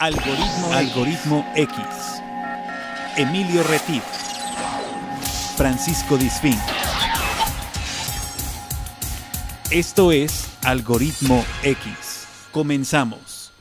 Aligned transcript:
Algoritmo, 0.00 0.72
Algoritmo 0.72 1.52
X. 1.56 1.76
Emilio 3.16 3.64
Retif. 3.64 4.04
Francisco 5.56 6.16
Disfín. 6.16 6.54
Esto 9.72 10.12
es 10.12 10.56
Algoritmo 10.64 11.44
X. 11.64 12.28
Comenzamos. 12.52 13.52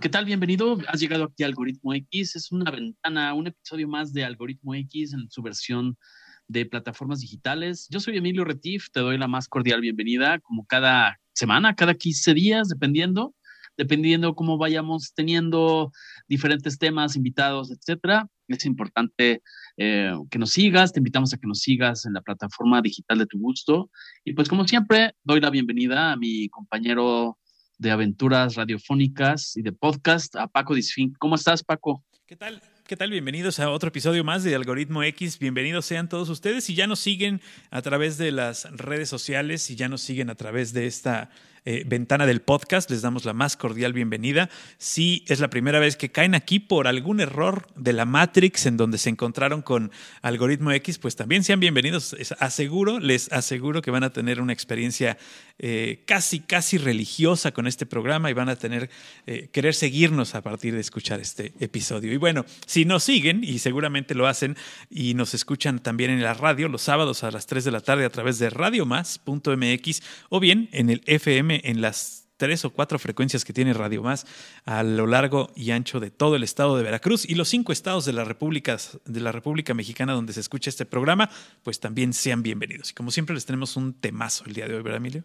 ¿Qué 0.00 0.08
tal? 0.08 0.26
Bienvenido. 0.26 0.78
Has 0.86 1.00
llegado 1.00 1.24
aquí 1.24 1.42
a 1.42 1.46
Algoritmo 1.46 1.92
X. 1.92 2.36
Es 2.36 2.52
una 2.52 2.70
ventana, 2.70 3.34
un 3.34 3.48
episodio 3.48 3.88
más 3.88 4.12
de 4.12 4.24
Algoritmo 4.24 4.76
X 4.76 5.12
en 5.12 5.28
su 5.28 5.42
versión 5.42 5.98
de 6.46 6.66
plataformas 6.66 7.18
digitales. 7.18 7.88
Yo 7.90 7.98
soy 7.98 8.16
Emilio 8.16 8.44
Retif. 8.44 8.90
Te 8.92 9.00
doy 9.00 9.18
la 9.18 9.26
más 9.26 9.48
cordial 9.48 9.80
bienvenida, 9.80 10.38
como 10.38 10.64
cada 10.66 11.18
semana, 11.32 11.74
cada 11.74 11.94
15 11.94 12.32
días, 12.34 12.68
dependiendo 12.68 13.34
dependiendo 13.80 14.34
cómo 14.34 14.58
vayamos 14.58 15.14
teniendo 15.14 15.90
diferentes 16.28 16.78
temas, 16.78 17.16
invitados, 17.16 17.70
etcétera. 17.70 18.28
Es 18.46 18.66
importante 18.66 19.40
eh, 19.78 20.12
que 20.30 20.38
nos 20.38 20.50
sigas, 20.50 20.92
te 20.92 21.00
invitamos 21.00 21.32
a 21.32 21.38
que 21.38 21.46
nos 21.46 21.60
sigas 21.60 22.04
en 22.04 22.12
la 22.12 22.20
plataforma 22.20 22.82
digital 22.82 23.18
de 23.18 23.26
tu 23.26 23.38
gusto. 23.38 23.90
Y 24.22 24.34
pues 24.34 24.50
como 24.50 24.68
siempre, 24.68 25.14
doy 25.24 25.40
la 25.40 25.48
bienvenida 25.48 26.12
a 26.12 26.16
mi 26.16 26.50
compañero 26.50 27.38
de 27.78 27.90
aventuras 27.90 28.54
radiofónicas 28.54 29.56
y 29.56 29.62
de 29.62 29.72
podcast, 29.72 30.36
a 30.36 30.46
Paco 30.46 30.74
Disfín. 30.74 31.14
¿Cómo 31.18 31.36
estás, 31.36 31.64
Paco? 31.64 32.04
¿Qué 32.26 32.36
tal? 32.36 32.60
¿Qué 32.86 32.98
tal? 32.98 33.10
Bienvenidos 33.10 33.60
a 33.60 33.70
otro 33.70 33.88
episodio 33.88 34.24
más 34.24 34.44
de 34.44 34.54
Algoritmo 34.54 35.02
X. 35.04 35.38
Bienvenidos 35.38 35.86
sean 35.86 36.10
todos 36.10 36.28
ustedes. 36.28 36.64
Si 36.64 36.74
ya 36.74 36.86
nos 36.86 37.00
siguen 37.00 37.40
a 37.70 37.80
través 37.80 38.18
de 38.18 38.30
las 38.30 38.70
redes 38.76 39.08
sociales, 39.08 39.62
si 39.62 39.74
ya 39.74 39.88
nos 39.88 40.02
siguen 40.02 40.28
a 40.28 40.34
través 40.34 40.74
de 40.74 40.86
esta 40.86 41.30
eh, 41.64 41.84
ventana 41.86 42.26
del 42.26 42.40
podcast. 42.40 42.90
Les 42.90 43.02
damos 43.02 43.24
la 43.24 43.32
más 43.32 43.56
cordial 43.56 43.92
bienvenida. 43.92 44.48
Si 44.78 45.24
es 45.28 45.40
la 45.40 45.50
primera 45.50 45.78
vez 45.78 45.96
que 45.96 46.10
caen 46.10 46.34
aquí 46.34 46.58
por 46.58 46.86
algún 46.86 47.20
error 47.20 47.66
de 47.76 47.92
la 47.92 48.04
Matrix 48.04 48.66
en 48.66 48.76
donde 48.76 48.98
se 48.98 49.10
encontraron 49.10 49.62
con 49.62 49.90
Algoritmo 50.22 50.72
X, 50.72 50.98
pues 50.98 51.16
también 51.16 51.44
sean 51.44 51.60
bienvenidos. 51.60 52.16
aseguro, 52.38 52.98
les 52.98 53.30
aseguro 53.32 53.82
que 53.82 53.90
van 53.90 54.04
a 54.04 54.10
tener 54.10 54.40
una 54.40 54.52
experiencia 54.52 55.18
eh, 55.58 56.02
casi, 56.06 56.40
casi 56.40 56.78
religiosa 56.78 57.52
con 57.52 57.66
este 57.66 57.84
programa 57.84 58.30
y 58.30 58.32
van 58.32 58.48
a 58.48 58.56
tener, 58.56 58.88
eh, 59.26 59.50
querer 59.52 59.74
seguirnos 59.74 60.34
a 60.34 60.40
partir 60.40 60.72
de 60.72 60.80
escuchar 60.80 61.20
este 61.20 61.52
episodio. 61.60 62.12
Y 62.12 62.16
bueno, 62.16 62.46
si 62.64 62.86
nos 62.86 63.04
siguen, 63.04 63.44
y 63.44 63.58
seguramente 63.58 64.14
lo 64.14 64.26
hacen, 64.26 64.56
y 64.88 65.12
nos 65.12 65.34
escuchan 65.34 65.78
también 65.78 66.10
en 66.10 66.22
la 66.22 66.32
radio 66.32 66.68
los 66.68 66.80
sábados 66.80 67.24
a 67.24 67.30
las 67.30 67.46
3 67.46 67.64
de 67.64 67.70
la 67.70 67.80
tarde 67.80 68.06
a 68.06 68.10
través 68.10 68.38
de 68.38 68.48
radiomás.mx 68.48 70.02
o 70.30 70.40
bien 70.40 70.70
en 70.72 70.88
el 70.88 71.02
FM 71.04 71.49
en 71.50 71.80
las 71.80 72.28
tres 72.40 72.64
o 72.64 72.70
cuatro 72.70 72.98
frecuencias 72.98 73.44
que 73.44 73.52
tiene 73.52 73.74
Radio 73.74 74.02
Más 74.02 74.26
a 74.64 74.82
lo 74.82 75.06
largo 75.06 75.52
y 75.54 75.72
ancho 75.72 76.00
de 76.00 76.10
todo 76.10 76.36
el 76.36 76.42
estado 76.42 76.74
de 76.76 76.82
Veracruz 76.82 77.28
y 77.28 77.34
los 77.34 77.50
cinco 77.50 77.70
estados 77.70 78.06
de 78.06 78.14
la 78.14 78.24
República, 78.24 78.78
de 79.04 79.20
la 79.20 79.30
República 79.30 79.74
Mexicana 79.74 80.14
donde 80.14 80.32
se 80.32 80.40
escucha 80.40 80.70
este 80.70 80.86
programa, 80.86 81.28
pues 81.62 81.80
también 81.80 82.14
sean 82.14 82.42
bienvenidos. 82.42 82.92
Y 82.92 82.94
como 82.94 83.10
siempre 83.10 83.34
les 83.34 83.44
tenemos 83.44 83.76
un 83.76 83.92
temazo 83.92 84.44
el 84.46 84.54
día 84.54 84.66
de 84.66 84.74
hoy, 84.74 84.82
¿verdad, 84.82 84.96
Emilio? 84.96 85.22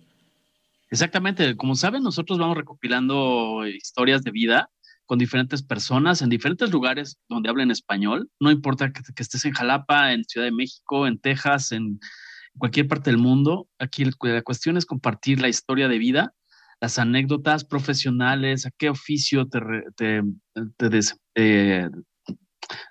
Exactamente. 0.91 1.55
Como 1.55 1.75
saben, 1.75 2.03
nosotros 2.03 2.37
vamos 2.37 2.57
recopilando 2.57 3.65
historias 3.65 4.21
de 4.23 4.31
vida 4.31 4.69
con 5.05 5.17
diferentes 5.17 5.63
personas 5.63 6.21
en 6.21 6.29
diferentes 6.29 6.69
lugares 6.69 7.17
donde 7.29 7.49
hablen 7.49 7.71
español. 7.71 8.29
No 8.41 8.51
importa 8.51 8.91
que, 8.91 9.01
que 9.15 9.23
estés 9.23 9.45
en 9.45 9.53
Jalapa, 9.53 10.11
en 10.11 10.25
Ciudad 10.25 10.47
de 10.47 10.51
México, 10.51 11.07
en 11.07 11.17
Texas, 11.17 11.71
en 11.71 11.99
cualquier 12.57 12.87
parte 12.87 13.09
del 13.09 13.19
mundo. 13.19 13.67
Aquí 13.79 14.05
la 14.05 14.41
cuestión 14.41 14.77
es 14.77 14.85
compartir 14.85 15.41
la 15.41 15.49
historia 15.49 15.87
de 15.87 15.97
vida, 15.97 16.33
las 16.81 16.99
anécdotas 16.99 17.65
profesionales, 17.65 18.65
a 18.65 18.71
qué 18.77 18.89
oficio 18.89 19.47
te, 19.47 19.59
te, 19.95 20.21
eh, 21.35 21.89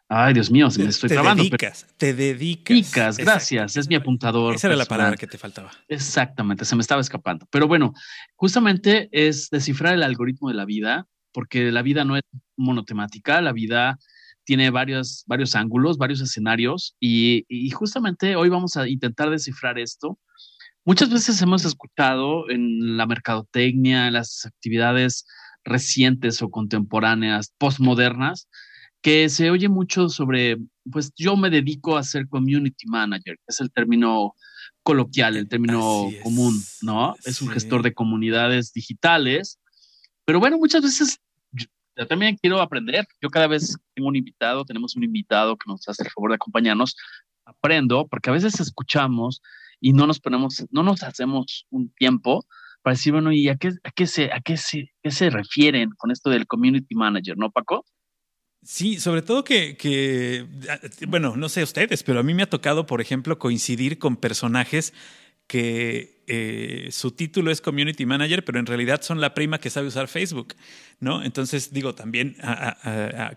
Ay, 0.08 0.34
Dios 0.34 0.50
mío, 0.50 0.68
me 0.78 0.84
estoy 0.84 1.08
te 1.08 1.16
Dedicas, 1.16 1.86
te 1.96 2.14
dedicas. 2.14 3.16
gracias, 3.16 3.76
es 3.76 3.88
mi 3.88 3.94
apuntador. 3.94 4.54
Esa 4.54 4.68
era 4.68 4.76
la 4.76 4.84
palabra 4.84 5.16
que 5.16 5.26
te 5.26 5.38
faltaba. 5.38 5.70
Exactamente, 5.88 6.64
se 6.64 6.76
me 6.76 6.82
estaba 6.82 7.00
escapando. 7.00 7.46
Pero 7.50 7.66
bueno, 7.66 7.92
justamente 8.36 9.08
es 9.10 9.48
descifrar 9.50 9.94
el 9.94 10.02
algoritmo 10.02 10.48
de 10.48 10.54
la 10.54 10.64
vida, 10.64 11.06
porque 11.32 11.72
la 11.72 11.82
vida 11.82 12.04
no 12.04 12.16
es 12.16 12.22
monotemática, 12.56 13.40
la 13.40 13.52
vida 13.52 13.98
tiene 14.44 14.70
varios, 14.70 15.24
varios 15.26 15.54
ángulos, 15.54 15.98
varios 15.98 16.20
escenarios 16.20 16.96
y, 17.00 17.44
justamente 17.72 18.36
hoy 18.36 18.48
vamos 18.48 18.76
a 18.76 18.88
intentar 18.88 19.30
descifrar 19.30 19.78
esto. 19.78 20.18
Muchas 20.84 21.10
veces 21.10 21.40
hemos 21.40 21.64
escuchado 21.64 22.50
en 22.50 22.96
la 22.96 23.06
mercadotecnia, 23.06 24.06
en 24.06 24.12
las 24.12 24.44
actividades 24.44 25.26
recientes 25.64 26.42
o 26.42 26.50
contemporáneas, 26.50 27.52
postmodernas, 27.58 28.48
que 29.00 29.28
se 29.28 29.50
oye 29.50 29.68
mucho 29.68 30.08
sobre, 30.08 30.58
pues 30.90 31.12
yo 31.16 31.36
me 31.36 31.50
dedico 31.50 31.96
a 31.96 32.02
ser 32.02 32.28
community 32.28 32.86
manager, 32.86 33.36
que 33.36 33.48
es 33.48 33.60
el 33.60 33.70
término 33.72 34.34
coloquial, 34.82 35.36
el 35.36 35.48
término 35.48 36.10
común, 36.22 36.62
¿no? 36.82 37.14
Es 37.24 37.40
un 37.40 37.48
gestor 37.48 37.82
de 37.82 37.94
comunidades 37.94 38.72
digitales. 38.72 39.58
Pero 40.26 40.40
bueno, 40.40 40.58
muchas 40.58 40.82
veces 40.82 41.20
también 42.08 42.36
quiero 42.36 42.60
aprender. 42.60 43.06
Yo 43.20 43.30
cada 43.30 43.46
vez 43.46 43.76
tengo 43.94 44.08
un 44.08 44.16
invitado, 44.16 44.64
tenemos 44.64 44.96
un 44.96 45.04
invitado 45.04 45.56
que 45.56 45.64
nos 45.66 45.88
hace 45.88 46.02
el 46.02 46.10
favor 46.10 46.30
de 46.30 46.36
acompañarnos. 46.36 46.96
Aprendo, 47.46 48.06
porque 48.08 48.30
a 48.30 48.32
veces 48.32 48.58
escuchamos 48.58 49.42
y 49.78 49.92
no 49.92 50.06
nos 50.06 50.18
ponemos, 50.18 50.64
no 50.70 50.82
nos 50.82 51.02
hacemos 51.02 51.66
un 51.70 51.92
tiempo 51.92 52.46
para 52.82 52.94
decir, 52.94 53.12
bueno, 53.12 53.32
¿y 53.32 53.48
a 53.48 53.56
qué, 53.56 53.72
a 53.82 53.90
qué, 53.90 54.06
se, 54.06 54.32
a 54.32 54.40
qué, 54.40 54.56
se, 54.56 54.92
qué 55.02 55.10
se 55.10 55.30
refieren 55.30 55.90
con 55.96 56.10
esto 56.10 56.30
del 56.30 56.46
community 56.46 56.94
manager, 56.94 57.36
no, 57.36 57.50
Paco? 57.50 57.84
Sí, 58.62 58.98
sobre 58.98 59.20
todo 59.20 59.44
que, 59.44 60.46
bueno, 61.06 61.36
no 61.36 61.48
sé 61.50 61.62
ustedes, 61.62 62.02
pero 62.02 62.20
a 62.20 62.22
mí 62.22 62.32
me 62.32 62.44
ha 62.44 62.48
tocado, 62.48 62.86
por 62.86 63.02
ejemplo, 63.02 63.38
coincidir 63.38 63.98
con 63.98 64.16
personajes 64.16 64.94
que 65.46 66.13
eh, 66.26 66.88
su 66.90 67.10
título 67.10 67.50
es 67.50 67.60
Community 67.60 68.06
Manager, 68.06 68.44
pero 68.44 68.58
en 68.58 68.66
realidad 68.66 69.02
son 69.02 69.20
la 69.20 69.34
prima 69.34 69.58
que 69.58 69.70
sabe 69.70 69.88
usar 69.88 70.08
Facebook, 70.08 70.54
¿no? 71.00 71.22
Entonces, 71.22 71.72
digo, 71.72 71.94
también 71.94 72.36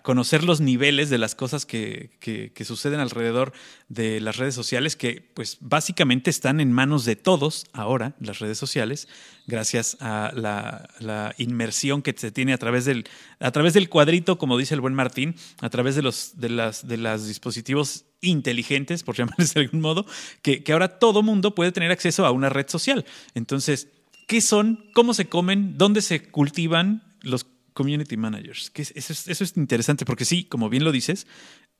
conocer 0.03 0.43
los 0.43 0.61
niveles 0.61 1.09
de 1.09 1.17
las 1.17 1.35
cosas 1.35 1.65
que, 1.65 2.11
que, 2.19 2.65
suceden 2.65 2.99
alrededor 2.99 3.53
de 3.87 4.19
las 4.19 4.37
redes 4.37 4.55
sociales, 4.55 4.95
que 4.95 5.29
pues 5.33 5.57
básicamente 5.61 6.29
están 6.29 6.59
en 6.59 6.71
manos 6.71 7.05
de 7.05 7.15
todos 7.15 7.65
ahora, 7.73 8.15
las 8.19 8.39
redes 8.39 8.57
sociales, 8.57 9.07
gracias 9.45 9.97
a 9.99 10.31
la, 10.35 11.33
inmersión 11.37 12.01
que 12.01 12.13
se 12.17 12.31
tiene 12.31 12.53
a 12.53 12.57
través, 12.57 12.85
del, 12.85 13.05
a 13.39 13.51
través 13.51 13.73
del 13.73 13.89
cuadrito, 13.89 14.37
como 14.37 14.57
dice 14.57 14.73
el 14.73 14.81
buen 14.81 14.93
Martín, 14.93 15.35
a 15.59 15.69
través 15.69 15.95
de 15.95 16.01
los, 16.01 16.39
de 16.39 16.49
las, 16.49 16.87
de 16.87 16.97
los 16.97 17.27
dispositivos 17.27 18.06
inteligentes, 18.21 19.03
por 19.03 19.15
llamarles 19.17 19.53
de 19.53 19.61
algún 19.61 19.81
modo, 19.81 20.05
que, 20.41 20.63
que 20.63 20.73
ahora 20.73 20.99
todo 20.99 21.23
mundo 21.23 21.55
puede 21.55 21.71
tener 21.71 21.91
acceso 21.91 22.25
a 22.25 22.31
una 22.31 22.49
red 22.49 22.67
social. 22.67 23.05
Entonces, 23.33 23.87
¿qué 24.27 24.41
son? 24.41 24.85
¿Cómo 24.93 25.13
se 25.13 25.27
comen? 25.27 25.77
¿Dónde 25.77 26.01
se 26.01 26.23
cultivan 26.23 27.15
los 27.21 27.45
community 27.73 28.17
managers? 28.17 28.71
eso, 28.75 29.13
es, 29.13 29.57
interesante 29.57 30.05
porque 30.05 30.25
sí, 30.25 30.45
como 30.45 30.69
bien 30.69 30.83
lo 30.83 30.91
dices, 30.91 31.27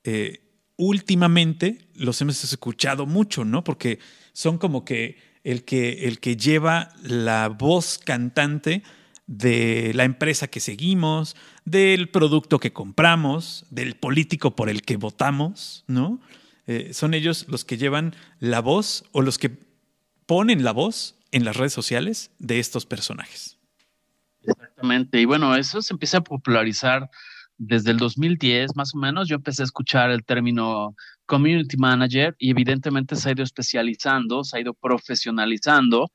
eh, 0.04 0.42
últimamente 0.76 1.88
los 1.94 2.20
hemos 2.20 2.42
escuchado 2.44 3.04
mucho, 3.04 3.44
¿no? 3.44 3.64
Porque 3.64 3.98
son 4.32 4.58
como 4.58 4.84
que 4.84 5.18
el 5.42 5.64
que, 5.64 6.06
el 6.06 6.20
que 6.20 6.36
lleva 6.36 6.94
la 7.02 7.48
voz 7.48 7.98
cantante 7.98 8.82
de 9.28 9.92
la 9.94 10.04
empresa 10.04 10.48
que 10.48 10.58
seguimos, 10.58 11.36
del 11.64 12.08
producto 12.08 12.58
que 12.58 12.72
compramos, 12.72 13.66
del 13.70 13.94
político 13.94 14.56
por 14.56 14.68
el 14.70 14.82
que 14.82 14.96
votamos, 14.96 15.84
¿no? 15.86 16.18
Eh, 16.66 16.92
son 16.92 17.14
ellos 17.14 17.46
los 17.48 17.64
que 17.64 17.76
llevan 17.76 18.16
la 18.40 18.60
voz 18.60 19.04
o 19.12 19.22
los 19.22 19.38
que 19.38 19.50
ponen 20.26 20.64
la 20.64 20.72
voz 20.72 21.14
en 21.30 21.44
las 21.44 21.56
redes 21.56 21.72
sociales 21.72 22.30
de 22.38 22.58
estos 22.58 22.86
personajes. 22.86 23.58
Exactamente. 24.42 25.20
Y 25.20 25.26
bueno, 25.26 25.54
eso 25.54 25.82
se 25.82 25.92
empieza 25.92 26.18
a 26.18 26.24
popularizar 26.24 27.10
desde 27.58 27.90
el 27.90 27.98
2010, 27.98 28.76
más 28.76 28.94
o 28.94 28.98
menos. 28.98 29.28
Yo 29.28 29.36
empecé 29.36 29.62
a 29.62 29.64
escuchar 29.64 30.10
el 30.10 30.24
término 30.24 30.94
community 31.26 31.76
manager 31.76 32.34
y 32.38 32.50
evidentemente 32.50 33.14
se 33.16 33.28
ha 33.28 33.32
ido 33.32 33.44
especializando, 33.44 34.42
se 34.42 34.56
ha 34.56 34.60
ido 34.60 34.72
profesionalizando. 34.72 36.10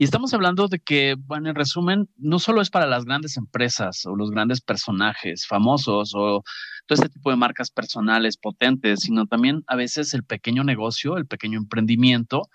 Y 0.00 0.04
estamos 0.04 0.32
hablando 0.32 0.66
de 0.66 0.78
que, 0.78 1.14
bueno, 1.26 1.50
en 1.50 1.54
resumen, 1.54 2.08
no 2.16 2.38
solo 2.38 2.62
es 2.62 2.70
para 2.70 2.86
las 2.86 3.04
grandes 3.04 3.36
empresas 3.36 4.06
o 4.06 4.16
los 4.16 4.30
grandes 4.30 4.62
personajes 4.62 5.46
famosos 5.46 6.12
o 6.14 6.42
todo 6.86 6.94
este 6.94 7.10
tipo 7.10 7.28
de 7.28 7.36
marcas 7.36 7.70
personales 7.70 8.38
potentes, 8.38 9.00
sino 9.00 9.26
también 9.26 9.62
a 9.66 9.76
veces 9.76 10.14
el 10.14 10.24
pequeño 10.24 10.64
negocio, 10.64 11.18
el 11.18 11.26
pequeño 11.26 11.58
emprendimiento, 11.58 12.48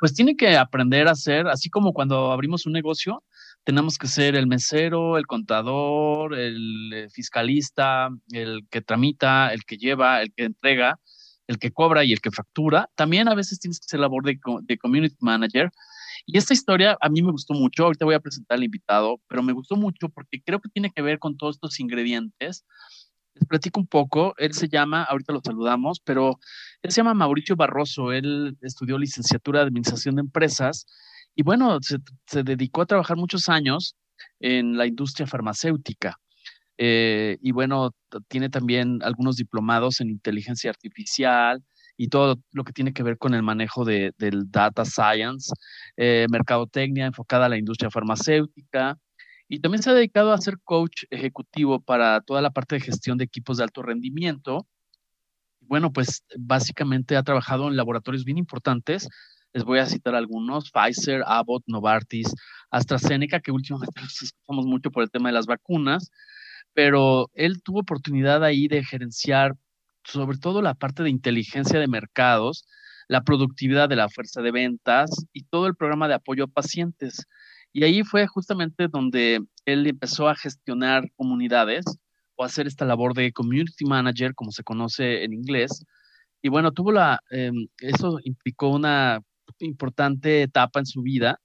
pues 0.00 0.14
tiene 0.14 0.34
que 0.34 0.56
aprender 0.56 1.06
a 1.06 1.14
ser, 1.14 1.46
así 1.46 1.70
como 1.70 1.92
cuando 1.92 2.32
abrimos 2.32 2.66
un 2.66 2.72
negocio, 2.72 3.22
tenemos 3.62 3.96
que 3.96 4.08
ser 4.08 4.34
el 4.34 4.48
mesero, 4.48 5.16
el 5.16 5.28
contador, 5.28 6.36
el 6.36 6.92
eh, 6.92 7.08
fiscalista, 7.08 8.08
el 8.32 8.66
que 8.68 8.80
tramita, 8.80 9.52
el 9.52 9.62
que 9.64 9.76
lleva, 9.76 10.22
el 10.22 10.32
que 10.34 10.42
entrega, 10.42 10.98
el 11.46 11.60
que 11.60 11.70
cobra 11.70 12.02
y 12.02 12.12
el 12.12 12.20
que 12.20 12.32
factura. 12.32 12.88
También 12.96 13.28
a 13.28 13.36
veces 13.36 13.60
tienes 13.60 13.78
que 13.78 13.86
ser 13.86 14.00
labor 14.00 14.24
de, 14.24 14.40
de 14.62 14.76
community 14.76 15.14
manager. 15.20 15.70
Y 16.26 16.38
esta 16.38 16.54
historia 16.54 16.96
a 17.00 17.08
mí 17.08 17.22
me 17.22 17.32
gustó 17.32 17.54
mucho, 17.54 17.84
ahorita 17.84 18.04
voy 18.04 18.14
a 18.14 18.20
presentar 18.20 18.56
al 18.56 18.64
invitado, 18.64 19.20
pero 19.28 19.42
me 19.42 19.52
gustó 19.52 19.76
mucho 19.76 20.08
porque 20.08 20.40
creo 20.44 20.60
que 20.60 20.68
tiene 20.68 20.90
que 20.90 21.02
ver 21.02 21.18
con 21.18 21.36
todos 21.36 21.56
estos 21.56 21.80
ingredientes. 21.80 22.64
Les 23.34 23.46
platico 23.46 23.80
un 23.80 23.86
poco, 23.86 24.34
él 24.38 24.52
se 24.52 24.68
llama, 24.68 25.04
ahorita 25.04 25.32
lo 25.32 25.40
saludamos, 25.44 26.00
pero 26.04 26.38
él 26.82 26.90
se 26.90 26.96
llama 26.98 27.14
Mauricio 27.14 27.56
Barroso, 27.56 28.12
él 28.12 28.56
estudió 28.60 28.98
licenciatura 28.98 29.60
de 29.60 29.66
Administración 29.66 30.16
de 30.16 30.22
Empresas 30.22 30.86
y 31.34 31.42
bueno, 31.42 31.78
se, 31.80 32.42
dedicó 32.42 32.82
a 32.82 32.86
trabajar 32.86 33.16
muchos 33.16 33.48
años 33.48 33.96
en 34.40 34.76
la 34.76 34.86
industria 34.86 35.26
farmacéutica. 35.26 36.18
Eh, 36.76 37.38
y 37.40 37.52
bueno, 37.52 37.92
tiene 38.28 38.48
también 38.48 39.00
algunos 39.02 39.36
diplomados 39.36 40.00
en 40.00 40.10
inteligencia 40.10 40.70
artificial 40.70 41.62
y 42.00 42.08
todo 42.08 42.40
lo 42.52 42.64
que 42.64 42.72
tiene 42.72 42.94
que 42.94 43.02
ver 43.02 43.18
con 43.18 43.34
el 43.34 43.42
manejo 43.42 43.84
de, 43.84 44.14
del 44.16 44.50
data 44.50 44.86
science, 44.86 45.52
eh, 45.98 46.26
mercadotecnia 46.30 47.04
enfocada 47.04 47.44
a 47.44 47.48
la 47.50 47.58
industria 47.58 47.90
farmacéutica. 47.90 48.98
Y 49.48 49.60
también 49.60 49.82
se 49.82 49.90
ha 49.90 49.92
dedicado 49.92 50.32
a 50.32 50.38
ser 50.38 50.58
coach 50.64 51.04
ejecutivo 51.10 51.78
para 51.78 52.22
toda 52.22 52.40
la 52.40 52.52
parte 52.52 52.76
de 52.76 52.80
gestión 52.80 53.18
de 53.18 53.24
equipos 53.24 53.58
de 53.58 53.64
alto 53.64 53.82
rendimiento. 53.82 54.66
Bueno, 55.60 55.92
pues 55.92 56.24
básicamente 56.38 57.18
ha 57.18 57.22
trabajado 57.22 57.68
en 57.68 57.76
laboratorios 57.76 58.24
bien 58.24 58.38
importantes. 58.38 59.06
Les 59.52 59.64
voy 59.64 59.78
a 59.78 59.84
citar 59.84 60.14
algunos, 60.14 60.70
Pfizer, 60.70 61.22
Abbott, 61.26 61.64
Novartis, 61.66 62.32
AstraZeneca, 62.70 63.40
que 63.40 63.52
últimamente 63.52 64.00
los 64.00 64.22
escuchamos 64.22 64.64
mucho 64.64 64.90
por 64.90 65.02
el 65.02 65.10
tema 65.10 65.28
de 65.28 65.34
las 65.34 65.44
vacunas, 65.44 66.10
pero 66.72 67.28
él 67.34 67.62
tuvo 67.62 67.80
oportunidad 67.80 68.42
ahí 68.42 68.68
de 68.68 68.82
gerenciar 68.82 69.54
sobre 70.12 70.38
todo 70.38 70.62
la 70.62 70.74
parte 70.74 71.02
de 71.02 71.10
inteligencia 71.10 71.78
de 71.78 71.88
mercados, 71.88 72.66
la 73.08 73.22
productividad 73.22 73.88
de 73.88 73.96
la 73.96 74.08
fuerza 74.08 74.42
de 74.42 74.50
ventas 74.50 75.10
y 75.32 75.44
todo 75.44 75.66
el 75.66 75.74
programa 75.74 76.08
de 76.08 76.14
apoyo 76.14 76.44
a 76.44 76.48
pacientes. 76.48 77.26
Y 77.72 77.84
ahí 77.84 78.02
fue 78.02 78.26
justamente 78.26 78.88
donde 78.88 79.40
él 79.64 79.86
empezó 79.86 80.28
a 80.28 80.34
gestionar 80.34 81.10
comunidades 81.16 81.84
o 82.36 82.44
hacer 82.44 82.66
esta 82.66 82.84
labor 82.84 83.14
de 83.14 83.32
community 83.32 83.84
manager, 83.84 84.34
como 84.34 84.50
se 84.50 84.64
conoce 84.64 85.24
en 85.24 85.32
inglés. 85.32 85.84
Y 86.42 86.48
bueno, 86.48 86.72
tuvo 86.72 86.92
la, 86.92 87.20
em, 87.30 87.68
eso 87.78 88.18
implicó 88.24 88.68
una 88.68 89.20
importante 89.58 90.42
etapa 90.42 90.80
en 90.80 90.86
su 90.86 91.02
vida 91.02 91.38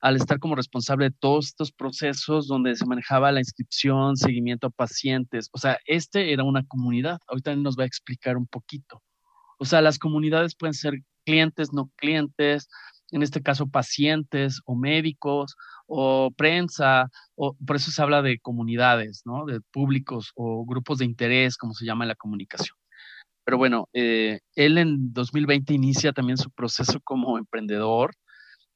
al 0.00 0.16
estar 0.16 0.38
como 0.38 0.54
responsable 0.54 1.06
de 1.06 1.16
todos 1.18 1.46
estos 1.46 1.72
procesos 1.72 2.46
donde 2.46 2.76
se 2.76 2.86
manejaba 2.86 3.32
la 3.32 3.40
inscripción, 3.40 4.16
seguimiento 4.16 4.68
a 4.68 4.70
pacientes. 4.70 5.48
O 5.52 5.58
sea, 5.58 5.78
este 5.86 6.32
era 6.32 6.44
una 6.44 6.64
comunidad. 6.64 7.18
Ahorita 7.28 7.52
él 7.52 7.62
nos 7.62 7.76
va 7.76 7.84
a 7.84 7.86
explicar 7.86 8.36
un 8.36 8.46
poquito. 8.46 9.02
O 9.58 9.64
sea, 9.64 9.80
las 9.80 9.98
comunidades 9.98 10.54
pueden 10.54 10.74
ser 10.74 10.94
clientes, 11.24 11.72
no 11.72 11.90
clientes, 11.96 12.68
en 13.10 13.22
este 13.22 13.42
caso 13.42 13.68
pacientes 13.68 14.60
o 14.64 14.76
médicos 14.76 15.56
o 15.86 16.30
prensa, 16.36 17.08
o 17.36 17.56
por 17.64 17.76
eso 17.76 17.90
se 17.90 18.02
habla 18.02 18.22
de 18.22 18.38
comunidades, 18.40 19.22
¿no? 19.24 19.46
De 19.46 19.60
públicos 19.72 20.32
o 20.34 20.64
grupos 20.66 20.98
de 20.98 21.04
interés, 21.04 21.56
como 21.56 21.74
se 21.74 21.86
llama 21.86 22.04
en 22.04 22.08
la 22.08 22.14
comunicación. 22.16 22.76
Pero 23.44 23.58
bueno, 23.58 23.88
eh, 23.92 24.40
él 24.56 24.78
en 24.78 25.12
2020 25.12 25.72
inicia 25.72 26.12
también 26.12 26.36
su 26.36 26.50
proceso 26.50 27.00
como 27.04 27.38
emprendedor 27.38 28.12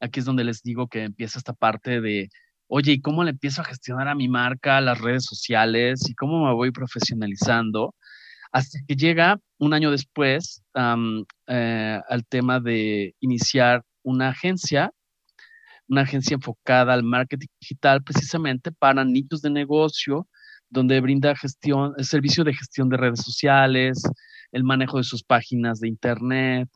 aquí 0.01 0.21
es 0.21 0.27
donde 0.27 0.45
les 0.45 0.63
digo 0.63 0.89
que 0.89 1.05
empieza 1.05 1.39
esta 1.39 1.53
parte 1.53 2.01
de, 2.01 2.29
oye, 2.67 2.93
¿y 2.93 3.01
cómo 3.01 3.25
le 3.25 3.31
empiezo 3.31 3.61
a 3.63 3.65
gestionar 3.65 4.09
a 4.09 4.15
mi 4.15 4.29
marca, 4.29 4.81
las 4.81 5.01
redes 5.01 5.25
sociales 5.25 6.09
y 6.09 6.15
cómo 6.15 6.47
me 6.47 6.55
voy 6.55 6.71
profesionalizando? 6.73 7.95
Hasta 8.53 8.79
que 8.87 8.97
llega 8.97 9.39
un 9.59 9.75
año 9.75 9.91
después 9.91 10.63
eh, 10.75 12.01
al 12.09 12.27
tema 12.27 12.61
de 12.61 13.15
iniciar 13.21 13.85
una 14.03 14.31
agencia, 14.31 14.93
una 15.89 16.03
agencia 16.03 16.35
enfocada 16.35 16.95
al 16.95 17.03
marketing 17.05 17.49
digital 17.61 18.03
precisamente 18.03 18.73
para 18.73 19.05
nichos 19.05 19.43
de 19.43 19.51
negocio, 19.51 20.29
donde 20.69 21.01
brinda 21.01 21.35
gestión, 21.37 21.95
el 21.99 22.05
servicio 22.05 22.45
de 22.45 22.55
gestión 22.55 22.89
de 22.89 22.97
redes 22.97 23.21
sociales, 23.21 24.03
el 24.53 24.65
manejo 24.65 24.99
de 24.99 25.05
sus 25.05 25.23
páginas 25.23 25.81
de 25.81 25.89
internet, 25.89 26.69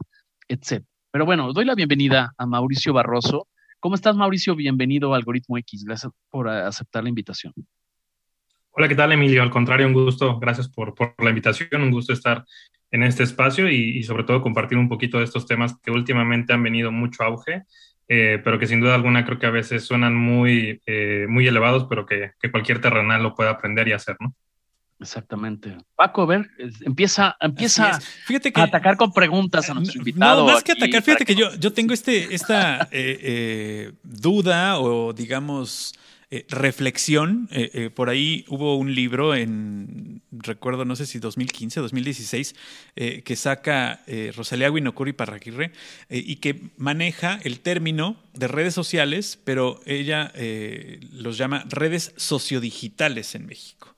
etc. 0.49 0.85
Pero 1.14 1.26
bueno, 1.26 1.52
doy 1.52 1.64
la 1.64 1.76
bienvenida 1.76 2.34
a 2.37 2.44
Mauricio 2.44 2.93
Barroso. 2.93 3.46
¿Cómo 3.78 3.94
estás, 3.94 4.16
Mauricio? 4.16 4.56
Bienvenido 4.56 5.14
a 5.14 5.16
Algoritmo 5.16 5.56
X. 5.58 5.84
Gracias 5.84 6.11
por 6.28 6.49
aceptar 6.49 7.05
la 7.05 7.08
invitación. 7.08 7.52
Hola, 8.72 8.88
¿qué 8.88 8.96
tal, 8.96 9.12
Emilio? 9.12 9.40
Al 9.40 9.50
contrario, 9.50 9.87
un 9.87 9.93
gusto. 9.93 10.40
Gracias 10.40 10.69
por, 10.69 10.93
la 11.19 11.28
invitación. 11.28 11.82
Un 11.82 11.93
gusto 11.93 12.12
estar 12.12 12.44
en 12.90 13.05
este 13.05 13.22
espacio 13.22 13.70
y, 13.70 14.02
sobre 14.02 14.25
todo 14.25 14.43
compartir 14.43 14.76
un 14.76 14.88
poquito 14.88 15.19
de 15.19 15.25
estos 15.26 15.46
temas 15.46 15.78
que 15.84 15.93
últimamente 15.93 16.52
han 16.52 16.64
venido 16.64 16.90
mucho 16.90 17.22
auge, 17.22 17.62
eh, 18.08 18.40
pero 18.43 18.58
que 18.58 18.67
sin 18.67 18.81
duda 18.81 18.96
alguna 18.96 19.25
creo 19.25 19.38
que 19.38 19.46
a 19.46 19.50
veces 19.50 19.84
suenan 19.84 20.17
muy, 20.17 20.82
eh, 20.84 21.26
muy 21.28 21.46
elevados, 21.46 21.87
pero 21.88 22.06
que, 22.06 22.32
que 22.40 22.50
cualquier 22.50 22.81
terrenal 22.81 23.22
lo 23.22 23.37
puede 23.37 23.50
aprender 23.50 23.87
y 23.87 23.93
hacer, 23.93 24.17
¿no? 24.19 24.34
Exactamente. 25.05 25.77
Paco, 25.97 26.23
a 26.23 26.27
ver, 26.27 26.51
empieza, 26.81 27.37
empieza 27.39 28.01
fíjate 28.25 28.53
que, 28.53 28.61
a 28.61 28.65
atacar 28.65 28.97
con 28.97 29.12
preguntas 29.12 29.69
a 29.69 29.75
nuestro 29.75 29.99
invitado. 29.99 30.47
No, 30.47 30.53
más 30.53 30.62
que 30.62 30.73
atacar, 30.73 31.03
fíjate 31.03 31.27
que, 31.27 31.35
yo, 31.35 31.55
yo 31.56 31.73
tengo 31.73 31.93
este, 31.93 32.35
esta 32.35 32.89
eh, 32.91 33.19
eh, 33.21 33.93
duda 34.03 34.81
o 34.81 35.12
digamos 35.12 35.95
eh, 36.31 36.47
reflexión. 36.49 37.51
por 37.95 38.09
ahí 38.09 38.47
hubo 38.49 38.77
un 38.77 38.95
libro 38.95 39.35
en, 39.35 40.23
recuerdo, 40.33 40.87
no 40.87 40.97
sé 40.97 41.05
si 41.05 41.19
2015, 41.19 41.81
2016, 41.81 42.55
que 42.95 43.37
saca 43.37 44.01
Rosalía 44.35 44.71
Guinocuri 44.71 45.12
Parraquirre 45.12 45.73
y 46.09 46.37
que 46.37 46.71
maneja 46.79 47.39
el 47.45 47.61
término 47.61 48.17
de 48.33 48.49
redes 48.49 48.73
sociales, 48.73 49.39
pero 49.45 49.81
ella 49.85 50.33
los 51.12 51.37
llama 51.37 51.65
redes 51.69 52.15
sociodigitales 52.17 53.35
en 53.35 53.47
México 53.47 53.94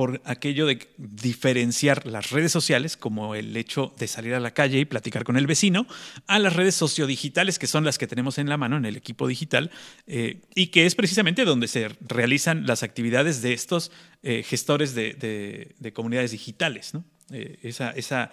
por 0.00 0.22
aquello 0.24 0.64
de 0.64 0.88
diferenciar 0.96 2.06
las 2.06 2.30
redes 2.30 2.50
sociales, 2.50 2.96
como 2.96 3.34
el 3.34 3.54
hecho 3.54 3.94
de 3.98 4.08
salir 4.08 4.32
a 4.32 4.40
la 4.40 4.54
calle 4.54 4.78
y 4.78 4.86
platicar 4.86 5.24
con 5.24 5.36
el 5.36 5.46
vecino, 5.46 5.86
a 6.26 6.38
las 6.38 6.56
redes 6.56 6.74
sociodigitales, 6.74 7.58
que 7.58 7.66
son 7.66 7.84
las 7.84 7.98
que 7.98 8.06
tenemos 8.06 8.38
en 8.38 8.48
la 8.48 8.56
mano 8.56 8.78
en 8.78 8.86
el 8.86 8.96
equipo 8.96 9.28
digital, 9.28 9.70
eh, 10.06 10.40
y 10.54 10.68
que 10.68 10.86
es 10.86 10.94
precisamente 10.94 11.44
donde 11.44 11.68
se 11.68 11.90
realizan 12.00 12.66
las 12.66 12.82
actividades 12.82 13.42
de 13.42 13.52
estos 13.52 13.92
eh, 14.22 14.42
gestores 14.42 14.94
de, 14.94 15.92
comunidades 15.92 16.30
digitales. 16.30 16.92
Eh, 17.30 17.58
esa, 17.60 17.90
esa, 17.90 18.30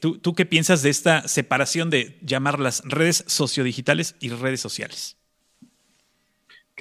¿tú, 0.00 0.16
¿Tú 0.16 0.34
qué 0.34 0.46
piensas 0.46 0.80
de 0.80 0.88
esta 0.88 1.28
separación 1.28 1.90
de 1.90 2.18
llamar 2.22 2.58
las 2.60 2.82
redes 2.86 3.24
sociodigitales 3.26 4.16
y 4.20 4.30
redes 4.30 4.62
sociales? 4.62 5.19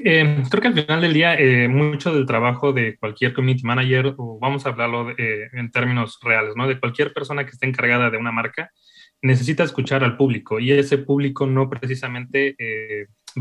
Eh, 0.04 0.44
creo 0.50 0.62
que 0.62 0.68
al 0.68 0.74
final 0.74 1.02
del 1.02 1.14
día, 1.14 1.36
eh, 1.36 1.68
mucho 1.68 2.14
del 2.14 2.26
trabajo 2.26 2.74
de 2.74 2.98
cualquier 2.98 3.34
community 3.34 3.64
manager, 3.64 4.16
o 4.18 4.40
vamos 4.40 4.66
a 4.66 4.70
hablarlo 4.70 5.12
eh, 5.12 5.50
en 5.54 5.72
términos 5.72 6.20
reales, 6.22 6.56
¿no? 6.56 6.68
De 6.68 6.80
cualquier 6.80 7.14
persona 7.14 7.44
que 7.46 7.52
esté 7.52 7.68
encargada 7.68 8.10
de 8.10 8.18
una 8.18 8.32
marca, 8.32 8.72
necesita 9.22 9.64
escuchar 9.64 10.04
al 10.04 10.16
público 10.16 10.60
y 10.60 10.72
ese 10.72 10.98
público 10.98 11.46
no 11.46 11.70
precisamente 11.70 12.56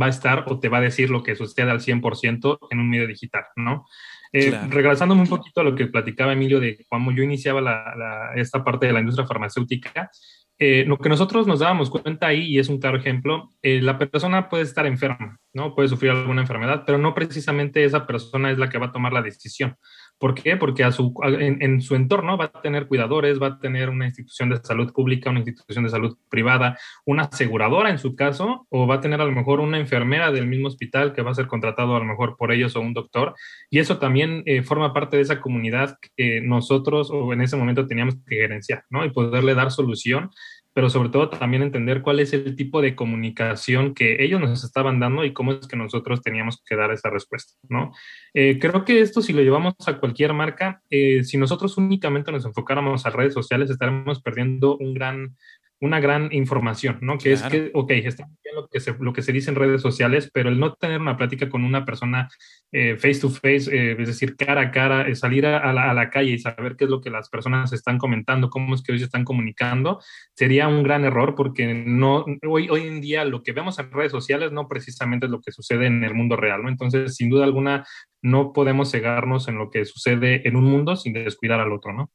va 0.00 0.06
a 0.06 0.08
estar 0.08 0.44
o 0.48 0.58
te 0.58 0.68
va 0.68 0.78
a 0.78 0.80
decir 0.80 1.08
lo 1.08 1.22
que 1.22 1.36
sucede 1.36 1.70
al 1.70 1.80
100% 1.80 2.58
en 2.70 2.80
un 2.80 2.90
medio 2.90 3.06
digital, 3.06 3.44
¿no? 3.54 3.86
Regresándome 4.32 5.22
un 5.22 5.28
poquito 5.28 5.60
a 5.60 5.64
lo 5.64 5.76
que 5.76 5.86
platicaba 5.86 6.32
Emilio 6.32 6.58
de 6.58 6.84
cuando 6.88 7.12
yo 7.12 7.22
iniciaba 7.22 8.32
esta 8.34 8.64
parte 8.64 8.86
de 8.86 8.92
la 8.92 8.98
industria 8.98 9.28
farmacéutica, 9.28 10.10
eh, 10.58 10.84
lo 10.86 10.98
que 10.98 11.08
nosotros 11.08 11.46
nos 11.46 11.60
dábamos 11.60 11.88
cuenta 11.88 12.26
ahí, 12.26 12.42
y 12.46 12.58
es 12.58 12.68
un 12.68 12.78
claro 12.78 12.98
ejemplo, 12.98 13.50
eh, 13.62 13.80
la 13.80 13.96
persona 13.96 14.48
puede 14.48 14.64
estar 14.64 14.86
enferma, 14.86 15.38
¿no? 15.52 15.74
Puede 15.74 15.88
sufrir 15.88 16.10
alguna 16.10 16.40
enfermedad, 16.40 16.82
pero 16.84 16.98
no 16.98 17.14
precisamente 17.14 17.84
esa 17.84 18.06
persona 18.06 18.50
es 18.50 18.58
la 18.58 18.68
que 18.68 18.78
va 18.78 18.86
a 18.86 18.92
tomar 18.92 19.12
la 19.12 19.22
decisión. 19.22 19.76
¿Por 20.18 20.34
qué? 20.34 20.56
Porque 20.56 20.82
en, 20.82 21.80
su 21.80 21.94
entorno 21.94 22.36
va 22.36 22.46
a 22.46 22.60
tener 22.60 22.88
cuidadores, 22.88 23.40
va 23.40 23.46
a 23.46 23.58
tener 23.58 23.88
una 23.88 24.06
institución 24.06 24.48
de 24.50 24.56
salud 24.56 24.92
pública, 24.92 25.30
una 25.30 25.40
institución 25.40 25.84
de 25.84 25.90
salud 25.90 26.16
privada, 26.28 26.76
una 27.06 27.24
aseguradora 27.24 27.90
en 27.90 27.98
su 27.98 28.16
caso, 28.16 28.66
o 28.68 28.86
va 28.86 28.96
a 28.96 29.00
tener 29.00 29.20
a 29.20 29.24
lo 29.24 29.32
mejor 29.32 29.60
una 29.60 29.78
enfermera 29.78 30.32
del 30.32 30.46
mismo 30.46 30.66
hospital 30.66 31.12
que 31.12 31.22
va 31.22 31.30
a 31.30 31.34
ser 31.34 31.46
contratado 31.46 31.94
a 31.94 32.00
lo 32.00 32.04
mejor 32.04 32.36
por 32.36 32.52
ellos 32.52 32.74
o 32.74 32.80
un 32.80 32.94
doctor. 32.94 33.34
Y 33.70 33.78
eso 33.78 33.98
también 33.98 34.42
eh, 34.46 34.62
forma 34.62 34.92
parte 34.92 35.16
de 35.16 35.22
esa 35.22 35.40
comunidad 35.40 35.98
que 36.16 36.40
nosotros 36.40 37.10
o 37.12 37.32
en 37.32 37.42
ese 37.42 37.56
momento 37.56 37.86
teníamos 37.86 38.16
que 38.26 38.36
gerenciar, 38.36 38.84
¿no? 38.90 39.04
Y 39.04 39.10
poderle 39.10 39.54
dar 39.54 39.70
solución 39.70 40.30
pero 40.78 40.90
sobre 40.90 41.08
todo 41.08 41.28
también 41.28 41.64
entender 41.64 42.02
cuál 42.02 42.20
es 42.20 42.32
el 42.32 42.54
tipo 42.54 42.80
de 42.80 42.94
comunicación 42.94 43.94
que 43.94 44.22
ellos 44.22 44.40
nos 44.40 44.62
estaban 44.62 45.00
dando 45.00 45.24
y 45.24 45.32
cómo 45.32 45.50
es 45.50 45.66
que 45.66 45.76
nosotros 45.76 46.22
teníamos 46.22 46.62
que 46.64 46.76
dar 46.76 46.92
esa 46.92 47.10
respuesta, 47.10 47.54
¿no? 47.68 47.90
Eh, 48.32 48.60
creo 48.60 48.84
que 48.84 49.00
esto 49.00 49.20
si 49.20 49.32
lo 49.32 49.42
llevamos 49.42 49.74
a 49.88 49.98
cualquier 49.98 50.34
marca, 50.34 50.80
eh, 50.88 51.24
si 51.24 51.36
nosotros 51.36 51.76
únicamente 51.78 52.30
nos 52.30 52.44
enfocáramos 52.44 53.04
a 53.04 53.10
redes 53.10 53.34
sociales, 53.34 53.70
estaremos 53.70 54.22
perdiendo 54.22 54.76
un 54.76 54.94
gran 54.94 55.36
una 55.80 56.00
gran 56.00 56.32
información, 56.32 56.98
¿no? 57.00 57.18
Que 57.18 57.32
es 57.32 57.42
que, 57.42 57.70
ok, 57.72 57.90
está 57.92 58.24
bien 58.26 58.54
lo 58.56 58.68
que, 58.68 58.80
se, 58.80 58.96
lo 58.98 59.12
que 59.12 59.22
se 59.22 59.32
dice 59.32 59.50
en 59.50 59.56
redes 59.56 59.80
sociales, 59.80 60.30
pero 60.32 60.48
el 60.48 60.58
no 60.58 60.74
tener 60.74 61.00
una 61.00 61.16
plática 61.16 61.48
con 61.48 61.64
una 61.64 61.84
persona 61.84 62.28
eh, 62.72 62.96
face 62.96 63.20
to 63.20 63.30
face, 63.30 63.70
eh, 63.70 63.96
es 63.98 64.08
decir, 64.08 64.36
cara 64.36 64.62
a 64.62 64.70
cara, 64.70 65.08
eh, 65.08 65.14
salir 65.14 65.46
a, 65.46 65.72
la, 65.72 66.10
calle 66.10 66.32
y 66.32 66.38
saber 66.38 66.76
qué 66.76 66.84
es 66.84 66.90
lo 66.90 67.00
que 67.00 67.10
las 67.10 67.28
personas 67.28 67.72
están 67.72 67.98
comentando, 67.98 68.50
cómo 68.50 68.74
es 68.74 68.82
que 68.82 68.92
hoy 68.92 68.98
se 68.98 69.04
están 69.04 69.24
comunicando, 69.24 70.00
sería 70.34 70.66
un 70.66 70.82
gran 70.82 71.04
error 71.04 71.34
porque 71.36 71.72
no, 71.72 72.24
hoy, 72.46 72.68
hoy 72.68 72.82
en 72.82 73.00
día 73.00 73.24
lo 73.24 73.42
que 73.42 73.52
vemos 73.52 73.78
en 73.78 73.92
redes 73.92 74.12
sociales 74.12 74.50
no 74.52 74.66
precisamente 74.66 75.26
es 75.26 75.32
lo 75.32 75.40
que 75.40 75.52
sucede 75.52 75.86
en 75.86 76.02
el 76.02 76.14
mundo 76.14 76.36
real, 76.36 76.62
¿no? 76.62 76.68
Entonces, 76.68 77.14
sin 77.14 77.30
duda 77.30 77.44
alguna, 77.44 77.86
no 78.20 78.52
podemos 78.52 78.90
cegarnos 78.90 79.48
en 79.48 79.58
lo 79.58 79.70
que 79.70 79.84
sucede 79.84 80.46
en 80.48 80.56
un 80.56 80.64
mundo 80.64 80.96
sin 80.96 81.12
descuidar 81.12 81.60
al 81.60 81.72
otro, 81.72 81.92
¿no? 81.92 82.10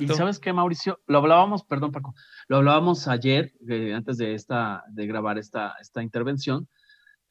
Y 0.00 0.08
sabes 0.08 0.38
qué, 0.38 0.52
Mauricio, 0.52 1.00
lo 1.06 1.18
hablábamos, 1.18 1.64
perdón, 1.64 1.92
Paco, 1.92 2.14
lo 2.48 2.56
hablábamos 2.56 3.06
ayer, 3.08 3.52
eh, 3.68 3.94
antes 3.94 4.16
de, 4.18 4.34
esta, 4.34 4.84
de 4.88 5.06
grabar 5.06 5.38
esta, 5.38 5.74
esta 5.80 6.02
intervención. 6.02 6.68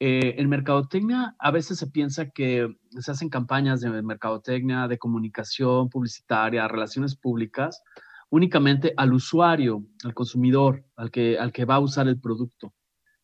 Eh, 0.02 0.36
en 0.38 0.48
mercadotecnia 0.48 1.36
a 1.38 1.50
veces 1.50 1.78
se 1.78 1.86
piensa 1.88 2.30
que 2.30 2.74
se 2.88 3.10
hacen 3.10 3.28
campañas 3.28 3.82
de 3.82 3.90
mercadotecnia, 4.02 4.88
de 4.88 4.96
comunicación 4.98 5.90
publicitaria, 5.90 6.66
relaciones 6.68 7.16
públicas, 7.16 7.82
únicamente 8.30 8.94
al 8.96 9.12
usuario, 9.12 9.84
al 10.02 10.14
consumidor, 10.14 10.84
al 10.96 11.10
que, 11.10 11.38
al 11.38 11.52
que 11.52 11.66
va 11.66 11.74
a 11.74 11.80
usar 11.80 12.08
el 12.08 12.18
producto. 12.18 12.72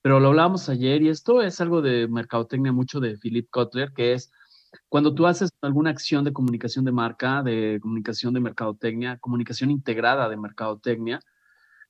Pero 0.03 0.21
lo 0.21 0.29
hablábamos 0.29 0.69
ayer 0.69 1.03
y 1.03 1.09
esto 1.09 1.41
es 1.41 1.61
algo 1.63 1.81
de 1.81 2.09
mercadotecnia 2.09 2.73
mucho 2.73 3.01
de 3.01 3.17
Philip 3.17 3.49
Kotler, 3.51 3.93
que 3.95 4.13
es 4.13 4.31
cuando 4.89 5.15
tú 5.15 5.27
haces 5.27 5.51
alguna 5.63 5.91
acción 5.91 6.25
de 6.25 6.33
comunicación 6.33 6.85
de 6.85 6.93
marca, 6.93 7.43
de 7.43 7.79
comunicación 7.81 8.35
de 8.35 8.41
mercadotecnia, 8.41 9.19
comunicación 9.19 9.71
integrada 9.71 10.29
de 10.29 10.37
mercadotecnia, 10.37 11.21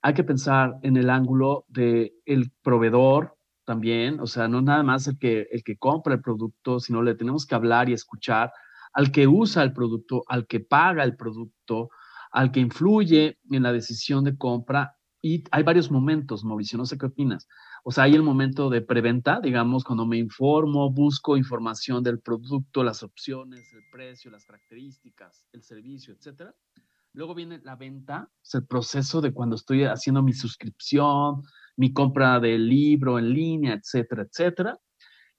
hay 0.02 0.14
que 0.14 0.25
pensar 0.25 0.76
en 0.83 0.97
el 0.97 1.11
ángulo 1.11 1.64
del 1.68 2.12
el 2.25 2.52
proveedor 2.62 3.37
también, 3.64 4.21
o 4.21 4.26
sea, 4.26 4.47
no 4.49 4.62
nada 4.62 4.83
más 4.83 5.09
el 5.09 5.18
que, 5.18 5.49
el 5.50 5.64
que 5.64 5.76
compra 5.76 6.14
el 6.14 6.21
producto, 6.21 6.78
sino 6.78 7.02
le 7.02 7.14
tenemos 7.14 7.47
que 7.47 7.54
hablar 7.54 7.88
y 7.88 7.92
escuchar 7.92 8.52
al 8.92 9.11
que 9.11 9.26
usa 9.26 9.62
el 9.62 9.73
producto, 9.73 10.23
al 10.28 10.47
que 10.47 10.61
paga 10.61 11.02
el 11.04 11.16
producto, 11.16 11.90
al 12.30 12.52
que 12.52 12.61
influye 12.61 13.38
en 13.50 13.62
la 13.62 13.73
decisión 13.73 14.25
de 14.25 14.37
compra. 14.38 14.97
Y 15.21 15.45
hay 15.50 15.64
varios 15.64 15.90
momentos, 15.90 16.45
Mauricio, 16.45 16.78
no 16.78 16.87
sé 16.87 16.97
qué 16.97 17.06
opinas. 17.06 17.49
O 17.88 17.93
sea, 17.93 18.02
hay 18.02 18.16
el 18.16 18.25
momento 18.25 18.69
de 18.69 18.81
preventa, 18.81 19.38
digamos, 19.40 19.85
cuando 19.85 20.07
me 20.07 20.16
informo, 20.16 20.90
busco 20.90 21.37
información 21.37 22.02
del 22.02 22.19
producto, 22.19 22.83
las 22.83 23.05
opciones, 23.05 23.73
el 23.73 23.85
precio, 23.93 24.28
las 24.28 24.45
características, 24.45 25.47
el 25.52 25.62
servicio, 25.62 26.12
etcétera. 26.12 26.52
Luego 27.12 27.33
viene 27.33 27.61
la 27.62 27.76
venta, 27.76 28.28
es 28.43 28.57
el 28.57 28.66
proceso 28.66 29.21
de 29.21 29.33
cuando 29.33 29.55
estoy 29.55 29.85
haciendo 29.85 30.21
mi 30.21 30.33
suscripción, 30.33 31.45
mi 31.76 31.93
compra 31.93 32.40
del 32.40 32.69
libro 32.69 33.21
en 33.21 33.33
línea, 33.33 33.75
etcétera, 33.75 34.25
etcétera. 34.25 34.76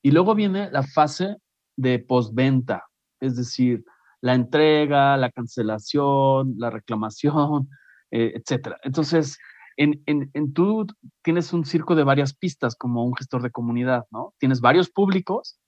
Y 0.01 0.11
luego 0.11 0.33
viene 0.33 0.71
la 0.71 0.83
fase 0.83 1.35
de 1.75 1.99
postventa, 1.99 2.85
es 3.19 3.35
decir, 3.35 3.83
la 4.21 4.35
entrega, 4.35 5.17
la 5.17 5.31
cancelación, 5.31 6.55
la 6.57 6.69
reclamación, 6.69 7.67
eh, 8.11 8.31
etcétera. 8.35 8.77
Entonces, 8.83 9.37
en, 9.77 10.01
en, 10.05 10.29
en, 10.33 10.53
tú 10.53 10.87
tienes 11.23 11.53
un 11.53 11.65
circo 11.65 11.95
de 11.95 12.03
varias 12.03 12.35
pistas 12.35 12.75
como 12.75 13.05
un 13.05 13.15
gestor 13.15 13.41
de 13.41 13.51
comunidad, 13.51 14.05
¿no? 14.11 14.33
Tienes 14.39 14.59
varios 14.59 14.89
públicos 14.89 15.59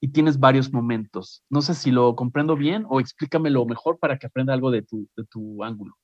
y 0.00 0.08
tienes 0.08 0.38
varios 0.38 0.72
momentos. 0.72 1.42
No 1.48 1.62
sé 1.62 1.74
si 1.74 1.90
lo 1.90 2.14
comprendo 2.14 2.56
bien 2.56 2.84
o 2.88 3.00
explícamelo 3.00 3.64
mejor 3.64 3.98
para 3.98 4.18
que 4.18 4.26
aprenda 4.26 4.52
algo 4.52 4.70
de 4.70 4.82
tu, 4.82 5.08
de 5.16 5.24
tu 5.24 5.64
ángulo. 5.64 5.94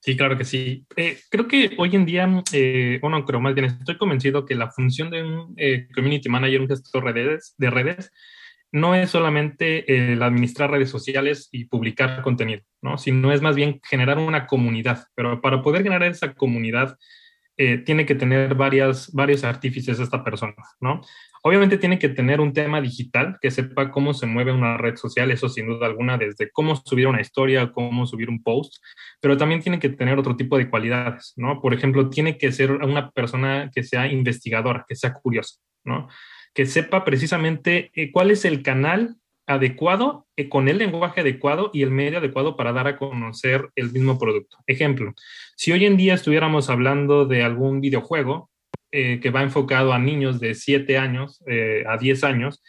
Sí, 0.00 0.16
claro 0.16 0.36
que 0.36 0.44
sí. 0.44 0.86
Eh, 0.96 1.18
creo 1.30 1.48
que 1.48 1.74
hoy 1.78 1.94
en 1.94 2.04
día, 2.04 2.42
eh, 2.52 2.98
bueno, 3.00 3.24
creo 3.24 3.40
más 3.40 3.54
bien, 3.54 3.66
estoy 3.66 3.96
convencido 3.96 4.44
que 4.44 4.54
la 4.54 4.70
función 4.70 5.10
de 5.10 5.22
un 5.22 5.54
eh, 5.56 5.88
community 5.94 6.28
manager, 6.28 6.60
un 6.60 6.68
gestor 6.68 7.04
de 7.04 7.12
redes, 7.12 7.54
de 7.56 7.70
redes 7.70 8.10
no 8.74 8.96
es 8.96 9.10
solamente 9.10 10.12
el 10.12 10.20
administrar 10.20 10.68
redes 10.68 10.90
sociales 10.90 11.48
y 11.52 11.66
publicar 11.66 12.22
contenido, 12.22 12.62
¿no? 12.82 12.98
sino 12.98 13.32
es 13.32 13.40
más 13.40 13.54
bien 13.54 13.80
generar 13.88 14.18
una 14.18 14.48
comunidad. 14.48 15.04
Pero 15.14 15.40
para 15.40 15.62
poder 15.62 15.84
generar 15.84 16.10
esa 16.10 16.34
comunidad, 16.34 16.98
eh, 17.56 17.78
tiene 17.78 18.04
que 18.04 18.16
tener 18.16 18.56
varias, 18.56 19.12
varios 19.12 19.44
artífices 19.44 20.00
esta 20.00 20.24
persona, 20.24 20.56
¿no? 20.80 21.02
Obviamente 21.44 21.78
tiene 21.78 22.00
que 22.00 22.08
tener 22.08 22.40
un 22.40 22.52
tema 22.52 22.80
digital, 22.80 23.38
que 23.40 23.52
sepa 23.52 23.92
cómo 23.92 24.12
se 24.12 24.26
mueve 24.26 24.50
una 24.50 24.76
red 24.76 24.96
social, 24.96 25.30
eso 25.30 25.48
sin 25.48 25.68
duda 25.68 25.86
alguna, 25.86 26.18
desde 26.18 26.50
cómo 26.50 26.74
subir 26.74 27.06
una 27.06 27.20
historia, 27.20 27.70
cómo 27.70 28.06
subir 28.06 28.28
un 28.28 28.42
post, 28.42 28.82
pero 29.20 29.36
también 29.36 29.60
tiene 29.60 29.78
que 29.78 29.90
tener 29.90 30.18
otro 30.18 30.34
tipo 30.34 30.58
de 30.58 30.68
cualidades, 30.68 31.32
¿no? 31.36 31.60
Por 31.60 31.74
ejemplo, 31.74 32.10
tiene 32.10 32.38
que 32.38 32.50
ser 32.50 32.72
una 32.72 33.12
persona 33.12 33.70
que 33.72 33.84
sea 33.84 34.08
investigadora, 34.08 34.84
que 34.88 34.96
sea 34.96 35.12
curiosa, 35.12 35.60
¿no? 35.84 36.08
Que 36.54 36.66
sepa 36.66 37.04
precisamente 37.04 37.90
eh, 37.94 38.10
cuál 38.12 38.30
es 38.30 38.44
el 38.44 38.62
canal 38.62 39.16
adecuado, 39.46 40.26
eh, 40.36 40.48
con 40.48 40.68
el 40.68 40.78
lenguaje 40.78 41.20
adecuado 41.20 41.70
y 41.74 41.82
el 41.82 41.90
medio 41.90 42.18
adecuado 42.18 42.56
para 42.56 42.72
dar 42.72 42.86
a 42.86 42.96
conocer 42.96 43.68
el 43.76 43.92
mismo 43.92 44.18
producto. 44.18 44.58
Ejemplo, 44.66 45.12
si 45.56 45.72
hoy 45.72 45.84
en 45.84 45.98
día 45.98 46.14
estuviéramos 46.14 46.70
hablando 46.70 47.26
de 47.26 47.42
algún 47.42 47.80
videojuego 47.80 48.50
eh, 48.90 49.20
que 49.20 49.30
va 49.30 49.42
enfocado 49.42 49.92
a 49.92 49.98
niños 49.98 50.40
de 50.40 50.54
7 50.54 50.96
años 50.96 51.42
a 51.86 51.98
10 51.98 52.24
años, 52.24 52.62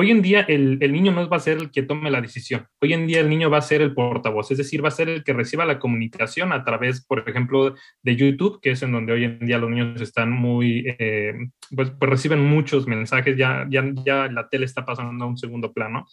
Hoy 0.00 0.12
en 0.12 0.22
día 0.22 0.42
el, 0.42 0.78
niño 0.78 1.10
no 1.10 1.28
va 1.28 1.38
a 1.38 1.40
ser 1.40 1.58
el 1.58 1.72
que 1.72 1.82
tome 1.82 2.08
la 2.08 2.20
decisión. 2.20 2.68
Hoy 2.80 2.92
en 2.92 3.08
día 3.08 3.18
el 3.18 3.28
niño 3.28 3.50
va 3.50 3.58
a 3.58 3.62
ser 3.62 3.82
el 3.82 3.94
portavoz, 3.94 4.48
es 4.52 4.58
decir, 4.58 4.84
va 4.84 4.86
a 4.86 4.92
ser 4.92 5.08
el 5.08 5.24
que 5.24 5.32
reciba 5.32 5.66
la 5.66 5.80
comunicación 5.80 6.52
a 6.52 6.62
través, 6.62 7.04
por 7.04 7.28
ejemplo, 7.28 7.74
de 8.04 8.14
YouTube, 8.14 8.60
que 8.62 8.70
es 8.70 8.82
en 8.84 8.92
donde 8.92 9.12
hoy 9.12 9.24
en 9.24 9.40
día 9.40 9.58
los 9.58 9.68
niños 9.68 10.00
están 10.00 10.30
muy, 10.30 10.84
eh, 11.00 11.34
pues, 11.74 11.90
pues, 11.98 12.10
reciben 12.10 12.38
muchos 12.44 12.86
mensajes, 12.86 13.36
ya, 13.36 13.66
ya, 13.68 13.92
ya 14.06 14.28
la 14.28 14.48
tele 14.48 14.66
está 14.66 14.84
pasando 14.84 15.24
a 15.24 15.26
un 15.26 15.36
segundo 15.36 15.72
plano. 15.72 16.06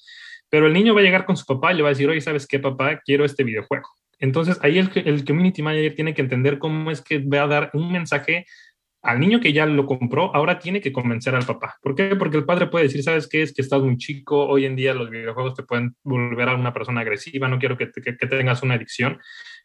Pero 0.49 0.65
el 0.65 0.73
niño 0.73 0.95
va 0.95 1.01
a 1.01 1.03
llegar 1.03 1.25
con 1.27 1.37
su 1.37 1.45
papá 1.45 1.71
y 1.71 1.75
le 1.75 1.83
va 1.83 1.89
a 1.89 1.93
decir, 1.93 2.09
oye, 2.09 2.21
¿sabes 2.21 2.47
qué, 2.47 2.57
papá? 2.57 2.99
Quiero 3.05 3.23
este 3.23 3.43
videojuego. 3.43 3.87
Entonces 4.17 4.57
ahí 4.63 4.79
el, 4.79 4.89
el 4.95 5.23
community 5.23 5.61
manager 5.61 5.93
tiene 5.93 6.15
que 6.15 6.23
entender 6.23 6.57
cómo 6.57 6.89
es 6.89 7.01
que 7.01 7.19
va 7.19 7.43
a 7.43 7.47
dar 7.47 7.69
un 7.73 7.91
mensaje 7.91 8.47
al 9.05 9.19
niño 9.19 9.39
que 9.39 9.53
ya 9.53 9.67
lo 9.67 9.85
compró, 9.85 10.35
ahora 10.35 10.57
tiene 10.57 10.81
que 10.81 10.91
convencer 10.91 11.35
al 11.35 11.45
papá. 11.45 11.77
¿Por 11.81 11.93
qué? 11.93 12.15
Porque 12.15 12.37
el 12.37 12.45
padre 12.45 12.67
puede 12.67 12.85
decir, 12.85 13.03
¿sabes 13.03 13.27
qué? 13.27 13.43
Es 13.43 13.53
que 13.53 13.61
estás 13.61 13.81
muy 13.81 13.97
chico, 13.97 14.47
hoy 14.47 14.65
en 14.65 14.75
día 14.75 14.95
los 14.95 15.11
videojuegos 15.11 15.53
te 15.53 15.61
pueden 15.61 15.95
volver 16.03 16.49
a 16.49 16.55
una 16.55 16.73
persona 16.73 17.01
agresiva, 17.01 17.47
no 17.47 17.59
quiero 17.59 17.77
que, 17.77 17.91
que 17.91 18.13
tengas 18.13 18.63
una 18.63 18.73
adicción. 18.73 19.19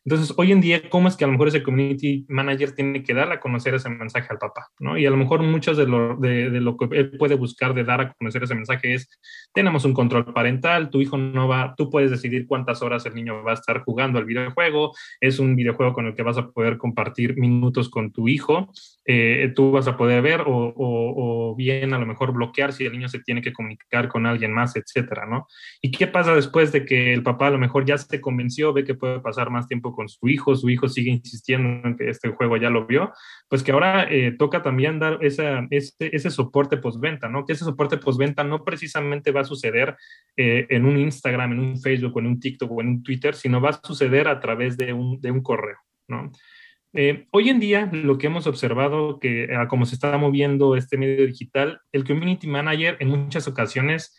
Entonces, 0.05 0.33
hoy 0.39 0.51
en 0.51 0.63
día, 0.63 0.89
¿cómo 0.89 1.09
es 1.09 1.17
que 1.17 1.25
a 1.25 1.27
lo 1.27 1.33
mejor 1.33 1.49
ese 1.49 1.63
community 1.63 2.25
manager 2.29 2.73
tiene 2.73 3.03
que 3.03 3.13
dar 3.13 3.31
a 3.33 3.39
conocer 3.39 3.75
ese 3.75 3.91
mensaje 3.91 4.29
al 4.31 4.39
papá? 4.39 4.69
¿no? 4.79 4.97
Y 4.97 5.05
a 5.05 5.11
lo 5.11 5.17
mejor 5.19 5.43
muchas 5.43 5.77
de 5.77 5.87
lo, 5.87 6.17
de, 6.17 6.49
lo 6.61 6.77
que 6.79 6.87
él 6.93 7.19
puede 7.19 7.35
buscar 7.35 7.75
de 7.75 7.85
dar 7.85 8.01
a 8.01 8.13
conocer 8.15 8.43
ese 8.43 8.55
mensaje 8.55 8.95
es, 8.95 9.11
tenemos 9.53 9.85
un 9.85 9.93
control 9.93 10.33
parental, 10.33 10.89
tu 10.89 11.03
hijo 11.03 11.19
no 11.19 11.49
va, 11.49 11.75
tú 11.77 11.91
puedes 11.91 12.11
decidir 12.11 12.47
cuántas 12.47 12.81
horas 12.81 13.05
el 13.05 13.15
niño 13.15 13.43
va 13.45 13.51
a 13.51 13.55
estar 13.55 13.83
jugando 13.83 14.19
al 14.19 14.25
videojuego, 14.25 14.93
es 15.21 15.39
un 15.39 15.55
videojuego 15.55 15.93
con 15.93 16.07
el 16.07 16.15
que 16.15 16.23
vas 16.23 16.39
a 16.39 16.49
poder 16.49 16.79
compartir 16.79 17.37
minutos 17.37 17.91
con 17.91 18.11
tu 18.11 18.27
hijo, 18.27 18.73
eh, 19.05 19.53
tú 19.55 19.71
vas 19.73 19.87
a 19.87 19.97
poder 19.99 20.23
ver 20.23 20.43
o, 20.47 20.73
o, 20.77 21.55
bien 21.57 21.93
a 21.93 21.99
lo 21.99 22.07
mejor 22.07 22.33
bloquear 22.33 22.73
si 22.73 22.87
el 22.87 22.93
niño 22.93 23.09
se 23.09 23.19
tiene 23.19 23.43
que 23.43 23.53
comunicar 23.53 24.09
con 24.09 24.25
alguien 24.25 24.53
más, 24.53 24.77
etcétera, 24.77 25.27
¿no? 25.27 25.47
¿Y 25.83 25.91
qué 25.91 26.07
pasa 26.07 26.35
después 26.35 26.73
de 26.73 26.85
que 26.85 27.13
el 27.13 27.23
papá 27.23 27.49
a 27.49 27.51
lo 27.51 27.59
mejor 27.59 27.85
ya 27.85 27.99
se 27.99 28.21
convenció, 28.21 28.73
ve 28.73 28.85
que 28.85 28.95
puede 28.95 29.21
pasar 29.21 29.51
más 29.51 29.67
tiempo 29.67 29.90
con 29.93 30.09
su 30.09 30.29
hijo, 30.29 30.55
su 30.55 30.69
hijo 30.71 30.89
sigue 30.89 31.11
insistiendo 31.11 31.89
en 31.89 31.97
que 31.97 32.11
este 32.11 32.31
juego 32.31 32.57
ya 32.57 32.71
lo 32.71 32.87
vio, 32.87 33.13
pues 33.49 33.63
que 33.63 33.73
ahora 33.73 34.07
eh, 34.11 34.33
toca 34.39 34.63
también 34.63 34.99
dar 34.99 35.19
ese, 35.21 35.45
ese 35.71 36.31
soporte 36.31 36.77
postventa, 36.77 37.29
¿no? 37.29 37.45
Que 37.45 37.53
ese 37.53 37.65
soporte 37.65 37.99
postventa 37.99 38.45
no 38.45 38.65
precisamente 38.65 39.33
va 39.33 39.41
a 39.41 39.45
suceder 39.45 39.97
eh, 40.37 40.67
en 40.71 40.85
un 40.85 40.99
Instagram, 40.99 41.53
en 41.53 41.61
un 41.61 41.81
Facebook, 41.81 42.19
en 42.19 42.27
un 42.27 42.41
TikTok 42.41 42.71
o 42.71 42.81
en 42.81 42.89
un 42.89 43.03
Twitter, 43.03 43.35
sino 43.35 43.61
va 43.61 43.71
a 43.71 43.81
suceder 43.83 44.29
a 44.29 44.41
través 44.41 44.77
de 44.77 44.93
un, 44.93 45.21
de 45.21 45.31
un 45.31 45.43
correo, 45.43 45.79
¿no? 46.09 46.31
Eh, 46.93 47.29
hoy 47.31 47.49
en 47.51 47.61
día, 47.61 47.89
lo 47.93 48.19
que 48.19 48.27
hemos 48.27 48.49
observado, 48.49 49.21
que 49.21 49.49
como 49.69 49.87
se 49.87 49.95
está 49.95 50.19
moviendo 50.19 50.75
este 50.75 50.99
medio 50.99 51.25
digital, 51.27 51.81
el 51.93 52.05
community 52.05 52.49
manager 52.49 52.97
en 52.99 53.09
muchas 53.09 53.47
ocasiones 53.47 54.19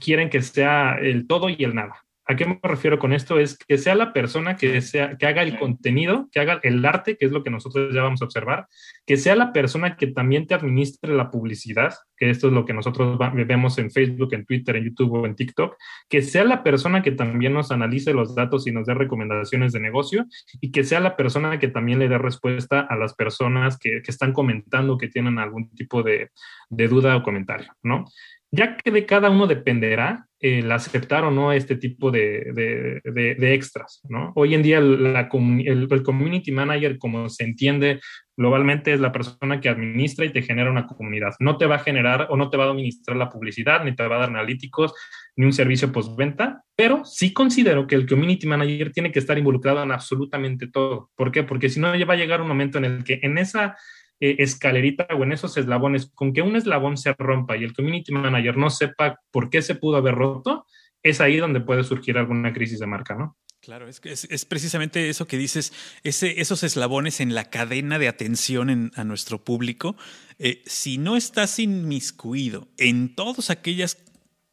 quieren 0.00 0.30
que 0.30 0.40
sea 0.42 0.96
el 1.00 1.26
todo 1.26 1.48
y 1.48 1.56
el 1.64 1.74
nada. 1.74 2.07
¿A 2.30 2.36
qué 2.36 2.44
me 2.44 2.60
refiero 2.62 2.98
con 2.98 3.14
esto? 3.14 3.38
Es 3.38 3.56
que 3.56 3.78
sea 3.78 3.94
la 3.94 4.12
persona 4.12 4.54
que, 4.56 4.82
sea, 4.82 5.16
que 5.16 5.26
haga 5.26 5.42
el 5.42 5.58
contenido, 5.58 6.28
que 6.30 6.40
haga 6.40 6.60
el 6.62 6.84
arte, 6.84 7.16
que 7.16 7.24
es 7.24 7.32
lo 7.32 7.42
que 7.42 7.48
nosotros 7.48 7.94
ya 7.94 8.02
vamos 8.02 8.20
a 8.20 8.26
observar, 8.26 8.66
que 9.06 9.16
sea 9.16 9.34
la 9.34 9.50
persona 9.50 9.96
que 9.96 10.08
también 10.08 10.46
te 10.46 10.52
administre 10.52 11.14
la 11.14 11.30
publicidad, 11.30 11.94
que 12.18 12.28
esto 12.28 12.48
es 12.48 12.52
lo 12.52 12.66
que 12.66 12.74
nosotros 12.74 13.18
vemos 13.32 13.78
en 13.78 13.90
Facebook, 13.90 14.34
en 14.34 14.44
Twitter, 14.44 14.76
en 14.76 14.84
YouTube 14.84 15.14
o 15.14 15.24
en 15.24 15.36
TikTok, 15.36 15.76
que 16.10 16.20
sea 16.20 16.44
la 16.44 16.62
persona 16.62 17.00
que 17.00 17.12
también 17.12 17.54
nos 17.54 17.70
analice 17.70 18.12
los 18.12 18.34
datos 18.34 18.66
y 18.66 18.72
nos 18.72 18.86
dé 18.86 18.92
recomendaciones 18.92 19.72
de 19.72 19.80
negocio 19.80 20.26
y 20.60 20.70
que 20.70 20.84
sea 20.84 21.00
la 21.00 21.16
persona 21.16 21.58
que 21.58 21.68
también 21.68 21.98
le 21.98 22.08
dé 22.08 22.18
respuesta 22.18 22.80
a 22.80 22.94
las 22.96 23.14
personas 23.14 23.78
que, 23.78 24.02
que 24.02 24.10
están 24.10 24.34
comentando, 24.34 24.98
que 24.98 25.08
tienen 25.08 25.38
algún 25.38 25.70
tipo 25.70 26.02
de, 26.02 26.28
de 26.68 26.88
duda 26.88 27.16
o 27.16 27.22
comentario, 27.22 27.72
¿no? 27.82 28.04
Ya 28.50 28.76
que 28.76 28.90
de 28.90 29.06
cada 29.06 29.30
uno 29.30 29.46
dependerá 29.46 30.27
el 30.40 30.70
aceptar 30.70 31.24
o 31.24 31.30
no 31.30 31.52
este 31.52 31.76
tipo 31.76 32.10
de, 32.10 33.00
extras, 33.40 34.00
¿no? 34.08 34.32
Hoy 34.36 34.54
en 34.54 34.62
día 34.62 34.78
el, 34.78 35.14
el, 35.66 36.02
community 36.02 36.52
manager, 36.52 36.98
como 36.98 37.28
se 37.28 37.44
entiende 37.44 38.00
globalmente, 38.36 38.92
es 38.92 39.00
la 39.00 39.10
persona 39.10 39.60
que 39.60 39.68
administra 39.68 40.24
y 40.24 40.32
te 40.32 40.42
genera 40.42 40.70
una 40.70 40.86
comunidad. 40.86 41.34
No 41.40 41.56
te 41.56 41.66
va 41.66 41.76
a 41.76 41.80
generar 41.80 42.28
o 42.30 42.36
no 42.36 42.50
te 42.50 42.56
va 42.56 42.66
a 42.66 42.70
administrar 42.70 43.16
la 43.16 43.30
publicidad, 43.30 43.84
ni 43.84 43.96
te 43.96 44.06
va 44.06 44.16
a 44.16 44.20
dar 44.20 44.28
analíticos, 44.28 44.94
ni 45.34 45.44
un 45.44 45.52
servicio 45.52 45.90
postventa, 45.90 46.62
pero 46.76 47.04
sí 47.04 47.32
considero 47.32 47.88
que 47.88 47.96
el 47.96 48.08
community 48.08 48.46
manager 48.46 48.92
tiene 48.92 49.10
que 49.10 49.18
estar 49.18 49.36
involucrado 49.38 49.82
en 49.82 49.90
absolutamente 49.90 50.68
todo. 50.68 51.10
¿Por 51.16 51.32
qué? 51.32 51.42
Porque 51.42 51.68
si 51.68 51.80
no, 51.80 51.94
ya 51.96 52.06
va 52.06 52.14
a 52.14 52.18
llegar 52.18 52.40
un 52.40 52.48
momento 52.48 52.78
en 52.78 52.84
el 52.84 53.04
que 53.04 53.18
en 53.22 53.38
esa 53.38 53.76
eh, 54.20 54.36
escalerita 54.38 55.06
o 55.16 55.22
en 55.22 55.32
esos 55.32 55.56
eslabones, 55.56 56.10
con 56.14 56.32
que 56.32 56.42
un 56.42 56.56
eslabón 56.56 56.96
se 56.96 57.14
rompa 57.14 57.56
y 57.56 57.64
el 57.64 57.74
community 57.74 58.12
manager 58.12 58.56
no 58.56 58.70
sepa 58.70 59.20
por 59.30 59.50
qué 59.50 59.62
se 59.62 59.74
pudo 59.74 59.96
haber 59.96 60.14
roto, 60.14 60.66
es 61.02 61.20
ahí 61.20 61.36
donde 61.36 61.60
puede 61.60 61.84
surgir 61.84 62.18
alguna 62.18 62.52
crisis 62.52 62.80
de 62.80 62.86
marca, 62.86 63.14
¿no? 63.14 63.36
Claro, 63.60 63.88
es, 63.88 64.00
es, 64.04 64.44
precisamente 64.44 65.08
eso 65.08 65.26
que 65.26 65.36
dices, 65.36 65.72
ese, 66.04 66.40
esos 66.40 66.62
eslabones 66.62 67.20
en 67.20 67.34
la 67.34 67.50
cadena 67.50 67.98
de 67.98 68.06
atención 68.06 68.92
a 68.94 69.04
nuestro 69.04 69.44
público. 69.44 69.96
Eh, 70.38 70.62
si 70.64 70.96
no 70.96 71.16
estás 71.16 71.58
inmiscuido 71.58 72.68
en 72.78 73.14
todos 73.14 73.50
aquellos 73.50 73.98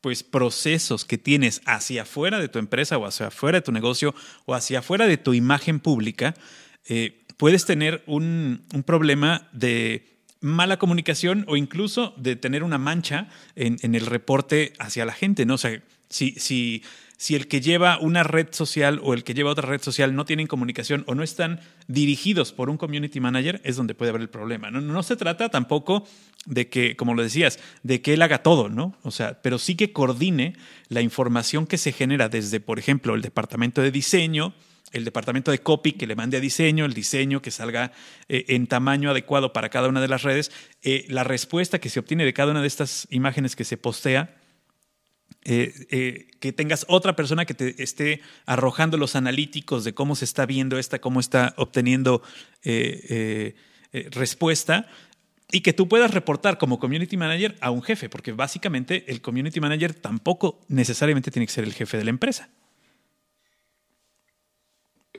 pues, 0.01 0.23
procesos 0.23 1.05
que 1.05 1.19
tienes 1.19 1.61
hacia 1.65 2.01
afuera 2.01 2.39
de 2.39 2.49
tu 2.49 2.57
empresa 2.57 2.97
o 2.97 3.05
hacia 3.05 3.27
afuera 3.27 3.59
de 3.59 3.63
tu 3.63 3.71
negocio 3.71 4.15
o 4.45 4.55
hacia 4.55 4.79
afuera 4.79 5.05
de 5.05 5.17
tu 5.17 5.33
imagen 5.33 5.79
pública, 5.79 6.33
eh, 6.87 7.24
puedes 7.37 7.65
tener 7.65 8.03
un, 8.07 8.63
problema 8.85 9.49
de 9.51 10.17
mala 10.41 10.77
comunicación 10.77 11.45
o 11.47 11.57
incluso 11.57 12.13
de 12.17 12.35
tener 12.35 12.63
una 12.63 12.77
mancha 12.77 13.29
en, 13.55 13.95
el 13.95 14.05
reporte 14.05 14.73
hacia 14.79 15.05
la 15.05 15.13
gente, 15.13 15.45
¿no? 15.45 15.55
O 15.55 15.57
sea, 15.57 15.81
si, 16.09 16.31
si, 16.33 16.83
si 17.17 17.35
el 17.35 17.47
que 17.47 17.61
lleva 17.61 17.97
una 17.99 18.23
red 18.23 18.47
social 18.51 18.99
o 19.03 19.13
el 19.13 19.23
que 19.23 19.33
lleva 19.33 19.51
otra 19.51 19.67
red 19.67 19.81
social 19.81 20.15
no 20.15 20.25
tienen 20.25 20.47
comunicación 20.47 21.03
o 21.07 21.15
no 21.15 21.23
están 21.23 21.61
dirigidos 21.87 22.53
por 22.53 22.69
un 22.69 22.77
community 22.77 23.19
manager, 23.19 23.61
es 23.63 23.75
donde 23.75 23.95
puede 23.95 24.09
haber 24.09 24.21
el 24.21 24.29
problema. 24.29 24.69
No, 24.69 24.81
no 24.81 25.03
se 25.03 25.15
trata 25.15 25.49
tampoco 25.49 26.05
de 26.45 26.69
que, 26.69 26.95
como 26.95 27.13
lo 27.13 27.23
decías, 27.23 27.59
de 27.83 28.01
que 28.01 28.13
él 28.13 28.21
haga 28.21 28.43
todo, 28.43 28.69
¿no? 28.69 28.95
O 29.01 29.11
sea, 29.11 29.41
pero 29.41 29.57
sí 29.57 29.75
que 29.75 29.91
coordine 29.91 30.55
la 30.89 31.01
información 31.01 31.65
que 31.65 31.77
se 31.77 31.91
genera 31.91 32.29
desde, 32.29 32.59
por 32.59 32.79
ejemplo, 32.79 33.15
el 33.15 33.21
departamento 33.21 33.81
de 33.81 33.91
diseño, 33.91 34.53
el 34.95 35.03
departamento 35.03 35.51
de 35.51 35.59
copy 35.59 35.93
que 35.93 36.07
le 36.07 36.15
mande 36.15 36.37
a 36.37 36.39
diseño, 36.39 36.85
el 36.85 36.93
diseño 36.93 37.41
que 37.41 37.51
salga 37.51 37.91
eh, 38.29 38.45
en 38.49 38.67
tamaño 38.67 39.11
adecuado 39.11 39.51
para 39.51 39.69
cada 39.69 39.89
una 39.89 40.01
de 40.01 40.07
las 40.07 40.23
redes, 40.23 40.51
eh, 40.83 41.05
la 41.09 41.23
respuesta 41.23 41.79
que 41.79 41.89
se 41.89 41.99
obtiene 41.99 42.23
de 42.23 42.33
cada 42.33 42.51
una 42.51 42.61
de 42.61 42.67
estas 42.67 43.07
imágenes 43.09 43.55
que 43.55 43.65
se 43.65 43.77
postea, 43.77 44.37
eh, 45.43 46.27
que 46.39 46.53
tengas 46.53 46.85
otra 46.87 47.15
persona 47.15 47.45
que 47.45 47.53
te 47.53 47.83
esté 47.83 48.21
arrojando 48.45 48.97
los 48.97 49.15
analíticos 49.15 49.83
de 49.83 49.93
cómo 49.93 50.15
se 50.15 50.25
está 50.25 50.45
viendo 50.45 50.79
esta, 50.79 50.99
cómo 50.99 51.19
está 51.19 51.53
obteniendo 51.57 52.23
respuesta, 54.11 54.87
y 55.51 55.61
que 55.61 55.73
tú 55.73 55.87
puedas 55.87 56.11
reportar 56.11 56.57
como 56.57 56.79
community 56.79 57.17
manager 57.17 57.55
a 57.61 57.69
un 57.69 57.83
jefe, 57.83 58.09
porque 58.09 58.31
básicamente 58.31 59.05
el 59.07 59.21
community 59.21 59.59
manager 59.59 59.93
tampoco 59.93 60.61
necesariamente 60.67 61.29
tiene 61.29 61.45
que 61.45 61.53
ser 61.53 61.63
el 61.63 61.73
jefe 61.73 61.97
de 61.97 62.05
la 62.05 62.09
empresa. 62.09 62.49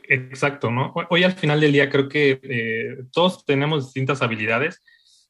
Exacto, 0.08 0.70
¿no? 0.70 0.92
Hoy 1.10 1.24
al 1.24 1.32
final 1.32 1.60
del 1.60 1.72
día 1.72 1.90
creo 1.90 2.08
que 2.08 2.40
eh, 2.42 3.04
todos 3.12 3.44
tenemos 3.44 3.86
distintas 3.86 4.22
habilidades, 4.22 4.82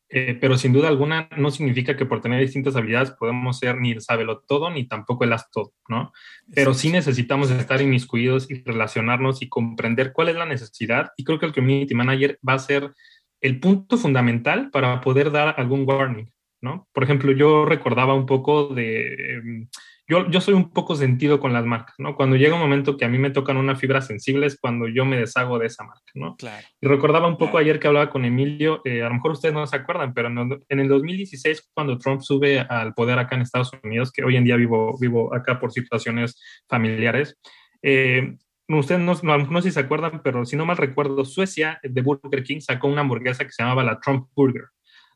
eh, 0.09 0.37
pero 0.41 0.57
sin 0.57 0.73
duda 0.73 0.89
alguna 0.89 1.29
no 1.37 1.51
significa 1.51 1.97
que 1.97 2.07
por 2.07 2.21
tener 2.21 2.41
distintas 2.41 2.77
habilidades 2.77 3.11
podemos 3.11 3.59
ser 3.59 3.77
ni 3.79 3.91
el 3.91 4.03
sábelo 4.03 4.41
todo 4.47 4.71
ni 4.71 4.87
tampoco 4.87 5.25
el 5.25 5.33
as 5.33 5.51
todo, 5.51 5.73
¿no? 5.89 6.13
Pero 6.55 6.75
sí 6.75 6.91
necesitamos 6.91 7.51
estar 7.51 7.81
inmiscuidos 7.81 8.51
y 8.51 8.63
relacionarnos 8.63 9.43
y 9.43 9.49
comprender 9.49 10.13
cuál 10.13 10.29
es 10.29 10.37
la 10.37 10.47
necesidad 10.47 11.11
y 11.17 11.25
creo 11.25 11.39
que 11.39 11.47
el 11.47 11.55
community 11.55 11.95
manager 11.95 12.39
va 12.47 12.55
a 12.55 12.59
ser 12.59 12.93
el 13.41 13.59
punto 13.61 13.97
fundamental 13.97 14.71
para 14.71 15.01
poder 15.01 15.31
dar 15.31 15.55
algún 15.59 15.89
warning, 15.89 16.31
¿no? 16.61 16.89
Por 16.93 17.05
ejemplo, 17.05 17.33
yo 17.33 17.65
recordaba 17.65 18.15
un 18.15 18.27
poco 18.27 18.69
de... 18.69 19.35
Em, 19.35 19.69
yo, 20.09 20.31
yo 20.31 20.41
soy 20.41 20.55
un 20.55 20.71
poco 20.71 20.95
sentido 20.95 21.41
con 21.41 21.53
las 21.53 21.65
marcas, 21.65 21.97
¿no? 21.99 22.15
Cuando 22.15 22.37
llega 22.37 22.55
un 22.55 22.61
momento 22.61 22.97
que 22.97 23.05
a 23.05 23.09
mí 23.09 23.19
me 23.19 23.31
tocan 23.31 23.57
una 23.57 23.75
fibra 23.75 24.01
sensible 24.01 24.47
es 24.47 24.59
cuando 24.59 24.87
yo 24.87 25.05
me 25.05 25.17
deshago 25.17 25.59
de 25.59 25.67
esa 25.67 25.85
marca, 25.85 26.13
¿no? 26.15 26.37
Claro. 26.37 26.65
Y 26.81 26.87
recordaba 26.87 27.27
un 27.27 27.37
poco 27.37 27.59
ayer 27.59 27.81
que 27.81 27.89
hablaba 27.89 28.09
con 28.09 28.25
Emilio, 28.25 28.83
eh, 28.85 29.03
a 29.03 29.09
lo 29.09 29.15
mejor 29.15 29.33
ustedes 29.33 29.55
no 29.55 29.67
se 29.67 29.77
acuerdan, 29.77 30.15
pero 30.15 30.29
en, 30.29 30.81
el 30.81 30.89
2016, 30.89 31.71
cuando 31.75 31.99
Trump 31.99 32.21
sube 32.21 32.61
al 32.61 32.95
poder 32.95 33.19
acá 33.19 33.35
en 33.35 33.43
Estados 33.43 33.73
Unidos, 33.83 34.13
que 34.13 34.23
hoy 34.23 34.37
en 34.37 34.45
día 34.45 34.57
vivo, 34.57 34.97
vivo 35.01 35.35
acá 35.35 35.59
por 35.59 35.73
situaciones 35.73 36.41
familiares, 36.69 37.37
eh, 37.83 38.37
ustedes 38.69 39.01
no, 39.01 39.15
no, 39.23 39.39
no, 39.39 39.63
sé 39.63 39.71
si 39.71 39.75
se 39.75 39.81
acuerdan, 39.81 40.21
pero 40.23 40.45
si 40.45 40.57
no 40.57 40.65
mal 40.67 40.77
recuerdo, 40.77 41.25
Suecia 41.25 41.81
de 41.83 42.03
Burger 42.03 42.45
King 42.45 42.61
sacó 42.61 42.87
una 42.89 43.01
hamburguesa 43.01 43.45
que 43.45 43.51
se 43.51 43.63
llamaba 43.63 43.83
la 43.83 43.99
Trump 43.99 44.29
Burger. 44.35 44.67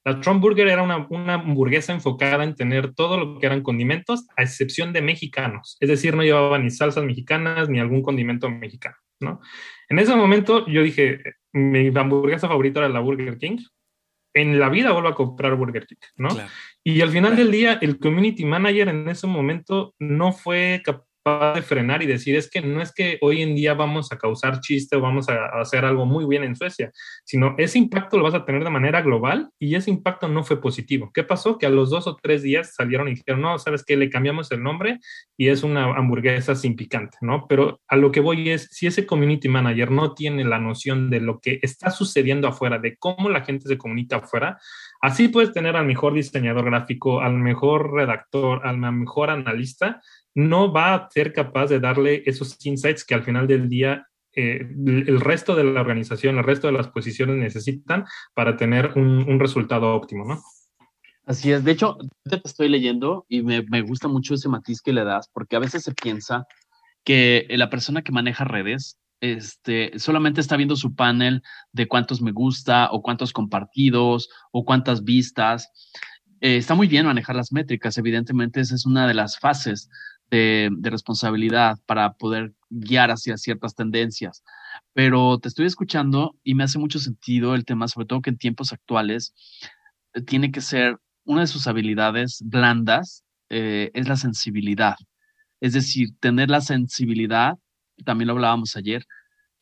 La 0.04 0.20
Trump 0.20 0.40
Burger 0.40 0.66
era 0.68 0.82
una, 0.82 1.34
hamburguesa 1.34 1.92
enfocada 1.92 2.42
en 2.44 2.54
tener 2.54 2.94
todo 2.94 3.18
lo 3.18 3.38
que 3.38 3.46
eran 3.46 3.62
condimentos, 3.62 4.26
a 4.36 4.42
excepción 4.42 4.92
de 4.92 5.02
mexicanos. 5.02 5.76
Es 5.80 5.88
decir, 5.88 6.16
no 6.16 6.22
llevaba 6.22 6.58
ni 6.58 6.70
salsas 6.70 7.04
mexicanas 7.04 7.68
ni 7.68 7.80
algún 7.80 8.02
condimento 8.02 8.48
mexicano, 8.48 8.96
¿no? 9.20 9.40
En 9.88 9.98
ese 9.98 10.16
momento 10.16 10.66
yo 10.66 10.82
dije, 10.82 11.20
mi 11.52 11.88
hamburguesa 11.88 12.48
favorita 12.48 12.80
era 12.80 12.88
la 12.88 13.00
Burger 13.00 13.36
King. 13.36 13.58
En 14.32 14.60
la 14.60 14.68
vida 14.68 14.92
vuelvo 14.92 15.08
a 15.08 15.14
comprar 15.14 15.56
Burger 15.56 15.86
King, 15.86 15.96
¿no? 16.16 16.28
Y 16.82 17.00
al 17.02 17.10
final 17.10 17.36
del 17.36 17.50
día, 17.50 17.78
el 17.82 17.98
community 17.98 18.44
manager 18.44 18.88
en 18.88 19.08
ese 19.08 19.26
momento 19.26 19.94
no 19.98 20.32
fue 20.32 20.80
capaz 20.84 21.09
de 21.54 21.62
frenar 21.62 22.02
y 22.02 22.06
decir 22.06 22.36
es 22.36 22.50
que 22.50 22.60
no 22.60 22.82
es 22.82 22.92
que 22.92 23.18
hoy 23.20 23.42
en 23.42 23.54
día 23.54 23.74
vamos 23.74 24.12
a 24.12 24.18
causar 24.18 24.60
chiste 24.60 24.96
o 24.96 25.00
vamos 25.00 25.28
a, 25.28 25.46
hacer 25.60 25.84
algo 25.84 26.06
muy 26.06 26.24
bien 26.26 26.44
en 26.44 26.56
Suecia, 26.56 26.90
sino 27.24 27.54
ese 27.58 27.78
impacto 27.78 28.16
lo 28.16 28.24
vas 28.24 28.34
a 28.34 28.44
tener 28.44 28.64
de 28.64 28.70
manera 28.70 29.02
global 29.02 29.50
y 29.58 29.74
ese 29.74 29.90
impacto 29.90 30.28
no 30.28 30.44
fue 30.44 30.60
positivo. 30.60 31.10
¿Qué 31.12 31.24
pasó? 31.24 31.58
Que 31.58 31.66
a 31.66 31.70
los 31.70 31.90
dos 31.90 32.06
o 32.06 32.16
tres 32.16 32.42
días 32.42 32.74
salieron 32.74 33.08
y 33.08 33.14
dijeron, 33.14 33.42
no, 33.42 33.58
sabes 33.58 33.84
que 33.84 33.96
le 33.96 34.10
cambiamos 34.10 34.50
el 34.52 34.62
nombre 34.62 34.98
y 35.36 35.48
es 35.48 35.62
una 35.62 35.84
hamburguesa 35.84 36.54
sin 36.54 36.76
picante, 36.76 37.18
¿no? 37.20 37.46
Pero 37.48 37.80
a 37.88 37.96
lo 37.96 38.12
que 38.12 38.20
voy 38.20 38.50
es, 38.50 38.68
si 38.70 38.86
ese 38.86 39.06
community 39.06 39.48
manager 39.48 39.90
no 39.90 40.14
tiene 40.14 40.44
la 40.44 40.58
noción 40.58 41.10
de 41.10 41.20
lo 41.20 41.40
que 41.40 41.58
está 41.62 41.90
sucediendo 41.90 42.48
afuera, 42.48 42.78
de 42.78 42.96
cómo 42.96 43.28
la 43.28 43.42
gente 43.42 43.68
se 43.68 43.78
comunica 43.78 44.16
afuera, 44.16 44.58
así 45.00 45.28
puedes 45.28 45.52
tener 45.52 45.76
al 45.76 45.86
mejor 45.86 46.14
diseñador 46.14 46.64
gráfico, 46.64 47.20
al 47.20 47.34
mejor 47.34 47.92
redactor, 47.92 48.66
al 48.66 48.78
mejor 48.78 49.30
analista, 49.30 50.00
no 50.34 50.72
va 50.72 50.94
a 50.94 51.08
ser 51.10 51.32
capaz 51.32 51.66
de 51.66 51.80
darle 51.80 52.22
esos 52.26 52.56
insights 52.64 53.04
que 53.04 53.14
al 53.14 53.24
final 53.24 53.46
del 53.46 53.68
día 53.68 54.06
eh, 54.32 54.60
el 54.60 55.20
resto 55.20 55.56
de 55.56 55.64
la 55.64 55.80
organización, 55.80 56.38
el 56.38 56.44
resto 56.44 56.68
de 56.68 56.72
las 56.72 56.88
posiciones 56.88 57.36
necesitan 57.36 58.04
para 58.34 58.56
tener 58.56 58.92
un, 58.96 59.40
resultado 59.40 59.92
óptimo, 59.92 60.24
¿no? 60.24 60.40
Así 61.26 61.50
es. 61.50 61.64
De 61.64 61.72
hecho, 61.72 61.98
te 62.24 62.40
estoy 62.44 62.68
leyendo 62.68 63.26
y 63.28 63.42
me, 63.42 63.82
gusta 63.82 64.08
mucho 64.08 64.34
ese 64.34 64.48
matiz 64.48 64.82
que 64.82 64.92
le 64.92 65.04
das, 65.04 65.28
porque 65.32 65.56
a 65.56 65.60
veces 65.60 65.82
se 65.82 65.94
piensa 65.94 66.46
que 67.04 67.46
la 67.50 67.70
persona 67.70 68.02
que 68.02 68.12
maneja 68.12 68.44
redes 68.44 68.98
este, 69.20 69.98
solamente 69.98 70.40
está 70.40 70.56
viendo 70.56 70.76
su 70.76 70.94
panel 70.94 71.42
de 71.72 71.88
cuántos 71.88 72.22
me 72.22 72.32
gusta 72.32 72.88
o 72.92 73.02
cuántos 73.02 73.32
compartidos 73.32 74.28
o 74.52 74.64
cuántas 74.64 75.02
vistas. 75.02 75.70
Eh, 76.40 76.56
está 76.56 76.74
muy 76.74 76.86
bien 76.86 77.06
manejar 77.06 77.36
las 77.36 77.52
métricas, 77.52 77.98
evidentemente 77.98 78.60
esa 78.60 78.74
es 78.74 78.86
una 78.86 79.06
de 79.06 79.14
las 79.14 79.38
fases 79.38 79.88
de, 80.30 80.70
responsabilidad 80.82 81.78
para 81.86 82.12
poder 82.14 82.52
guiar 82.70 83.10
hacia 83.10 83.36
ciertas 83.36 83.74
tendencias. 83.74 84.42
Pero 84.92 85.38
te 85.38 85.48
estoy 85.48 85.66
escuchando 85.66 86.36
y 86.44 86.54
me 86.54 86.64
hace 86.64 86.78
mucho 86.78 86.98
sentido 86.98 87.54
el 87.54 87.64
tema, 87.64 87.88
sobre 87.88 88.06
todo 88.06 88.22
que 88.22 88.30
en 88.30 88.38
tiempos 88.38 88.72
actuales 88.72 89.34
eh, 90.14 90.22
tiene 90.22 90.52
que 90.52 90.60
ser 90.60 90.98
una 91.24 91.42
de 91.42 91.46
sus 91.46 91.66
habilidades 91.66 92.42
blandas, 92.44 93.24
eh, 93.50 93.90
es 93.94 94.08
la 94.08 94.16
sensibilidad. 94.16 94.96
Es 95.60 95.74
decir, 95.74 96.10
tener 96.20 96.50
la 96.50 96.60
sensibilidad, 96.60 97.54
también 98.04 98.28
lo 98.28 98.34
hablábamos 98.34 98.76
ayer, 98.76 99.04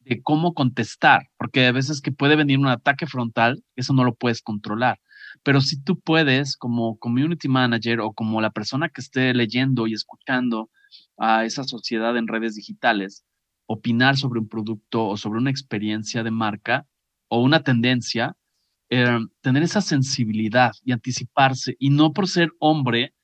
de 0.00 0.22
cómo 0.22 0.54
contestar, 0.54 1.28
porque 1.37 1.66
a 1.66 1.72
veces 1.72 2.00
que 2.00 2.12
puede 2.12 2.37
venir 2.37 2.59
un 2.59 2.68
ataque 2.68 3.07
frontal, 3.07 3.62
eso 3.76 3.92
no 3.92 4.04
lo 4.04 4.14
puedes 4.14 4.42
controlar. 4.42 4.98
Pero 5.42 5.60
si 5.60 5.82
tú 5.82 6.00
puedes, 6.00 6.56
como 6.56 6.98
community 6.98 7.48
manager 7.48 8.00
o 8.00 8.12
como 8.12 8.40
la 8.40 8.50
persona 8.50 8.88
que 8.88 9.00
esté 9.00 9.34
leyendo 9.34 9.86
y 9.86 9.94
escuchando 9.94 10.70
a 11.18 11.44
esa 11.44 11.64
sociedad 11.64 12.16
en 12.16 12.28
redes 12.28 12.54
digitales, 12.54 13.24
opinar 13.66 14.16
sobre 14.16 14.40
un 14.40 14.48
producto 14.48 15.06
o 15.06 15.16
sobre 15.16 15.38
una 15.38 15.50
experiencia 15.50 16.22
de 16.22 16.30
marca 16.30 16.86
o 17.28 17.42
una 17.42 17.62
tendencia, 17.62 18.36
eh, 18.90 19.18
tener 19.42 19.62
esa 19.62 19.82
sensibilidad 19.82 20.72
y 20.82 20.92
anticiparse. 20.92 21.76
Y 21.78 21.90
no 21.90 22.12
por 22.12 22.28
ser 22.28 22.50
hombre 22.58 23.14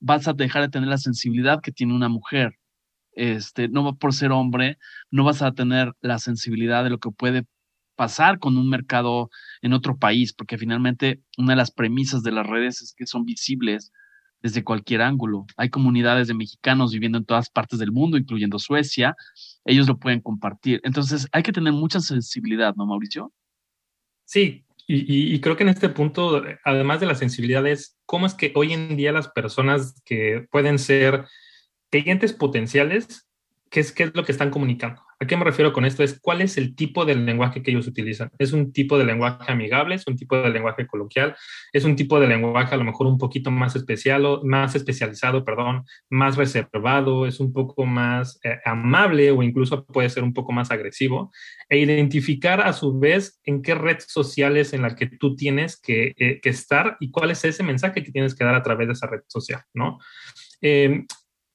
vas 0.00 0.28
a 0.28 0.32
dejar 0.32 0.62
de 0.62 0.68
tener 0.68 0.88
la 0.88 0.98
sensibilidad 0.98 1.60
que 1.60 1.72
tiene 1.72 1.94
una 1.94 2.08
mujer. 2.08 2.54
Este, 3.12 3.68
no 3.68 3.96
por 3.96 4.14
ser 4.14 4.30
hombre, 4.30 4.78
no 5.10 5.24
vas 5.24 5.42
a 5.42 5.52
tener 5.52 5.92
la 6.00 6.20
sensibilidad 6.20 6.84
de 6.84 6.90
lo 6.90 6.98
que 6.98 7.10
puede 7.10 7.46
pasar 7.98 8.38
con 8.38 8.56
un 8.56 8.70
mercado 8.70 9.28
en 9.60 9.72
otro 9.72 9.98
país, 9.98 10.32
porque 10.32 10.56
finalmente 10.56 11.20
una 11.36 11.54
de 11.54 11.56
las 11.56 11.72
premisas 11.72 12.22
de 12.22 12.30
las 12.30 12.46
redes 12.46 12.80
es 12.80 12.94
que 12.96 13.06
son 13.06 13.24
visibles 13.24 13.92
desde 14.40 14.62
cualquier 14.62 15.02
ángulo. 15.02 15.46
Hay 15.56 15.68
comunidades 15.68 16.28
de 16.28 16.34
mexicanos 16.34 16.92
viviendo 16.92 17.18
en 17.18 17.24
todas 17.24 17.50
partes 17.50 17.80
del 17.80 17.90
mundo, 17.90 18.16
incluyendo 18.16 18.60
Suecia. 18.60 19.16
Ellos 19.64 19.88
lo 19.88 19.98
pueden 19.98 20.20
compartir. 20.20 20.80
Entonces 20.84 21.26
hay 21.32 21.42
que 21.42 21.50
tener 21.50 21.72
mucha 21.72 21.98
sensibilidad, 21.98 22.76
¿no, 22.76 22.86
Mauricio? 22.86 23.32
Sí, 24.24 24.64
y, 24.86 25.40
creo 25.40 25.56
que 25.56 25.64
en 25.64 25.70
este 25.70 25.88
punto, 25.88 26.40
además 26.64 27.00
de 27.00 27.06
la 27.06 27.16
sensibilidad, 27.16 27.66
es 27.66 27.98
cómo 28.06 28.26
es 28.26 28.34
que 28.34 28.52
hoy 28.54 28.72
en 28.72 28.96
día 28.96 29.10
las 29.10 29.28
personas 29.28 30.00
que 30.04 30.46
pueden 30.52 30.78
ser 30.78 31.26
clientes 31.90 32.32
potenciales, 32.32 33.28
¿qué 33.70 33.80
es, 33.80 33.90
qué 33.90 34.04
es 34.04 34.14
lo 34.14 34.24
que 34.24 34.32
están 34.32 34.50
comunicando? 34.50 35.02
¿A 35.20 35.26
qué 35.26 35.36
me 35.36 35.44
refiero 35.44 35.72
con 35.72 35.84
esto? 35.84 36.04
Es 36.04 36.20
cuál 36.20 36.42
es 36.42 36.56
el 36.58 36.76
tipo 36.76 37.04
de 37.04 37.16
lenguaje 37.16 37.60
que 37.60 37.72
ellos 37.72 37.88
utilizan. 37.88 38.30
¿Es 38.38 38.52
un 38.52 38.72
tipo 38.72 38.96
de 38.96 39.04
lenguaje 39.04 39.50
amigable? 39.50 39.96
¿Es 39.96 40.06
un 40.06 40.16
tipo 40.16 40.36
de 40.36 40.50
lenguaje 40.50 40.86
coloquial? 40.86 41.34
¿Es 41.72 41.82
un 41.84 41.96
tipo 41.96 42.20
de 42.20 42.28
lenguaje 42.28 42.72
a 42.72 42.78
lo 42.78 42.84
mejor 42.84 43.08
un 43.08 43.18
poquito 43.18 43.50
más 43.50 43.74
especial, 43.74 44.40
más 44.44 44.76
especializado, 44.76 45.44
perdón, 45.44 45.84
más 46.08 46.36
reservado? 46.36 47.26
¿Es 47.26 47.40
un 47.40 47.52
poco 47.52 47.84
más 47.84 48.38
eh, 48.44 48.58
amable 48.64 49.32
o 49.32 49.42
incluso 49.42 49.84
puede 49.86 50.08
ser 50.08 50.22
un 50.22 50.32
poco 50.32 50.52
más 50.52 50.70
agresivo? 50.70 51.32
E 51.68 51.78
identificar 51.78 52.60
a 52.60 52.72
su 52.72 52.96
vez 52.96 53.40
en 53.42 53.60
qué 53.62 53.74
red 53.74 53.98
social 53.98 54.56
es 54.56 54.72
en 54.72 54.82
la 54.82 54.94
que 54.94 55.06
tú 55.06 55.34
tienes 55.34 55.80
que, 55.80 56.14
eh, 56.16 56.40
estar 56.44 56.96
y 57.00 57.10
cuál 57.10 57.32
es 57.32 57.44
ese 57.44 57.64
mensaje 57.64 58.04
que 58.04 58.12
tienes 58.12 58.36
que 58.36 58.44
dar 58.44 58.54
a 58.54 58.62
través 58.62 58.86
de 58.86 58.92
esa 58.92 59.08
red 59.08 59.20
social, 59.26 59.62
¿no? 59.74 59.98
Eh, 60.60 61.04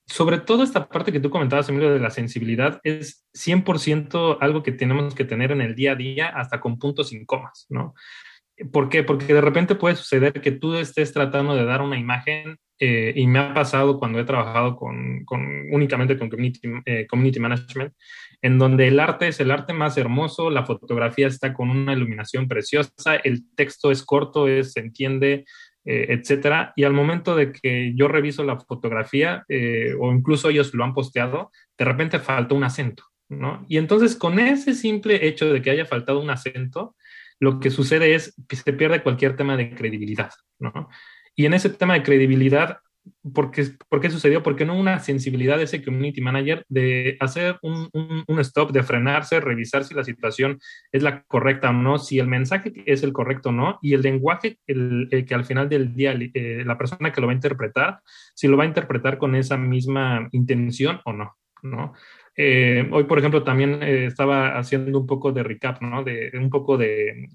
sobre 0.06 0.40
todo 0.40 0.64
esta 0.64 0.88
parte 0.88 1.12
que 1.12 1.20
tú 1.20 1.30
comentabas, 1.30 1.70
Emilio, 1.70 1.92
de 1.92 2.00
la 2.00 2.10
sensibilidad, 2.10 2.80
es 2.84 3.26
100% 3.34 4.38
algo 4.42 4.64
que 4.64 4.72
tenemos 4.72 5.16
que 5.16 5.26
tener 5.26 5.52
en 5.52 5.62
el 5.62 5.76
día 5.76 5.94
a 5.94 5.96
día, 5.96 6.30
hasta 6.30 6.60
con 6.60 6.78
puntos 6.78 7.14
y 7.14 7.26
comas, 7.26 7.66
¿no? 7.70 7.94
¿Por 8.72 8.90
qué? 8.90 9.04
Porque 9.04 9.34
de 9.34 9.42
repente 9.42 9.76
puede 9.76 9.96
suceder 9.96 10.34
que 10.34 10.52
tú 10.52 10.76
estés 10.76 11.12
tratando 11.12 11.56
de 11.56 11.66
dar 11.66 11.82
una 11.82 11.98
imagen, 11.98 12.58
eh, 12.80 13.14
y 13.16 13.28
me 13.28 13.40
ha 13.40 13.54
pasado 13.54 13.98
cuando 13.98 14.20
he 14.20 14.26
trabajado 14.26 14.76
con, 14.76 15.26
únicamente 15.72 16.18
con 16.18 16.30
community, 16.30 16.60
eh, 16.86 17.08
community 17.08 17.40
management, 17.40 17.94
en 18.42 18.58
donde 18.58 18.90
el 18.90 19.00
arte 19.00 19.30
es 19.30 19.40
el 19.40 19.52
arte 19.52 19.74
más 19.74 19.98
hermoso, 19.98 20.50
la 20.50 20.66
fotografía 20.66 21.28
está 21.28 21.54
con 21.54 21.70
una 21.70 21.94
iluminación 21.94 22.48
preciosa, 22.48 23.16
el 23.24 23.44
texto 23.56 23.90
es 23.90 24.04
corto, 24.04 24.50
es, 24.50 24.74
se 24.74 24.82
entiende, 24.82 25.46
eh, 25.86 26.08
etcétera. 26.10 26.74
Y 26.76 26.84
al 26.84 26.94
momento 26.94 27.36
de 27.36 27.52
que 27.52 27.94
yo 27.96 28.08
reviso 28.08 28.44
la 28.44 28.60
fotografía, 28.60 29.44
eh, 29.50 29.94
o 30.00 30.12
incluso 30.14 30.50
ellos 30.50 30.74
lo 30.74 30.84
han 30.84 30.94
posteado, 30.94 31.52
de 31.78 31.86
repente 31.86 32.20
faltó 32.20 32.56
un 32.56 32.64
acento, 32.64 33.04
¿no? 33.30 33.66
Y 33.68 33.78
entonces 33.78 34.16
con 34.16 34.40
ese 34.40 34.74
simple 34.76 35.28
hecho 35.28 35.52
de 35.52 35.62
que 35.62 35.72
haya 35.72 35.86
faltado 35.86 36.22
un 36.22 36.30
acento, 36.30 36.96
lo 37.40 37.60
que 37.60 37.70
sucede 37.70 38.16
es 38.16 38.36
que 38.48 38.56
se 38.56 38.74
pierde 38.74 39.04
cualquier 39.04 39.36
tema 39.36 39.58
de 39.58 39.76
credibilidad, 39.76 40.32
¿no? 40.60 40.90
Y 41.36 41.46
en 41.46 41.54
ese 41.54 41.70
tema 41.70 41.96
de 41.96 42.04
credibilidad, 42.04 42.78
¿Por 43.34 43.52
qué, 43.52 43.66
¿Por 43.90 44.00
qué, 44.00 44.10
sucedió? 44.10 44.44
Porque 44.44 44.66
no 44.66 44.78
una 44.78 45.00
sensibilidad 45.00 45.58
de 45.58 45.64
ese 45.64 45.84
community 45.84 46.22
manager 46.22 46.66
de 46.70 47.18
hacer 47.20 47.58
un, 47.62 47.90
un, 47.94 48.40
stop, 48.40 48.72
de 48.72 48.84
frenarse, 48.84 49.42
revisar 49.42 49.84
si 49.84 49.94
la 49.94 50.06
situación 50.06 50.60
es 50.92 51.04
la 51.04 51.24
correcta 51.24 51.70
o 51.70 51.74
no, 51.74 52.00
si 52.00 52.20
el 52.20 52.28
mensaje 52.28 52.72
es 52.86 53.04
el 53.04 53.12
correcto 53.12 53.50
o 53.50 53.52
no, 53.52 53.80
y 53.82 53.94
el 53.94 54.02
lenguaje 54.02 54.58
el, 54.68 55.10
que 55.28 55.36
al 55.36 55.44
final 55.44 55.68
del 55.68 55.94
día 55.94 56.14
eh, 56.14 56.64
la 56.66 56.78
persona 56.78 57.12
que 57.12 57.20
lo 57.20 57.28
va 57.28 57.34
a 57.34 57.36
interpretar, 57.36 58.00
si 58.36 58.48
lo 58.48 58.56
va 58.56 58.64
a 58.64 58.68
interpretar 58.68 59.18
con 59.18 59.36
esa 59.36 59.58
misma 59.58 60.28
intención 60.32 61.02
o 61.04 61.12
no, 61.14 61.36
¿no? 61.62 61.94
Eh, 62.36 62.90
hoy, 62.92 63.04
por 63.04 63.20
ejemplo, 63.20 63.44
también 63.44 63.84
eh, 63.84 64.06
estaba 64.08 64.58
haciendo 64.58 65.00
un 65.00 65.06
poco 65.06 65.32
de 65.32 65.44
recap, 65.44 65.82
¿no? 65.82 66.04
De, 66.04 66.32
un 66.34 66.50
poco 66.50 66.78
de, 66.78 67.30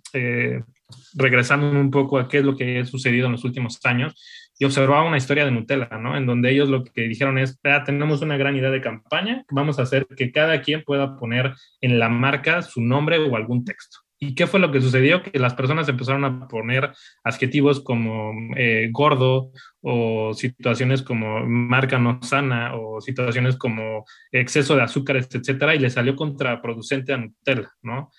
regresando 1.14 1.70
un 1.78 1.90
poco 1.90 2.18
a 2.18 2.28
qué 2.28 2.38
es 2.38 2.44
lo 2.44 2.56
que 2.56 2.80
ha 2.80 2.84
sucedido 2.84 3.26
en 3.26 3.32
los 3.32 3.44
últimos 3.44 3.78
años 3.84 4.14
y 4.58 4.64
observaba 4.64 5.04
una 5.04 5.16
historia 5.16 5.44
de 5.44 5.52
Nutella, 5.52 5.88
¿no? 6.00 6.16
En 6.16 6.26
donde 6.26 6.50
ellos 6.50 6.68
lo 6.68 6.84
que 6.84 7.02
dijeron 7.02 7.38
es, 7.38 7.60
tenemos 7.86 8.22
una 8.22 8.36
gran 8.36 8.56
idea 8.56 8.70
de 8.70 8.80
campaña, 8.80 9.44
vamos 9.50 9.78
a 9.78 9.82
hacer 9.82 10.06
que 10.16 10.32
cada 10.32 10.60
quien 10.62 10.82
pueda 10.82 11.16
poner 11.16 11.54
en 11.80 11.98
la 11.98 12.08
marca 12.08 12.62
su 12.62 12.80
nombre 12.80 13.18
o 13.18 13.36
algún 13.36 13.64
texto. 13.64 13.98
¿Y 14.20 14.34
qué 14.34 14.48
fue 14.48 14.58
lo 14.58 14.72
que 14.72 14.80
sucedió? 14.80 15.22
Que 15.22 15.38
las 15.38 15.54
personas 15.54 15.88
empezaron 15.88 16.24
a 16.24 16.48
poner 16.48 16.90
adjetivos 17.22 17.80
como 17.80 18.32
eh, 18.56 18.88
gordo 18.90 19.52
o 19.80 20.34
situaciones 20.34 21.02
como 21.02 21.46
marca 21.46 22.00
no 22.00 22.20
sana 22.22 22.74
o 22.74 23.00
situaciones 23.00 23.56
como 23.56 24.04
exceso 24.32 24.74
de 24.74 24.82
azúcares, 24.82 25.28
etcétera, 25.32 25.76
y 25.76 25.78
le 25.78 25.90
salió 25.90 26.16
contraproducente 26.16 27.12
a 27.12 27.18
Nutella, 27.18 27.70
¿no? 27.82 28.10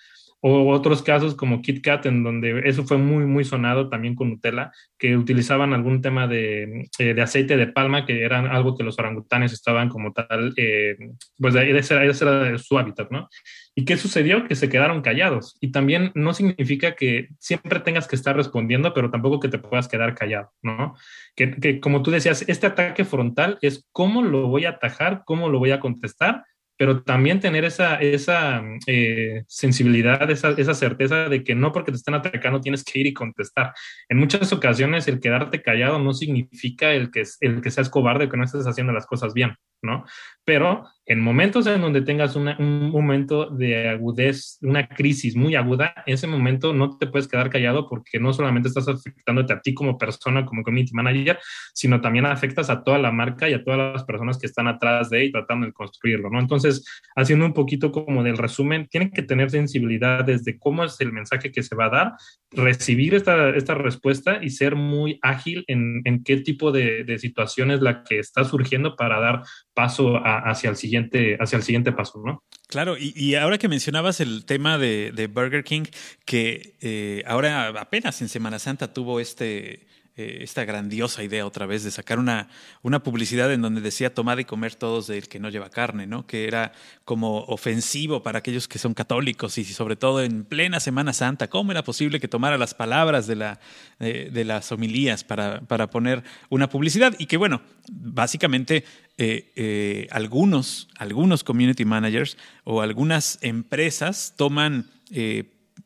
O 0.41 0.71
otros 0.71 1.02
casos 1.02 1.36
como 1.36 1.62
KitKat, 1.62 2.06
en 2.06 2.23
donde 2.23 2.62
eso 2.65 2.86
fue 2.86 2.97
muy, 2.97 3.25
muy 3.25 3.43
sonado 3.43 3.89
también 3.89 4.15
con 4.15 4.30
Nutella, 4.30 4.71
que 4.97 5.17
utilizaban 5.17 5.73
algún 5.73 6.02
tema 6.02 6.28
de, 6.28 6.89
eh, 6.97 7.13
de 7.13 7.21
aceite 7.21 7.58
de 7.58 7.67
palma, 7.67 8.06
que 8.06 8.23
era 8.23 8.39
algo 8.39 8.78
que 8.78 8.84
los 8.84 8.97
orangutanes 8.97 9.52
estaban 9.52 9.89
como 9.89 10.13
tal, 10.13 10.54
eh, 10.56 10.95
pues 11.38 11.56
ese 11.56 11.93
era, 11.93 12.06
ese 12.06 12.23
era 12.23 12.58
su 12.58 12.80
hábitat, 12.80 13.12
¿no? 13.12 13.28
¿Y 13.75 13.86
qué 13.86 13.97
sucedió? 13.97 14.45
Que 14.45 14.56
se 14.56 14.69
quedaron 14.69 15.02
callados. 15.02 15.58
Y 15.60 15.71
también 15.71 16.12
no 16.15 16.34
significa 16.34 16.95
que 16.95 17.30
siempre 17.39 17.80
tengas 17.82 18.08
que 18.08 18.15
estar 18.15 18.36
respondiendo, 18.36 18.93
pero 18.93 19.10
tampoco 19.10 19.39
que 19.39 19.49
te 19.49 19.60
puedas 19.60 19.88
quedar 19.88 20.15
callado, 20.15 20.52
¿no? 20.62 20.95
Que, 21.36 21.52
que 21.52 21.80
como 21.80 22.02
tú 22.02 22.12
decías, 22.12 22.45
este 22.47 22.67
ataque 22.67 23.04
frontal 23.04 23.58
es 23.62 23.88
cómo 23.91 24.21
lo 24.21 24.47
voy 24.47 24.65
a 24.65 24.71
atajar, 24.71 25.23
cómo 25.25 25.49
lo 25.49 25.60
voy 25.60 25.71
a 25.71 25.80
contestar 25.80 26.43
pero 26.79 27.03
también 27.03 27.41
tener 27.41 27.65
esa, 27.65 27.95
esa 27.95 28.63
eh, 28.87 29.43
sensibilidad, 29.49 30.31
esa, 30.31 30.51
esa, 30.51 30.73
certeza 30.73 31.27
de 31.27 31.43
que 31.43 31.53
no 31.53 31.73
porque 31.73 31.91
te 31.91 31.97
estén 31.97 32.13
atacando 32.13 32.61
tienes 32.61 32.85
que 32.85 32.99
ir 32.99 33.07
y 33.07 33.13
contestar. 33.13 33.73
En 34.07 34.17
muchas 34.17 34.53
ocasiones 34.53 35.05
el 35.09 35.19
quedarte 35.19 35.61
callado 35.61 35.99
no 35.99 36.13
significa 36.13 36.93
el 36.93 37.11
que, 37.11 37.23
el 37.41 37.61
que 37.61 37.69
seas 37.69 37.89
cobarde 37.89 38.25
o 38.25 38.29
que 38.29 38.37
no 38.37 38.45
estés 38.45 38.65
haciendo 38.65 38.93
las 38.93 39.05
cosas 39.05 39.33
bien, 39.33 39.57
¿no? 39.81 40.05
Pero 40.45 40.85
en 41.10 41.22
momentos 41.22 41.65
en 41.65 41.82
donde 41.82 42.04
tengas 42.04 42.36
un 42.36 42.91
momento 42.91 43.48
de 43.50 43.89
agudez, 43.89 44.60
una 44.62 44.88
crisis 44.88 45.36
muy 45.36 45.56
aguda, 45.56 45.95
ese 46.06 46.28
momento 46.28 46.72
no 46.72 47.00
te 47.00 47.08
puedes 47.08 47.28
quedar 47.28 47.50
callado 47.50 47.89
porque 47.89 48.19
no 48.19 48.32
solamente 48.32 48.67
estás 48.67 48.88
afectándote 48.88 49.54
a 49.54 49.60
ti 49.60 49.74
como 49.74 49.98
persona, 49.98 50.45
como 50.45 50.62
community 50.62 50.93
manager, 50.93 51.39
sino 51.74 52.00
también 52.00 52.28
afectas 52.28 52.69
a 52.69 52.84
toda 52.84 53.00
la 53.00 53.12
marca 53.12 53.50
y 53.50 53.54
a 53.54 53.63
todas 53.63 53.93
las 53.93 54.04
personas 54.04 54.38
que 54.38 54.45
están 54.45 54.67
atrás 54.67 55.10
de 55.10 55.26
él 55.26 55.32
tratando 55.32 55.65
de 55.65 55.74
construirlo, 55.74 56.30
¿no? 56.30 56.39
Entonces, 56.39 56.86
haciendo 57.15 57.48
un 57.48 57.54
poquito 57.54 57.91
como 57.91 58.22
del 58.22 58.38
resumen, 58.38 58.88
tienen 58.88 59.10
que 59.10 59.24
tener 59.24 59.50
sensibilidad 59.50 60.24
desde 60.24 60.60
cómo 60.60 60.84
es 60.84 61.02
el 61.02 61.12
mensaje 61.12 61.52
que 61.52 61.63
se 61.63 61.76
va 61.76 61.86
a 61.86 61.89
dar, 61.89 62.13
recibir 62.52 63.15
esta, 63.15 63.50
esta 63.50 63.74
respuesta 63.74 64.43
y 64.43 64.52
ser 64.52 64.76
muy 64.76 65.17
ágil 65.24 65.63
en, 65.65 66.02
en 66.06 66.24
qué 66.24 66.38
tipo 66.38 66.72
de, 66.72 67.04
de 67.04 67.17
situación 67.17 67.72
es 67.72 67.82
la 67.82 68.04
que 68.04 68.19
está 68.19 68.43
surgiendo 68.43 68.95
para 68.95 69.19
dar 69.19 69.41
paso 69.80 70.19
hacia, 70.22 70.69
el 70.69 70.76
siguiente, 70.76 70.98
hacia 71.39 71.57
el 71.57 71.63
siguiente 71.63 71.91
paso, 71.91 72.21
¿no? 72.25 72.43
Claro, 72.67 72.95
y, 72.99 73.35
ahora 73.35 73.57
que 73.57 73.67
mencionabas 73.67 74.19
el 74.19 74.45
tema 74.45 74.77
de, 74.77 75.29
Burger 75.33 75.63
King, 75.63 75.85
que 76.25 76.75
eh, 76.81 77.23
ahora 77.25 77.69
apenas 77.69 78.21
en 78.21 78.29
Semana 78.29 78.59
Santa 78.59 78.93
tuvo 78.93 79.19
este 79.19 79.88
eh, 80.19 80.43
esta 80.43 80.65
grandiosa 80.65 81.23
idea 81.23 81.45
otra 81.45 81.65
vez 81.65 81.86
de 81.86 81.91
sacar 81.91 82.19
una, 82.19 82.49
una 82.82 83.01
publicidad 83.01 83.53
en 83.53 83.62
donde 83.62 83.79
decía 83.79 84.13
tomad 84.13 84.38
y 84.38 84.43
comer 84.43 84.75
todos 84.75 85.08
del 85.08 85.29
que 85.29 85.39
no 85.39 85.47
lleva 85.47 85.69
carne, 85.69 86.08
¿no? 86.08 86.27
Que 86.27 86.45
era 86.45 86.73
como 87.05 87.45
ofensivo 87.45 88.21
para 88.21 88.39
aquellos 88.39 88.67
que 88.67 88.79
son 88.79 88.93
católicos 88.93 89.58
y 89.58 89.63
sobre 89.63 89.95
todo 89.95 90.21
en 90.21 90.43
plena 90.43 90.82
Semana 90.82 91.13
Santa. 91.13 91.47
¿Cómo 91.47 91.71
era 91.71 91.86
posible 91.86 92.19
que 92.19 92.27
tomara 92.27 92.58
las 92.58 92.73
palabras 92.73 93.27
de, 93.27 93.38
la, 93.38 93.62
de 93.99 94.43
las 94.43 94.73
homilías 94.73 95.23
para, 95.23 95.62
para, 95.62 95.89
poner 95.89 96.21
una 96.49 96.67
publicidad? 96.67 97.15
Y 97.17 97.27
que 97.27 97.38
bueno, 97.38 97.62
básicamente 97.89 98.84
eh, 99.17 99.53
eh, 99.55 100.08
algunos, 100.12 100.89
algunos 100.97 101.45
community 101.45 101.86
managers 101.86 102.38
o 102.65 102.82
algunas 102.82 103.39
empresas 103.41 104.34
toman 104.36 104.89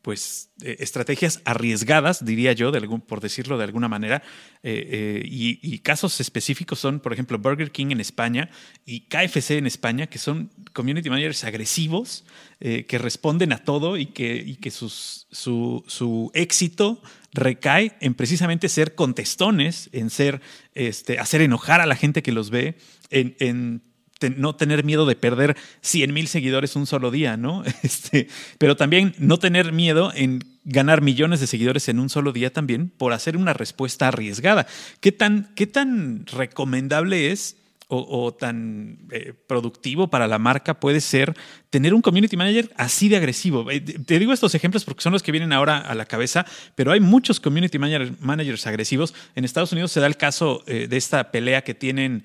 pues 0.04 0.52
eh, 0.62 0.76
estrategias 0.80 1.42
arriesgadas, 1.46 2.24
diría 2.26 2.52
yo, 2.52 2.72
por 3.08 3.22
decirlo 3.22 3.58
de 3.58 3.64
alguna 3.64 3.88
manera, 3.88 4.22
eh, 4.62 4.88
eh, 4.92 5.22
y, 5.26 5.80
casos 5.80 6.20
específicos 6.20 6.80
son, 6.80 7.00
por 7.00 7.14
ejemplo, 7.14 7.40
Burger 7.40 7.72
King 7.72 7.88
en 7.92 8.02
España 8.02 8.50
y 8.86 9.08
KFC 9.08 9.52
en 9.52 9.66
España, 9.66 10.08
que 10.08 10.20
son 10.20 10.52
community 10.74 11.10
managers 11.10 11.44
agresivos, 11.46 12.26
que 12.60 12.98
responden 12.98 13.52
a 13.52 13.58
todo 13.58 13.98
y 13.98 14.06
que, 14.06 14.72
sus, 14.72 15.28
su, 15.32 16.32
éxito 16.34 17.02
recae 17.34 17.98
en 18.00 18.14
precisamente 18.14 18.70
ser 18.70 18.96
contestones, 18.96 19.90
en 19.92 20.10
ser, 20.10 20.42
este, 20.74 21.20
hacer 21.20 21.42
enojar 21.42 21.82
a 21.82 21.86
la 21.86 21.96
gente 21.96 22.24
que 22.24 22.32
los 22.32 22.50
ve, 22.50 22.78
en 23.10 23.82
no 24.30 24.56
tener 24.56 24.84
miedo 24.84 25.06
de 25.06 25.16
perder 25.16 25.56
100 25.82 26.14
mil 26.14 26.28
seguidores 26.28 26.76
un 26.76 26.86
solo 26.86 27.12
día, 27.12 27.38
¿no? 27.38 27.64
Este, 27.84 28.28
pero 28.58 28.76
también 28.76 29.14
no 29.18 29.40
tener 29.40 29.72
miedo 29.72 30.12
en 30.16 30.40
ganar 30.64 31.02
millones 31.02 31.40
de 31.40 31.48
seguidores 31.48 31.90
en 31.90 32.00
un 32.00 32.10
solo 32.10 32.32
día 32.32 32.52
también 32.52 32.90
por 32.90 33.14
hacer 33.14 33.36
una 33.36 33.54
respuesta 33.54 34.08
arriesgada. 34.08 34.68
¿Qué 35.00 35.12
tan, 35.12 35.52
qué 35.56 35.68
tan 35.68 36.26
recomendable 36.28 37.32
es 37.32 37.58
o, 37.98 38.34
tan 38.34 39.00
eh, 39.12 39.34
productivo 39.48 40.08
para 40.08 40.28
la 40.28 40.40
marca 40.40 40.80
puede 40.80 41.02
ser 41.02 41.36
tener 41.70 41.94
un 41.94 42.02
community 42.02 42.38
manager 42.38 42.72
así 42.78 43.10
de 43.10 43.18
agresivo. 43.18 43.70
Eh, 43.72 43.82
te 43.82 44.20
digo 44.20 44.34
estos 44.34 44.56
ejemplos 44.56 44.84
porque 44.84 45.02
son 45.02 45.14
los 45.14 45.24
que 45.24 45.32
vienen 45.32 45.54
ahora 45.54 45.78
a 45.78 45.96
la 45.96 46.06
cabeza, 46.06 46.46
pero 46.76 46.92
hay 46.92 47.00
muchos 47.00 47.40
community 47.40 47.80
managers 47.80 48.68
agresivos. 48.68 49.14
En 49.36 49.46
Estados 49.46 49.72
Unidos 49.72 49.92
se 49.92 50.00
da 50.00 50.08
el 50.08 50.18
caso 50.18 50.64
eh, 50.68 50.88
de 50.88 50.98
esta 50.98 51.32
pelea 51.32 51.64
que 51.64 51.74
tienen 51.74 52.24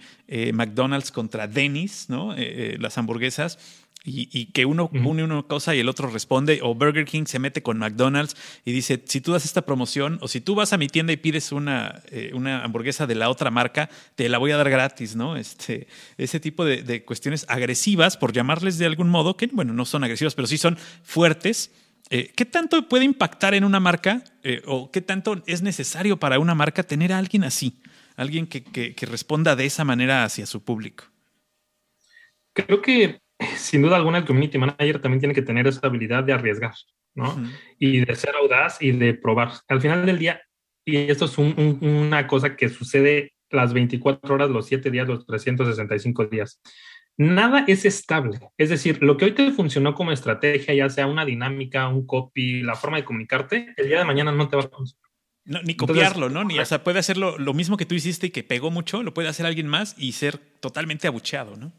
McDonald's 0.53 1.11
contra 1.11 1.47
Denny's, 1.47 2.11
¿no? 2.11 2.37
las 2.79 2.99
hamburguesas 2.99 3.59
y, 4.09 4.47
que 4.47 4.65
uno 4.65 4.91
une 4.93 5.23
una 5.23 5.43
cosa 5.43 5.75
y 5.75 5.81
el 5.81 5.89
otro 5.89 6.09
responde, 6.11 6.61
o 6.63 6.75
Burger 6.75 7.05
King 7.05 7.25
se 7.27 7.39
mete 7.39 7.63
con 7.63 7.79
McDonald's 7.79 8.37
y 8.65 8.73
dice, 8.73 9.03
si 9.07 9.21
tú 9.21 9.33
das 9.33 9.45
esta 9.45 9.63
promoción, 9.63 10.19
o 10.21 10.29
si 10.29 10.41
tú 10.41 10.55
vas 10.55 10.73
a 10.73 10.79
mi 10.79 10.89
tienda 10.89 11.13
y 11.13 11.17
pides 11.17 11.53
una, 11.53 12.03
eh, 12.11 12.31
una 12.35 12.65
hamburguesa 12.65 13.07
de 13.07 13.15
la 13.15 13.31
otra 13.31 13.51
marca, 13.51 13.89
te 14.15 14.29
la 14.29 14.39
voy 14.39 14.51
a 14.53 14.57
dar 14.57 14.71
gratis, 14.71 15.17
¿no? 15.17 15.37
Este, 15.37 15.89
ese 16.17 16.41
tipo 16.41 16.65
de, 16.65 17.05
cuestiones 17.05 17.45
agresivas, 17.49 18.17
por 18.17 18.33
llamarles 18.33 18.79
de 18.79 18.87
algún 18.87 19.09
modo, 19.09 19.37
que 19.37 19.49
bueno, 19.49 19.73
no 19.73 19.85
son 19.85 20.05
agresivas, 20.05 20.35
pero 20.35 20.49
sí 20.49 20.59
son 20.59 20.77
fuertes. 21.03 21.71
Eh, 22.11 22.33
¿Qué 22.35 22.45
tanto 22.45 22.89
puede 22.89 23.05
impactar 23.05 23.55
en 23.55 23.65
una 23.65 23.81
marca 23.81 24.25
eh, 24.43 24.63
o 24.67 24.91
qué 24.91 25.01
tanto 25.01 25.43
es 25.47 25.63
necesario 25.63 26.19
para 26.19 26.39
una 26.39 26.55
marca 26.55 26.83
tener 26.83 27.13
a 27.13 27.19
alguien 27.19 27.45
así? 27.45 27.81
Alguien 28.17 28.47
que, 28.47 28.65
que 28.65 29.07
responda 29.07 29.55
de 29.55 29.67
esa 29.67 29.85
manera 29.85 30.25
hacia 30.25 30.47
su 30.47 30.65
público. 30.65 31.05
Creo 32.53 32.83
que 32.83 33.21
sin 33.57 33.83
duda 33.83 33.97
alguna 33.97 34.19
el 34.19 34.25
community 34.25 34.59
manager 34.59 35.01
también 35.01 35.21
tiene 35.21 35.35
que 35.35 35.43
tener 35.43 35.67
esa 35.67 35.87
habilidad 35.87 36.25
de 36.25 36.33
arriesgar, 36.33 36.75
¿no? 37.15 37.37
Y 37.79 38.05
de 38.05 38.15
ser 38.15 38.35
audaz 38.35 38.81
y 38.81 38.93
de 38.93 39.15
probar. 39.15 39.53
Al 39.69 39.81
final 39.81 40.05
del 40.07 40.19
día, 40.19 40.43
y 40.85 40.97
esto 40.97 41.27
es 41.27 41.39
una 41.39 42.27
cosa 42.27 42.57
que 42.57 42.69
sucede 42.69 43.35
las 43.51 43.73
24 43.73 44.35
horas, 44.35 44.51
los 44.51 44.67
7 44.67 44.91
días, 44.91 45.09
los 45.09 45.27
365 45.27 46.27
días. 46.27 46.61
Nada 47.17 47.65
es 47.67 47.85
estable. 47.85 48.39
Es 48.57 48.71
decir, 48.71 49.03
lo 49.03 49.17
que 49.17 49.25
hoy 49.25 49.33
te 49.33 49.51
funcionó 49.51 49.95
como 49.95 50.13
estrategia, 50.13 50.75
ya 50.75 50.89
sea 50.89 51.07
una 51.07 51.25
dinámica, 51.25 51.89
un 51.89 52.07
copy, 52.07 52.63
la 52.63 52.77
forma 52.77 52.99
de 52.99 53.05
comunicarte, 53.05 53.75
el 53.77 53.89
día 53.89 53.99
de 53.99 54.05
mañana 54.05 54.31
no 54.31 54.49
te 54.49 54.57
va 54.57 54.63
a 54.63 54.69
funcionar. 54.69 55.65
ni 55.65 55.75
copiarlo, 55.75 56.29
¿no? 56.29 56.45
Ni, 56.45 56.59
o 56.61 56.65
sea, 56.65 56.85
puede 56.85 57.01
hacerlo 57.01 57.37
lo 57.37 57.55
mismo 57.55 57.77
que 57.77 57.87
tú 57.87 57.97
hiciste 57.97 58.29
y 58.29 58.31
que 58.31 58.45
pegó 58.45 58.71
mucho, 58.71 59.03
lo 59.03 59.15
puede 59.15 59.29
hacer 59.29 59.47
alguien 59.47 59.67
más 59.67 59.97
y 59.99 60.13
ser 60.13 60.39
totalmente 60.61 61.09
abucheado, 61.09 61.57
¿no? 61.57 61.73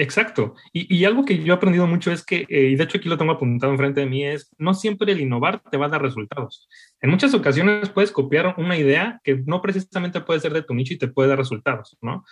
Exacto. 0.00 0.54
Y, 0.72 1.04
algo 1.04 1.24
que 1.24 1.42
yo 1.42 1.52
he 1.52 1.56
aprendido 1.56 1.88
mucho 1.88 2.12
es 2.12 2.24
que, 2.24 2.46
eh, 2.48 2.68
y 2.70 2.76
de 2.76 2.84
hecho 2.84 2.98
aquí 2.98 3.08
lo 3.08 3.18
tengo 3.18 3.32
apuntado 3.32 3.72
enfrente 3.72 4.00
de 4.00 4.06
mí, 4.06 4.24
es 4.24 4.48
no 4.56 4.72
siempre 4.72 5.10
el 5.10 5.20
innovar 5.20 5.60
te 5.72 5.76
va 5.76 5.86
a 5.86 5.88
dar 5.88 6.00
resultados. 6.00 6.68
En 7.00 7.10
muchas 7.10 7.34
ocasiones 7.34 7.90
puedes 7.90 8.12
copiar 8.12 8.54
una 8.58 8.76
idea 8.76 9.20
que 9.24 9.42
no 9.44 9.60
precisamente 9.60 10.20
puede 10.20 10.38
ser 10.38 10.52
de 10.52 10.62
tu 10.62 10.72
nicho 10.72 10.94
y 10.94 10.98
te 10.98 11.08
puede 11.08 11.28
dar 11.28 11.38
resultados, 11.38 11.98
¿no? 12.00 12.24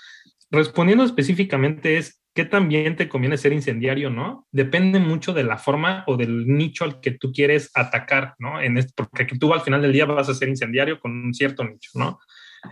Respondiendo 0.48 1.02
específicamente 1.02 1.96
es 1.96 2.22
qué 2.35 2.44
también 2.44 2.94
te 2.94 3.09
conviene 3.09 3.37
ser 3.37 3.52
incendiario, 3.52 4.11
¿no? 4.11 4.46
Depende 4.52 5.00
mucho 5.00 5.33
de 5.33 5.42
la 5.42 5.59
forma 5.59 6.05
o 6.07 6.16
del 6.16 6.46
nicho 6.46 6.85
al 6.85 7.00
que 7.00 7.11
tú 7.11 7.33
quieres 7.33 7.72
atacar, 7.74 8.35
¿no? 8.38 8.61
En 8.61 8.79
este, 8.79 8.92
porque 8.94 9.26
tú 9.40 9.52
al 9.52 9.62
final 9.62 9.83
del 9.83 9.92
día 9.92 10.05
vas 10.05 10.29
a 10.29 10.35
ser 10.35 10.48
incendiario 10.48 11.00
con 11.00 11.11
un 11.11 11.35
cierto 11.35 11.64
nicho, 11.64 11.90
¿no? 11.94 12.20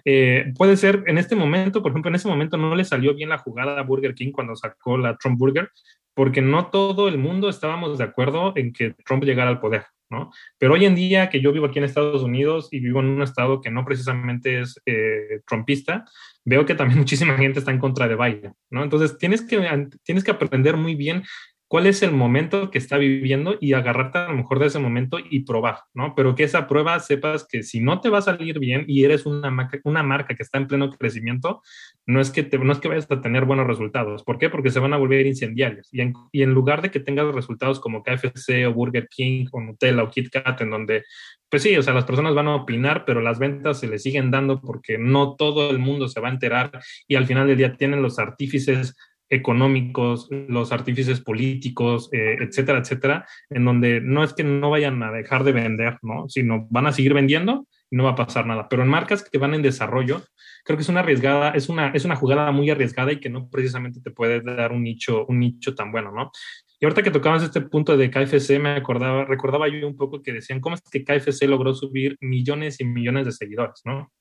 Eh, 0.05 0.53
puede 0.57 0.77
ser 0.77 1.05
en 1.07 1.19
este 1.19 1.37
momento, 1.37 1.83
por 1.83 1.93
ejemplo, 1.93 2.09
en 2.09 2.17
ese 2.17 2.29
momento 2.29 2.57
no 2.57 2.75
le 2.75 2.85
salió 2.85 3.15
bien 3.15 3.29
la 3.29 3.39
jugada 3.39 3.79
a 3.79 3.83
Burger 3.83 4.15
King 4.15 4.33
cuando 4.33 4.57
sacó 4.57 4.97
la 4.99 5.17
Trump 5.17 5.39
Burger, 5.39 5.71
porque 6.15 6.41
no 6.41 6.71
todo 6.71 7.09
el 7.09 7.19
mundo 7.19 7.49
estábamos 7.49 7.99
de 7.99 8.05
acuerdo 8.05 8.53
en 8.57 8.73
que 8.73 8.95
Trump 9.05 9.25
llegara 9.25 9.51
al 9.51 9.61
poder, 9.61 9.85
¿no? 10.11 10.31
Pero 10.59 10.75
hoy 10.75 10.85
en 10.85 10.95
día 10.95 11.29
que 11.29 11.41
yo 11.41 11.53
vivo 11.53 11.67
aquí 11.67 11.79
en 11.79 11.85
Estados 11.85 12.23
Unidos 12.23 12.69
y 12.71 12.81
vivo 12.81 13.01
en 13.01 13.07
un 13.07 13.23
estado 13.23 13.61
que 13.61 13.71
no 13.71 13.85
precisamente 13.85 14.61
es 14.61 14.81
eh, 14.87 15.41
trumpista, 15.47 16.05
veo 16.45 16.65
que 16.65 16.75
también 16.75 16.99
muchísima 17.01 17.37
gente 17.37 17.59
está 17.59 17.73
en 17.73 17.79
contra 17.79 18.09
de 18.09 18.17
Biden, 18.17 18.55
¿no? 18.71 18.85
Entonces 18.85 19.19
tienes 19.19 19.43
que, 19.43 19.89
tienes 20.05 20.25
que 20.25 20.31
aprender 20.31 20.77
muy 20.77 20.95
bien 20.95 21.25
cuál 21.69 21.87
es 21.87 22.03
el 22.03 22.13
momento 22.13 22.71
que 22.71 22.79
está 22.79 22.99
viviendo 22.99 23.57
y 23.61 23.73
agarrarte 23.73 24.19
a 24.19 24.29
lo 24.29 24.37
mejor 24.37 24.59
de 24.59 24.67
ese 24.67 24.79
momento 24.79 25.19
y 25.19 25.45
probar, 25.45 25.79
¿no? 25.95 26.15
Pero 26.15 26.35
que 26.35 26.45
esa 26.45 26.67
prueba 26.69 27.01
sepas 27.01 27.47
que 27.49 27.63
si 27.63 27.81
no 27.81 28.01
te 28.01 28.11
va 28.11 28.19
a 28.19 28.23
salir 28.23 28.59
bien 28.59 28.85
y 28.87 29.05
eres 29.05 29.27
una 29.27 29.51
marca, 29.51 29.79
una 29.85 30.03
marca 30.03 30.35
que 30.35 30.43
está 30.43 30.59
en 30.59 30.67
pleno 30.67 30.91
crecimiento, 30.91 31.63
no 32.07 32.21
es, 32.21 32.31
que 32.31 32.43
te, 32.43 32.59
no 32.59 32.73
es 32.73 32.79
que 32.79 32.89
vayas 32.89 33.11
a 33.11 33.21
tener 33.21 33.45
buenos 33.47 33.67
resultados. 33.67 34.23
¿Por 34.25 34.39
qué? 34.39 34.51
Porque 34.51 34.71
se 34.71 34.79
van 34.79 34.93
a 34.93 34.99
volver 34.99 35.27
incendiarios. 35.27 35.89
Y 35.93 36.03
en, 36.03 36.13
y 36.33 36.43
en 36.43 36.53
lugar 36.53 36.83
de 36.83 36.91
que 36.91 37.01
tengas 37.01 37.35
resultados 37.35 37.81
como 37.81 38.03
KFC 38.03 38.67
o 38.69 38.73
Burger 38.75 39.09
King 39.09 39.47
o 39.53 39.61
Nutella 39.61 40.03
o 40.03 40.11
Kit 40.11 40.31
Kat, 40.31 40.61
en 40.61 40.71
donde, 40.71 41.05
pues 41.49 41.63
sí, 41.63 41.77
o 41.77 41.83
sea, 41.83 41.95
las 41.95 42.05
personas 42.05 42.35
van 42.35 42.49
a 42.49 42.57
opinar, 42.57 43.05
pero 43.07 43.21
las 43.21 43.39
ventas 43.39 43.81
se 43.81 43.89
les 43.89 44.03
siguen 44.03 44.31
dando 44.31 44.61
porque 44.61 44.99
no 44.99 45.35
todo 45.37 45.71
el 45.71 45.79
mundo 45.79 46.09
se 46.09 46.21
va 46.21 46.29
a 46.29 46.33
enterar 46.33 46.71
y 47.09 47.17
al 47.17 47.27
final 47.27 47.47
del 47.47 47.57
día 47.57 47.77
tienen 47.77 48.03
los 48.03 48.19
artífices 48.19 48.95
económicos, 49.35 50.29
los 50.31 50.73
artífices 50.73 51.21
políticos, 51.21 52.09
eh, 52.13 52.37
etcétera, 52.41 52.79
etcétera, 52.79 53.27
en 53.51 53.65
donde 53.65 54.01
no 54.01 54.25
es 54.25 54.33
que 54.33 54.45
no 54.45 54.71
vayan 54.71 55.03
a 55.03 55.13
dejar 55.13 55.45
de 55.45 55.53
vender, 55.53 55.99
¿no? 56.03 56.29
Sino 56.29 56.67
van 56.71 56.87
a 56.87 56.93
seguir 56.93 57.15
vendiendo 57.15 57.67
y 57.91 57.97
no 57.97 58.05
va 58.05 58.11
a 58.11 58.17
pasar 58.17 58.47
nada. 58.47 58.69
Pero 58.69 58.83
en 58.83 58.89
marcas 58.89 59.29
que 59.29 59.39
van 59.39 59.55
en 59.55 59.63
desarrollo, 59.63 60.23
creo 60.65 60.77
que 60.77 60.83
es 60.83 60.89
una 60.89 61.01
arriesgada, 61.01 61.51
es 61.51 61.69
una, 61.69 61.89
es 61.91 62.05
una 62.05 62.17
jugada 62.17 62.51
muy 62.53 62.71
arriesgada 62.71 63.13
y 63.13 63.21
que 63.21 63.31
no 63.31 63.49
precisamente 63.49 64.01
te 64.01 64.11
puede 64.11 64.41
dar 64.41 64.73
un 64.73 64.83
nicho, 64.83 65.27
un 65.27 65.41
nicho 65.41 65.75
tan 65.75 65.93
bueno, 65.93 66.13
¿no? 66.13 66.31
Y 66.81 66.85
ahorita 66.85 67.03
que 67.03 67.11
tocabas 67.11 67.43
este 67.43 67.61
punto 67.61 67.97
de 67.97 68.11
KFC, 68.11 68.59
me 68.59 68.71
acordaba, 68.71 69.25
recordaba 69.25 69.69
yo 69.69 69.87
un 69.87 69.97
poco 69.97 70.23
que 70.23 70.33
decían, 70.33 70.61
¿cómo 70.61 70.75
es 70.75 70.83
que 70.83 71.05
KFC 71.05 71.47
logró 71.47 71.73
subir 71.75 72.17
millones 72.21 72.81
y 72.81 72.85
millones 72.85 73.27
de 73.27 73.33
seguidores, 73.33 73.81
¿no? 73.85 74.13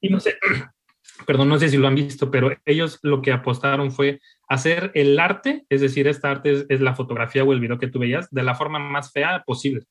Y 0.00 0.08
no 0.08 0.18
sé, 0.20 0.36
perdón, 1.26 1.48
no 1.48 1.58
sé 1.58 1.68
si 1.68 1.76
lo 1.76 1.88
han 1.88 1.94
visto, 1.94 2.30
pero 2.30 2.50
ellos 2.64 2.98
lo 3.02 3.22
que 3.22 3.32
apostaron 3.32 3.90
fue 3.90 4.20
hacer 4.48 4.90
el 4.94 5.18
arte, 5.18 5.64
es 5.68 5.80
decir, 5.80 6.08
esta 6.08 6.30
arte 6.30 6.66
es, 6.68 6.80
la 6.80 6.94
fotografía 6.94 7.44
o 7.44 7.52
el 7.52 7.60
video 7.60 7.78
que 7.78 7.88
tú 7.88 7.98
veías, 7.98 8.30
de 8.30 8.42
la 8.42 8.54
forma 8.54 8.78
más 8.78 9.12
fea 9.12 9.42
posible. 9.46 9.84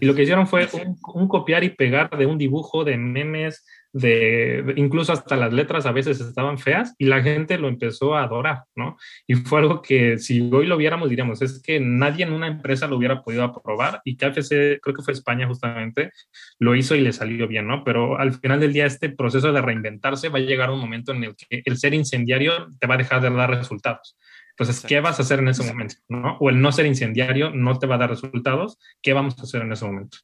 Y 0.00 0.04
lo 0.04 0.14
que 0.14 0.22
hicieron 0.22 0.48
fue 0.48 0.68
un, 1.14 1.28
copiar 1.28 1.62
y 1.62 1.70
pegar 1.70 2.10
de 2.16 2.26
un 2.26 2.36
dibujo, 2.36 2.84
de 2.84 2.96
memes, 2.96 3.64
de 3.92 4.72
incluso 4.76 5.12
hasta 5.12 5.36
las 5.36 5.52
letras 5.52 5.84
a 5.84 5.92
veces 5.92 6.20
estaban 6.20 6.58
feas 6.58 6.94
y 6.98 7.04
la 7.04 7.22
gente 7.22 7.58
lo 7.58 7.68
empezó 7.68 8.14
a 8.14 8.24
adorar, 8.24 8.64
¿no? 8.74 8.96
Y 9.26 9.34
fue 9.34 9.60
algo 9.60 9.82
que 9.82 10.18
si 10.18 10.50
hoy 10.52 10.66
lo 10.66 10.76
viéramos 10.76 11.10
diríamos, 11.10 11.42
es 11.42 11.62
que 11.62 11.78
nadie 11.78 12.24
en 12.24 12.32
una 12.32 12.46
empresa 12.46 12.86
lo 12.86 12.96
hubiera 12.96 13.22
podido 13.22 13.44
aprobar 13.44 14.00
y 14.04 14.16
KFC, 14.16 14.80
creo 14.80 14.94
que 14.94 15.02
fue 15.02 15.12
España 15.12 15.46
justamente, 15.46 16.10
lo 16.58 16.74
hizo 16.74 16.94
y 16.94 17.00
le 17.00 17.12
salió 17.12 17.46
bien, 17.46 17.66
¿no? 17.66 17.84
Pero 17.84 18.18
al 18.18 18.32
final 18.34 18.60
del 18.60 18.72
día 18.72 18.86
este 18.86 19.10
proceso 19.10 19.52
de 19.52 19.60
reinventarse 19.60 20.30
va 20.30 20.38
a 20.38 20.42
llegar 20.42 20.70
a 20.70 20.72
un 20.72 20.80
momento 20.80 21.12
en 21.12 21.24
el 21.24 21.36
que 21.36 21.62
el 21.64 21.76
ser 21.76 21.94
incendiario 21.94 22.68
te 22.80 22.86
va 22.86 22.94
a 22.94 22.98
dejar 22.98 23.20
de 23.20 23.30
dar 23.30 23.50
resultados. 23.50 24.16
Entonces, 24.50 24.84
¿qué 24.86 25.00
vas 25.00 25.18
a 25.18 25.22
hacer 25.22 25.38
en 25.38 25.48
ese 25.48 25.64
momento? 25.64 25.96
¿no? 26.08 26.36
O 26.38 26.50
el 26.50 26.60
no 26.60 26.72
ser 26.72 26.86
incendiario 26.86 27.50
no 27.50 27.78
te 27.78 27.86
va 27.86 27.94
a 27.94 27.98
dar 27.98 28.10
resultados. 28.10 28.78
¿Qué 29.00 29.12
vamos 29.12 29.38
a 29.38 29.42
hacer 29.42 29.62
en 29.62 29.72
ese 29.72 29.84
momento? 29.86 30.18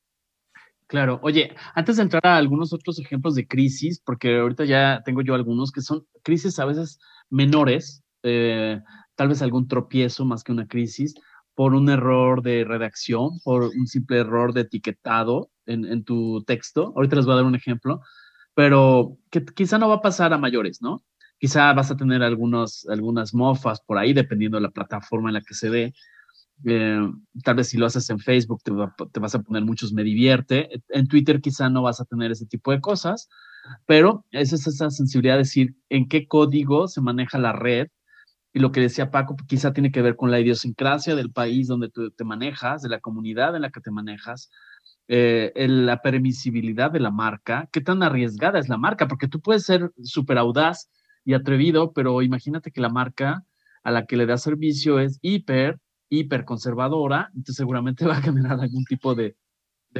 Claro, 0.89 1.21
oye, 1.23 1.55
antes 1.75 1.97
de 1.97 2.03
entrar 2.05 2.27
a 2.27 2.39
algunos 2.39 2.73
otros 2.73 2.99
ejemplos 2.99 3.35
de 3.35 3.47
crisis, 3.47 4.01
porque 4.01 4.39
ahorita 4.39 4.65
ya 4.65 5.03
tengo 5.05 5.21
yo 5.21 5.35
algunos 5.35 5.71
que 5.71 5.83
son 5.83 6.07
crisis 6.23 6.59
a 6.59 6.65
veces 6.65 6.99
menores, 7.29 8.03
eh, 8.23 8.81
tal 9.15 9.29
vez 9.29 9.43
algún 9.43 9.69
tropiezo 9.69 10.25
más 10.25 10.43
que 10.43 10.53
una 10.53 10.67
crisis, 10.67 11.15
por 11.55 11.75
un 11.75 11.91
error 11.91 12.41
de 12.41 12.65
redacción, 12.65 13.39
por 13.45 13.65
un 13.65 13.87
simple 13.87 14.21
error 14.21 14.55
de 14.55 14.63
etiquetado 14.63 15.51
en, 15.67 16.05
tu 16.05 16.43
texto. 16.45 16.95
Ahorita 16.97 17.17
les 17.17 17.27
voy 17.27 17.35
a 17.35 17.37
dar 17.37 17.45
un 17.45 17.55
ejemplo, 17.55 18.01
pero 18.55 19.19
que 19.31 19.45
quizá 19.45 19.77
no 19.77 19.91
va 19.91 19.97
a 19.97 20.03
pasar 20.03 20.33
a 20.33 20.39
mayores, 20.39 20.81
¿no? 20.81 21.03
Quizá 21.39 21.73
vas 21.75 21.91
a 21.91 21.97
tener 21.97 22.23
algunos, 22.23 22.87
algunas 22.89 23.35
mofas 23.35 23.83
por 23.83 23.99
ahí, 23.99 24.15
dependiendo 24.15 24.57
de 24.57 24.63
la 24.63 24.71
plataforma 24.71 25.29
en 25.29 25.35
la 25.35 25.43
que 25.43 25.55
se 25.55 25.69
dé, 25.69 25.93
eh, 26.65 27.01
tal 27.45 27.57
vez 27.57 27.69
si 27.69 27.79
lo 27.79 27.87
haces 27.87 28.09
en 28.11 28.19
Facebook 28.19 28.63
te, 28.63 28.73
vas 29.21 29.35
a 29.35 29.43
poner 29.43 29.65
muchos 29.65 29.93
me 29.93 30.03
divierte. 30.03 30.69
En 30.89 31.07
Twitter 31.07 31.41
quizá 31.41 31.69
no 31.69 31.83
vas 31.83 32.01
a 32.01 32.05
tener 32.05 32.33
ese 32.33 32.47
tipo 32.47 32.73
de 32.73 32.81
cosas, 32.81 33.29
pero 33.87 34.25
esa 34.31 34.57
es 34.57 34.67
esa 34.67 34.91
sensibilidad 34.91 35.35
de 35.35 35.39
decir 35.39 35.77
en 35.89 36.09
qué 36.09 36.27
código 36.27 36.89
se 36.89 37.01
maneja 37.01 37.39
la 37.39 37.53
red. 37.53 37.89
Y 38.53 38.61
lo 38.61 38.73
que 38.73 38.81
decía 38.81 39.11
Paco, 39.11 39.37
quizá 39.47 39.73
tiene 39.73 39.93
que 39.93 40.03
ver 40.03 40.17
con 40.17 40.31
la 40.31 40.41
idiosincrasia 40.41 41.15
del 41.15 41.31
país 41.31 41.69
donde 41.69 41.91
tú 41.91 42.11
te 42.11 42.25
manejas, 42.25 42.83
de 42.83 42.89
la 42.89 43.01
comunidad 43.01 43.55
en 43.55 43.63
la 43.63 43.71
que 43.71 43.81
te 43.81 43.91
manejas, 43.91 44.51
eh, 45.07 45.53
la 45.69 46.03
permisibilidad 46.03 46.91
de 46.91 47.01
la 47.01 47.11
marca, 47.11 47.69
qué 47.73 47.81
tan 47.81 48.03
arriesgada 48.03 48.59
es 48.59 48.69
la 48.69 48.79
marca, 48.79 49.07
porque 49.07 49.29
tú 49.29 49.41
puedes 49.41 49.65
ser 49.65 49.93
súper 50.03 50.39
audaz 50.39 50.91
y 51.25 51.35
atrevido, 51.35 51.93
pero 51.93 52.23
imagínate 52.23 52.71
que 52.73 52.81
la 52.81 52.89
marca 52.89 53.45
a 53.85 53.91
la 53.91 54.07
que 54.07 54.17
le 54.17 54.27
das 54.27 54.43
servicio 54.43 54.99
es 54.99 55.19
hiper 55.23 55.79
hiperconservadora, 56.11 57.31
entonces 57.35 57.57
seguramente 57.57 58.05
va 58.07 58.19
a 58.19 58.23
generar 58.23 58.61
algún 58.61 58.85
tipo 58.85 59.15
de, 59.15 59.37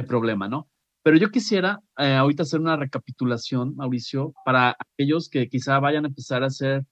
problema, 0.07 0.47
¿no? 0.47 0.69
Pero 1.03 1.17
yo 1.17 1.29
quisiera 1.29 1.81
eh, 1.97 2.13
ahorita 2.13 2.43
hacer 2.43 2.61
una 2.61 2.77
recapitulación, 2.77 3.75
Mauricio, 3.75 4.33
para 4.45 4.77
aquellos 4.79 5.27
que 5.27 5.49
quizá 5.49 5.77
vayan 5.79 6.05
a 6.05 6.07
empezar 6.07 6.41
a 6.41 6.47
hacer 6.47 6.85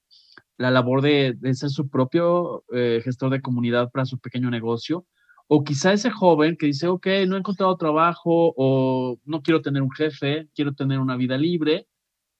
la 0.58 0.72
labor 0.72 1.02
de, 1.02 1.38
ser 1.54 1.70
su 1.70 1.88
propio 1.88 2.66
eh, 2.74 3.00
gestor 3.06 3.32
de 3.32 3.42
comunidad 3.42 3.90
para 3.92 4.06
su 4.06 4.20
pequeño 4.20 4.50
negocio, 4.50 5.06
o 5.48 5.64
quizá 5.64 5.94
ese 5.94 6.12
joven 6.12 6.58
que 6.58 6.66
dice, 6.66 6.88
ok, 6.88 7.08
no 7.28 7.36
he 7.36 7.40
encontrado 7.40 7.78
trabajo 7.78 8.54
o 8.58 9.18
no 9.24 9.42
quiero 9.42 9.62
tener 9.62 9.82
un 9.82 9.92
jefe, 9.92 10.50
quiero 10.54 10.74
tener 10.74 11.00
una 11.00 11.16
vida 11.16 11.38
libre, 11.38 11.88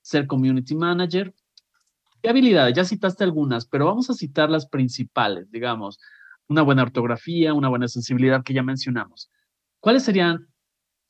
ser 0.02 0.26
community 0.26 0.74
manager. 0.74 1.34
¿Qué 2.22 2.28
habilidades? 2.28 2.74
Ya 2.76 2.84
citaste 2.84 3.24
algunas, 3.24 3.64
pero 3.66 3.86
vamos 3.86 4.10
a 4.10 4.14
citar 4.14 4.50
las 4.50 4.66
principales, 4.66 5.50
digamos, 5.50 5.98
una 6.48 6.62
buena 6.62 6.82
ortografía, 6.82 7.54
una 7.54 7.68
buena 7.68 7.88
sensibilidad 7.88 8.42
que 8.42 8.54
ya 8.54 8.62
mencionamos. 8.62 9.30
¿Cuáles 9.80 10.04
serían 10.04 10.48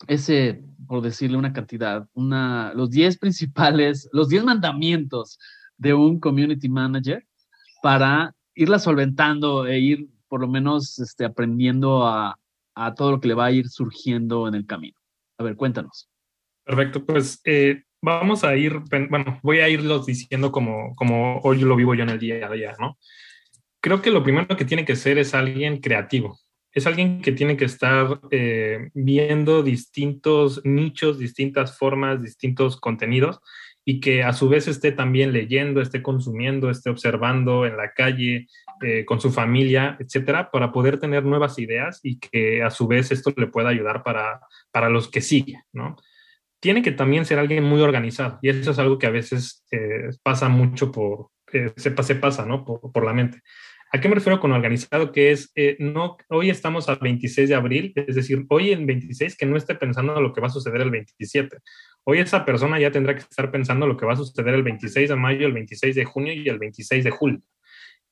ese, 0.06 0.62
por 0.86 1.02
decirle 1.02 1.36
una 1.36 1.52
cantidad, 1.52 2.08
una, 2.12 2.72
los 2.74 2.90
10 2.90 3.18
principales, 3.20 4.08
los 4.12 4.28
10 4.28 4.44
mandamientos 4.44 5.38
de 5.76 5.94
un 5.94 6.20
community 6.20 6.68
manager 6.68 7.24
para 7.82 8.34
irla 8.54 8.78
solventando 8.78 9.66
e 9.66 9.78
ir 9.78 10.08
por 10.28 10.40
lo 10.40 10.48
menos 10.48 10.98
este, 10.98 11.24
aprendiendo 11.24 12.06
a, 12.06 12.38
a 12.74 12.94
todo 12.94 13.12
lo 13.12 13.20
que 13.20 13.28
le 13.28 13.34
va 13.34 13.46
a 13.46 13.52
ir 13.52 13.68
surgiendo 13.68 14.48
en 14.48 14.54
el 14.54 14.66
camino? 14.66 14.98
A 15.38 15.44
ver, 15.44 15.56
cuéntanos. 15.56 16.08
Perfecto, 16.64 17.04
pues 17.06 17.40
eh, 17.44 17.84
vamos 18.02 18.44
a 18.44 18.54
ir, 18.56 18.80
bueno, 19.08 19.40
voy 19.42 19.60
a 19.60 19.68
irlos 19.68 20.06
diciendo 20.06 20.52
como, 20.52 20.94
como 20.96 21.38
hoy 21.40 21.60
lo 21.60 21.76
vivo 21.76 21.94
yo 21.94 22.02
en 22.02 22.10
el 22.10 22.18
día 22.18 22.46
a 22.46 22.52
día, 22.52 22.74
¿no? 22.78 22.98
Creo 23.80 24.02
que 24.02 24.10
lo 24.10 24.22
primero 24.22 24.56
que 24.56 24.64
tiene 24.64 24.84
que 24.84 24.96
ser 24.96 25.18
es 25.18 25.34
alguien 25.34 25.80
creativo. 25.80 26.38
Es 26.72 26.86
alguien 26.86 27.22
que 27.22 27.32
tiene 27.32 27.56
que 27.56 27.64
estar 27.64 28.20
eh, 28.30 28.90
viendo 28.94 29.62
distintos 29.62 30.60
nichos, 30.64 31.18
distintas 31.18 31.78
formas, 31.78 32.22
distintos 32.22 32.78
contenidos 32.78 33.40
y 33.84 34.00
que 34.00 34.22
a 34.22 34.32
su 34.32 34.48
vez 34.48 34.68
esté 34.68 34.92
también 34.92 35.32
leyendo, 35.32 35.80
esté 35.80 36.02
consumiendo, 36.02 36.68
esté 36.68 36.90
observando 36.90 37.64
en 37.64 37.76
la 37.76 37.92
calle, 37.92 38.46
eh, 38.82 39.04
con 39.06 39.20
su 39.20 39.30
familia, 39.30 39.96
etcétera, 39.98 40.50
para 40.50 40.72
poder 40.72 40.98
tener 40.98 41.24
nuevas 41.24 41.58
ideas 41.58 42.00
y 42.02 42.18
que 42.18 42.62
a 42.62 42.70
su 42.70 42.86
vez 42.86 43.10
esto 43.10 43.32
le 43.36 43.46
pueda 43.46 43.70
ayudar 43.70 44.02
para, 44.02 44.40
para 44.70 44.90
los 44.90 45.08
que 45.10 45.22
siguen, 45.22 45.62
¿no? 45.72 45.96
tiene 46.60 46.82
que 46.82 46.92
también 46.92 47.24
ser 47.24 47.38
alguien 47.38 47.64
muy 47.64 47.80
organizado 47.80 48.38
y 48.42 48.48
eso 48.48 48.70
es 48.70 48.78
algo 48.78 48.98
que 48.98 49.06
a 49.06 49.10
veces 49.10 49.64
eh, 49.70 50.10
pasa 50.22 50.48
mucho 50.48 50.90
por, 50.90 51.30
eh, 51.52 51.72
se, 51.76 51.90
pasa, 51.90 52.44
¿no? 52.44 52.64
Por, 52.64 53.04
la 53.04 53.12
mente. 53.12 53.42
¿A 53.90 54.00
qué 54.00 54.08
me 54.08 54.16
refiero 54.16 54.38
con 54.38 54.52
organizado? 54.52 55.12
Que 55.12 55.30
es, 55.30 55.50
eh, 55.54 55.76
no, 55.78 56.18
hoy 56.28 56.50
estamos 56.50 56.88
a 56.88 56.96
26 56.96 57.48
de 57.48 57.54
abril, 57.54 57.92
es 57.96 58.16
decir, 58.16 58.44
hoy 58.50 58.72
en 58.72 58.86
26 58.86 59.36
que 59.36 59.46
no 59.46 59.56
esté 59.56 59.74
pensando 59.76 60.14
en 60.14 60.22
lo 60.22 60.32
que 60.34 60.42
va 60.42 60.48
a 60.48 60.50
suceder 60.50 60.82
el 60.82 60.90
27. 60.90 61.56
Hoy 62.04 62.18
esa 62.18 62.44
persona 62.44 62.78
ya 62.78 62.90
tendrá 62.90 63.14
que 63.14 63.22
estar 63.22 63.50
pensando 63.50 63.86
lo 63.86 63.96
que 63.96 64.04
va 64.04 64.12
a 64.12 64.16
suceder 64.16 64.54
el 64.54 64.62
26 64.62 65.08
de 65.08 65.16
mayo, 65.16 65.46
el 65.46 65.54
26 65.54 65.94
de 65.94 66.04
junio 66.04 66.34
y 66.34 66.48
el 66.48 66.58
26 66.58 67.04
de 67.04 67.10
julio. 67.10 67.40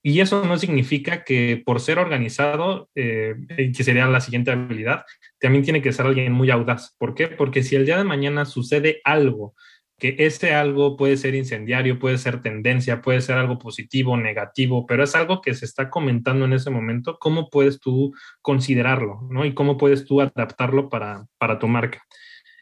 Y 0.03 0.21
eso 0.21 0.45
no 0.47 0.57
significa 0.57 1.25
que 1.25 1.63
por 1.65 1.81
ser 1.81 1.99
organizado, 1.99 2.89
eh, 2.95 3.35
que 3.77 3.85
sería 3.85 4.07
la 4.07 4.21
siguiente 4.21 4.53
habilidad, 4.53 5.05
también 5.41 5.65
tiene 5.65 5.83
que 5.83 5.93
ser 5.93 6.07
alguien 6.07 6.33
muy 6.33 6.51
audaz. 6.51 6.95
¿Por 6.97 7.15
qué? 7.15 7.29
Porque 7.29 7.63
si 7.63 7.75
el 7.77 7.85
día 7.85 7.99
de 7.99 8.05
mañana 8.05 8.45
sucede 8.45 9.01
algo, 9.05 9.55
que 9.99 10.17
ese 10.19 10.55
algo 10.55 10.97
puede 10.97 11.17
ser 11.17 11.35
incendiario, 11.35 11.99
puede 11.99 12.19
ser 12.19 12.43
tendencia, 12.43 13.01
puede 13.01 13.21
ser 13.21 13.37
algo 13.39 13.59
positivo, 13.59 14.17
negativo, 14.17 14.87
pero 14.87 15.05
es 15.05 15.15
algo 15.15 15.41
que 15.41 15.55
se 15.55 15.65
está 15.65 15.89
comentando 15.89 16.45
en 16.45 16.53
ese 16.53 16.71
momento, 16.71 17.17
¿cómo 17.19 17.49
puedes 17.49 17.81
tú 17.81 18.15
considerarlo? 18.43 19.21
¿no? 19.31 19.45
Y 19.45 19.55
cómo 19.55 19.79
puedes 19.79 20.05
tú 20.05 20.21
adaptarlo 20.21 20.89
para, 20.89 21.27
para 21.39 21.59
tu 21.59 21.67
marca. 21.67 22.03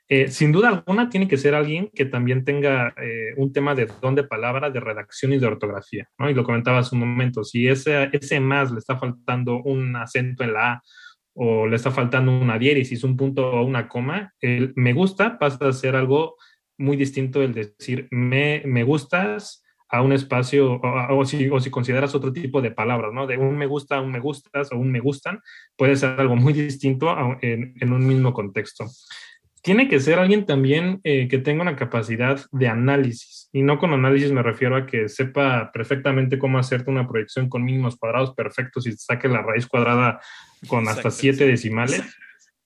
Eh, 0.06 0.28
sin 0.28 0.52
duda 0.52 0.68
alguna, 0.68 1.08
tiene 1.08 1.26
que 1.26 1.38
ser 1.38 1.54
alguien 1.54 1.90
que 1.94 2.04
también 2.04 2.44
tenga 2.44 2.94
eh, 3.02 3.32
un 3.38 3.52
tema 3.52 3.74
de 3.74 3.88
don 4.02 4.14
de 4.14 4.24
palabra, 4.24 4.70
de 4.70 4.78
redacción 4.78 5.32
y 5.32 5.38
de 5.38 5.46
ortografía, 5.46 6.08
¿no? 6.18 6.28
Y 6.28 6.34
lo 6.34 6.44
comentaba 6.44 6.78
hace 6.78 6.94
un 6.94 7.00
momento, 7.00 7.42
si 7.42 7.66
ese, 7.66 8.10
ese 8.12 8.38
más 8.38 8.70
le 8.70 8.80
está 8.80 8.98
faltando 8.98 9.62
un 9.62 9.96
acento 9.96 10.44
en 10.44 10.52
la 10.52 10.72
A 10.72 10.82
o 11.32 11.66
le 11.66 11.76
está 11.76 11.90
faltando 11.90 12.38
una 12.38 12.58
diéresis, 12.58 13.02
un 13.02 13.16
punto 13.16 13.50
o 13.50 13.64
una 13.64 13.88
coma, 13.88 14.32
el 14.40 14.72
me 14.76 14.92
gusta 14.92 15.38
pasa 15.38 15.68
a 15.68 15.72
ser 15.72 15.96
algo 15.96 16.36
muy 16.78 16.96
distinto 16.96 17.42
el 17.42 17.54
decir 17.54 18.08
me, 18.10 18.62
me 18.64 18.84
gustas 18.84 19.62
a 19.88 20.02
un 20.02 20.12
espacio, 20.12 20.80
o, 20.82 21.24
si, 21.24 21.48
o, 21.48 21.60
si, 21.60 21.70
consideras 21.70 22.14
otro 22.14 22.32
tipo 22.32 22.60
de 22.60 22.72
palabras, 22.72 23.12
¿no? 23.12 23.26
De 23.26 23.36
un 23.36 23.56
me 23.56 23.66
gusta, 23.66 24.00
un 24.00 24.10
me 24.10 24.18
gustas 24.18 24.72
o 24.72 24.76
un 24.76 24.90
me 24.90 24.98
gustan, 24.98 25.40
puede 25.76 25.94
ser 25.94 26.18
algo 26.20 26.34
muy 26.34 26.52
distinto 26.52 27.14
en, 27.42 27.74
en 27.80 27.92
un 27.92 28.06
mismo 28.06 28.32
contexto 28.32 28.86
tiene 29.64 29.88
que 29.88 29.98
ser 29.98 30.18
alguien 30.18 30.44
también 30.44 31.00
eh, 31.04 31.26
que 31.26 31.38
tenga 31.38 31.62
una 31.62 31.74
capacidad 31.74 32.38
de 32.52 32.68
análisis. 32.68 33.48
Y 33.50 33.62
no 33.62 33.78
con 33.78 33.94
análisis 33.94 34.30
me 34.30 34.42
refiero 34.42 34.76
a 34.76 34.84
que 34.84 35.08
sepa 35.08 35.72
perfectamente 35.72 36.38
cómo 36.38 36.58
hacerte 36.58 36.90
una 36.90 37.08
proyección 37.08 37.48
con 37.48 37.64
mínimos 37.64 37.96
cuadrados 37.96 38.34
perfectos 38.34 38.86
y 38.86 38.92
saque 38.92 39.26
la 39.26 39.40
raíz 39.40 39.66
cuadrada 39.66 40.20
con 40.68 40.86
hasta 40.86 41.10
siete 41.10 41.46
decimales, 41.46 42.02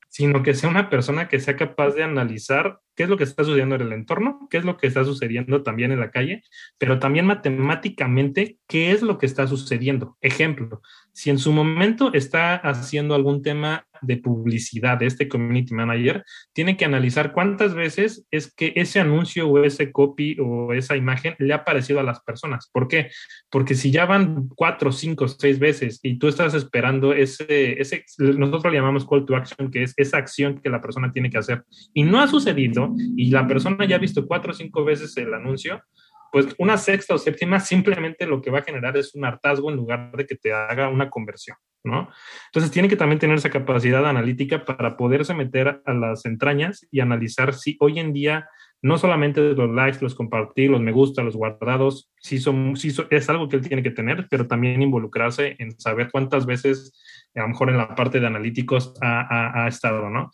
sino 0.09 0.43
que 0.43 0.55
sea 0.55 0.71
una 0.71 0.91
persona 0.91 1.29
que 1.29 1.39
sea 1.39 1.55
capaz 1.55 1.91
de 1.91 2.03
analizar 2.03 2.81
qué 2.99 3.05
es 3.05 3.09
lo 3.09 3.17
que 3.17 3.23
está 3.23 3.45
sucediendo 3.45 3.77
en 3.77 3.83
el 3.83 3.93
entorno, 3.93 4.49
qué 4.51 4.57
es 4.57 4.65
lo 4.65 4.77
que 4.77 4.89
está 4.89 5.05
sucediendo 5.05 5.63
también 5.63 5.93
en 5.93 6.01
la 6.01 6.11
calle, 6.11 6.43
pero 6.79 6.99
también 6.99 7.27
matemáticamente 7.27 8.59
qué 8.67 8.91
es 8.91 9.03
lo 9.03 9.19
que 9.19 9.27
está 9.27 9.47
sucediendo. 9.47 10.19
Ejemplo, 10.21 10.83
si 11.13 11.31
en 11.31 11.39
su 11.39 11.53
momento 11.53 12.13
está 12.13 12.57
haciendo 12.57 13.15
algún 13.15 13.43
tema 13.43 13.87
de 14.03 14.17
publicidad 14.17 14.99
de 14.99 15.07
este 15.07 15.29
community 15.29 15.75
manager, 15.75 16.25
tiene 16.53 16.77
que 16.77 16.85
analizar 16.85 17.33
cuántas 17.33 17.75
veces 17.75 18.27
es 18.31 18.53
que 18.53 18.73
ese 18.77 19.01
anuncio 19.01 19.49
o 19.49 19.65
ese 19.65 19.91
copy 19.91 20.37
o 20.41 20.73
esa 20.73 20.97
imagen 20.97 21.35
le 21.39 21.55
ha 21.55 21.65
parecido 21.65 22.01
a 22.01 22.05
las 22.05 22.21
personas. 22.21 22.69
¿Por 22.73 22.89
qué? 22.89 23.11
Porque 23.51 23.75
si 23.75 23.91
ya 23.91 24.07
van 24.07 24.49
cuatro, 24.55 24.93
cinco, 24.93 25.27
seis 25.29 25.59
veces 25.59 26.01
y 26.03 26.19
tú 26.19 26.29
estás 26.29 26.55
esperando 26.55 27.13
ese, 27.13 27.81
ese, 27.81 28.05
nosotros 28.19 28.73
le 28.73 28.79
llamamos 28.79 29.07
call 29.07 29.25
to 29.25 29.37
action, 29.37 29.71
que 29.71 29.83
es 29.83 29.95
esa 29.97 30.19
acción 30.19 30.61
que 30.61 30.71
la 30.71 30.81
persona 30.81 31.13
tiene 31.13 31.31
que 31.31 31.39
hacer 31.39 31.65
y 31.93 32.05
no 32.05 32.21
ha 32.21 32.29
sucedido 32.29 32.88
y 32.97 33.31
la 33.31 33.47
persona 33.47 33.85
ya 33.87 33.97
ha 33.97 34.01
visto 34.01 34.27
cuatro 34.27 34.53
o 34.53 34.55
cinco 34.55 34.85
veces 34.85 35.17
el 35.17 35.33
anuncio, 35.35 35.83
pues 36.31 36.47
una 36.59 36.77
sexta 36.77 37.15
o 37.15 37.19
séptima 37.19 37.61
simplemente 37.61 38.27
lo 38.27 38.43
que 38.43 38.51
va 38.51 38.59
a 38.59 38.65
generar 38.65 38.97
es 38.97 39.15
un 39.15 39.25
hartazgo 39.25 39.71
en 39.71 39.77
lugar 39.77 40.13
de 40.17 40.27
que 40.27 40.37
te 40.37 40.53
haga 40.53 40.89
una 40.89 41.11
conversión, 41.11 41.57
¿no? 41.85 42.11
Entonces 42.47 42.71
tiene 42.71 42.89
que 42.89 42.97
también 42.97 43.19
tener 43.19 43.39
esa 43.39 43.51
capacidad 43.51 44.07
analítica 44.07 44.65
para 44.65 44.97
poderse 44.97 45.35
meter 45.35 45.83
a 45.85 45.95
las 45.95 46.25
entrañas 46.25 46.87
y 46.91 47.01
analizar 47.01 47.55
si 47.55 47.77
hoy 47.81 47.99
en 47.99 48.13
día 48.13 48.49
no 48.81 48.97
solamente 48.97 49.41
los 49.41 49.71
likes, 49.71 49.99
los 50.01 50.15
compartir, 50.15 50.71
los 50.71 50.81
me 50.81 50.93
gusta, 50.93 51.23
los 51.23 51.35
guardados, 51.35 52.13
sí 52.17 52.39
son, 52.39 52.77
sí 52.77 52.95
es 53.11 53.29
algo 53.29 53.49
que 53.49 53.57
él 53.57 53.67
tiene 53.67 53.83
que 53.83 53.91
tener, 53.91 54.29
pero 54.31 54.47
también 54.47 54.81
involucrarse 54.81 55.57
en 55.59 55.79
saber 55.81 56.11
cuántas 56.13 56.47
veces, 56.47 56.93
a 57.35 57.41
lo 57.41 57.49
mejor 57.49 57.71
en 57.71 57.79
la 57.79 57.97
parte 57.97 58.21
de 58.21 58.29
analíticos, 58.29 58.95
ha, 59.03 59.65
ha 59.65 59.69
estado, 59.69 60.09
¿no? 60.11 60.31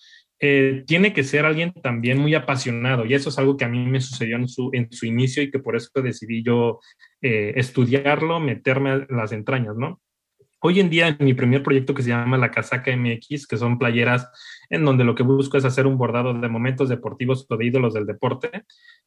Eh, 0.46 0.84
tiene 0.86 1.14
que 1.14 1.24
ser 1.24 1.46
alguien 1.46 1.72
también 1.72 2.18
muy 2.18 2.34
apasionado 2.34 3.06
y 3.06 3.14
eso 3.14 3.30
es 3.30 3.38
algo 3.38 3.56
que 3.56 3.64
a 3.64 3.68
mí 3.68 3.78
me 3.86 3.98
sucedió 3.98 4.36
en 4.36 4.46
su, 4.46 4.68
en 4.74 4.92
su 4.92 5.06
inicio 5.06 5.42
y 5.42 5.50
que 5.50 5.58
por 5.58 5.74
eso 5.74 5.88
decidí 6.02 6.42
yo 6.42 6.80
eh, 7.22 7.54
estudiarlo, 7.56 8.40
meterme 8.40 8.90
a 8.90 9.06
las 9.08 9.32
entrañas, 9.32 9.74
¿no? 9.74 10.02
Hoy 10.60 10.80
en 10.80 10.90
día, 10.90 11.08
en 11.08 11.16
mi 11.24 11.32
primer 11.32 11.62
proyecto 11.62 11.94
que 11.94 12.02
se 12.02 12.10
llama 12.10 12.36
La 12.36 12.50
Casaca 12.50 12.94
MX, 12.94 13.46
que 13.46 13.56
son 13.56 13.78
playeras 13.78 14.28
en 14.68 14.84
donde 14.84 15.04
lo 15.04 15.14
que 15.14 15.22
busco 15.22 15.56
es 15.56 15.64
hacer 15.64 15.86
un 15.86 15.96
bordado 15.96 16.34
de 16.34 16.48
momentos 16.48 16.90
deportivos 16.90 17.46
o 17.48 17.56
de 17.56 17.64
ídolos 17.64 17.94
del 17.94 18.04
deporte, 18.04 18.64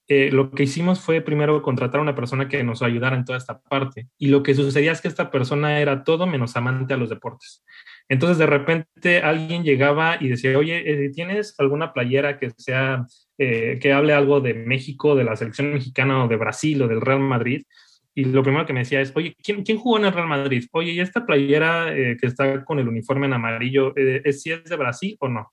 eh, 0.08 0.32
lo 0.32 0.50
que 0.50 0.64
hicimos 0.64 1.00
fue 1.02 1.22
primero 1.22 1.62
contratar 1.62 2.00
a 2.00 2.04
una 2.04 2.16
persona 2.16 2.48
que 2.48 2.64
nos 2.64 2.82
ayudara 2.82 3.16
en 3.16 3.26
toda 3.26 3.38
esta 3.38 3.60
parte. 3.60 4.08
Y 4.18 4.30
lo 4.30 4.42
que 4.42 4.56
sucedía 4.56 4.92
es 4.92 5.02
que 5.02 5.08
esta 5.08 5.30
persona 5.30 5.80
era 5.82 6.04
todo 6.04 6.26
menos 6.26 6.56
amante 6.56 6.96
a 6.96 6.98
los 6.98 7.10
deportes. 7.10 7.64
Entonces 8.10 8.38
de 8.38 8.46
repente 8.46 9.20
alguien 9.20 9.64
llegaba 9.64 10.18
y 10.20 10.30
decía, 10.30 10.58
oye, 10.58 11.06
eh, 11.06 11.10
¿tienes 11.10 11.56
alguna 11.60 11.94
playera 11.94 12.40
que 12.40 12.52
sea, 12.52 13.06
eh, 13.38 13.80
que 13.82 13.92
hable 13.92 14.14
algo 14.14 14.40
de 14.40 14.54
México, 14.54 15.16
de 15.16 15.26
la 15.26 15.36
selección 15.36 15.74
mexicana 15.74 16.24
o 16.24 16.28
de 16.28 16.38
Brasil 16.38 16.82
o 16.82 16.88
del 16.88 17.02
Real 17.02 17.20
Madrid? 17.20 17.64
Y 18.16 18.26
lo 18.26 18.42
primero 18.42 18.66
que 18.66 18.74
me 18.74 18.80
decía 18.80 19.02
es, 19.02 19.12
oye, 19.16 19.36
¿quién, 19.44 19.64
quién 19.64 19.78
jugó 19.78 20.00
en 20.00 20.06
el 20.06 20.14
Real 20.14 20.28
Madrid? 20.28 20.66
Oye, 20.72 20.92
¿y 20.92 21.00
esta 21.00 21.26
playera 21.26 21.96
eh, 21.96 22.18
que 22.20 22.28
está 22.28 22.64
con 22.66 22.80
el 22.80 22.88
uniforme 22.88 23.28
en 23.28 23.34
amarillo, 23.34 23.94
¿es, 23.96 24.42
si 24.42 24.52
es 24.52 24.64
de 24.64 24.76
Brasil 24.76 25.18
o 25.20 25.28
no? 25.28 25.52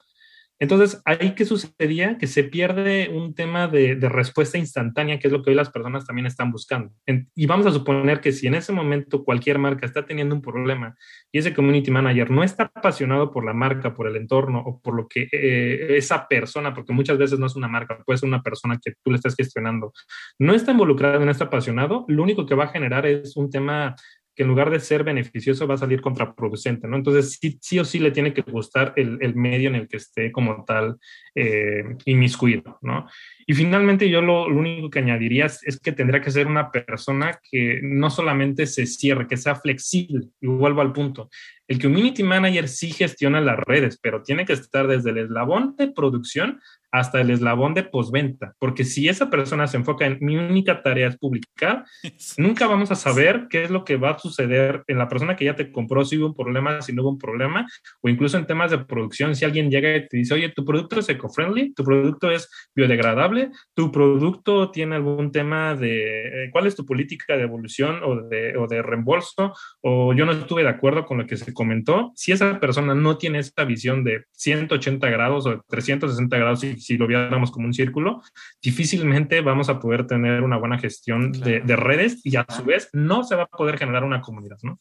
Entonces, 0.60 1.02
ahí 1.04 1.34
qué 1.34 1.44
sucedía? 1.44 2.16
Que 2.16 2.26
se 2.26 2.44
pierde 2.44 3.10
un 3.12 3.34
tema 3.34 3.66
de, 3.66 3.96
respuesta 4.08 4.56
instantánea, 4.56 5.18
que 5.18 5.26
es 5.26 5.32
lo 5.32 5.42
que 5.42 5.50
hoy 5.50 5.56
las 5.56 5.70
personas 5.70 6.06
también 6.06 6.26
están 6.26 6.52
buscando. 6.52 6.92
y 7.34 7.46
vamos 7.46 7.66
a 7.66 7.72
suponer 7.72 8.20
que 8.20 8.32
si 8.32 8.46
en 8.46 8.54
ese 8.54 8.72
momento 8.72 9.24
cualquier 9.24 9.58
marca 9.58 9.86
está 9.86 10.06
teniendo 10.06 10.34
un 10.34 10.42
problema 10.42 10.94
y 11.32 11.38
ese 11.38 11.52
community 11.52 11.90
manager 11.90 12.30
no 12.30 12.44
está 12.44 12.70
apasionado 12.74 13.30
por 13.30 13.44
la 13.44 13.52
marca, 13.52 13.94
por 13.94 14.06
el 14.06 14.16
entorno 14.16 14.60
o 14.60 14.80
por 14.80 14.94
lo 14.94 15.08
que 15.08 15.28
eh, 15.32 15.96
esa 15.96 16.28
persona, 16.28 16.72
porque 16.72 16.92
muchas 16.92 17.18
veces 17.18 17.38
no 17.38 17.46
es 17.46 17.56
una 17.56 17.68
marca, 17.68 17.98
puede 18.04 18.18
ser 18.18 18.28
una 18.28 18.42
persona 18.42 18.78
que 18.82 18.92
tú 19.02 19.10
le 19.10 19.16
estás 19.16 19.34
gestionando, 19.34 19.92
no 20.38 20.54
está 20.54 20.72
involucrado, 20.72 21.24
no 21.24 21.30
está 21.30 21.44
apasionado, 21.44 22.04
lo 22.08 22.22
único 22.22 22.46
que 22.46 22.54
va 22.54 22.64
a 22.64 22.68
generar 22.68 23.06
es 23.06 23.36
un 23.36 23.50
tema 23.50 23.96
que 24.34 24.42
en 24.42 24.48
lugar 24.48 24.70
de 24.70 24.80
ser 24.80 25.04
beneficioso 25.04 25.66
va 25.66 25.74
a 25.74 25.78
salir 25.78 26.00
contraproducente, 26.00 26.88
¿no? 26.88 26.96
Entonces, 26.96 27.38
sí, 27.60 27.78
o 27.78 27.84
sí 27.84 27.98
le 27.98 28.10
tiene 28.10 28.34
que 28.34 28.42
gustar 28.42 28.92
el, 28.96 29.18
el 29.20 29.34
medio 29.34 29.68
en 29.68 29.76
el 29.76 29.88
que 29.88 29.98
esté 29.98 30.32
como 30.32 30.64
tal 30.64 30.96
eh, 31.34 31.84
inmiscuido, 32.04 32.78
¿no? 32.82 33.06
Y 33.46 33.54
finalmente 33.54 34.08
yo 34.08 34.22
lo, 34.22 34.46
único 34.46 34.88
que 34.90 35.00
añadiría 35.00 35.46
es, 35.46 35.80
que 35.80 35.92
tendría 35.92 36.20
que 36.20 36.30
ser 36.30 36.46
una 36.46 36.70
persona 36.70 37.38
que 37.50 37.80
no 37.82 38.08
solamente 38.10 38.66
se 38.66 38.86
cierre, 38.86 39.26
que 39.26 39.36
sea 39.36 39.54
flexible. 39.54 40.28
Y 40.40 40.46
vuelvo 40.46 40.80
al 40.80 40.92
punto. 40.92 41.28
El 41.68 41.80
community 41.80 42.22
manager 42.22 42.68
sí 42.68 42.90
gestiona 42.90 43.40
las 43.40 43.58
redes, 43.58 43.98
pero 44.00 44.22
tiene 44.22 44.44
que 44.44 44.54
estar 44.54 44.86
desde 44.86 45.10
el 45.10 45.18
eslabón 45.18 45.76
de 45.76 45.88
producción 45.88 46.60
hasta 46.94 47.20
el 47.20 47.30
eslabón 47.30 47.74
de 47.74 47.82
postventa, 47.82 48.54
porque 48.60 48.84
si 48.84 49.08
esa 49.08 49.28
persona 49.28 49.66
se 49.66 49.76
enfoca 49.76 50.06
en 50.06 50.18
mi 50.20 50.36
única 50.36 50.80
tarea 50.80 51.08
es 51.08 51.18
publicar, 51.18 51.84
nunca 52.38 52.68
vamos 52.68 52.92
a 52.92 52.94
saber 52.94 53.48
qué 53.50 53.64
es 53.64 53.70
lo 53.70 53.84
que 53.84 53.96
va 53.96 54.10
a 54.10 54.18
suceder 54.20 54.84
en 54.86 54.98
la 54.98 55.08
persona 55.08 55.34
que 55.34 55.44
ya 55.44 55.56
te 55.56 55.72
compró, 55.72 56.04
si 56.04 56.18
hubo 56.18 56.28
un 56.28 56.36
problema, 56.36 56.80
si 56.82 56.92
no 56.92 57.02
hubo 57.02 57.10
un 57.10 57.18
problema, 57.18 57.66
o 58.00 58.08
incluso 58.08 58.38
en 58.38 58.46
temas 58.46 58.70
de 58.70 58.78
producción, 58.78 59.34
si 59.34 59.44
alguien 59.44 59.72
llega 59.72 59.96
y 59.96 60.06
te 60.06 60.18
dice, 60.18 60.34
oye, 60.34 60.50
tu 60.50 60.64
producto 60.64 61.00
es 61.00 61.08
eco-friendly, 61.08 61.74
tu 61.74 61.82
producto 61.82 62.30
es 62.30 62.48
biodegradable, 62.76 63.50
tu 63.74 63.90
producto 63.90 64.70
tiene 64.70 64.94
algún 64.94 65.32
tema 65.32 65.74
de 65.74 66.44
eh, 66.44 66.50
cuál 66.52 66.68
es 66.68 66.76
tu 66.76 66.86
política 66.86 67.36
de 67.36 67.42
evolución 67.42 68.04
o 68.04 68.22
de, 68.22 68.56
o 68.56 68.68
de 68.68 68.82
reembolso, 68.82 69.52
o 69.80 70.14
yo 70.14 70.24
no 70.26 70.30
estuve 70.30 70.62
de 70.62 70.68
acuerdo 70.68 71.04
con 71.06 71.18
lo 71.18 71.26
que 71.26 71.36
se 71.36 71.52
comentó, 71.52 72.12
si 72.14 72.30
esa 72.30 72.60
persona 72.60 72.94
no 72.94 73.18
tiene 73.18 73.40
esta 73.40 73.64
visión 73.64 74.04
de 74.04 74.26
180 74.30 75.10
grados 75.10 75.44
o 75.46 75.60
360 75.68 76.36
grados, 76.38 76.60
si 76.84 76.96
lo 76.96 77.06
viéramos 77.06 77.50
como 77.50 77.66
un 77.66 77.74
círculo, 77.74 78.22
difícilmente 78.62 79.40
vamos 79.40 79.68
a 79.68 79.78
poder 79.80 80.06
tener 80.06 80.42
una 80.42 80.56
buena 80.56 80.78
gestión 80.78 81.32
de, 81.32 81.60
redes 81.76 82.20
y 82.24 82.36
a 82.36 82.46
su 82.48 82.64
vez 82.64 82.88
no 82.92 83.24
se 83.24 83.34
va 83.34 83.44
a 83.44 83.46
poder 83.46 83.78
generar 83.78 84.04
una 84.04 84.20
comunidad, 84.20 84.58
¿no? 84.62 84.78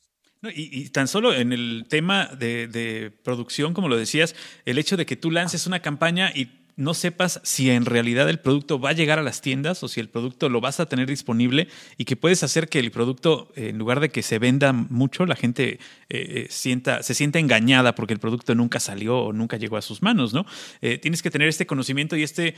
y, 0.54 0.89
tan 0.89 1.08
solo 1.08 1.34
en 1.34 1.54
el 1.54 1.86
tema 1.88 2.26
de, 2.28 2.68
de 2.68 3.12
producción, 3.24 3.74
como 3.74 3.88
lo 3.88 3.95
decías, 3.95 4.36
el 4.66 4.78
hecho 4.78 4.97
de 4.97 5.06
que 5.06 5.16
tú 5.16 5.32
lances 5.32 5.68
una 5.68 5.80
campaña 5.80 6.32
y 6.36 6.62
no 6.76 6.93
sepas 6.93 7.39
si 7.43 7.69
en 7.69 7.86
realidad 7.86 8.30
el 8.30 8.39
producto 8.39 8.80
va 8.80 8.89
a 8.89 8.93
llegar 8.93 9.19
a 9.19 9.24
las 9.24 9.41
tiendas 9.41 9.84
o 9.84 9.88
si 9.88 9.99
el 9.99 10.09
producto 10.09 10.49
lo 10.49 10.59
vas 10.59 10.80
a 10.80 10.88
tener 10.88 11.07
disponible 11.07 11.67
y 11.97 12.05
que 12.05 12.15
puedes 12.15 12.43
hacer 12.43 12.67
que 12.67 12.80
el 12.80 12.91
producto, 12.91 13.51
en 13.55 13.78
lugar 13.78 13.99
de 13.99 14.09
que 14.09 14.24
se 14.24 14.39
venda 14.39 14.74
mucho, 14.74 15.26
la 15.26 15.36
gente 15.36 15.74
eh, 15.74 15.80
eh, 16.09 16.47
sienta, 16.49 17.03
se 17.03 17.13
sienta 17.13 17.39
engañada 17.39 17.93
porque 17.95 18.13
el 18.13 18.19
producto 18.19 18.55
nunca 18.55 18.80
salió 18.80 19.19
o 19.19 19.34
nunca 19.34 19.57
llegó 19.57 19.78
a 19.78 19.82
sus 19.82 20.01
manos, 20.01 20.34
¿no? 20.34 20.45
Eh, 20.82 20.97
tienes 20.97 21.21
que 21.21 21.30
tener 21.30 21.47
este 21.47 21.67
conocimiento 21.67 22.15
y 22.15 22.24
este... 22.24 22.55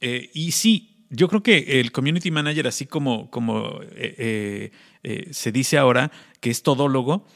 y 0.00 0.52
sí, 0.52 1.04
yo 1.10 1.28
creo 1.28 1.42
que 1.42 1.80
el 1.80 1.92
community 1.92 2.30
manager, 2.30 2.66
así 2.68 2.86
como, 2.86 3.30
como 3.30 3.80
se 5.30 5.52
dice 5.52 5.76
ahora, 5.76 6.10
que 6.40 6.50
es 6.50 6.62
todólogo, 6.62 7.26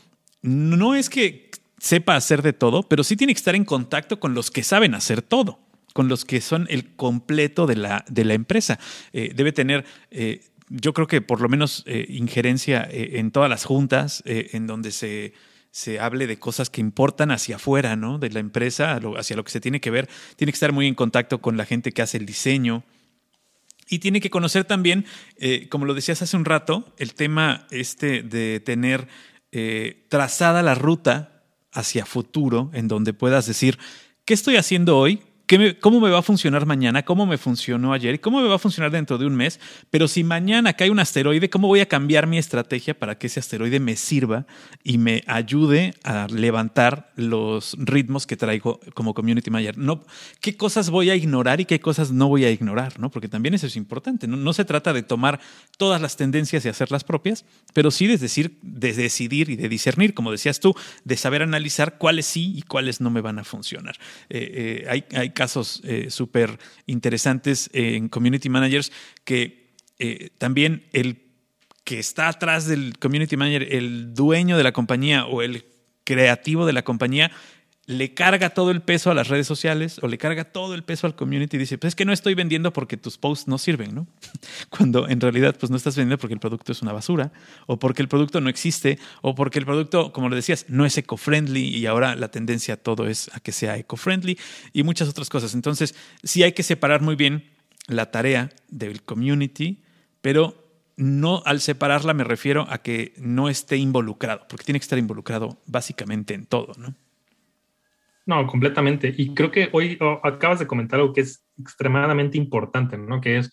no 0.41 0.95
es 0.95 1.11
que 1.11 1.51
sepa 1.79 2.17
hacer 2.17 2.41
de 2.41 2.53
todo, 2.53 2.85
pero 2.85 3.05
sí 3.05 3.17
tiene 3.17 3.35
que 3.35 3.39
estar 3.39 3.55
en 3.55 3.65
contacto 3.65 4.21
con 4.21 4.33
los 4.33 4.51
que 4.51 4.63
saben 4.63 4.95
hacer 4.95 5.21
todo 5.21 5.64
con 5.95 6.09
los 6.09 6.25
que 6.27 6.43
son 6.43 6.67
el 6.69 6.97
completo 6.97 7.67
de 7.67 7.77
la, 7.77 8.05
de 8.09 8.25
la 8.25 8.35
empresa. 8.35 8.79
Eh, 9.13 9.33
debe 9.35 9.53
tener, 9.53 9.87
eh, 10.11 10.45
yo 10.69 10.93
creo 10.93 11.07
que 11.07 11.23
por 11.23 11.41
lo 11.41 11.49
menos 11.49 11.85
eh, 11.87 12.05
injerencia 12.11 12.87
en 12.91 13.31
todas 13.31 13.49
las 13.49 13.65
juntas 13.65 14.23
en 14.27 14.67
donde 14.67 14.91
se, 14.91 15.35
se 15.71 16.01
hable 16.01 16.27
de 16.27 16.39
cosas 16.39 16.69
que 16.69 16.81
importan 16.81 17.31
hacia 17.31 17.57
afuera, 17.57 17.95
¿no? 17.95 18.19
De 18.19 18.29
la 18.31 18.41
empresa, 18.41 19.01
hacia 19.17 19.37
lo 19.37 19.45
que 19.45 19.53
se 19.53 19.61
tiene 19.61 19.81
que 19.81 19.91
ver. 19.91 20.09
Tiene 20.37 20.51
que 20.53 20.57
estar 20.57 20.73
muy 20.73 20.89
en 20.89 20.97
contacto 20.97 21.41
con 21.41 21.57
la 21.57 21.65
gente 21.65 21.93
que 21.93 22.03
hace 22.03 22.17
el 22.17 22.27
diseño. 22.27 22.83
Y 23.89 24.01
tiene 24.01 24.21
que 24.21 24.31
conocer 24.31 24.65
también, 24.65 25.05
como 25.69 25.85
lo 25.85 25.95
decías 25.95 26.23
hace 26.23 26.37
un 26.37 26.47
rato, 26.47 26.93
el 26.97 27.15
tema 27.15 27.67
este 27.71 28.23
de 28.23 28.59
tener 28.61 29.07
trazada 30.09 30.63
la 30.63 30.75
ruta 30.75 31.45
hacia 31.71 32.07
futuro, 32.07 32.71
en 32.73 32.89
donde 32.89 33.13
puedas 33.13 33.47
decir, 33.47 33.79
¿qué 34.25 34.33
estoy 34.33 34.57
haciendo 34.57 34.97
hoy? 34.97 35.21
¿Cómo 35.81 36.01
me 36.01 36.11
va 36.11 36.21
a 36.21 36.23
funcionar 36.23 36.65
mañana? 36.65 37.05
¿Cómo 37.05 37.27
me 37.27 37.37
funcionó 37.37 37.93
ayer? 37.93 38.19
¿Cómo 38.21 38.41
me 38.41 38.49
va 38.49 38.55
a 38.55 38.59
funcionar 38.59 38.91
dentro 38.91 39.19
de 39.19 39.27
un 39.27 39.35
mes? 39.35 39.61
Pero 39.91 40.09
si 40.09 40.25
mañana 40.25 40.73
cae 40.73 40.91
un 40.91 40.99
asteroide, 40.99 41.51
¿cómo 41.51 41.69
voy 41.69 41.81
a 41.81 41.87
cambiar 41.87 42.27
mi 42.27 42.39
estrategia 42.39 42.99
para 42.99 43.19
que 43.19 43.27
ese 43.27 43.41
asteroide 43.41 43.79
me 43.79 43.97
sirva 43.97 44.47
y 44.83 44.97
me 44.97 45.23
ayude 45.27 45.95
a 46.03 46.29
levantar 46.29 47.13
los 47.17 47.77
ritmos 47.79 48.27
que 48.27 48.39
traigo 48.39 48.81
como 48.95 49.13
community 49.13 49.51
manager? 49.51 49.77
No, 49.77 50.03
¿Qué 50.41 50.57
cosas 50.57 50.89
voy 50.89 51.11
a 51.11 51.15
ignorar 51.15 51.61
y 51.61 51.67
qué 51.67 51.79
cosas 51.79 52.11
no 52.11 52.29
voy 52.29 52.45
a 52.45 52.51
ignorar? 52.51 52.99
¿no? 52.99 53.11
Porque 53.11 53.29
también 53.29 53.55
eso 53.55 53.67
es 53.67 53.77
importante. 53.77 54.27
No, 54.27 54.53
se 54.55 54.65
trata 54.65 54.95
de 54.95 55.03
tomar 55.03 55.41
todas 55.77 56.01
las 56.01 56.17
tendencias 56.17 56.65
y 56.65 56.69
hacerlas 56.69 57.05
propias, 57.05 57.45
pero 57.75 57.91
sí 57.91 58.07
de, 58.07 58.17
decir, 58.17 58.59
de 58.63 58.95
decidir 58.95 59.51
y 59.51 59.57
de 59.57 59.69
discernir, 59.69 60.15
como 60.15 60.31
decías 60.31 60.61
tú, 60.61 60.75
de 61.05 61.17
saber 61.19 61.43
analizar 61.43 61.99
cuáles 61.99 62.25
sí 62.25 62.55
y 62.57 62.63
cuáles 62.63 63.03
no 63.03 63.11
me 63.11 63.21
van 63.21 63.39
a 63.39 63.45
funcionar. 63.45 63.97
Eh, 64.31 64.85
eh, 64.85 64.87
hay, 64.89 65.05
hay 65.15 65.34
casos 65.35 65.83
eh, 65.85 66.07
súper 66.11 66.59
interesantes 66.87 67.69
en 67.73 68.09
community 68.09 68.49
managers 68.49 68.93
que 69.25 69.75
eh, 69.99 70.31
también 70.39 70.87
el 70.93 71.23
que 71.85 71.99
está 71.99 72.29
atrás 72.29 72.67
del 72.67 72.99
community 72.99 73.37
manager, 73.37 73.75
el 73.75 74.15
dueño 74.15 74.57
de 74.57 74.65
la 74.65 74.73
compañía 74.73 75.27
o 75.27 75.43
el 75.43 75.67
creativo 76.05 76.67
de 76.67 76.73
la 76.73 76.83
compañía, 76.83 77.31
le 77.87 78.15
carga 78.15 78.51
todo 78.51 78.71
el 78.71 78.81
peso 78.81 79.11
a 79.11 79.15
las 79.15 79.29
redes 79.29 79.47
sociales 79.47 79.99
o 80.03 80.09
le 80.09 80.17
carga 80.17 80.45
todo 80.45 80.75
el 80.75 80.85
peso 80.85 81.07
al 81.07 81.15
community 81.15 81.57
y 81.57 81.61
dice, 81.61 81.79
pues 81.79 81.91
es 81.91 81.95
que 81.95 82.05
no 82.05 82.13
estoy 82.13 82.35
vendiendo 82.35 82.73
porque 82.73 82.97
tus 82.97 83.19
posts 83.19 83.47
no 83.47 83.59
sirven, 83.59 83.95
¿no? 83.95 84.07
Cuando 84.71 85.09
en 85.09 85.21
realidad 85.21 85.57
pues 85.59 85.71
no 85.71 85.77
estás 85.77 85.97
vendiendo 85.97 86.19
porque 86.19 86.35
el 86.35 86.41
producto 86.41 86.73
es 86.73 86.81
una 86.83 86.93
basura 86.93 87.33
o 87.67 87.79
porque 87.79 88.01
el 88.01 88.09
producto 88.09 88.41
no 88.41 88.49
existe 88.49 88.99
o 89.21 89.35
porque 89.35 89.59
el 89.59 89.67
producto, 89.67 90.13
como 90.13 90.29
le 90.29 90.37
decías, 90.37 90.67
no 90.69 90.87
es 90.87 90.97
eco-friendly 90.97 91.77
y 91.77 91.87
ahora 91.87 92.17
la 92.17 92.31
tendencia 92.31 92.75
a 92.75 92.77
todo 92.79 93.07
es 93.07 93.31
a 93.35 93.41
que 93.41 93.53
sea 93.53 93.77
eco-friendly 93.77 94.39
y 94.73 94.83
muchas 94.83 95.09
otras 95.09 95.29
cosas. 95.29 95.55
Entonces, 95.55 95.95
sí 96.23 96.43
hay 96.43 96.53
que 96.53 96.63
separar 96.63 97.03
muy 97.03 97.17
bien 97.17 97.51
la 97.87 98.11
tarea 98.11 98.51
del 98.69 99.03
community, 99.03 99.83
pero 100.23 100.65
no 100.97 101.43
al 101.45 101.61
separarla 101.61 102.15
me 102.15 102.25
refiero 102.25 102.67
a 102.71 102.79
que 102.79 103.13
no 103.19 103.49
esté 103.49 103.77
involucrado, 103.77 104.47
porque 104.49 104.65
tiene 104.65 104.79
que 104.79 104.85
estar 104.85 104.99
involucrado 104.99 105.59
básicamente 105.67 106.35
en 106.35 106.47
todo, 106.47 106.73
¿no? 106.79 106.95
No, 108.27 108.47
completamente. 108.47 109.13
Y 109.17 109.35
creo 109.35 109.51
que 109.51 109.69
hoy 109.73 109.99
oh, 110.01 110.21
acabas 110.23 110.59
de 110.59 110.67
comentar 110.67 111.01
algo 111.01 111.13
que 111.13 111.21
es 111.23 111.45
extremadamente 111.59 112.39
importante, 112.39 112.97
¿no? 112.97 113.21
Que 113.21 113.39
es 113.39 113.51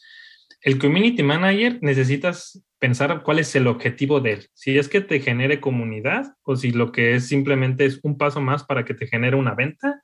el 0.61 0.77
community 0.77 1.23
manager 1.23 1.79
necesitas 1.81 2.63
pensar 2.77 3.23
cuál 3.23 3.39
es 3.39 3.55
el 3.55 3.67
objetivo 3.67 4.19
de 4.19 4.33
él. 4.33 4.47
Si 4.53 4.77
es 4.77 4.89
que 4.89 5.01
te 5.01 5.19
genere 5.19 5.59
comunidad 5.59 6.35
o 6.43 6.55
si 6.55 6.71
lo 6.71 6.91
que 6.91 7.15
es 7.15 7.27
simplemente 7.27 7.85
es 7.85 7.99
un 8.03 8.17
paso 8.17 8.41
más 8.41 8.63
para 8.63 8.85
que 8.85 8.93
te 8.93 9.07
genere 9.07 9.35
una 9.35 9.55
venta 9.55 10.01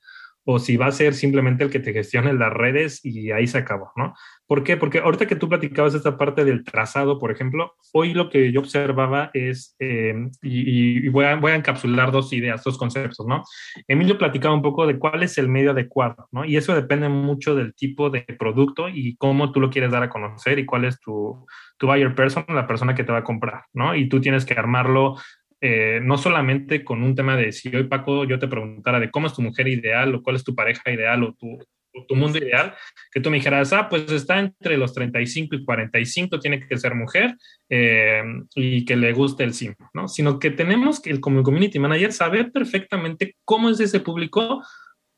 o 0.49 0.59
si 0.59 0.77
va 0.77 0.85
a 0.87 0.91
ser 0.93 1.13
simplemente 1.13 1.65
el 1.65 1.69
que 1.69 1.81
te 1.81 1.91
gestione 1.91 2.31
las 2.31 2.53
redes 2.53 3.03
y 3.03 3.31
ahí 3.31 3.47
se 3.47 3.57
acabó, 3.57 3.91
¿no? 3.97 4.13
¿Por 4.47 4.63
qué? 4.63 4.77
Porque 4.77 4.99
ahorita 4.99 5.25
que 5.25 5.35
tú 5.35 5.49
platicabas 5.49 5.93
esta 5.93 6.17
parte 6.17 6.45
del 6.45 6.63
trazado, 6.63 7.19
por 7.19 7.31
ejemplo, 7.31 7.75
hoy 7.91 8.13
lo 8.13 8.29
que 8.29 8.53
yo 8.53 8.61
observaba 8.61 9.29
es, 9.33 9.75
eh, 9.79 10.15
y, 10.41 11.09
voy, 11.09 11.25
a, 11.25 11.35
voy, 11.35 11.51
a, 11.51 11.55
encapsular 11.55 12.13
dos 12.13 12.31
ideas, 12.31 12.63
dos 12.63 12.77
conceptos, 12.77 13.27
¿no? 13.27 13.43
Emilio 13.89 14.17
platicaba 14.17 14.55
un 14.55 14.61
poco 14.61 14.87
de 14.87 14.97
cuál 14.97 15.21
es 15.21 15.37
el 15.37 15.49
medio 15.49 15.71
adecuado, 15.71 16.29
¿no? 16.31 16.45
Y 16.45 16.55
eso 16.55 16.73
depende 16.73 17.09
mucho 17.09 17.53
del 17.53 17.75
tipo 17.75 18.09
de 18.09 18.21
producto 18.39 18.87
y 18.87 19.17
cómo 19.17 19.51
tú 19.51 19.59
lo 19.59 19.69
quieres 19.69 19.91
dar 19.91 20.03
a 20.03 20.09
conocer 20.09 20.59
y 20.59 20.65
cuál 20.65 20.85
es 20.85 20.97
tu, 21.01 21.45
tu 21.77 21.87
buyer 21.87 22.15
person, 22.15 22.45
la 22.47 22.67
persona 22.67 22.95
que 22.95 23.03
te 23.03 23.11
va 23.11 23.19
a 23.19 23.23
comprar, 23.25 23.65
¿no? 23.73 23.95
Y 23.95 24.07
tú 24.07 24.21
tienes 24.21 24.45
que 24.45 24.53
armarlo 24.53 25.17
eh, 25.61 25.99
no 26.03 26.17
solamente 26.17 26.83
con 26.83 27.03
un 27.03 27.15
tema 27.15 27.35
de 27.35 27.51
si 27.51 27.75
hoy 27.75 27.85
Paco 27.85 28.25
yo 28.25 28.39
te 28.39 28.47
preguntara 28.47 28.99
de 28.99 29.09
cómo 29.09 29.27
es 29.27 29.33
tu 29.33 29.41
mujer 29.41 29.67
ideal 29.67 30.13
o 30.15 30.21
cuál 30.21 30.35
es 30.35 30.43
tu 30.43 30.55
pareja 30.55 30.91
ideal 30.91 31.23
o 31.23 31.33
tu, 31.33 31.59
tu 32.07 32.15
mundo 32.15 32.37
ideal, 32.37 32.75
que 33.11 33.19
tú 33.19 33.29
me 33.29 33.37
dijeras, 33.37 33.73
ah, 33.73 33.89
pues 33.89 34.11
está 34.11 34.39
entre 34.39 34.77
los 34.77 34.93
35 34.93 35.55
y 35.55 35.65
45, 35.65 36.39
tiene 36.39 36.65
que 36.67 36.77
ser 36.77 36.93
mujer 36.93 37.35
eh, 37.69 38.23
y 38.55 38.85
que 38.85 38.95
le 38.95 39.13
guste 39.13 39.43
el 39.43 39.53
sim, 39.53 39.73
¿no? 39.93 40.07
Sino 40.07 40.39
que 40.39 40.51
tenemos 40.51 41.01
que, 41.01 41.19
como 41.19 41.43
community 41.43 41.79
manager, 41.79 42.11
saber 42.13 42.51
perfectamente 42.51 43.35
cómo 43.43 43.69
es 43.69 43.79
ese 43.79 43.99
público 43.99 44.63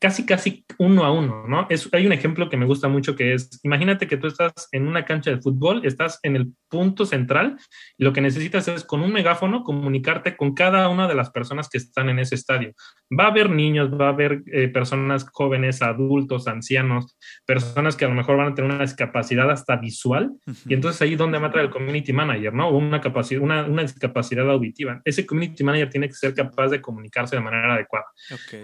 casi, 0.00 0.24
casi 0.24 0.64
uno 0.78 1.04
a 1.04 1.12
uno, 1.12 1.46
¿no? 1.46 1.66
Es, 1.68 1.88
hay 1.92 2.06
un 2.06 2.12
ejemplo 2.12 2.48
que 2.48 2.56
me 2.56 2.66
gusta 2.66 2.88
mucho 2.88 3.14
que 3.14 3.34
es, 3.34 3.60
imagínate 3.62 4.08
que 4.08 4.16
tú 4.16 4.28
estás 4.28 4.68
en 4.72 4.86
una 4.86 5.04
cancha 5.04 5.30
de 5.30 5.40
fútbol, 5.40 5.84
estás 5.84 6.18
en 6.22 6.36
el 6.36 6.52
punto 6.70 7.04
central 7.04 7.58
lo 7.98 8.12
que 8.12 8.20
necesitas 8.20 8.68
es 8.68 8.84
con 8.84 9.02
un 9.02 9.12
megáfono 9.12 9.64
comunicarte 9.64 10.36
con 10.36 10.54
cada 10.54 10.88
una 10.88 11.08
de 11.08 11.14
las 11.14 11.30
personas 11.30 11.68
que 11.68 11.78
están 11.78 12.08
en 12.08 12.18
ese 12.18 12.34
estadio. 12.34 12.72
Va 13.18 13.24
a 13.24 13.28
haber 13.28 13.50
niños, 13.50 13.90
va 13.92 14.06
a 14.06 14.10
haber 14.10 14.42
eh, 14.46 14.68
personas 14.68 15.28
jóvenes, 15.30 15.82
adultos, 15.82 16.46
ancianos, 16.46 17.18
personas 17.44 17.96
que 17.96 18.04
a 18.04 18.08
lo 18.08 18.14
mejor 18.14 18.36
van 18.36 18.52
a 18.52 18.54
tener 18.54 18.70
una 18.70 18.82
discapacidad 18.82 19.50
hasta 19.50 19.76
visual 19.76 20.30
y 20.66 20.74
entonces 20.74 21.02
ahí 21.02 21.16
donde 21.16 21.38
va 21.38 21.44
a 21.44 21.46
entrar 21.48 21.64
el 21.64 21.70
community 21.70 22.12
manager, 22.12 22.54
¿no? 22.54 22.70
Una, 22.70 23.00
capacidad, 23.00 23.42
una, 23.42 23.64
una, 23.64 23.82
discapacidad 23.82 24.48
auditiva. 24.48 25.00
Ese 25.04 25.26
community 25.26 25.64
manager 25.64 25.90
tiene 25.90 26.08
que 26.08 26.14
ser 26.14 26.34
capaz 26.34 26.68
de 26.68 26.80
comunicarse 26.80 27.36
de 27.36 27.42
manera 27.42 27.74
adecuada. 27.74 28.06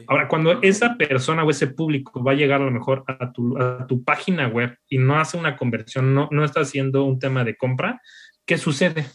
Ahora, 0.07 0.29
cuando 0.29 0.63
esa 0.63 0.97
persona 0.97 1.45
o 1.45 1.51
ese 1.51 1.67
público 1.67 2.23
va 2.23 2.33
a 2.33 2.35
llegar 2.35 2.61
a 2.61 2.65
lo 2.65 2.71
mejor 2.71 3.05
a 3.07 3.33
tu, 3.33 3.59
a 3.59 3.87
tu 3.87 4.05
página 4.05 4.49
web 4.49 4.77
y 4.89 4.99
no 4.99 5.19
hace 5.19 5.37
una 5.37 5.57
conversión, 5.57 6.15
no, 6.15 6.29
no 6.31 6.45
está 6.45 6.61
haciendo 6.61 7.05
un 7.05 7.19
tema 7.19 7.45
de 7.45 7.57
compra, 7.57 7.96
¿qué 8.45 8.59
sucede? 8.59 9.07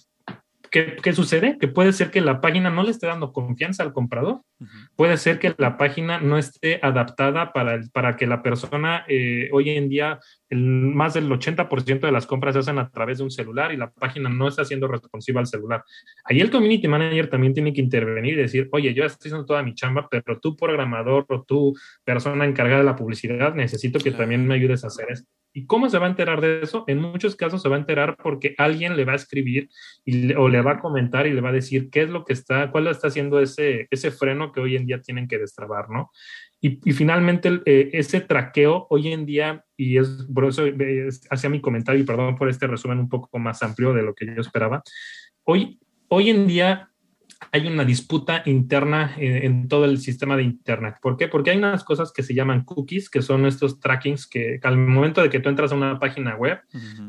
¿qué, 0.72 1.14
sucede? 1.14 1.58
Que 1.60 1.68
puede 1.68 1.92
ser 1.92 2.12
que 2.12 2.22
la 2.22 2.40
página 2.40 2.70
no 2.70 2.84
le 2.84 2.92
esté 2.92 3.06
dando 3.06 3.34
confianza 3.34 3.84
al 3.84 3.92
comprador. 3.92 4.42
Puede 4.96 5.18
ser 5.18 5.38
que 5.38 5.54
la 5.58 5.78
página 5.78 6.22
no 6.22 6.38
esté 6.38 6.80
adaptada 6.82 7.52
para, 7.52 7.82
para 7.92 8.16
que 8.16 8.26
la 8.26 8.42
persona 8.42 9.04
eh, 9.10 9.50
hoy 9.52 9.72
en 9.72 9.90
día, 9.90 10.20
el, 10.50 10.60
más 10.60 11.14
del 11.14 11.30
80% 11.30 12.00
de 12.00 12.12
las 12.12 12.26
compras 12.26 12.54
se 12.54 12.60
hacen 12.60 12.80
a 12.80 12.90
través 12.90 13.18
de 13.18 13.26
un 13.26 13.32
celular 13.32 13.74
y 13.74 13.78
la 13.78 13.92
página 13.92 14.30
no 14.30 14.48
está 14.48 14.64
siendo 14.64 14.88
responsiva 14.88 15.42
al 15.42 15.48
celular. 15.48 15.84
Ahí 16.24 16.40
el 16.40 16.50
community 16.50 16.88
manager 16.88 17.30
también 17.30 17.54
tiene 17.54 17.74
que 17.74 17.82
intervenir 17.82 18.36
y 18.36 18.42
decir, 18.44 18.70
oye, 18.72 18.94
yo 18.94 19.04
estoy 19.04 19.30
haciendo 19.30 19.46
toda 19.46 19.64
mi 19.64 19.76
chamba, 19.76 20.08
pero 20.10 20.40
tú 20.40 20.56
programador 20.56 21.26
o 21.28 21.44
tú 21.44 21.76
persona 22.06 22.46
encargada 22.46 22.80
de 22.80 22.86
la 22.86 22.96
publicidad, 22.96 23.54
necesito 23.56 24.00
que 24.00 24.12
también 24.12 24.48
me 24.48 24.56
ayudes 24.56 24.86
a 24.86 24.88
hacer 24.88 25.08
esto. 25.10 25.30
¿Y 25.54 25.66
cómo 25.66 25.90
se 25.90 25.98
va 25.98 26.08
a 26.08 26.10
enterar 26.10 26.40
de 26.40 26.62
eso? 26.62 26.86
En 26.88 27.00
muchos 27.00 27.36
casos 27.36 27.62
se 27.62 27.70
va 27.70 27.76
a 27.76 27.80
enterar 27.80 28.18
porque 28.22 28.56
alguien 28.58 28.96
le 28.96 29.06
va 29.06 29.14
a 29.14 29.18
escribir 29.18 29.70
o 30.38 30.48
le 30.48 30.62
va 30.62 30.74
a 30.74 30.80
comentar 30.80 31.28
y 31.28 31.34
le 31.34 31.42
va 31.42 31.50
a 31.50 31.54
decir 31.54 31.90
qué 31.90 32.04
es 32.04 32.10
lo 32.10 32.24
que 32.24 32.34
está, 32.34 32.72
cuál 32.72 32.88
está 32.88 33.08
haciendo 33.08 33.40
ese, 33.40 33.88
ese 33.92 34.12
freno 34.12 34.52
que 34.52 34.62
hoy 34.62 34.76
en 34.76 34.86
día 34.86 35.02
tienen 35.02 35.28
que 35.28 35.38
destrabar, 35.38 35.90
¿no? 35.90 36.12
Y, 36.64 36.78
finalmente 36.94 37.60
eh, 37.66 37.90
ese 37.94 38.22
traqueo 38.22 38.86
hoy 38.92 39.12
en 39.12 39.26
día, 39.26 39.66
y 39.76 39.98
es 39.98 40.28
por 40.32 40.46
eso 40.46 40.64
hacia 41.32 41.50
mi 41.50 41.60
comentario 41.60 42.00
y 42.00 42.06
perdón 42.06 42.38
por 42.38 42.50
este 42.50 42.68
resumen 42.68 43.00
un 43.00 43.10
poco 43.10 43.40
más 43.40 43.64
amplio 43.64 43.94
de 43.94 44.04
lo 44.04 44.14
que 44.14 44.28
yo 44.28 44.40
esperaba, 44.40 44.84
hoy, 45.44 45.80
hoy 46.08 46.30
en 46.30 46.46
día 46.46 46.91
hay 47.52 47.68
una 47.68 47.84
disputa 47.84 48.44
interna 48.46 49.14
en, 49.18 49.68
todo 49.68 49.86
el 49.86 49.98
sistema 49.98 50.38
de 50.38 50.44
Internet. 50.44 50.96
¿Por 51.02 51.18
qué? 51.18 51.28
Porque 51.28 51.52
hay 51.52 51.58
unas 51.58 51.84
cosas 51.84 52.12
que 52.12 52.24
se 52.24 52.34
llaman 52.34 52.64
cookies, 52.64 53.10
que 53.10 53.22
son 53.22 53.46
estos 53.46 53.80
trackings 53.80 54.28
que 54.28 54.60
al 54.64 54.78
momento 54.78 55.22
de 55.22 55.30
que 55.30 55.40
tú 55.40 55.50
entras 55.50 55.72
a 55.72 55.76
una 55.76 56.00
página 56.00 56.36
web, 56.36 56.60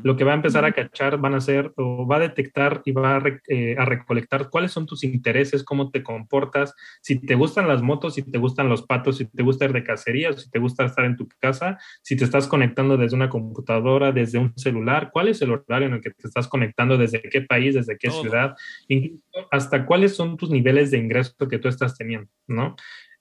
lo 0.03 0.15
que 0.15 0.23
va 0.23 0.31
a 0.31 0.35
empezar 0.35 0.65
a 0.65 0.71
cachar 0.71 1.17
van 1.17 1.35
a 1.35 1.41
ser 1.41 1.71
o 1.77 2.07
va 2.07 2.17
a 2.17 2.19
detectar 2.19 2.81
y 2.85 2.91
va 2.91 3.21
eh, 3.47 3.75
a, 3.77 3.85
recolectar 3.85 4.49
cuáles 4.49 4.71
son 4.71 4.85
tus 4.85 5.03
intereses, 5.03 5.63
cómo 5.63 5.91
te 5.91 6.03
comportas, 6.03 6.73
si 7.01 7.19
te 7.19 7.35
gustan 7.35 7.67
las 7.67 7.81
motos, 7.81 8.15
si 8.15 8.23
te 8.23 8.37
gustan 8.37 8.69
los 8.69 8.83
patos, 8.83 9.17
si 9.17 9.25
te 9.25 9.43
gusta 9.43 9.65
ir 9.65 9.73
de 9.73 9.83
cacería, 9.83 10.33
si 10.33 10.49
te 10.49 10.59
gusta 10.59 10.85
estar 10.85 11.05
en 11.05 11.15
tu 11.15 11.27
casa, 11.39 11.77
si 12.01 12.15
te 12.15 12.23
estás 12.23 12.47
conectando 12.47 12.97
desde 12.97 13.15
una 13.15 13.29
computadora, 13.29 14.11
desde 14.11 14.39
un 14.39 14.53
celular, 14.57 15.09
cuál 15.11 15.27
es 15.27 15.41
el 15.41 15.51
horario 15.51 15.87
en 15.87 15.95
el 15.95 16.01
que 16.01 16.11
te 16.11 16.27
estás 16.27 16.47
conectando, 16.47 16.97
desde 16.97 17.21
qué 17.21 17.41
país, 17.41 17.75
desde 17.75 17.97
qué 17.97 18.09
ciudad, 18.09 18.55
incluso 18.87 19.47
hasta 19.51 19.85
cuáles 19.85 20.15
son 20.15 20.22
tus 20.37 20.49
niveles 20.49 20.91
de 20.91 20.97
ingreso 20.97 21.47
que 21.49 21.59
tú 21.59 21.67
estás 21.67 21.97
teniendo, 21.97 22.29
¿no? 22.47 22.75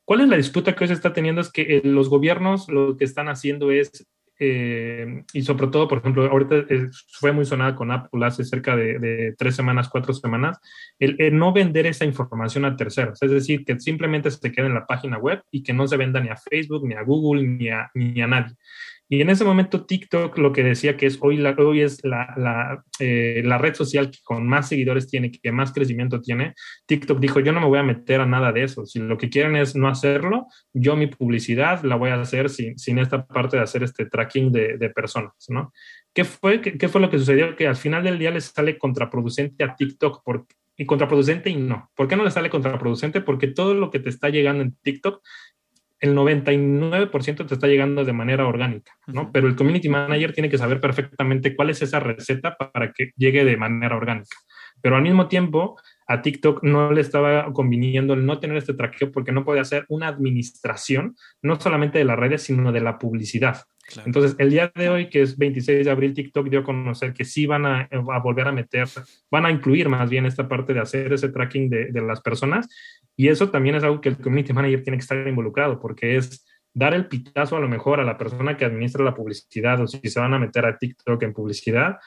¿Cuál 0.05 0.23
es 0.23 0.29
la 0.29 0.37
disputa 0.37 0.75
que 0.75 0.85
hoy 0.85 0.89
se 0.89 0.95
está 0.95 1.13
teniendo? 1.13 1.41
Es 1.41 1.51
que 1.51 1.63
eh, 1.63 1.83
los 1.85 2.09
gobiernos 2.09 2.69
lo 2.69 2.97
que 2.97 3.05
están 3.05 3.29
haciendo 3.29 3.71
es, 3.71 4.07
eh, 4.39 5.23
y 5.33 5.43
sobre 5.43 5.69
todo, 5.69 5.87
por 5.87 5.99
ejemplo, 5.99 6.29
ahorita 6.29 6.57
eh, 6.69 6.89
fue 7.13 7.33
muy 7.33 7.45
sonada 7.45 7.77
con 7.77 7.93
Apple 7.93 8.27
hace 8.27 8.45
cerca 8.45 8.75
de, 8.75 9.35
tres 9.39 9.55
semanas, 9.55 9.89
cuatro 9.89 10.13
semanas, 10.13 10.59
el, 10.99 11.17
no 11.39 11.53
vender 11.53 11.87
esa 11.87 12.05
información 12.05 12.65
a 12.65 12.77
terceros, 12.77 13.23
es 13.23 13.31
decir, 13.31 13.65
que 13.65 13.79
simplemente 13.79 14.31
se 14.31 14.51
quede 14.51 14.67
en 14.67 14.75
la 14.75 14.87
página 14.87 15.19
web 15.19 15.43
y 15.53 15.63
que 15.63 15.73
no 15.73 15.87
se 15.87 15.97
venda 15.97 16.21
ni 16.21 16.29
a 16.31 16.37
Facebook, 16.37 16.87
ni 16.87 16.95
a 16.95 17.03
Google, 17.03 17.47
ni 17.47 17.69
a, 17.69 17.91
ni 17.95 18.21
a 18.21 18.27
nadie. 18.27 18.55
Y 19.13 19.21
en 19.21 19.29
ese 19.29 19.45
momento 19.45 19.85
TikTok 19.85 20.39
lo 20.39 20.53
que 20.53 20.63
decía 20.63 20.97
que 20.97 21.05
es 21.05 21.19
hoy, 21.21 21.37
la, 21.37 21.55
hoy 21.59 21.83
es 21.83 22.03
la, 22.03 22.33
la, 22.35 22.83
eh, 22.99 23.43
la, 23.45 23.59
red 23.59 23.75
social 23.75 24.11
que 24.11 24.21
con 24.25 24.49
más 24.49 24.71
seguidores 24.71 25.07
tiene, 25.07 25.31
que 25.31 25.53
más 25.53 25.71
crecimiento 25.71 26.19
tiene, 26.23 26.55
TikTok 26.87 27.21
dijo, 27.21 27.39
yo 27.41 27.53
no 27.53 27.61
me 27.61 27.67
voy 27.67 27.79
a 27.79 27.83
meter 27.83 28.23
a 28.23 28.27
nada 28.27 28.53
de 28.53 28.63
eso. 28.63 28.87
Si 28.87 29.01
lo 29.01 29.19
que 29.19 29.29
quieren 29.29 29.55
es 29.55 29.77
no 29.77 29.89
hacerlo, 29.89 30.47
yo 30.73 30.97
mi 30.97 31.09
publicidad 31.09 31.83
la 31.83 31.97
voy 31.97 32.09
a 32.09 32.23
hacer 32.23 32.49
sin, 32.49 32.79
sin 32.79 32.99
esta 32.99 33.27
parte 33.27 33.59
de 33.59 33.65
hacer 33.65 33.83
este 33.83 34.07
tracking 34.07 34.51
de, 34.51 34.79
de 34.79 34.89
personas, 34.89 35.35
¿no? 35.51 35.75
¿Qué 36.15 36.25
fue, 36.25 36.63
qué, 36.63 36.79
qué, 36.79 36.89
fue 36.89 37.03
lo 37.03 37.11
que 37.11 37.19
sucedió? 37.19 37.55
Que 37.55 37.67
al 37.67 37.77
final 37.77 38.05
del 38.05 38.19
día 38.19 38.31
les 38.31 38.47
sale 38.47 38.79
contraproducente 38.79 39.63
a 39.63 39.77
TikTok 39.77 40.23
porque 40.25 40.55
y 40.77 40.87
contraproducente 40.87 41.51
y 41.51 41.57
no. 41.57 41.91
¿Por 41.95 42.09
qué 42.09 42.17
no 42.17 42.25
le 42.25 42.31
sale 42.31 42.51
contraproducente? 42.51 43.21
Porque 43.21 43.49
todo 43.49 43.75
lo 43.75 43.91
que 43.91 43.99
te 43.99 44.09
está 44.09 44.31
llegando 44.31 44.63
en 44.63 44.75
TikTok 44.77 45.23
el 46.03 46.17
99% 46.17 47.47
te 47.47 47.55
está 47.55 47.69
llegando 47.69 48.05
de 48.05 48.13
manera 48.13 48.45
orgánica, 48.45 48.93
¿no? 49.07 49.31
Pero 49.31 49.47
el 49.47 49.55
community 49.55 49.89
manager 49.89 50.33
tiene 50.33 50.51
que 50.51 50.59
saber 50.59 50.81
perfectamente 50.81 51.55
cuál 51.55 51.71
es 51.71 51.81
esa 51.81 52.01
receta 52.01 52.57
para 52.57 52.93
que 52.93 53.13
llegue 53.17 53.45
de 53.45 53.57
manera 53.57 53.97
orgánica. 53.97 54.37
Pero 54.81 54.97
al 54.97 55.03
mismo 55.03 55.29
tiempo, 55.29 55.79
a 56.09 56.21
TikTok 56.21 56.65
no 56.65 56.91
le 56.91 57.01
estaba 57.01 57.53
conviniendo 57.53 58.15
el 58.15 58.27
no 58.27 58.41
tener 58.41 58.57
este 58.57 58.75
traqueo 58.75 59.13
porque 59.13 59.31
no 59.31 59.45
puede 59.45 59.61
hacer 59.61 59.87
una 59.89 60.09
administración, 60.09 61.15
no 61.41 61.61
solamente 61.61 61.99
de 61.99 62.05
las 62.05 62.19
redes, 62.19 62.43
sino 62.43 62.73
de 62.73 62.81
la 62.81 62.99
publicidad. 62.99 63.63
Entonces, 64.07 64.37
el 64.39 64.51
día 64.51 64.73
de 64.75 64.89
hoy, 64.89 65.09
que 65.09 65.23
es 65.23 65.37
26 65.37 65.85
de 65.85 65.91
abril, 65.91 66.15
TikTok 66.15 66.49
dio 66.49 66.61
a 66.61 66.65
conocer 66.65 67.13
que 67.13 67.25
sí 67.25 67.47
van 67.47 67.67
a, 67.67 67.89
volver 68.23 68.49
a 68.49 68.53
meter, 68.53 68.87
van 69.31 69.45
a 69.45 69.51
incluir 69.51 69.89
más 69.89 70.09
bien 70.09 70.25
esta 70.25 70.49
parte 70.49 70.73
de 70.73 70.81
hacer 70.81 71.13
ese 71.13 71.29
tracking 71.29 71.69
de, 71.69 71.93
de 71.93 72.01
las 72.01 72.21
personas 72.21 72.69
y 73.17 73.29
eso 73.29 73.51
también 73.51 73.75
es 73.77 73.85
algo 73.85 74.01
que 74.01 74.09
el 74.09 74.17
community 74.17 74.53
manager 74.53 74.83
tiene 74.83 74.97
que 74.97 75.03
estar 75.03 75.29
involucrado, 75.29 75.79
porque 75.79 76.17
es 76.17 76.45
dar 76.75 76.95
el 76.95 77.07
pitazo 77.07 77.57
a 77.57 77.61
lo 77.61 77.69
mejor 77.69 78.01
a 78.01 78.05
la 78.05 78.17
persona 78.17 78.57
que 78.57 78.65
administra 78.65 79.05
la 79.05 79.15
publicidad 79.15 79.81
o 79.81 79.87
si 79.87 80.01
se 80.09 80.21
van 80.21 80.35
a 80.35 80.39
meter 80.39 80.65
a 80.65 80.79
TikTok 80.79 81.23
en 81.23 81.35
publicidad, 81.35 81.99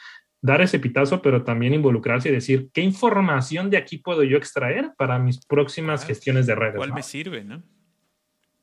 dar 0.42 0.62
ese 0.62 0.80
pitazo, 0.80 1.22
pero 1.22 1.44
también 1.44 1.74
involucrarse 1.74 2.30
y 2.30 2.32
decir, 2.32 2.70
¿qué 2.74 2.82
información 2.82 3.70
de 3.70 3.78
aquí 3.78 3.98
puedo 3.98 4.24
yo 4.24 4.38
extraer 4.38 4.92
para 4.98 5.20
mis 5.20 5.46
próximas 5.46 6.06
gestiones 6.06 6.48
de 6.48 6.56
redes? 6.56 6.78
¿Cuál 6.78 6.94
me 6.94 7.04
sirve, 7.04 7.44
no? 7.44 7.64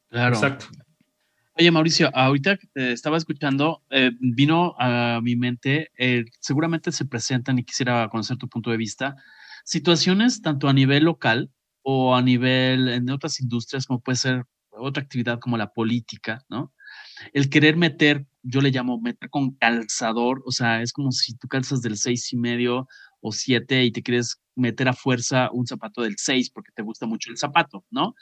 Claro. 0.08 0.34
Exacto. 0.34 0.66
Oye, 1.55 1.70
Mauricio, 1.70 2.11
ahorita 2.14 2.59
estaba 2.74 3.18
escuchando, 3.18 3.82
eh, 3.90 4.12
vino 4.20 4.74
a 4.78 5.20
mi 5.22 5.36
mente, 5.36 5.90
eh, 5.98 6.24
seguramente 6.40 6.92
se 6.92 7.05
presentan 7.05 7.59
y 7.59 7.64
quisiera 7.64 8.09
conocer 8.09 8.38
tu 8.38 8.48
punto 8.48 8.70
de 8.70 8.78
vista, 8.78 9.16
situaciones 9.62 10.40
tanto 10.40 10.68
a 10.68 10.72
nivel 10.72 11.05
local 11.05 11.50
o 11.82 12.16
a 12.16 12.22
nivel 12.22 12.88
en 12.88 13.11
otras 13.11 13.38
industrias, 13.40 13.86
como 13.86 14.00
puede 14.00 14.16
ser 14.16 14.44
otra 14.70 15.03
actividad 15.03 15.40
como 15.40 15.59
la 15.59 15.72
política, 15.74 16.42
¿no? 16.48 16.72
El 17.34 17.50
querer 17.50 17.76
meter, 17.76 18.26
yo 18.42 18.62
le 18.62 18.70
llamo 18.70 19.00
meter 19.00 19.28
con 19.30 19.53
calzador, 19.57 20.42
o 20.46 20.53
sea, 20.53 20.80
es 20.82 20.92
como 20.92 21.12
si 21.12 21.34
tú 21.36 21.48
calzas 21.48 21.82
del 21.82 21.98
seis 21.98 22.32
y 22.32 22.36
medio 22.38 22.88
o 23.20 23.32
siete 23.32 23.84
y 23.84 23.92
te 23.92 24.03
quieres 24.03 24.40
meter 24.55 24.88
a 24.88 24.94
fuerza 24.94 25.50
un 25.53 25.66
zapato 25.66 26.03
del 26.03 26.16
seis 26.18 26.50
porque 26.50 26.72
te 26.74 26.82
gusta 26.82 27.07
mucho 27.07 27.30
el 27.30 27.38
zapato, 27.38 27.84
¿no? 27.90 28.14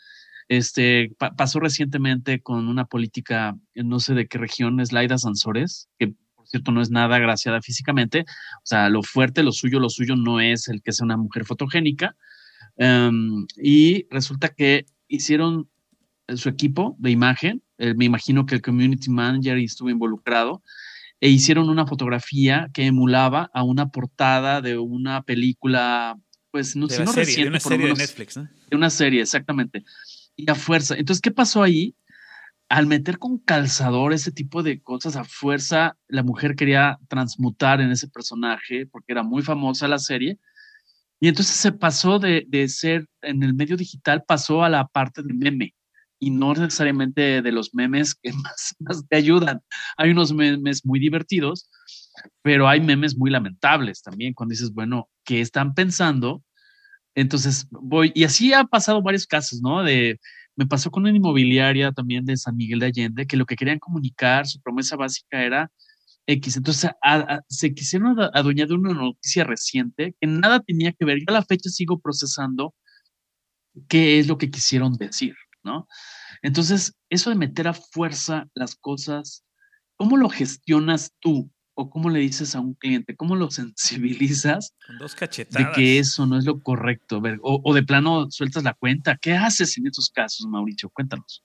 Este, 0.51 1.12
pasó 1.36 1.61
recientemente 1.61 2.40
con 2.40 2.68
una 2.68 2.84
política, 2.84 3.57
no 3.74 4.01
sé 4.01 4.14
de 4.14 4.26
qué 4.26 4.36
región, 4.36 4.80
es 4.80 4.92
Laida 4.92 5.16
Sansores, 5.16 5.88
que 5.98 6.12
por 6.34 6.46
cierto 6.48 6.72
no 6.72 6.82
es 6.82 6.90
nada 6.90 7.18
graciada 7.18 7.62
físicamente, 7.62 8.24
o 8.26 8.64
sea, 8.66 8.88
lo 8.88 9.03
fuerte, 9.03 9.44
lo 9.44 9.53
suyo, 9.53 9.78
lo 9.78 9.88
suyo 9.88 10.16
no 10.16 10.40
es 10.40 10.68
el 10.68 10.82
que 10.82 10.92
sea 10.92 11.05
una 11.05 11.16
mujer 11.16 11.44
fotogénica, 11.44 12.16
Em, 12.82 13.46
y 13.57 14.07
resulta 14.11 14.48
que 14.48 14.86
hicieron 15.07 15.68
su 16.34 16.48
equipo 16.48 16.96
de 16.98 17.11
imagen, 17.11 17.62
eh, 17.76 17.92
me 17.94 18.07
imagino 18.07 18.46
que 18.46 18.55
el 18.55 18.62
community 18.62 19.11
manager 19.11 19.59
estuvo 19.59 19.90
involucrado, 19.90 20.62
e 21.20 21.28
hicieron 21.28 21.68
una 21.68 21.86
fotografía 21.86 22.70
que 22.72 22.86
emulaba 22.86 23.51
a 23.53 23.64
una 23.64 23.90
portada 23.90 24.62
de 24.62 24.78
una 24.78 25.20
película, 25.22 26.18
pues 26.51 26.74
no 26.74 26.88
sé, 26.88 27.05
no 27.05 27.12
reciente, 27.12 27.42
de 27.42 27.48
una 27.48 27.61
serie 27.61 27.86
de 27.88 27.94
Netflix, 27.94 28.36
¿no? 28.38 28.48
De 28.70 28.76
una 28.76 28.88
serie, 28.88 29.20
exactamente. 29.20 29.84
Y 30.47 30.51
a 30.51 30.55
fuerza. 30.55 30.95
Entonces, 30.97 31.20
¿qué 31.20 31.30
pasó 31.30 31.62
ahí? 31.62 31.95
Al 32.68 32.86
meter 32.86 33.18
con 33.18 33.38
calzador 33.38 34.12
ese 34.12 34.32
tipo 34.32 34.62
de 34.62 34.80
cosas 34.80 35.16
a 35.16 35.24
fuerza, 35.24 35.97
la 36.09 36.22
mujer 36.22 36.55
quería 36.55 36.99
transmutar 37.09 37.80
en 37.80 37.91
ese 37.91 38.09
personaje 38.09 38.86
porque 38.86 39.12
era 39.12 39.22
muy 39.22 39.43
famosa 39.43 39.88
la 39.88 39.99
serie 39.99 40.38
y 41.20 41.28
entonces 41.28 41.55
se 41.55 41.72
pasó 41.72 42.18
de, 42.18 42.47
de, 42.49 42.66
ser 42.68 43.07
en 43.20 43.43
el 43.43 43.53
medio 43.53 43.76
digital, 43.76 44.24
pasó 44.26 44.64
a 44.64 44.70
la 44.70 44.86
parte 44.86 45.22
de 45.22 45.34
meme 45.34 45.74
y 46.18 46.30
no 46.30 46.55
necesariamente 46.55 47.43
de 47.43 47.53
los 47.53 47.74
memes 47.74 48.14
que 48.14 48.32
más, 48.32 48.74
más 48.78 49.07
te 49.07 49.16
ayudan. 49.16 49.61
Hay 49.99 50.11
unos 50.11 50.32
memes 50.32 50.84
muy 50.84 50.99
divertidos, 50.99 51.68
pero 52.43 52.68
hay 52.68 52.80
memes 52.80 53.16
muy 53.16 53.30
lamentables 53.30 54.03
también 54.03 54.32
cuando 54.32 54.53
dices, 54.53 54.72
bueno, 54.72 55.11
¿qué 55.24 55.43
están 55.43 55.74
pensando? 55.74 56.43
Entonces 57.15 57.67
voy, 57.71 58.13
y 58.15 58.25
así 58.25 58.53
ha 58.53 58.65
pasado 58.65 59.03
varios 59.03 59.27
casos, 59.27 59.61
¿no? 59.63 59.83
De, 59.83 60.19
me 60.57 60.67
pasó 60.67 60.91
con 60.91 61.03
una 61.05 61.17
inmobiliaria 61.17 61.93
también 61.93 62.25
de 62.25 62.37
San 62.37 62.57
Miguel 62.57 62.81
de 62.81 62.87
Allende, 62.87 63.27
que 63.27 63.37
lo 63.37 63.47
que 63.47 63.57
querían 63.57 63.79
comunicar, 63.79 64.47
su 64.47 64.61
promesa 64.61 64.97
básica 64.97 65.43
era 65.43 65.71
X. 66.27 66.57
Entonces 66.57 66.91
se 67.49 67.75
quisieron 67.75 68.17
adueñar 68.35 68.69
de 68.69 68.75
una 68.75 68.95
noticia 68.95 69.45
reciente 69.45 70.15
que 70.21 70.27
nada 70.27 70.61
tenía 70.61 70.93
que 70.93 71.05
ver. 71.05 71.19
Yo 71.19 71.25
a 71.29 71.33
la 71.33 71.45
fecha 71.45 71.71
sigo 71.71 71.99
procesando 71.99 72.75
qué 73.89 74.19
es 74.19 74.29
lo 74.29 74.39
que 74.39 74.51
quisieron 74.51 74.95
decir, 74.95 75.35
¿no? 75.63 75.87
Entonces, 76.43 76.95
eso 77.11 77.31
de 77.31 77.37
meter 77.37 77.69
a 77.69 77.75
fuerza 77.75 78.49
las 78.55 78.75
cosas, 78.77 79.45
¿cómo 79.97 80.17
lo 80.17 80.29
gestionas 80.29 81.13
tú? 81.21 81.51
¿O 81.81 81.89
cómo 81.89 82.11
le 82.11 82.20
dices 82.20 82.55
a 82.55 82.61
un 82.61 82.74
cliente? 82.74 83.16
¿Cómo 83.16 83.37
lo 83.37 83.51
sensibilizas? 83.51 84.76
Con 84.87 84.99
dos 84.99 85.14
cachetadas. 85.14 85.68
De 85.68 85.72
que 85.72 85.99
eso 85.99 86.26
no 86.26 86.37
es 86.37 86.45
lo 86.45 86.61
correcto. 86.61 87.22
O, 87.41 87.61
o 87.64 87.74
de 87.74 87.83
plano 87.83 88.31
sueltas 88.31 88.64
la 88.64 88.74
cuenta. 88.74 89.16
¿Qué 89.16 89.33
haces 89.33 89.78
en 89.78 89.87
esos 89.87 90.11
casos, 90.11 90.47
Mauricio? 90.47 90.91
Cuéntanos. 90.91 91.43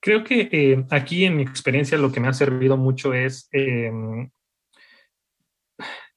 Creo 0.00 0.22
que 0.22 0.48
eh, 0.52 0.86
aquí 0.90 1.24
en 1.24 1.36
mi 1.36 1.42
experiencia 1.42 1.98
lo 1.98 2.12
que 2.12 2.20
me 2.20 2.28
ha 2.28 2.32
servido 2.32 2.76
mucho 2.76 3.12
es 3.12 3.48
em, 3.50 4.30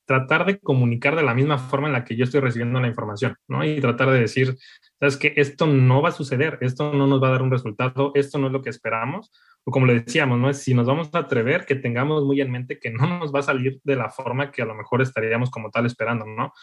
tratar 0.06 0.46
de 0.46 0.60
comunicar 0.60 1.16
de 1.16 1.24
la 1.24 1.34
misma 1.34 1.58
forma 1.58 1.88
en 1.88 1.94
la 1.94 2.04
que 2.04 2.16
yo 2.16 2.26
estoy 2.26 2.42
recibiendo 2.42 2.80
la 2.80 2.88
información, 2.88 3.36
¿no? 3.48 3.64
Y 3.64 3.82
tratar 3.82 4.12
de 4.12 4.20
decir, 4.20 4.58
sabes 5.00 5.18
que 5.18 5.34
esto 5.38 5.66
no 5.66 6.04
va 6.04 6.10
a 6.10 6.12
suceder, 6.12 6.60
esto 6.62 6.94
no 6.94 7.08
nos 7.08 7.22
va 7.22 7.30
a 7.30 7.32
dar 7.32 7.42
un 7.42 7.50
resultado, 7.50 8.12
esto 8.14 8.38
no 8.38 8.48
es 8.48 8.54
lo 8.54 8.62
que 8.62 8.70
esperamos, 8.70 9.32
como 9.72 9.86
le 9.86 10.02
decíamos, 10.02 10.40
¿no? 10.40 10.54
Si 10.54 10.74
nos 10.74 10.88
vamos 10.88 11.10
a 11.14 11.20
atrever, 11.20 11.66
que 11.66 11.76
tengamos 11.76 12.24
muy 12.24 12.42
en 12.42 12.52
mente 12.52 12.80
que 12.80 12.92
no 12.92 13.20
nos 13.20 13.34
va 13.34 13.40
a 13.40 13.44
salir 13.44 13.80
de 13.84 13.96
la 13.96 14.10
forma 14.10 14.52
que 14.52 14.62
a 14.62 14.66
lo 14.66 14.76
mejor 14.76 15.02
estaríamos 15.02 15.50
como 15.50 15.70
tal 15.70 15.86
esperando, 15.86 16.26
¿no? 16.26 16.54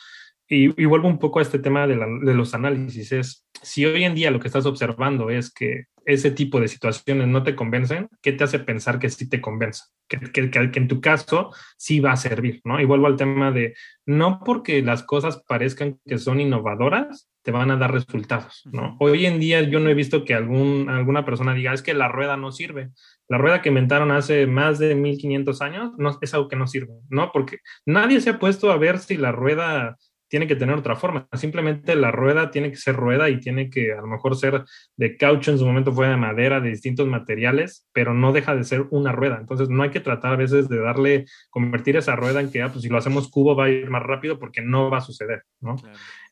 Y, 0.49 0.85
vuelvo 0.85 1.09
un 1.09 1.19
poco 1.19 1.41
a 1.41 1.43
este 1.43 1.59
tema 1.59 1.87
de, 1.87 1.97
los 1.97 2.55
análisis. 2.55 3.11
Es, 3.13 3.47
si 3.63 3.85
hoy 3.85 4.05
en 4.05 4.15
día 4.15 4.31
lo 4.31 4.39
que 4.39 4.47
estás 4.47 4.67
observando 4.67 5.31
es 5.31 5.53
que 5.53 5.87
ese 6.05 6.31
tipo 6.31 6.61
de 6.61 6.69
situaciones 6.69 7.27
no 7.27 7.43
te 7.43 7.57
convencen, 7.57 8.09
¿qué 8.23 8.33
te 8.33 8.45
hace 8.45 8.61
pensar 8.61 9.01
que 9.01 9.11
sí 9.11 9.29
te 9.29 9.41
convence? 9.41 9.83
Que, 10.07 10.21
que, 10.21 10.51
que, 10.51 10.79
en 10.79 10.87
tu 10.87 11.01
caso 11.01 11.53
sí 11.77 11.99
va 11.99 12.13
a 12.13 12.17
servir, 12.17 12.61
¿no? 12.65 12.81
Y 12.81 12.85
vuelvo 12.85 13.09
al 13.09 13.17
tema 13.17 13.51
de, 13.51 13.75
no 14.05 14.41
porque 14.45 14.83
las 14.83 15.03
cosas 15.03 15.43
parezcan 15.49 15.99
que 16.07 16.19
son 16.19 16.41
innovadoras, 16.41 17.29
te 17.43 17.51
van 17.51 17.73
a 17.73 17.77
dar 17.77 17.93
resultados, 17.93 18.63
¿no? 18.73 18.97
Hoy 19.01 19.27
en 19.27 19.41
día 19.41 19.63
yo 19.63 19.81
no 19.81 19.89
he 19.89 19.95
visto 19.95 20.25
que 20.25 20.35
algún, 20.35 20.89
alguna 20.89 21.25
persona 21.25 21.55
diga, 21.55 21.73
es 21.73 21.83
que 21.83 21.95
la 21.95 22.09
rueda 22.09 22.37
no 22.37 22.53
sirve. 22.53 22.91
La 23.29 23.39
rueda 23.39 23.63
que 23.63 23.69
inventaron 23.69 24.13
hace 24.13 24.47
más 24.47 24.79
de 24.79 24.95
1500 24.95 25.61
años 25.63 25.93
no, 25.99 26.19
es 26.21 26.35
algo 26.35 26.49
que 26.49 26.57
no 26.57 26.67
sirve, 26.67 26.95
¿no? 27.09 27.31
Porque 27.33 27.59
nadie 27.85 28.21
se 28.21 28.31
ha 28.31 28.39
puesto 28.39 28.71
a 28.71 28.79
ver 28.79 28.99
si 28.99 29.17
la 29.17 29.33
rueda 29.33 29.97
tiene 30.29 30.47
que 30.47 30.57
tener 30.57 30.77
otra 30.77 30.97
forma. 30.97 31.29
Simplemente 31.35 31.95
la 31.95 32.11
rueda 32.11 32.51
tiene 32.51 32.71
que 32.71 32.77
ser 32.77 32.97
rueda 32.97 33.31
y 33.31 33.39
tiene 33.39 33.71
que 33.71 33.93
a 33.93 34.01
lo 34.01 34.07
mejor 34.07 34.37
ser 34.37 34.65
de 34.97 35.17
caucho, 35.17 35.51
en 35.51 35.59
su 35.59 35.67
momento 35.67 35.93
fue 35.93 36.09
de 36.09 36.17
madera, 36.17 36.61
de 36.61 36.71
distintos 36.71 37.07
materiales, 37.07 37.87
pero 37.93 38.15
no 38.15 38.33
deja 38.33 38.55
de 38.55 38.65
ser 38.65 38.87
una 38.91 39.13
rueda. 39.13 39.39
Entonces 39.41 39.69
no 39.69 39.83
hay 39.83 39.91
que 39.91 40.01
tratar 40.01 40.33
a 40.33 40.37
veces 40.37 40.69
de 40.69 40.81
darle, 40.81 41.27
convertir 41.51 41.97
esa 41.97 42.17
rueda 42.17 42.41
en 42.41 42.51
que, 42.51 42.63
ah, 42.63 42.71
pues 42.71 42.83
si 42.83 42.89
lo 42.89 42.99
hacemos 42.99 43.31
cubo 43.31 43.55
va 43.55 43.67
a 43.67 43.71
ir 43.71 43.89
más 43.89 44.03
rápido 44.03 44.39
porque 44.39 44.63
no 44.63 44.91
va 44.91 44.99
a 44.99 45.03
suceder, 45.03 45.43
¿no? 45.61 45.77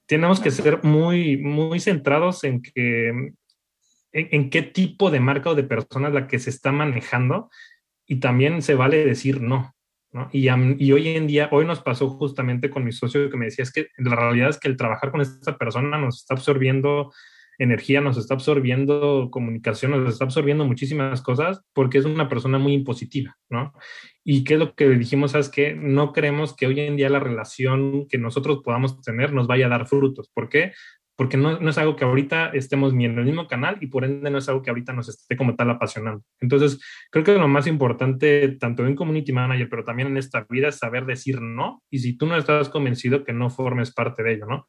Tenemos 0.06 0.40
que 0.40 0.50
ser 0.50 0.82
muy, 0.82 1.38
muy 1.38 1.80
centrados 1.80 2.44
en 2.44 2.60
que, 2.60 3.08
en, 3.08 3.34
en 4.12 4.50
qué 4.50 4.62
tipo 4.62 5.10
de 5.10 5.20
marca 5.20 5.50
o 5.50 5.54
de 5.54 5.64
persona 5.64 6.08
es 6.08 6.14
la 6.14 6.26
que 6.26 6.38
se 6.38 6.50
está 6.50 6.72
manejando 6.72 7.48
y 8.06 8.16
también 8.16 8.60
se 8.60 8.74
vale 8.74 9.04
decir 9.04 9.40
no. 9.40 9.74
Y, 10.32 10.48
y, 10.48 10.92
hoy 10.92 11.08
en 11.08 11.26
día, 11.26 11.48
hoy 11.50 11.64
nos 11.64 11.80
pasó 11.80 12.08
justamente 12.08 12.70
con 12.70 12.84
mi 12.84 12.92
socio 12.92 13.30
que 13.30 13.36
me 13.36 13.46
decía, 13.46 13.64
es 13.64 13.72
que 13.72 13.88
la 13.98 14.14
realidad 14.14 14.50
es 14.50 14.58
que 14.58 14.68
el 14.68 14.76
trabajar 14.76 15.10
con 15.10 15.20
esta 15.20 15.58
persona 15.58 15.98
nos 15.98 16.20
está 16.20 16.34
absorbiendo 16.34 17.10
energía, 17.58 18.00
nos 18.00 18.16
está 18.16 18.34
absorbiendo 18.34 19.28
comunicación, 19.30 19.92
nos 19.92 20.12
está 20.12 20.24
absorbiendo 20.24 20.64
muchísimas 20.64 21.22
cosas 21.22 21.62
porque 21.72 21.98
es 21.98 22.04
una 22.04 22.28
persona 22.28 22.58
muy 22.58 22.72
impositiva, 22.72 23.36
¿no? 23.48 23.72
Y 24.24 24.44
qué 24.44 24.54
es 24.54 24.60
lo 24.60 24.74
que 24.74 24.88
dijimos, 24.88 25.34
es 25.34 25.48
que 25.48 25.74
no 25.74 26.12
creemos 26.12 26.54
que 26.56 26.66
hoy 26.66 26.80
en 26.80 26.96
día 26.96 27.10
la 27.10 27.20
relación 27.20 28.06
que 28.08 28.18
nosotros 28.18 28.60
podamos 28.64 29.00
tener 29.02 29.32
nos 29.32 29.46
vaya 29.46 29.66
a 29.66 29.70
dar 29.70 29.86
frutos. 29.86 30.30
¿Por 30.34 30.48
qué? 30.48 30.72
Porque 31.16 31.36
no, 31.36 31.60
no, 31.60 31.70
es 31.70 31.78
algo 31.78 31.96
que 31.96 32.04
ahorita 32.04 32.48
estemos 32.48 32.92
ni 32.92 33.04
en 33.04 33.18
el 33.18 33.24
mismo 33.24 33.46
canal 33.46 33.78
y 33.80 33.86
por 33.86 34.04
ende 34.04 34.30
no 34.30 34.38
es 34.38 34.48
algo 34.48 34.62
que 34.62 34.70
ahorita 34.70 34.92
nos 34.92 35.08
esté 35.08 35.36
como 35.36 35.54
tal 35.54 35.70
apasionando. 35.70 36.22
Entonces, 36.40 36.80
creo 37.10 37.24
que 37.24 37.34
lo 37.34 37.48
más 37.48 37.66
importante, 37.66 38.48
tanto 38.58 38.86
en 38.86 38.96
Community 38.96 39.32
Manager, 39.32 39.68
pero 39.68 39.84
también 39.84 40.08
en 40.08 40.16
esta 40.16 40.46
vida, 40.48 40.68
es 40.68 40.78
saber 40.78 41.06
decir 41.06 41.40
no 41.40 41.82
y 41.90 42.00
si 42.00 42.16
tú 42.16 42.26
no 42.26 42.36
estás 42.36 42.68
convencido, 42.68 43.24
que 43.24 43.32
no 43.32 43.50
formes 43.50 43.92
parte 43.92 44.22
de 44.22 44.34
ello, 44.34 44.46
¿no? 44.46 44.68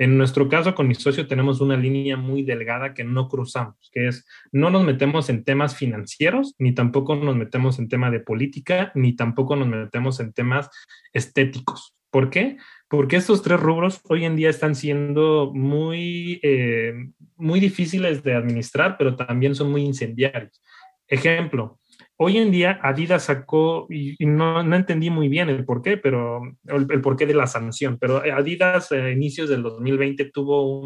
En 0.00 0.16
nuestro 0.16 0.48
caso, 0.48 0.74
con 0.74 0.88
mi 0.88 0.94
socio, 0.94 1.26
tenemos 1.26 1.60
una 1.60 1.76
línea 1.76 2.16
muy 2.16 2.42
delgada 2.42 2.94
que 2.94 3.04
no 3.04 3.28
cruzamos, 3.28 3.90
que 3.92 4.08
es 4.08 4.26
no 4.50 4.70
nos 4.70 4.82
metemos 4.82 5.28
en 5.28 5.44
temas 5.44 5.76
financieros, 5.76 6.54
ni 6.58 6.74
tampoco 6.74 7.16
nos 7.16 7.36
metemos 7.36 7.78
en 7.78 7.90
tema 7.90 8.10
de 8.10 8.20
política, 8.20 8.92
ni 8.94 9.14
tampoco 9.14 9.56
nos 9.56 9.68
metemos 9.68 10.18
en 10.20 10.32
temas 10.32 10.70
estéticos. 11.12 11.94
¿Por 12.10 12.30
qué? 12.30 12.56
Porque 12.90 13.16
estos 13.16 13.40
tres 13.42 13.60
rubros 13.60 14.00
hoy 14.08 14.24
en 14.24 14.34
día 14.34 14.50
están 14.50 14.74
siendo 14.74 15.52
muy, 15.54 16.40
eh, 16.42 16.92
muy 17.36 17.60
difíciles 17.60 18.24
de 18.24 18.34
administrar, 18.34 18.96
pero 18.98 19.14
también 19.14 19.54
son 19.54 19.70
muy 19.70 19.82
incendiarios. 19.82 20.60
Ejemplo, 21.06 21.78
hoy 22.16 22.38
en 22.38 22.50
día 22.50 22.80
Adidas 22.82 23.26
sacó, 23.26 23.86
y, 23.88 24.16
no, 24.26 24.60
entendí 24.74 25.08
muy 25.08 25.28
bien 25.28 25.48
el 25.48 25.64
por 25.64 25.82
qué, 25.82 25.98
pero 25.98 26.42
el, 26.64 27.00
porqué 27.00 27.26
de 27.26 27.34
la 27.34 27.46
sanción, 27.46 27.96
pero 27.96 28.24
Adidas 28.24 28.90
a 28.90 29.08
inicios 29.08 29.48
del 29.48 29.62
2020 29.62 30.24
tuvo 30.32 30.82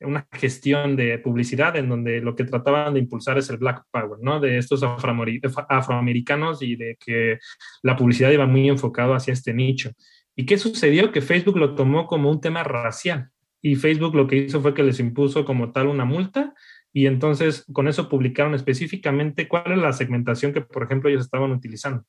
una 0.00 0.26
gestión 0.32 0.96
de 0.96 1.18
publicidad 1.18 1.76
en 1.76 1.90
donde 1.90 2.22
lo 2.22 2.36
que 2.36 2.44
trataban 2.44 2.94
de 2.94 3.00
impulsar 3.00 3.36
es 3.36 3.50
el 3.50 3.58
Black 3.58 3.82
Power, 3.90 4.18
¿no? 4.22 4.40
De 4.40 4.56
estos 4.56 4.82
afroamericanos 4.82 6.62
y 6.62 6.76
de 6.76 6.96
que 6.98 7.38
la 7.82 7.96
publicidad 7.96 8.30
iba 8.30 8.46
muy 8.46 8.66
enfocado 8.70 9.12
hacia 9.12 9.34
este 9.34 9.52
nicho. 9.52 9.90
¿Y 10.38 10.46
qué 10.46 10.56
sucedió? 10.56 11.10
Que 11.10 11.20
Facebook 11.20 11.58
lo 11.58 11.74
tomó 11.74 12.06
como 12.06 12.30
un 12.30 12.40
tema 12.40 12.62
racial 12.62 13.30
y 13.60 13.74
Facebook 13.74 14.14
lo 14.14 14.28
que 14.28 14.36
hizo 14.36 14.60
fue 14.60 14.72
que 14.72 14.84
les 14.84 15.00
impuso 15.00 15.44
como 15.44 15.72
tal 15.72 15.88
una 15.88 16.04
multa 16.04 16.54
y 16.92 17.06
entonces 17.06 17.64
con 17.72 17.88
eso 17.88 18.08
publicaron 18.08 18.54
específicamente 18.54 19.48
cuál 19.48 19.72
es 19.72 19.78
la 19.78 19.92
segmentación 19.92 20.52
que, 20.52 20.60
por 20.60 20.84
ejemplo, 20.84 21.10
ellos 21.10 21.24
estaban 21.24 21.50
utilizando. 21.50 22.04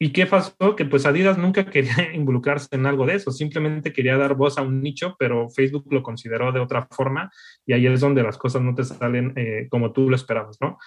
¿Y 0.00 0.12
qué 0.12 0.24
pasó? 0.24 0.76
Que 0.76 0.86
pues 0.86 1.04
Adidas 1.04 1.36
nunca 1.36 1.66
quería 1.66 1.92
involucrarse 2.14 2.68
en 2.72 2.86
algo 2.86 3.04
de 3.04 3.16
eso, 3.16 3.32
simplemente 3.32 3.92
quería 3.92 4.16
dar 4.16 4.34
voz 4.34 4.56
a 4.56 4.62
un 4.62 4.80
nicho, 4.80 5.14
pero 5.18 5.50
Facebook 5.50 5.92
lo 5.92 6.02
consideró 6.02 6.52
de 6.52 6.60
otra 6.60 6.88
forma 6.90 7.30
y 7.66 7.74
ahí 7.74 7.86
es 7.86 8.00
donde 8.00 8.22
las 8.22 8.38
cosas 8.38 8.62
no 8.62 8.74
te 8.74 8.84
salen 8.84 9.34
eh, 9.36 9.68
como 9.68 9.92
tú 9.92 10.08
lo 10.08 10.16
esperabas, 10.16 10.56
¿no? 10.62 10.78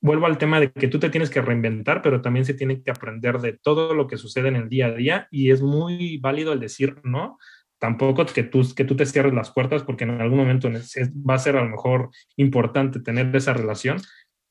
Vuelvo 0.00 0.26
al 0.26 0.38
tema 0.38 0.60
de 0.60 0.70
que 0.70 0.88
tú 0.88 0.98
te 0.98 1.10
tienes 1.10 1.30
que 1.30 1.42
reinventar, 1.42 2.02
pero 2.02 2.20
también 2.20 2.44
se 2.44 2.54
tiene 2.54 2.82
que 2.82 2.90
aprender 2.90 3.38
de 3.38 3.52
todo 3.52 3.94
lo 3.94 4.06
que 4.06 4.16
sucede 4.16 4.48
en 4.48 4.56
el 4.56 4.68
día 4.68 4.86
a 4.86 4.92
día 4.92 5.28
y 5.30 5.50
es 5.50 5.62
muy 5.62 6.18
válido 6.18 6.52
el 6.52 6.60
decir 6.60 6.96
no. 7.02 7.38
Tampoco 7.78 8.26
que 8.26 8.42
tú, 8.42 8.62
que 8.74 8.84
tú 8.84 8.96
te 8.96 9.06
cierres 9.06 9.34
las 9.34 9.52
puertas 9.52 9.84
porque 9.84 10.04
en 10.04 10.20
algún 10.20 10.38
momento 10.38 10.68
va 10.68 11.34
a 11.34 11.38
ser 11.38 11.56
a 11.56 11.62
lo 11.62 11.68
mejor 11.68 12.10
importante 12.36 13.00
tener 13.00 13.34
esa 13.36 13.52
relación, 13.52 13.98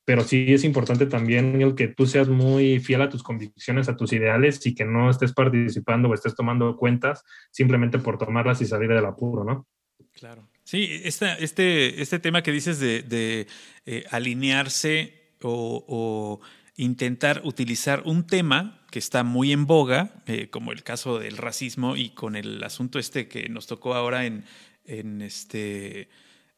pero 0.06 0.22
sí 0.22 0.54
es 0.54 0.64
importante 0.64 1.04
también 1.04 1.60
el 1.60 1.74
que 1.74 1.88
tú 1.88 2.06
seas 2.06 2.30
muy 2.30 2.80
fiel 2.80 3.02
a 3.02 3.10
tus 3.10 3.22
convicciones, 3.22 3.90
a 3.90 3.96
tus 3.96 4.14
ideales 4.14 4.64
y 4.64 4.74
que 4.74 4.86
no 4.86 5.10
estés 5.10 5.34
participando 5.34 6.08
o 6.08 6.14
estés 6.14 6.34
tomando 6.34 6.74
cuentas 6.78 7.22
simplemente 7.50 7.98
por 7.98 8.16
tomarlas 8.16 8.62
y 8.62 8.64
salir 8.64 8.88
del 8.88 9.04
apuro, 9.04 9.44
¿no? 9.44 9.66
Claro. 10.14 10.48
Sí, 10.64 11.00
este, 11.04 12.00
este 12.00 12.18
tema 12.18 12.42
que 12.42 12.52
dices 12.52 12.80
de, 12.80 13.46
eh, 13.86 14.04
alinearse 14.10 15.17
o, 15.42 16.40
intentar 16.76 17.42
utilizar 17.44 18.02
un 18.04 18.24
tema 18.24 18.78
que 18.92 19.00
está 19.00 19.24
muy 19.24 19.52
en 19.52 19.66
boga, 19.66 20.22
eh, 20.26 20.48
como 20.48 20.70
el 20.70 20.84
caso 20.84 21.18
del 21.18 21.36
racismo 21.36 21.96
y 21.96 22.10
con 22.10 22.36
el 22.36 22.62
asunto 22.62 23.00
este 23.00 23.26
que 23.26 23.48
nos 23.48 23.66
tocó 23.66 23.94
ahora 23.94 24.26
en, 24.26 24.44
en 24.86 25.22
este... 25.22 26.08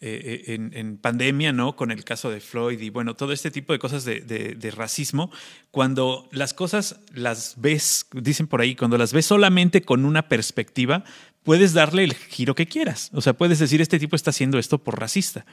Eh, 0.02 0.44
eh, 0.46 0.54
en, 0.54 0.96
pandemia, 0.96 1.52
¿no? 1.52 1.76
Con 1.76 1.90
el 1.90 2.04
caso 2.04 2.30
de 2.30 2.40
Floyd 2.40 2.80
y 2.80 2.88
bueno, 2.88 3.16
todo 3.16 3.34
este 3.34 3.50
tipo 3.50 3.74
de 3.74 3.78
cosas 3.78 4.06
de, 4.06 4.20
de, 4.22 4.70
racismo, 4.70 5.30
cuando 5.70 6.26
las 6.32 6.54
cosas 6.54 7.00
las 7.12 7.56
ves, 7.58 8.06
dicen 8.14 8.46
por 8.46 8.62
ahí, 8.62 8.74
cuando 8.74 8.96
las 8.96 9.12
ves 9.12 9.26
solamente 9.26 9.82
con 9.82 10.06
una 10.06 10.26
perspectiva, 10.26 11.04
puedes 11.42 11.74
darle 11.74 12.04
el 12.04 12.14
giro 12.14 12.54
que 12.54 12.66
quieras. 12.66 13.10
O 13.12 13.20
sea, 13.20 13.34
puedes 13.34 13.58
decir, 13.58 13.82
este 13.82 13.98
tipo 13.98 14.16
está 14.16 14.30
haciendo 14.30 14.58
esto 14.58 14.78
por 14.78 14.98
racista, 14.98 15.44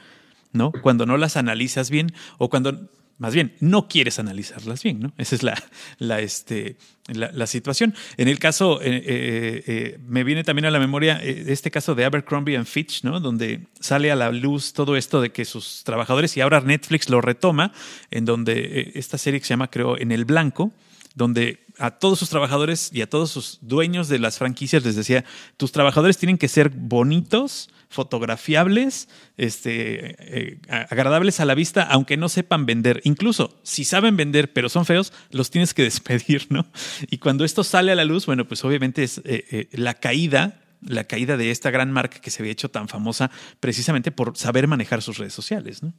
¿no? 0.52 0.72
Cuando 0.72 1.04
no 1.04 1.18
las 1.18 1.36
analizas 1.36 1.90
bien 1.90 2.14
o 2.38 2.48
cuando 2.48 2.88
más 3.18 3.34
bien, 3.34 3.54
no 3.58 3.88
quieres 3.88 4.20
analizarlas 4.20 4.82
bien, 4.82 5.00
¿no? 5.00 5.12
Esa 5.18 5.34
es 5.34 5.42
la, 5.42 5.60
la, 5.98 6.20
este, 6.20 6.76
la, 7.08 7.46
situación. 7.48 7.94
En 8.16 8.28
el 8.28 8.38
caso, 8.38 8.80
eh, 8.80 9.02
eh, 9.04 9.64
eh, 9.66 9.98
me 10.06 10.22
viene 10.22 10.44
también 10.44 10.66
a 10.66 10.70
la 10.70 10.78
memoria 10.78 11.20
este 11.22 11.72
caso 11.72 11.96
de 11.96 12.04
Abercrombie 12.04 12.56
and 12.56 12.66
Fitch, 12.66 13.02
¿no? 13.02 13.18
Donde 13.18 13.66
sale 13.80 14.12
a 14.12 14.16
la 14.16 14.30
luz 14.30 14.72
todo 14.72 14.96
esto 14.96 15.20
de 15.20 15.30
que 15.30 15.44
sus 15.44 15.82
trabajadores, 15.82 16.36
y 16.36 16.40
ahora 16.40 16.60
Netflix 16.60 17.10
lo 17.10 17.20
retoma, 17.20 17.72
en 18.12 18.24
donde 18.24 18.92
esta 18.94 19.18
serie 19.18 19.40
que 19.40 19.46
se 19.46 19.50
llama, 19.50 19.68
creo, 19.68 19.98
En 19.98 20.12
el 20.12 20.24
Blanco, 20.24 20.72
donde 21.16 21.64
a 21.78 21.90
todos 21.90 22.20
sus 22.20 22.30
trabajadores 22.30 22.90
y 22.92 23.02
a 23.02 23.10
todos 23.10 23.32
sus 23.32 23.58
dueños 23.62 24.08
de 24.08 24.20
las 24.20 24.38
franquicias 24.38 24.84
les 24.84 24.94
decía, 24.94 25.24
tus 25.56 25.72
trabajadores 25.72 26.18
tienen 26.18 26.38
que 26.38 26.46
ser 26.46 26.68
bonitos, 26.70 27.68
fotografiables, 27.88 29.08
este, 29.36 30.16
eh, 30.18 30.60
agradables 30.68 31.40
a 31.40 31.44
la 31.44 31.54
vista, 31.54 31.82
aunque 31.82 32.16
no 32.16 32.28
sepan 32.28 32.66
vender. 32.66 33.00
Incluso 33.04 33.58
si 33.62 33.84
saben 33.84 34.16
vender 34.16 34.52
pero 34.52 34.68
son 34.68 34.84
feos, 34.84 35.12
los 35.30 35.50
tienes 35.50 35.74
que 35.74 35.82
despedir, 35.90 36.46
¿no? 36.50 36.66
Y 37.10 37.18
cuando 37.18 37.44
esto 37.44 37.64
sale 37.64 37.92
a 37.92 37.94
la 37.94 38.04
luz, 38.04 38.26
bueno, 38.26 38.46
pues 38.46 38.64
obviamente 38.64 39.02
es 39.02 39.18
eh, 39.18 39.44
eh, 39.50 39.68
la 39.72 39.94
caída 39.94 40.62
la 40.80 41.02
caída 41.04 41.36
de 41.36 41.50
esta 41.50 41.72
gran 41.72 41.90
marca 41.90 42.20
que 42.20 42.30
se 42.30 42.40
había 42.40 42.52
hecho 42.52 42.70
tan 42.70 42.86
famosa 42.86 43.32
precisamente 43.58 44.12
por 44.12 44.36
saber 44.36 44.68
manejar 44.68 45.02
sus 45.02 45.18
redes 45.18 45.34
sociales, 45.34 45.82
¿no? 45.82 45.92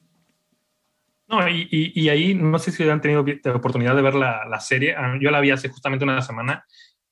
No, 1.29 1.47
y, 1.47 2.09
ahí 2.09 2.33
no 2.33 2.57
sé 2.57 2.71
si 2.71 2.81
han 2.89 3.01
tenido 3.01 3.23
oportunidad 3.53 3.95
de 3.95 4.01
ver 4.01 4.15
la, 4.15 4.59
serie. 4.61 4.95
Ah, 4.97 5.15
yo 5.21 5.29
la 5.29 5.39
vi 5.39 5.51
hace 5.51 5.69
justamente 5.69 6.03
una 6.03 6.23
semana. 6.23 6.65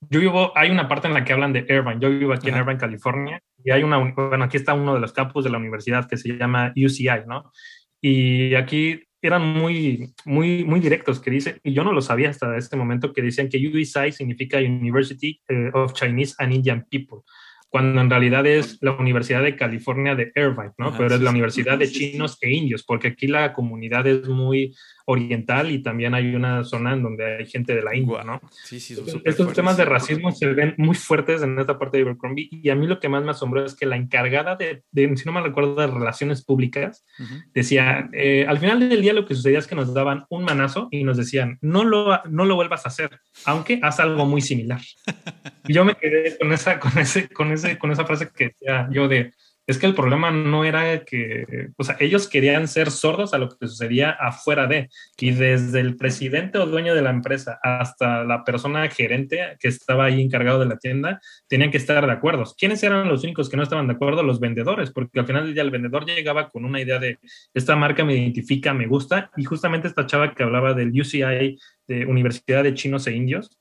Yo 0.09 0.19
vivo, 0.19 0.51
hay 0.55 0.69
una 0.69 0.87
parte 0.87 1.07
en 1.07 1.13
la 1.13 1.23
que 1.23 1.33
hablan 1.33 1.53
de 1.53 1.65
Irvine. 1.67 1.97
Yo 1.99 2.09
vivo 2.09 2.33
aquí 2.33 2.49
en 2.49 2.57
Irvine, 2.57 2.77
California, 2.77 3.41
y 3.63 3.71
hay 3.71 3.83
una, 3.83 3.97
bueno, 3.97 4.43
aquí 4.43 4.57
está 4.57 4.73
uno 4.73 4.93
de 4.93 4.99
los 4.99 5.11
campus 5.11 5.43
de 5.43 5.49
la 5.49 5.57
universidad 5.57 6.07
que 6.07 6.17
se 6.17 6.37
llama 6.37 6.73
UCI, 6.75 7.25
¿no? 7.27 7.51
Y 7.99 8.53
aquí 8.55 9.03
eran 9.21 9.41
muy, 9.41 10.13
muy, 10.25 10.63
muy 10.63 10.79
directos, 10.79 11.19
que 11.19 11.31
dice, 11.31 11.59
y 11.63 11.73
yo 11.73 11.83
no 11.83 11.91
lo 11.91 12.01
sabía 12.01 12.29
hasta 12.29 12.55
este 12.57 12.77
momento, 12.77 13.11
que 13.11 13.23
decían 13.23 13.49
que 13.49 13.57
UISI 13.57 14.11
significa 14.11 14.59
University 14.59 15.41
eh, 15.47 15.71
of 15.73 15.93
Chinese 15.93 16.35
and 16.37 16.53
Indian 16.53 16.85
People 16.89 17.21
cuando 17.69 17.99
en 17.99 18.09
realidad 18.09 18.45
es 18.45 18.77
la 18.81 18.93
Universidad 18.93 19.43
de 19.43 19.55
California 19.55 20.15
de 20.15 20.31
Irvine, 20.35 20.71
¿no? 20.77 20.95
Pero 20.97 21.15
es 21.15 21.21
la 21.21 21.31
Universidad 21.31 21.77
de 21.77 21.91
Chinos 21.91 22.37
e 22.41 22.51
Indios, 22.51 22.83
porque 22.83 23.09
aquí 23.09 23.27
la 23.27 23.51
comunidad 23.51 24.07
es 24.07 24.27
muy 24.27 24.73
oriental 25.10 25.72
y 25.72 25.80
también 25.80 26.14
hay 26.14 26.36
una 26.36 26.66
zona 26.66 26.93
en 26.93 27.01
donde 27.01 27.38
hay 27.38 27.45
gente 27.45 27.74
de 27.74 27.82
la 27.82 27.95
India, 27.95 28.26
¿no? 28.26 28.41
Sí, 28.66 28.78
sí, 28.80 28.95
Estos 29.24 29.53
temas 29.53 29.78
de 29.78 29.86
racismo 29.86 30.34
se 30.34 30.47
ven 30.47 30.76
muy 30.78 30.95
fuertes 30.95 31.41
en 31.41 31.58
esta 31.58 31.80
parte 31.80 31.97
de 31.97 32.03
Abercrombie 32.03 32.49
y 32.51 32.70
a 32.70 32.76
mí 32.76 32.88
lo 32.88 32.99
que 32.99 33.08
más 33.08 33.24
me 33.24 33.32
asombró 33.32 33.64
es 33.66 33.74
que 33.74 33.86
la 33.86 33.95
encargada 33.95 34.58
de, 34.58 34.84
si 34.93 35.26
no 35.26 35.32
me 35.32 35.41
recuerdo, 35.41 35.76
de 35.76 35.88
relaciones 35.88 36.43
públicas, 36.43 37.05
decía, 37.53 38.10
eh, 38.12 38.45
al 38.47 38.60
final 38.60 38.82
del 38.82 39.01
día 39.01 39.14
lo 39.14 39.26
que 39.26 39.34
sucedía 39.34 39.60
es 39.60 39.68
que 39.68 39.76
nos 39.76 39.93
daban 39.93 40.26
un 40.30 40.43
manazo 40.43 40.89
y 40.91 41.05
nos 41.05 41.16
decían, 41.16 41.58
no 41.62 41.86
lo, 41.86 42.22
no 42.26 42.43
lo 42.43 42.55
vuelvas 42.55 42.86
a 42.86 42.89
hacer, 42.89 43.18
aunque 43.45 43.80
haz 43.82 44.01
algo 44.01 44.26
muy 44.26 44.41
similar. 44.41 44.82
y 45.68 45.74
yo 45.74 45.86
me 45.86 45.95
quedé 45.95 46.38
con 46.38 46.51
esa, 46.51 46.80
con 46.80 46.97
ese, 46.97 47.30
con 47.30 47.51
ese, 47.53 47.78
con 47.78 47.91
esa 47.91 48.05
frase 48.05 48.30
que 48.36 48.49
decía 48.49 48.89
yo 48.91 49.08
de, 49.08 49.32
es 49.68 49.78
que 49.78 49.86
el 49.86 49.93
problema 49.93 50.32
no 50.32 50.63
era 50.63 51.03
que, 51.03 51.70
o 51.76 51.84
sea, 51.84 51.97
ellos 51.99 52.28
querían 52.30 52.70
ser 52.70 52.89
sordos 52.89 53.34
a 53.34 53.38
lo 53.38 53.49
que 53.49 53.68
sucedía 53.68 54.11
afuera 54.11 54.65
de, 54.65 54.89
y 55.20 55.32
desde 55.32 55.82
el 55.82 55.97
presidente 55.97 56.57
o 56.57 56.65
dueño 56.65 56.95
de 56.95 57.01
la 57.01 57.09
empresa 57.09 57.59
hasta 57.61 58.24
la 58.24 58.45
persona 58.45 58.88
gerente 58.89 59.57
que 59.59 59.68
estaba 59.68 60.05
ahí 60.05 60.22
encargado 60.22 60.59
de 60.59 60.68
la 60.68 60.78
tienda, 60.78 61.20
tenían 61.47 61.70
que 61.70 61.78
estar 61.78 62.05
de 62.05 62.11
acuerdo. 62.11 62.45
¿Quiénes 62.57 62.82
eran 62.82 63.09
los 63.09 63.26
únicos 63.26 63.49
que 63.49 63.57
no 63.57 63.63
estaban 63.63 63.88
de 63.88 63.93
acuerdo? 63.93 64.24
Los 64.24 64.39
vendedores, 64.39 64.91
porque 64.91 65.20
al 65.20 65.28
final 65.28 65.43
del 65.43 65.53
día 65.53 65.63
el 65.63 65.72
vendedor 65.72 66.05
llegaba 66.05 66.49
con 66.49 66.63
una 66.63 66.80
idea 66.80 66.97
de, 66.97 67.20
esta 67.53 67.76
marca 67.76 68.05
me 68.05 68.15
identifica, 68.15 68.74
me 68.74 68.88
gusta, 68.88 69.32
y 69.36 69.43
justamente 69.43 69.89
esta 69.89 70.05
chava 70.05 70.34
que 70.34 70.43
hablaba 70.43 70.74
del 70.74 70.97
UCI, 70.97 71.57
de 71.88 72.05
Universidad 72.05 72.63
de 72.63 72.74
Chinos 72.74 73.07
e 73.07 73.15
Indios, 73.15 73.57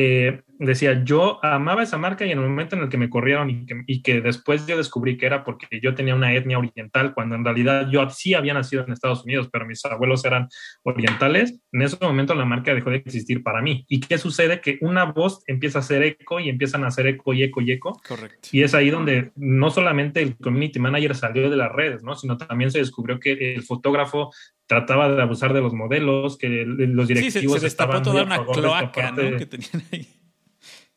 eh, 0.00 0.42
decía, 0.60 1.02
yo 1.02 1.44
amaba 1.44 1.82
esa 1.82 1.98
marca 1.98 2.24
y 2.24 2.30
en 2.30 2.38
el 2.38 2.48
momento 2.48 2.76
en 2.76 2.82
el 2.82 2.88
que 2.88 2.96
me 2.96 3.10
corrieron 3.10 3.66
y 3.84 4.00
que, 4.00 4.20
después 4.20 4.64
yo 4.64 4.76
descubrí 4.76 5.16
que 5.16 5.26
era 5.26 5.42
porque 5.42 5.80
yo 5.82 5.92
tenía 5.96 6.14
una 6.14 6.32
etnia 6.32 6.56
oriental, 6.56 7.14
cuando 7.14 7.34
en 7.34 7.44
realidad 7.44 7.88
yo 7.90 8.08
sí 8.08 8.34
había 8.34 8.54
nacido 8.54 8.84
en 8.84 8.92
Estados 8.92 9.24
Unidos, 9.24 9.48
pero 9.52 9.66
mis 9.66 9.84
abuelos 9.84 10.24
eran 10.24 10.46
orientales, 10.84 11.58
en 11.72 11.82
ese 11.82 11.96
momento 12.00 12.36
la 12.36 12.44
marca 12.44 12.72
dejó 12.74 12.90
de 12.90 12.98
existir 12.98 13.42
para 13.42 13.60
mí. 13.60 13.86
¿Y 13.88 13.98
qué 13.98 14.18
sucede? 14.18 14.60
Que 14.60 14.78
una 14.82 15.04
voz 15.04 15.42
empieza 15.48 15.78
a 15.78 15.80
hacer 15.80 16.04
eco 16.04 16.38
y 16.38 16.48
empiezan 16.48 16.84
a 16.84 16.88
hacer 16.88 17.08
eco 17.08 17.34
y 17.34 17.42
eco 17.42 17.60
y 17.60 17.72
eco. 17.72 18.00
Correcto. 18.06 18.50
Y 18.52 18.62
es 18.62 18.74
ahí 18.74 18.90
donde 18.90 19.32
no 19.34 19.68
solamente 19.70 20.22
el 20.22 20.36
community 20.36 20.78
manager 20.78 21.16
salió 21.16 21.50
de 21.50 21.56
las 21.56 21.72
redes, 21.72 22.04
¿no? 22.04 22.14
sino 22.14 22.36
también 22.36 22.70
se 22.70 22.78
descubrió 22.78 23.18
que 23.18 23.54
el 23.54 23.64
fotógrafo 23.64 24.30
trataba 24.68 25.08
de 25.08 25.20
abusar 25.20 25.52
de 25.54 25.60
los 25.60 25.72
modelos, 25.72 26.36
que 26.36 26.64
los 26.66 27.08
directivos 27.08 27.54
sí, 27.54 27.60
se, 27.60 27.66
estaban 27.66 28.02
toda 28.02 28.22
una 28.22 28.44
cloaca 28.44 29.10
¿no? 29.10 29.36
que 29.36 29.46
tenían 29.46 29.82
ahí. 29.90 30.06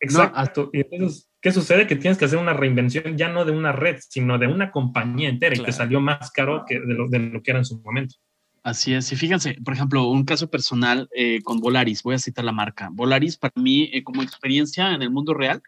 Exacto. 0.02 0.70
y 0.74 0.82
entonces, 0.82 1.30
¿qué 1.42 1.52
sucede? 1.52 1.88
Que 1.88 1.96
tienes 1.96 2.18
que 2.18 2.26
hacer 2.26 2.38
una 2.38 2.54
reinvención 2.54 3.18
ya 3.18 3.30
no 3.30 3.46
de 3.46 3.52
una 3.52 3.72
red, 3.72 3.98
sino 4.08 4.38
de 4.38 4.48
una 4.48 4.72
compañía 4.72 5.30
entera 5.30 5.56
y 5.56 5.64
que 5.64 5.72
salió 5.72 6.02
más 6.02 6.32
caro 6.32 6.66
que 6.68 6.80
de 6.80 6.94
lo, 6.94 7.08
de 7.08 7.20
lo, 7.20 7.42
que 7.42 7.52
era 7.52 7.60
en 7.60 7.66
su 7.66 7.80
momento. 7.82 8.16
Así 8.64 8.94
es. 8.94 9.12
Y 9.12 9.16
fíjense, 9.16 9.58
por 9.64 9.74
ejemplo, 9.74 10.08
un 10.08 10.26
caso 10.26 10.50
personal 10.50 11.08
eh, 11.16 11.42
con 11.44 11.60
Volaris, 11.60 12.04
voy 12.04 12.16
a 12.16 12.20
citar 12.20 12.44
la 12.44 12.52
marca. 12.52 12.90
Volaris, 12.92 13.38
para 13.38 13.54
mí, 13.56 13.90
eh, 13.94 14.04
como 14.04 14.22
experiencia 14.22 14.94
en 14.94 15.02
el 15.02 15.12
mundo 15.12 15.34
real, 15.34 15.62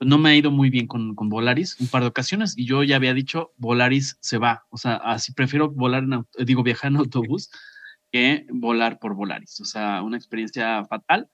no 0.00 0.18
me 0.18 0.30
ha 0.30 0.36
ido 0.36 0.50
muy 0.50 0.70
bien 0.70 0.86
con, 0.86 1.14
con, 1.14 1.28
Volaris 1.28 1.78
un 1.80 1.88
par 1.88 2.02
de 2.02 2.08
ocasiones 2.08 2.56
y 2.56 2.66
yo 2.66 2.82
ya 2.84 2.96
había 2.96 3.14
dicho 3.14 3.52
Volaris 3.56 4.16
se 4.20 4.38
va. 4.38 4.66
O 4.70 4.76
sea, 4.76 4.96
así 4.96 5.32
prefiero 5.32 5.70
volar, 5.70 6.04
en, 6.04 6.26
digo, 6.44 6.62
viajar 6.62 6.90
en 6.90 6.98
autobús 6.98 7.50
que 8.12 8.46
volar 8.50 8.98
por 8.98 9.14
Volaris. 9.14 9.60
O 9.60 9.64
sea, 9.64 10.02
una 10.02 10.16
experiencia 10.16 10.84
fatal. 10.86 11.28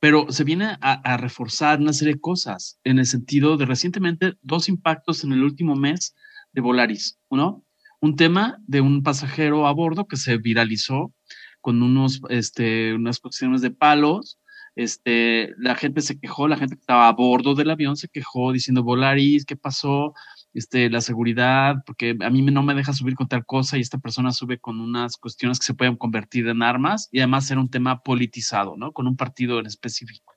Pero 0.00 0.30
se 0.30 0.44
viene 0.44 0.76
a, 0.80 0.92
a, 0.92 1.16
reforzar 1.16 1.80
una 1.80 1.92
serie 1.92 2.14
de 2.14 2.20
cosas 2.20 2.78
en 2.84 3.00
el 3.00 3.06
sentido 3.06 3.56
de 3.56 3.66
recientemente 3.66 4.34
dos 4.42 4.68
impactos 4.68 5.24
en 5.24 5.32
el 5.32 5.42
último 5.42 5.74
mes 5.74 6.14
de 6.52 6.60
Volaris. 6.60 7.18
Uno, 7.28 7.64
un 8.00 8.14
tema 8.14 8.58
de 8.68 8.80
un 8.80 9.02
pasajero 9.02 9.66
a 9.66 9.72
bordo 9.72 10.06
que 10.06 10.16
se 10.16 10.36
viralizó 10.36 11.12
con 11.60 11.82
unos, 11.82 12.20
este, 12.28 12.94
unas 12.94 13.18
cuestiones 13.18 13.60
de 13.60 13.72
palos 13.72 14.37
este, 14.78 15.54
la 15.58 15.74
gente 15.74 16.02
se 16.02 16.20
quejó, 16.20 16.46
la 16.46 16.56
gente 16.56 16.76
que 16.76 16.80
estaba 16.82 17.08
a 17.08 17.12
bordo 17.12 17.56
del 17.56 17.70
avión 17.70 17.96
se 17.96 18.08
quejó 18.08 18.52
diciendo, 18.52 18.84
Volaris, 18.84 19.44
¿qué 19.44 19.56
pasó? 19.56 20.14
Este, 20.54 20.88
la 20.88 21.00
seguridad, 21.00 21.82
porque 21.84 22.16
a 22.20 22.30
mí 22.30 22.42
no 22.42 22.62
me 22.62 22.76
deja 22.76 22.92
subir 22.92 23.16
con 23.16 23.26
tal 23.26 23.44
cosa 23.44 23.76
y 23.76 23.80
esta 23.80 23.98
persona 23.98 24.30
sube 24.30 24.60
con 24.60 24.80
unas 24.80 25.16
cuestiones 25.16 25.58
que 25.58 25.66
se 25.66 25.74
pueden 25.74 25.96
convertir 25.96 26.46
en 26.46 26.62
armas 26.62 27.08
y 27.10 27.18
además 27.18 27.50
era 27.50 27.60
un 27.60 27.70
tema 27.70 28.04
politizado, 28.04 28.76
¿no? 28.76 28.92
Con 28.92 29.08
un 29.08 29.16
partido 29.16 29.58
en 29.58 29.66
específico. 29.66 30.32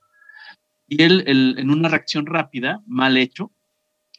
Y 0.88 1.00
él, 1.04 1.22
en 1.28 1.70
una 1.70 1.88
reacción 1.88 2.26
rápida, 2.26 2.82
mal 2.84 3.16
hecho, 3.16 3.52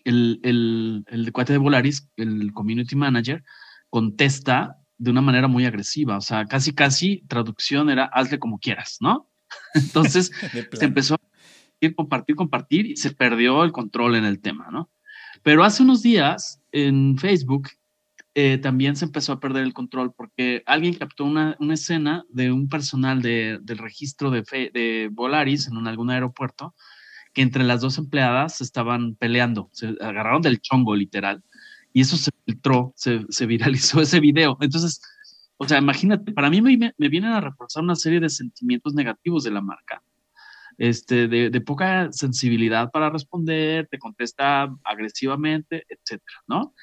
el, 0.05 0.39
el, 0.43 1.03
el 1.07 1.33
cuate 1.33 1.51
de 1.51 1.59
Volaris, 1.59 2.09
el 2.15 2.53
community 2.53 2.95
manager, 2.95 3.43
contesta 3.89 4.77
de 4.97 5.11
una 5.11 5.21
manera 5.21 5.49
muy 5.49 5.65
agresiva, 5.65 6.15
o 6.15 6.21
sea, 6.21 6.45
casi, 6.45 6.73
casi 6.73 7.25
traducción 7.27 7.89
era 7.89 8.05
hazle 8.05 8.39
como 8.39 8.57
quieras, 8.57 8.99
¿no? 9.01 9.29
Entonces 9.73 10.31
se 10.73 10.85
empezó 10.85 11.15
a 11.15 11.19
compartir, 11.95 12.35
compartir 12.35 12.85
y 12.85 12.95
se 12.95 13.11
perdió 13.11 13.63
el 13.63 13.71
control 13.71 14.15
en 14.15 14.25
el 14.25 14.39
tema, 14.39 14.69
¿no? 14.71 14.89
Pero 15.41 15.63
hace 15.63 15.83
unos 15.83 16.01
días 16.01 16.61
en 16.71 17.17
Facebook 17.17 17.69
eh, 18.35 18.57
también 18.57 18.95
se 18.95 19.05
empezó 19.05 19.33
a 19.33 19.39
perder 19.39 19.63
el 19.63 19.73
control 19.73 20.13
porque 20.13 20.63
alguien 20.65 20.93
captó 20.93 21.25
una, 21.25 21.55
una 21.59 21.73
escena 21.73 22.23
de 22.29 22.51
un 22.51 22.69
personal 22.69 23.21
de, 23.21 23.59
del 23.61 23.77
registro 23.77 24.31
de, 24.31 24.41
de 24.73 25.09
Volaris 25.11 25.67
en 25.67 25.77
un, 25.77 25.87
algún 25.87 26.09
aeropuerto 26.09 26.73
que 27.33 27.41
entre 27.41 27.63
las 27.63 27.81
dos 27.81 27.97
empleadas 27.97 28.61
estaban 28.61 29.15
peleando, 29.15 29.69
se 29.73 29.87
agarraron 29.99 30.41
del 30.41 30.61
chongo 30.61 30.95
literal 30.95 31.43
y 31.93 32.01
eso 32.01 32.17
se 32.17 32.31
filtró, 32.45 32.93
se, 32.95 33.21
se 33.29 33.45
viralizó 33.45 34.01
ese 34.01 34.19
video. 34.19 34.57
Entonces, 34.61 35.01
o 35.63 35.67
sea, 35.67 35.77
imagínate, 35.77 36.31
para 36.33 36.49
mí 36.49 36.61
me, 36.61 36.93
vienen 36.97 37.31
a 37.31 37.41
reforzar 37.41 37.83
una 37.83 37.95
serie 37.95 38.19
de 38.19 38.29
sentimientos 38.29 38.93
negativos 38.93 39.43
de 39.43 39.51
la 39.51 39.61
marca. 39.61 40.03
Este, 40.77 41.27
de, 41.27 41.61
poca 41.61 42.11
sensibilidad 42.11 42.89
para 42.91 43.09
responder, 43.09 43.87
te 43.87 43.99
contesta 43.99 44.73
agresivamente, 44.83 45.85
etcétera, 45.87 46.39
¿no? 46.47 46.73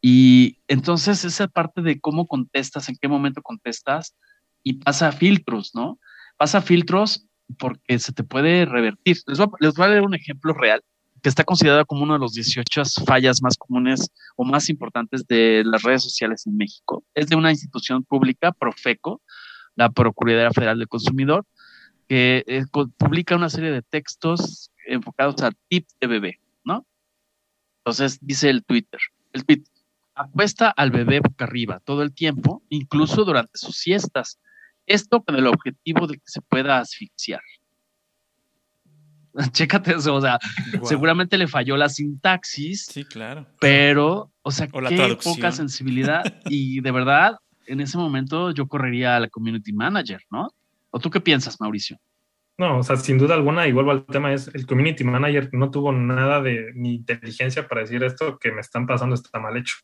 Y 0.00 0.58
entonces 0.68 1.24
esa 1.24 1.48
parte 1.48 1.82
de 1.82 2.00
cómo 2.00 2.28
contestas, 2.28 2.88
en 2.88 2.96
qué 3.00 3.08
momento 3.08 3.42
contestas, 3.42 4.16
y 4.62 4.74
pasa 4.74 5.10
filtros, 5.12 5.74
¿no? 5.74 5.98
Pasa 6.36 6.62
filtros 6.62 7.26
porque 7.58 7.98
se 7.98 8.12
te 8.12 8.22
puede 8.22 8.66
revertir. 8.66 9.18
Les 9.26 9.38
voy, 9.38 9.48
les 9.60 9.74
voy 9.74 9.86
a 9.86 9.88
dar 9.90 10.02
un 10.02 10.14
ejemplo 10.14 10.54
real 10.54 10.82
que 11.24 11.30
está 11.30 11.42
considerada 11.42 11.86
como 11.86 12.02
una 12.02 12.14
de 12.14 12.18
los 12.18 12.34
18 12.34 12.82
fallas 13.06 13.40
más 13.40 13.56
comunes 13.56 14.10
o 14.36 14.44
más 14.44 14.68
importantes 14.68 15.26
de 15.26 15.62
las 15.64 15.82
redes 15.82 16.02
sociales 16.02 16.46
en 16.46 16.54
México. 16.54 17.02
Es 17.14 17.28
de 17.28 17.34
una 17.34 17.50
institución 17.50 18.04
pública, 18.04 18.52
Profeco, 18.52 19.22
la 19.74 19.88
Procuraduría 19.88 20.50
Federal 20.50 20.78
del 20.78 20.86
Consumidor, 20.86 21.46
que 22.08 22.44
eh, 22.46 22.64
publica 22.98 23.36
una 23.36 23.48
serie 23.48 23.70
de 23.70 23.80
textos 23.80 24.70
enfocados 24.86 25.40
a 25.42 25.52
tips 25.68 25.96
de 25.98 26.06
bebé, 26.06 26.40
¿no? 26.62 26.86
Entonces 27.78 28.18
dice 28.20 28.50
el 28.50 28.62
Twitter, 28.62 29.00
el 29.32 29.46
tweet, 29.46 29.64
apuesta 30.14 30.68
al 30.68 30.90
bebé 30.90 31.20
boca 31.20 31.46
arriba 31.46 31.80
todo 31.80 32.02
el 32.02 32.12
tiempo, 32.12 32.62
incluso 32.68 33.24
durante 33.24 33.56
sus 33.56 33.78
siestas. 33.78 34.38
Esto 34.84 35.22
con 35.22 35.36
el 35.36 35.46
objetivo 35.46 36.06
de 36.06 36.18
que 36.18 36.26
se 36.26 36.42
pueda 36.42 36.80
asfixiar. 36.80 37.40
Chécate 39.52 39.92
eso, 39.92 40.14
o 40.14 40.20
sea, 40.20 40.38
seguramente 40.84 41.36
le 41.36 41.48
falló 41.48 41.76
la 41.76 41.88
sintaxis. 41.88 42.86
Sí, 42.86 43.04
claro. 43.04 43.46
Pero, 43.60 44.32
o 44.42 44.50
sea, 44.50 44.68
qué 44.68 45.18
poca 45.22 45.52
sensibilidad. 45.52 46.22
y 46.46 46.80
de 46.80 46.90
verdad, 46.90 47.36
en 47.66 47.80
ese 47.80 47.98
momento 47.98 48.52
yo 48.52 48.66
correría 48.66 49.16
a 49.16 49.20
la 49.20 49.28
community 49.28 49.72
manager, 49.72 50.20
¿no? 50.30 50.50
¿O 50.90 51.00
tú 51.00 51.10
qué 51.10 51.20
piensas, 51.20 51.60
Mauricio? 51.60 51.98
No, 52.56 52.78
o 52.78 52.82
sea, 52.84 52.96
sin 52.96 53.18
duda 53.18 53.34
alguna, 53.34 53.66
y 53.66 53.72
vuelvo 53.72 53.90
al 53.90 54.06
tema, 54.06 54.32
es 54.32 54.48
el 54.54 54.64
community 54.64 55.02
manager 55.02 55.50
no 55.52 55.70
tuvo 55.72 55.90
nada 55.90 56.40
de 56.40 56.70
ni 56.74 56.94
inteligencia 56.94 57.66
para 57.66 57.80
decir 57.80 58.04
esto 58.04 58.38
que 58.38 58.52
me 58.52 58.60
están 58.60 58.86
pasando 58.86 59.16
está 59.16 59.40
mal 59.40 59.56
hecho. 59.56 59.74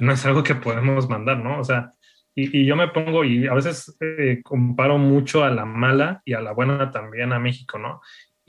No 0.00 0.12
es 0.12 0.24
algo 0.24 0.42
que 0.42 0.54
podemos 0.54 1.08
mandar, 1.08 1.38
¿no? 1.38 1.60
O 1.60 1.64
sea, 1.64 1.92
y, 2.34 2.64
yo 2.64 2.76
me 2.76 2.88
pongo 2.88 3.24
y 3.24 3.46
a 3.46 3.54
veces 3.54 3.96
eh, 4.00 4.40
comparo 4.42 4.96
mucho 4.96 5.44
a 5.44 5.50
la 5.50 5.64
mala 5.64 6.22
y 6.24 6.32
a 6.32 6.40
la 6.40 6.52
buena 6.52 6.90
también 6.90 7.32
a 7.32 7.38
México, 7.38 7.78
¿no? 7.78 8.00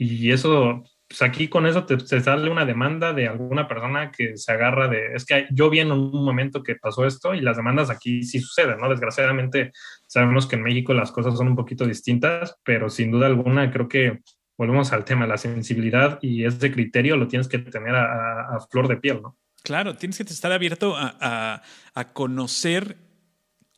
Y 0.02 0.32
eso, 0.32 0.82
pues 1.06 1.20
aquí 1.20 1.48
con 1.48 1.66
eso 1.66 1.84
te, 1.84 2.00
sale 2.00 2.48
una 2.48 2.64
demanda 2.64 3.12
de 3.12 3.28
alguna 3.28 3.68
persona 3.68 4.10
que 4.10 4.38
se 4.38 4.50
agarra 4.50 4.88
de, 4.88 5.14
es 5.14 5.26
que 5.26 5.46
yo 5.50 5.68
vi 5.68 5.80
en 5.80 5.92
un 5.92 6.24
momento 6.24 6.62
que 6.62 6.76
pasó 6.76 7.04
esto 7.04 7.34
y 7.34 7.42
las 7.42 7.58
demandas 7.58 7.90
aquí 7.90 8.22
sí 8.22 8.40
suceden, 8.40 8.78
¿no? 8.80 8.88
Desgraciadamente 8.88 9.72
sabemos 10.06 10.46
que 10.46 10.56
en 10.56 10.62
México 10.62 10.94
las 10.94 11.12
cosas 11.12 11.36
son 11.36 11.48
un 11.48 11.54
poquito 11.54 11.84
distintas, 11.84 12.56
pero 12.64 12.88
sin 12.88 13.10
duda 13.10 13.26
alguna 13.26 13.70
creo 13.70 13.88
que 13.88 14.20
volvemos 14.56 14.90
al 14.94 15.04
tema, 15.04 15.26
la 15.26 15.36
sensibilidad 15.36 16.18
y 16.22 16.46
ese 16.46 16.72
criterio 16.72 17.18
lo 17.18 17.28
tienes 17.28 17.46
que 17.46 17.58
tener 17.58 17.94
a, 17.94 18.58
flor 18.70 18.88
de 18.88 18.96
piel, 18.96 19.20
¿no? 19.20 19.36
Claro, 19.62 19.96
tienes 19.96 20.16
que 20.16 20.22
estar 20.22 20.50
abierto 20.50 20.94
a, 20.96 21.60
a 21.94 22.12
conocer 22.14 22.96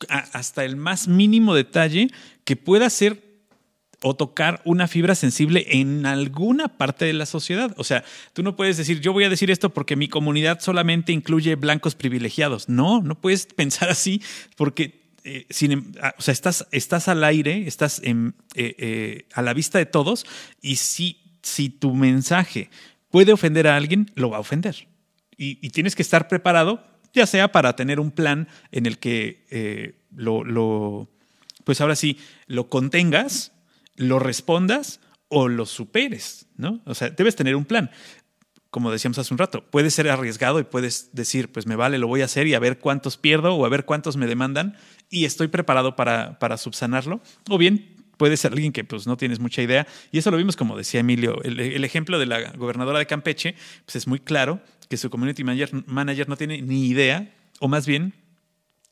hasta 0.07 0.63
el 0.63 0.77
más 0.77 1.09
mínimo 1.09 1.53
detalle 1.53 2.07
que 2.45 2.55
pueda 2.55 2.89
ser 2.89 3.32
o 4.03 4.15
tocar 4.15 4.61
una 4.65 4.87
fibra 4.87 5.15
sensible 5.15 5.65
en 5.69 6.05
alguna 6.05 6.67
parte 6.67 7.05
de 7.05 7.13
la 7.13 7.25
sociedad. 7.25 7.73
O 7.77 7.83
sea, 7.85 8.03
tú 8.33 8.43
no 8.43 8.55
puedes 8.55 8.75
decir, 8.77 8.99
yo 8.99 9.13
voy 9.13 9.23
a 9.23 9.29
decir 9.29 9.49
esto 9.49 9.69
porque 9.73 9.95
mi 9.95 10.09
comunidad 10.09 10.59
solamente 10.59 11.13
incluye 11.13 11.55
blancos 11.55 11.95
privilegiados. 11.95 12.67
No, 12.67 13.01
no 13.01 13.19
puedes 13.19 13.45
pensar 13.55 13.89
así 13.89 14.21
porque 14.57 15.01
eh, 15.23 15.47
em, 15.61 15.93
ah, 16.01 16.13
o 16.17 16.21
sea, 16.21 16.33
estás, 16.33 16.67
estás 16.71 17.07
al 17.07 17.23
aire, 17.23 17.65
estás 17.65 18.01
eh, 18.03 18.31
eh, 18.55 19.25
a 19.33 19.41
la 19.41 19.53
vista 19.53 19.77
de 19.77 19.85
todos 19.85 20.25
y 20.61 20.75
si, 20.75 21.21
si 21.41 21.69
tu 21.69 21.95
mensaje 21.95 22.69
puede 23.09 23.31
ofender 23.31 23.67
a 23.67 23.77
alguien, 23.77 24.11
lo 24.15 24.29
va 24.29 24.37
a 24.37 24.41
ofender. 24.41 24.87
Y, 25.35 25.69
tienes 25.71 25.95
que 25.95 26.03
estar 26.03 26.27
preparado, 26.27 26.85
ya 27.13 27.25
sea 27.25 27.51
para 27.51 27.75
tener 27.75 27.99
un 27.99 28.11
plan 28.11 28.47
en 28.71 28.85
el 28.85 28.97
que 28.97 29.95
lo, 30.15 30.45
lo, 30.45 31.09
pues 31.65 31.81
ahora 31.81 31.97
sí, 31.97 32.17
lo 32.47 32.69
contengas, 32.69 33.52
lo 33.95 34.19
respondas 34.19 34.99
o 35.27 35.47
lo 35.47 35.65
superes, 35.65 36.47
¿no? 36.57 36.81
O 36.85 36.95
sea, 36.95 37.09
debes 37.09 37.35
tener 37.35 37.55
un 37.55 37.65
plan 37.65 37.89
como 38.73 38.91
decíamos 38.91 39.19
hace 39.19 39.31
un 39.31 39.37
rato, 39.37 39.63
puede 39.69 39.91
ser 39.91 40.09
arriesgado 40.09 40.59
y 40.59 40.63
puedes 40.63 41.11
decir, 41.13 41.51
pues 41.51 41.67
me 41.67 41.75
vale, 41.75 41.99
lo 41.99 42.07
voy 42.07 42.23
a 42.23 42.25
hacer 42.25 42.47
y 42.47 42.55
a 42.55 42.59
ver 42.59 42.79
cuántos 42.79 43.17
pierdo 43.17 43.53
o 43.53 43.67
a 43.67 43.69
ver 43.69 43.85
cuántos 43.85 44.17
me 44.17 44.25
demandan 44.25 44.75
y 45.11 45.25
estoy 45.25 45.47
preparado 45.47 45.95
para, 45.95 46.39
para 46.39 46.57
subsanarlo. 46.57 47.21
O 47.51 47.59
bien 47.59 47.93
puede 48.17 48.35
ser 48.35 48.51
alguien 48.51 48.71
que 48.71 48.83
pues 48.83 49.05
no 49.05 49.15
tienes 49.15 49.39
mucha 49.39 49.61
idea. 49.61 49.85
Y 50.11 50.17
eso 50.17 50.31
lo 50.31 50.37
vimos, 50.37 50.55
como 50.55 50.75
decía 50.75 51.01
Emilio, 51.01 51.39
el, 51.43 51.83
ejemplo 51.83 52.17
de 52.17 52.25
la 52.25 52.51
gobernadora 52.53 52.97
de 52.97 53.05
Campeche, 53.05 53.53
pues 53.85 53.95
es 53.95 54.07
muy 54.07 54.19
claro 54.19 54.59
que 54.89 54.97
su 54.97 55.11
community 55.11 55.43
manager 55.43 56.27
no 56.27 56.35
tiene 56.35 56.63
ni 56.63 56.87
idea, 56.87 57.31
o 57.59 57.67
más 57.67 57.85
bien 57.85 58.13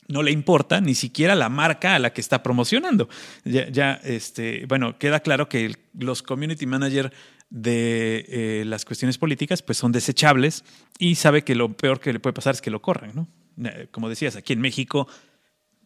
no 0.07 0.23
le 0.23 0.31
importa 0.31 0.81
ni 0.81 0.95
siquiera 0.95 1.35
la 1.35 1.49
marca 1.49 1.95
a 1.95 1.99
la 1.99 2.13
que 2.13 2.21
está 2.21 2.43
promocionando. 2.43 3.09
Ya, 3.45 3.93
este, 4.03 4.65
bueno, 4.67 4.97
queda 4.97 5.21
claro 5.21 5.47
que 5.47 5.75
los 5.97 6.21
community 6.21 6.65
manager 6.65 7.13
de 7.49 8.25
eh, 8.29 8.63
las 8.65 8.85
cuestiones 8.85 9.17
políticas, 9.17 9.61
pues 9.61 9.77
son 9.77 9.91
desechables 9.91 10.63
y 10.97 11.15
sabe 11.15 11.43
que 11.43 11.55
lo 11.55 11.75
peor 11.75 11.99
que 11.99 12.13
le 12.13 12.19
puede 12.19 12.33
pasar 12.33 12.55
es 12.55 12.61
que 12.61 12.71
lo 12.71 12.81
corran, 12.81 13.11
¿no? 13.13 13.27
Eh, 13.63 13.87
como 13.91 14.09
decías, 14.09 14.35
aquí 14.35 14.53
en 14.53 14.61
México 14.61 15.07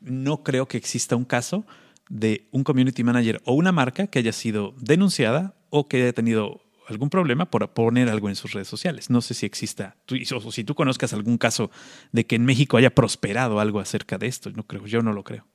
no 0.01 0.43
creo 0.43 0.67
que 0.67 0.77
exista 0.77 1.15
un 1.15 1.25
caso 1.25 1.65
de 2.09 2.47
un 2.51 2.63
community 2.63 3.03
manager 3.03 3.41
o 3.45 3.53
una 3.53 3.71
marca 3.71 4.07
que 4.07 4.19
haya 4.19 4.31
sido 4.31 4.75
denunciada 4.77 5.55
o 5.71 5.87
que 5.87 6.03
haya 6.03 6.13
tenido 6.13 6.61
algún 6.87 7.09
problema 7.09 7.49
por 7.49 7.67
poner 7.73 8.09
algo 8.09 8.29
en 8.29 8.35
sus 8.35 8.53
redes 8.53 8.67
sociales. 8.67 9.09
No 9.09 9.21
sé 9.21 9.33
si 9.33 9.45
exista, 9.45 9.95
o 10.33 10.51
si 10.51 10.63
tú 10.63 10.75
conozcas 10.75 11.13
algún 11.13 11.37
caso 11.37 11.71
de 12.11 12.25
que 12.25 12.35
en 12.35 12.45
México 12.45 12.77
haya 12.77 12.93
prosperado 12.93 13.59
algo 13.59 13.79
acerca 13.79 14.17
de 14.17 14.27
esto. 14.27 14.51
No 14.51 14.63
creo, 14.63 14.85
yo 14.85 15.01
no 15.01 15.13
lo 15.13 15.23
creo. 15.23 15.45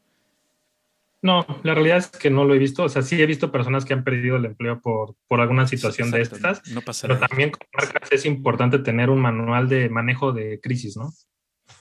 No, 1.22 1.47
la 1.64 1.74
realidad 1.74 1.99
es 1.99 2.09
que 2.09 2.31
no 2.31 2.45
lo 2.45 2.55
he 2.55 2.59
visto. 2.59 2.85
O 2.85 2.89
sea, 2.89 3.03
sí 3.03 3.20
he 3.20 3.26
visto 3.26 3.53
personas 3.53 3.85
que 3.85 3.93
han 3.93 4.05
perdido 4.05 4.37
el 4.37 4.47
empleo 4.47 4.81
por, 4.81 5.16
por 5.28 5.41
alguna 5.41 5.66
situación 5.66 6.11
de 6.11 6.22
estas. 6.22 6.66
No 6.68 6.81
pasa 6.81 7.07
pero 7.07 7.18
también 7.18 7.51
con 7.51 7.66
marcas 7.74 8.11
es 8.11 8.24
importante 8.24 8.78
tener 8.78 9.11
un 9.11 9.20
manual 9.20 9.68
de 9.68 9.91
manejo 9.91 10.33
de 10.33 10.61
crisis, 10.61 10.97
¿no? 10.97 11.12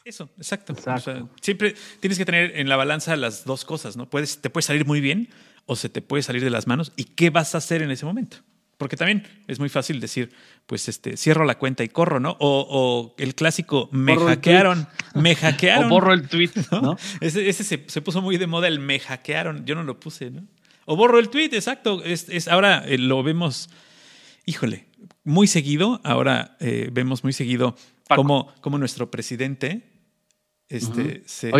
Eso, 0.05 0.29
exacto. 0.37 0.75
siempre 1.41 1.75
tienes 1.99 2.17
que 2.17 2.25
tener 2.25 2.57
en 2.57 2.69
la 2.69 2.75
balanza 2.75 3.15
las 3.15 3.45
dos 3.45 3.65
cosas, 3.65 3.97
¿no? 3.97 4.09
Puedes, 4.09 4.41
te 4.41 4.49
puede 4.49 4.63
salir 4.63 4.85
muy 4.85 5.01
bien 5.01 5.29
o 5.65 5.75
se 5.75 5.89
te 5.89 6.01
puede 6.01 6.23
salir 6.23 6.43
de 6.43 6.49
las 6.49 6.67
manos. 6.67 6.91
¿Y 6.95 7.05
qué 7.05 7.29
vas 7.29 7.55
a 7.55 7.59
hacer 7.59 7.81
en 7.81 7.91
ese 7.91 8.05
momento? 8.05 8.37
Porque 8.79 8.95
también 8.95 9.27
es 9.47 9.59
muy 9.59 9.67
fácil 9.67 9.99
decir, 9.99 10.31
pues 10.65 10.87
este, 10.87 11.17
cierro 11.17 11.43
la 11.43 11.57
cuenta 11.57 11.83
y 11.83 11.89
corro, 11.89 12.21
¿no? 12.21 12.37
O, 12.39 13.13
el 13.17 13.35
clásico, 13.35 13.89
me 13.91 14.15
hackearon, 14.15 14.87
me 15.15 15.35
hackearon. 15.35 15.87
o 15.87 15.89
borro 15.89 16.13
el 16.13 16.29
tweet, 16.29 16.51
¿no? 16.71 16.95
Ese, 17.19 17.51
se, 17.53 18.01
puso 18.01 18.21
muy 18.21 18.37
de 18.37 18.47
moda, 18.47 18.69
el 18.69 18.79
me 18.79 18.97
hackearon, 18.97 19.65
yo 19.65 19.75
no 19.75 19.83
lo 19.83 19.99
puse, 19.99 20.31
¿no? 20.31 20.47
O 20.85 20.95
borro 20.95 21.19
el 21.19 21.27
tweet, 21.27 21.49
exacto. 21.51 22.01
Es, 22.05 22.47
ahora 22.47 22.81
eh, 22.87 22.97
lo 22.97 23.21
vemos, 23.21 23.69
híjole, 24.45 24.85
muy 25.25 25.47
seguido, 25.47 25.99
ahora 26.05 26.55
eh, 26.61 26.87
vemos 26.93 27.25
muy 27.25 27.33
seguido 27.33 27.75
como, 28.07 28.53
como 28.61 28.77
nuestro 28.77 29.11
presidente 29.11 29.91
este, 30.69 31.21
se, 31.25 31.51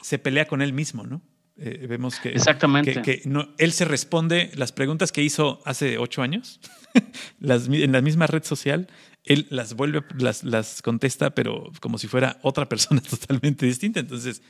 se 0.00 0.18
pelea 0.20 0.46
con 0.46 0.62
él 0.62 0.72
mismo, 0.72 1.02
¿no? 1.02 1.22
Eh, 1.58 1.86
vemos 1.88 2.20
que, 2.20 2.28
Exactamente. 2.30 3.00
que, 3.00 3.22
no, 3.24 3.48
él 3.56 3.72
se 3.72 3.86
responde 3.86 4.50
las 4.54 4.72
preguntas 4.72 5.10
que 5.10 5.22
hizo 5.22 5.62
hace 5.64 5.96
ocho 5.96 6.20
años 6.20 6.60
las, 7.40 7.68
en 7.68 7.92
la 7.92 8.02
misma 8.02 8.26
red 8.26 8.44
social. 8.44 8.88
Él 9.24 9.46
las 9.50 9.74
vuelve, 9.74 10.04
las, 10.18 10.44
las 10.44 10.82
contesta, 10.82 11.34
pero 11.34 11.72
como 11.80 11.98
si 11.98 12.08
fuera 12.08 12.38
otra 12.42 12.68
persona 12.68 13.00
totalmente 13.10 13.64
distinta. 13.66 14.00
Entonces, 14.00 14.42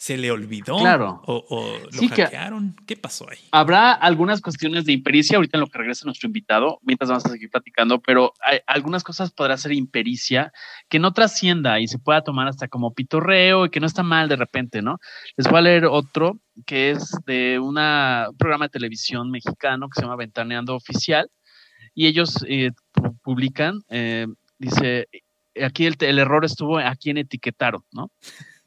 se 0.00 0.16
le 0.16 0.30
olvidó 0.30 0.78
claro. 0.78 1.20
o, 1.26 1.78
lo 1.92 2.08
hackearon. 2.08 2.74
¿Qué 2.86 2.96
pasó 2.96 3.28
ahí? 3.28 3.36
Habrá 3.52 3.92
algunas 3.92 4.40
cuestiones 4.40 4.86
de 4.86 4.92
impericia 4.92 5.36
ahorita 5.36 5.58
en 5.58 5.60
lo 5.60 5.66
que 5.66 5.76
regresa 5.76 6.06
nuestro 6.06 6.26
invitado, 6.26 6.78
mientras 6.80 7.10
vamos 7.10 7.26
a 7.26 7.28
seguir 7.28 7.50
platicando, 7.50 8.00
pero 8.00 8.32
hay, 8.40 8.60
algunas 8.66 9.04
cosas 9.04 9.30
podrá 9.30 9.58
ser 9.58 9.72
impericia 9.72 10.54
que 10.88 10.98
no 10.98 11.12
trascienda 11.12 11.80
y 11.80 11.86
se 11.86 11.98
pueda 11.98 12.22
tomar 12.22 12.48
hasta 12.48 12.66
como 12.66 12.94
pitorreo 12.94 13.66
y 13.66 13.68
que 13.68 13.78
no 13.78 13.86
está 13.86 14.02
mal 14.02 14.30
de 14.30 14.36
repente, 14.36 14.80
¿no? 14.80 15.00
Les 15.36 15.46
voy 15.46 15.58
a 15.58 15.62
leer 15.62 15.84
otro 15.84 16.40
que 16.64 16.92
es 16.92 17.14
de 17.26 17.58
un 17.58 17.74
programa 18.38 18.64
de 18.64 18.70
televisión 18.70 19.30
mexicano 19.30 19.90
que 19.90 20.00
se 20.00 20.06
llama 20.06 20.16
Ventaneando 20.16 20.74
Oficial 20.76 21.30
y 21.94 22.06
ellos 22.06 22.42
eh, 22.48 22.70
publican, 23.22 23.82
eh, 23.90 24.28
dice, 24.58 25.08
aquí 25.62 25.84
el, 25.84 25.96
el 26.00 26.18
error 26.18 26.46
estuvo 26.46 26.78
a 26.78 26.96
quien 26.96 27.18
etiquetaron, 27.18 27.84
¿no? 27.92 28.10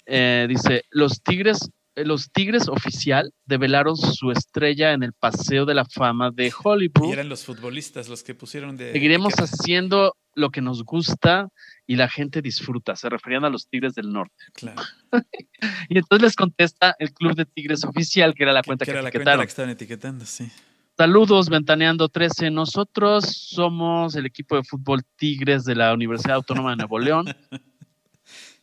Eh, 0.06 0.46
dice, 0.50 0.84
los 0.90 1.22
Tigres, 1.22 1.70
eh, 1.96 2.06
los 2.06 2.32
Tigres 2.32 2.68
oficial 2.68 3.34
develaron 3.46 3.96
su 3.96 4.32
estrella 4.32 4.94
en 4.94 5.04
el 5.04 5.14
Paseo 5.14 5.66
de 5.66 5.74
la 5.74 5.86
Fama 5.86 6.32
de 6.32 6.52
Hollywood. 6.64 7.10
Y 7.10 7.14
eran 7.14 7.30
los 7.30 7.44
futbolistas 7.44 8.10
los 8.10 8.24
que 8.24 8.36
pusieron 8.36 8.78
de... 8.78 8.92
Seguiremos 8.92 9.34
haciendo 9.36 10.16
lo 10.36 10.50
que 10.50 10.62
nos 10.62 10.84
gusta 10.84 11.50
y 11.86 11.96
la 11.96 12.10
gente 12.10 12.42
disfruta. 12.42 12.96
Se 12.96 13.10
referían 13.10 13.46
a 13.46 13.50
los 13.50 13.68
Tigres 13.68 13.94
del 13.94 14.12
Norte. 14.12 14.44
Claro. 14.54 14.82
y 15.90 15.98
entonces 15.98 16.24
les 16.24 16.36
contesta 16.36 16.96
el 17.00 17.14
Club 17.14 17.36
de 17.36 17.46
Tigres 17.46 17.84
oficial, 17.84 18.34
que 18.34 18.44
era 18.44 18.54
la 18.54 18.64
cuenta 18.64 18.86
que, 18.86 18.92
era 18.92 19.02
la 19.02 19.12
cuenta 19.12 19.38
que 19.38 19.44
estaban 19.44 19.72
etiquetando, 19.72 20.26
sí. 20.26 20.50
Saludos, 20.96 21.50
Ventaneando 21.50 22.08
13. 22.08 22.52
Nosotros 22.52 23.26
somos 23.26 24.16
el 24.16 24.28
equipo 24.28 24.56
de 24.56 24.64
fútbol 24.64 25.02
Tigres 25.16 25.64
de 25.64 25.76
la 25.76 25.92
Universidad 25.92 26.36
Autónoma 26.36 26.72
de 26.72 26.76
Nuevo 26.78 27.00
León. 27.00 27.26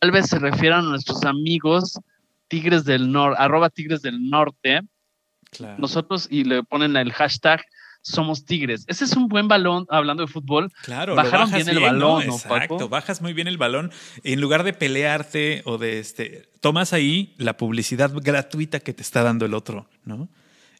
Tal 0.01 0.09
vez 0.09 0.29
se 0.29 0.39
refieran 0.39 0.85
a 0.85 0.89
nuestros 0.89 1.23
amigos 1.25 1.99
Tigres 2.47 2.85
del 2.85 3.11
Norte, 3.11 3.39
arroba 3.39 3.69
Tigres 3.69 4.01
del 4.01 4.31
Norte. 4.31 4.81
Nosotros, 5.77 6.27
y 6.27 6.43
le 6.43 6.63
ponen 6.63 6.97
el 6.97 7.13
hashtag 7.13 7.61
somos 8.01 8.45
Tigres. 8.45 8.83
Ese 8.87 9.05
es 9.05 9.15
un 9.15 9.27
buen 9.27 9.47
balón, 9.47 9.85
hablando 9.89 10.25
de 10.25 10.27
fútbol. 10.27 10.71
Claro, 10.81 11.13
bajaron 11.13 11.51
bien, 11.51 11.69
el 11.69 11.79
balón, 11.79 12.25
¿no? 12.25 12.33
Exacto, 12.33 12.89
bajas 12.89 13.21
muy 13.21 13.33
bien 13.33 13.47
el 13.47 13.59
balón. 13.59 13.91
En 14.23 14.41
lugar 14.41 14.63
de 14.63 14.73
pelearte 14.73 15.61
o 15.65 15.77
de 15.77 15.99
este, 15.99 16.49
tomas 16.61 16.93
ahí 16.93 17.35
la 17.37 17.57
publicidad 17.57 18.11
gratuita 18.11 18.79
que 18.79 18.95
te 18.95 19.03
está 19.03 19.21
dando 19.21 19.45
el 19.45 19.53
otro, 19.53 19.87
¿no? 20.03 20.29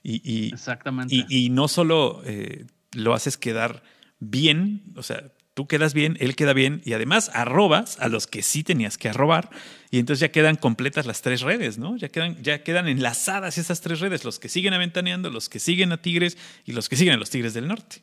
Y, 0.01 0.51
Exactamente. 0.51 1.27
Y, 1.29 1.49
no 1.51 1.67
solo 1.67 2.23
eh, 2.25 2.65
lo 2.93 3.13
haces 3.13 3.37
quedar 3.37 3.83
bien, 4.19 4.81
o 4.95 5.03
sea, 5.03 5.31
tú 5.53 5.67
quedas 5.67 5.93
bien, 5.93 6.17
él 6.19 6.35
queda 6.35 6.53
bien 6.53 6.81
y 6.85 6.93
además 6.93 7.29
arrobas 7.33 7.99
a 7.99 8.07
los 8.07 8.27
que 8.27 8.41
sí 8.41 8.63
tenías 8.63 8.97
que 8.97 9.09
arrobar 9.09 9.49
y 9.89 9.99
entonces 9.99 10.21
ya 10.21 10.31
quedan 10.31 10.55
completas 10.55 11.05
las 11.05 11.21
tres 11.21 11.41
redes, 11.41 11.77
¿no? 11.77 11.97
Ya 11.97 12.09
quedan, 12.09 12.41
ya 12.41 12.63
quedan 12.63 12.87
enlazadas 12.87 13.57
esas 13.57 13.81
tres 13.81 13.99
redes, 13.99 14.23
los 14.23 14.39
que 14.39 14.49
siguen 14.49 14.73
aventaneando, 14.73 15.29
los 15.29 15.49
que 15.49 15.59
siguen 15.59 15.91
a 15.91 16.01
Tigres 16.01 16.37
y 16.65 16.71
los 16.71 16.87
que 16.87 16.95
siguen 16.95 17.15
a 17.15 17.17
los 17.17 17.29
Tigres 17.29 17.53
del 17.53 17.67
Norte. 17.67 18.01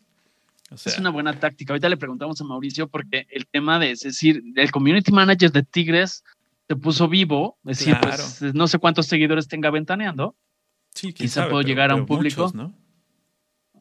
es 0.71 0.99
una 0.99 1.11
buena 1.11 1.39
táctica. 1.39 1.73
Ahorita 1.73 1.89
le 1.89 1.97
preguntamos 1.97 2.41
a 2.41 2.45
Mauricio 2.45 2.89
porque 2.89 3.27
el 3.31 3.47
tema 3.47 3.79
de, 3.79 3.93
es 3.93 4.01
decir, 4.01 4.43
el 4.57 4.71
community 4.71 5.13
manager 5.13 5.51
de 5.51 5.63
Tigres 5.63 6.25
se 6.69 6.77
puso 6.77 7.09
vivo, 7.09 7.59
es 7.65 7.79
decir, 7.79 7.97
pues, 8.03 8.43
no 8.55 8.69
sé 8.69 8.79
cuántos 8.79 9.07
seguidores 9.07 9.49
tenga 9.49 9.71
ventaneando. 9.71 10.37
Sí, 10.95 11.15
quizá 11.15 11.49
puedo 11.49 11.63
llegar 11.63 11.91
a 11.91 11.95
un 11.95 12.05
público. 12.05 12.51
¿no? 12.55 12.75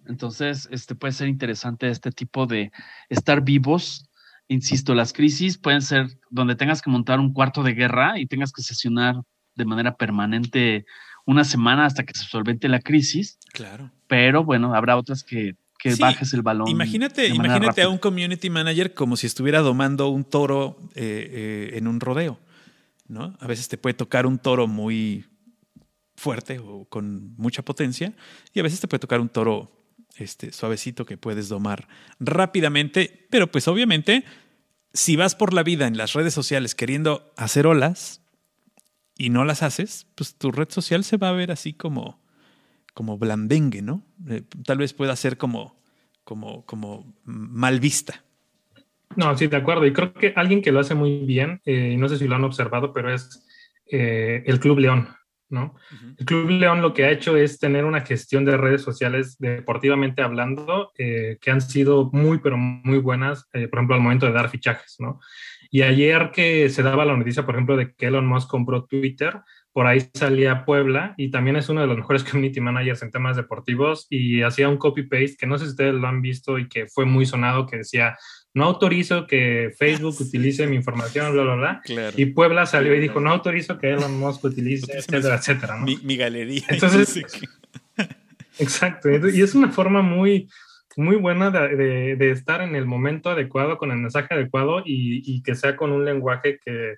Entonces, 0.08 0.68
este 0.72 0.96
puede 0.96 1.14
ser 1.14 1.28
interesante 1.28 1.90
este 1.90 2.12
tipo 2.12 2.46
de 2.46 2.72
estar 3.10 3.42
vivos. 3.42 4.10
Insisto, 4.48 4.96
las 4.96 5.14
crisis 5.14 5.58
pueden 5.58 5.82
ser 5.82 6.08
donde 6.30 6.56
tengas 6.56 6.82
que 6.82 6.90
montar 6.90 7.20
un 7.20 7.34
cuarto 7.34 7.64
de 7.64 7.74
guerra 7.74 8.20
y 8.20 8.26
tengas 8.26 8.52
que 8.52 8.62
sesionar 8.62 9.16
de 9.56 9.66
manera 9.66 9.96
permanente 9.96 10.86
una 11.26 11.44
semana 11.44 11.86
hasta 11.86 12.04
que 12.04 12.14
se 12.14 12.24
solvente 12.24 12.70
la 12.70 12.80
crisis. 12.80 13.38
Claro. 13.52 13.92
Pero 14.08 14.44
bueno, 14.44 14.74
habrá 14.74 14.98
otras 14.98 15.24
que, 15.24 15.56
bajes 16.00 16.34
el 16.34 16.42
balón. 16.42 16.68
Imagínate, 16.68 17.28
imagínate 17.28 17.82
a 17.82 17.90
un 17.90 17.98
community 17.98 18.50
manager 18.50 18.94
como 18.94 19.16
si 19.16 19.28
estuviera 19.28 19.60
domando 19.60 20.10
un 20.10 20.26
toro 20.26 20.78
eh, 20.96 21.72
eh, 21.74 21.78
en 21.78 21.88
un 21.88 22.00
rodeo. 22.00 22.40
¿no? 23.08 23.36
A 23.40 23.48
veces 23.48 23.68
te 23.68 23.78
puede 23.78 23.94
tocar 23.94 24.26
un 24.26 24.38
toro 24.38 24.68
muy 24.68 25.26
fuerte 26.16 26.60
o 26.60 26.86
con 26.86 27.36
mucha 27.38 27.62
potencia 27.62 28.14
y 28.54 28.60
a 28.60 28.64
veces 28.64 28.80
te 28.80 28.88
puede 28.88 29.00
tocar 29.00 29.20
un 29.20 29.30
toro 29.30 29.72
este, 30.16 30.52
suavecito 30.52 31.06
que 31.06 31.18
puedes 31.18 31.50
domar 31.50 31.88
rápidamente, 32.20 33.28
pero 33.30 33.52
pues 33.52 33.68
obviamente 33.68 34.24
si 34.94 35.16
vas 35.16 35.36
por 35.36 35.54
la 35.54 35.64
vida 35.64 35.86
en 35.88 35.98
las 35.98 36.14
redes 36.14 36.34
sociales 36.34 36.74
queriendo 36.74 37.34
hacer 37.36 37.68
olas, 37.68 38.22
y 39.18 39.30
no 39.30 39.46
las 39.46 39.64
haces, 39.64 40.08
pues 40.16 40.36
tu 40.36 40.52
red 40.52 40.70
social 40.70 41.04
se 41.04 41.18
va 41.18 41.30
a 41.30 41.34
ver 41.34 41.52
así 41.52 41.74
como, 41.74 42.20
como 42.94 43.18
blandengue, 43.18 43.82
¿no? 43.82 44.04
Eh, 44.30 44.44
tal 44.66 44.78
vez 44.78 44.94
pueda 44.94 45.16
ser 45.16 45.38
como, 45.38 45.76
como, 46.24 46.66
como 46.66 47.14
mal 47.24 47.80
vista. 47.80 48.24
No, 49.16 49.36
sí, 49.36 49.48
de 49.48 49.58
acuerdo. 49.58 49.86
Y 49.86 49.94
creo 49.94 50.14
que 50.14 50.34
alguien 50.36 50.62
que 50.62 50.72
lo 50.72 50.80
hace 50.80 50.94
muy 50.94 51.20
bien, 51.26 51.62
eh, 51.66 51.96
no 51.98 52.08
sé 52.08 52.18
si 52.18 52.28
lo 52.28 52.36
han 52.36 52.44
observado, 52.44 52.94
pero 52.94 53.14
es 53.14 53.44
eh, 53.90 54.44
el 54.46 54.60
Club 54.60 54.80
León, 54.80 55.10
¿no? 55.50 55.76
El 56.18 56.26
Club 56.26 56.50
León 56.50 56.82
lo 56.82 56.94
que 56.94 57.06
ha 57.06 57.12
hecho 57.12 57.38
es 57.38 57.60
tener 57.60 57.86
una 57.86 58.02
gestión 58.02 58.46
de 58.46 58.58
redes 58.58 58.82
sociales 58.82 59.38
deportivamente 59.40 60.22
hablando, 60.22 60.92
que 60.96 61.38
han 61.48 61.62
sido 61.62 62.10
muy, 62.12 62.40
pero 62.40 62.58
muy 62.58 63.00
buenas, 63.00 63.48
por 63.52 63.62
ejemplo, 63.62 63.96
al 63.96 64.02
momento 64.02 64.26
de 64.26 64.34
dar 64.34 64.50
fichajes, 64.50 64.96
¿no? 65.00 65.20
Y 65.70 65.82
ayer 65.82 66.32
que 66.32 66.70
se 66.70 66.84
daba 66.84 67.06
la 67.06 67.16
noticia, 67.16 67.46
por 67.46 67.56
ejemplo, 67.56 67.76
de 67.76 67.94
que 67.94 68.08
Elon 68.08 68.26
Musk 68.26 68.50
compró 68.50 68.86
Twitter, 68.86 69.42
por 69.78 69.86
ahí 69.86 70.10
salía 70.14 70.66
Puebla 70.66 71.14
y 71.18 71.30
también 71.30 71.56
es 71.56 71.70
uno 71.70 71.82
de 71.82 71.88
los 71.88 71.98
mejores 71.98 72.24
community 72.24 72.60
managers 72.62 73.04
en 73.04 73.12
temas 73.12 73.38
deportivos 73.38 74.08
y 74.10 74.42
hacía 74.42 74.70
un 74.70 74.78
copy-paste 74.78 75.36
que 75.38 75.46
no 75.46 75.58
sé 75.58 75.66
si 75.66 75.72
ustedes 75.72 75.94
lo 75.94 76.08
han 76.08 76.22
visto 76.22 76.58
y 76.58 76.68
que 76.68 76.88
fue 76.88 77.06
muy 77.06 77.26
sonado, 77.26 77.68
que 77.68 77.78
decía, 77.78 78.18
no 78.58 78.66
autorizo 78.66 79.28
que 79.28 79.72
Facebook 79.78 80.16
utilice 80.20 80.66
mi 80.66 80.76
información, 80.76 81.32
bla, 81.32 81.44
bla, 81.44 81.56
bla. 81.56 81.82
Y 82.16 82.26
Puebla 82.28 82.66
salió 82.66 82.96
y 82.96 83.00
dijo, 83.00 83.20
no 83.20 83.30
autorizo 83.30 83.78
que 83.78 83.92
Elon 83.92 84.18
Musk 84.18 84.44
utilice, 84.44 84.92
etcétera, 84.98 85.36
etcétera. 85.36 85.78
Mi, 85.78 86.18
galería. 86.18 86.64
Entonces, 86.68 87.22
exacto. 88.60 89.10
Y 89.10 89.42
es 89.42 89.54
una 89.54 89.70
forma 89.70 90.02
muy, 90.02 90.50
muy 90.96 91.18
buena 91.18 91.52
de, 91.52 92.16
de, 92.16 92.32
estar 92.32 92.62
en 92.62 92.76
el 92.76 92.88
momento 92.88 93.30
adecuado, 93.30 93.78
con 93.78 93.92
el 93.92 94.00
mensaje 94.00 94.34
adecuado 94.34 94.80
y, 94.84 95.22
y 95.24 95.44
que 95.44 95.54
sea 95.54 95.76
con 95.76 95.92
un 95.92 96.04
lenguaje 96.04 96.60
que, 96.66 96.96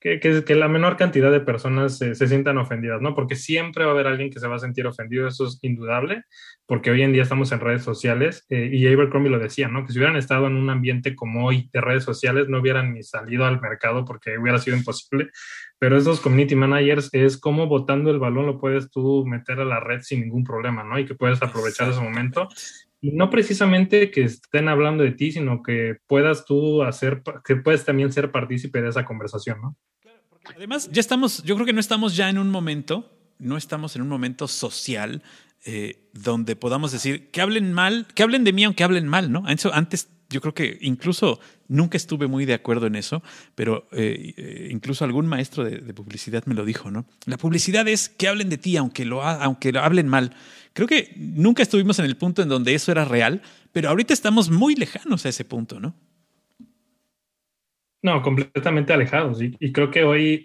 que, 0.00 0.18
que, 0.44 0.54
la 0.56 0.66
menor 0.66 0.96
cantidad 0.96 1.30
de 1.30 1.40
personas 1.40 1.98
se, 1.98 2.16
se, 2.16 2.26
sientan 2.26 2.58
ofendidas, 2.58 3.00
¿no? 3.00 3.14
Porque 3.14 3.36
siempre 3.36 3.84
va 3.84 3.92
a 3.92 3.94
haber 3.94 4.08
alguien 4.08 4.30
que 4.30 4.40
se 4.40 4.48
va 4.48 4.56
a 4.56 4.60
sentir 4.60 4.86
ofendido, 4.88 5.28
eso 5.28 5.46
es 5.46 5.60
indudable, 5.62 6.24
porque 6.66 6.90
hoy 6.90 7.02
en 7.02 7.12
día 7.12 7.22
estamos 7.22 7.52
en 7.52 7.60
redes 7.60 7.82
sociales 7.82 8.44
eh, 8.48 8.68
y 8.72 8.86
Abercrombie 8.86 9.30
lo 9.30 9.38
decía, 9.38 9.68
¿no? 9.68 9.86
Que 9.86 9.92
si 9.92 9.98
hubieran 9.98 10.16
estado 10.16 10.46
en 10.48 10.56
un 10.56 10.68
ambiente 10.68 11.14
como 11.14 11.46
hoy 11.46 11.70
de 11.72 11.80
redes 11.80 12.04
sociales, 12.04 12.48
no 12.48 12.60
hubieran 12.60 12.92
ni 12.92 13.02
salido 13.02 13.44
al 13.44 13.60
mercado 13.60 14.04
porque 14.04 14.36
hubiera 14.36 14.58
sido 14.58 14.76
imposible. 14.76 15.30
Pero 15.78 15.96
esos 15.96 16.20
community 16.20 16.56
managers 16.56 17.08
es 17.12 17.38
como 17.38 17.66
botando 17.66 18.10
el 18.10 18.18
balón 18.18 18.46
lo 18.46 18.58
puedes 18.58 18.90
tú 18.90 19.24
meter 19.26 19.60
a 19.60 19.64
la 19.64 19.80
red 19.80 20.00
sin 20.02 20.20
ningún 20.20 20.42
problema, 20.42 20.82
¿no? 20.82 20.98
Y 20.98 21.06
que 21.06 21.14
puedes 21.14 21.40
aprovechar 21.42 21.90
ese 21.90 22.00
momento 22.00 22.48
y 23.00 23.12
no 23.12 23.30
precisamente 23.30 24.10
que 24.10 24.24
estén 24.24 24.68
hablando 24.68 25.04
de 25.04 25.12
ti, 25.12 25.30
sino 25.30 25.62
que 25.62 25.98
puedas 26.06 26.44
tú 26.44 26.82
hacer, 26.82 27.22
que 27.44 27.56
puedes 27.56 27.84
también 27.84 28.12
ser 28.12 28.32
partícipe 28.32 28.82
de 28.82 28.88
esa 28.88 29.04
conversación, 29.04 29.60
¿no? 29.60 29.76
además, 30.54 30.88
ya 30.92 31.00
estamos, 31.00 31.42
yo 31.42 31.56
creo 31.56 31.66
que 31.66 31.72
no 31.72 31.80
estamos 31.80 32.16
ya 32.16 32.30
en 32.30 32.38
un 32.38 32.50
momento, 32.50 33.10
no 33.38 33.56
estamos 33.56 33.96
en 33.96 34.02
un 34.02 34.08
momento 34.08 34.48
social 34.48 35.22
eh, 35.68 35.98
donde 36.12 36.54
podamos 36.54 36.92
decir 36.92 37.28
que 37.32 37.40
hablen 37.40 37.72
mal, 37.72 38.06
que 38.14 38.22
hablen 38.22 38.44
de 38.44 38.52
mí 38.52 38.62
aunque 38.62 38.84
hablen 38.84 39.08
mal, 39.08 39.32
¿no? 39.32 39.42
Antes 39.72 40.08
yo 40.30 40.40
creo 40.40 40.54
que 40.54 40.78
incluso 40.80 41.40
nunca 41.66 41.96
estuve 41.96 42.28
muy 42.28 42.44
de 42.44 42.54
acuerdo 42.54 42.86
en 42.86 42.94
eso, 42.94 43.20
pero 43.56 43.88
eh, 43.90 44.32
eh, 44.36 44.68
incluso 44.70 45.04
algún 45.04 45.26
maestro 45.26 45.64
de, 45.64 45.92
publicidad 45.92 46.46
me 46.46 46.54
lo 46.54 46.64
dijo, 46.64 46.92
¿no? 46.92 47.04
La 47.24 47.36
publicidad 47.36 47.88
es 47.88 48.08
que 48.08 48.28
hablen 48.28 48.48
de 48.48 48.58
ti 48.58 48.76
aunque 48.76 49.04
lo, 49.04 49.24
aunque 49.24 49.72
lo 49.72 49.80
hablen 49.80 50.06
mal. 50.06 50.36
Creo 50.72 50.86
que 50.86 51.12
nunca 51.16 51.64
estuvimos 51.64 51.98
en 51.98 52.04
el 52.04 52.16
punto 52.16 52.42
en 52.42 52.48
donde 52.48 52.72
eso 52.72 52.92
era 52.92 53.04
real, 53.04 53.42
pero 53.72 53.88
ahorita 53.88 54.14
estamos 54.14 54.50
muy 54.50 54.76
lejanos 54.76 55.26
a 55.26 55.30
ese 55.30 55.44
punto, 55.44 55.80
¿no? 55.80 55.96
No, 58.02 58.22
completamente 58.22 58.92
alejados. 58.92 59.42
Y, 59.42 59.72
creo 59.72 59.90
que 59.90 60.04
hoy 60.04 60.44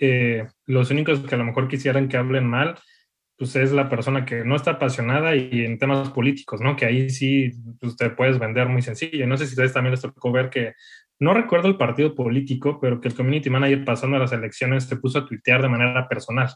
los 0.65 0.89
únicos 0.89 1.19
que 1.19 1.35
a 1.35 1.37
lo 1.37 1.45
mejor 1.45 1.67
quisieran 1.67 2.09
que 2.09 2.17
hablen 2.17 2.47
mal, 2.47 2.79
pues 3.41 3.55
es 3.55 3.71
la 3.71 3.89
persona 3.89 4.23
que 4.23 4.45
no 4.45 4.55
está 4.55 4.71
apasionada 4.71 5.35
y 5.35 5.65
en 5.65 5.79
temas 5.79 6.11
políticos, 6.11 6.61
¿no? 6.61 6.75
Que 6.75 6.85
ahí 6.85 7.09
sí 7.09 7.49
pues, 7.79 7.95
te 7.95 8.11
puedes 8.11 8.37
vender 8.37 8.69
muy 8.69 8.83
sencillo. 8.83 9.25
No 9.25 9.35
sé 9.35 9.47
si 9.47 9.53
ustedes 9.53 9.73
también 9.73 9.93
les 9.93 10.01
tocó 10.01 10.31
ver 10.31 10.51
que, 10.51 10.75
no 11.19 11.33
recuerdo 11.33 11.67
el 11.67 11.75
partido 11.75 12.13
político, 12.13 12.79
pero 12.79 13.01
que 13.01 13.07
el 13.07 13.15
community 13.15 13.49
manager 13.49 13.83
pasando 13.83 14.17
a 14.17 14.19
las 14.19 14.31
elecciones 14.31 14.83
se 14.83 14.95
puso 14.97 15.17
a 15.17 15.25
tuitear 15.25 15.63
de 15.63 15.69
manera 15.69 16.07
personal 16.07 16.49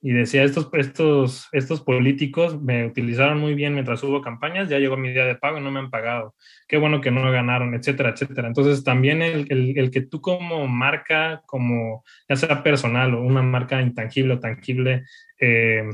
y 0.00 0.12
decía, 0.12 0.42
estos, 0.42 0.70
estos, 0.72 1.48
estos 1.52 1.82
políticos 1.82 2.60
me 2.60 2.86
utilizaron 2.86 3.38
muy 3.38 3.54
bien 3.54 3.74
mientras 3.74 4.02
hubo 4.02 4.22
campañas, 4.22 4.70
ya 4.70 4.78
llegó 4.78 4.96
mi 4.96 5.12
día 5.12 5.26
de 5.26 5.36
pago 5.36 5.58
y 5.58 5.60
no 5.60 5.70
me 5.70 5.80
han 5.80 5.90
pagado, 5.90 6.34
qué 6.66 6.78
bueno 6.78 7.02
que 7.02 7.10
no 7.10 7.30
ganaron, 7.30 7.74
etcétera, 7.74 8.10
etcétera. 8.10 8.48
Entonces 8.48 8.82
también 8.82 9.20
el, 9.20 9.46
el, 9.50 9.78
el 9.78 9.90
que 9.90 10.00
tú 10.00 10.22
como 10.22 10.66
marca, 10.66 11.42
como 11.44 12.04
ya 12.26 12.36
sea 12.36 12.62
personal 12.62 13.14
o 13.14 13.22
una 13.22 13.42
marca 13.42 13.82
intangible 13.82 14.34
o 14.34 14.40
tangible, 14.40 15.04
eh, 15.38 15.84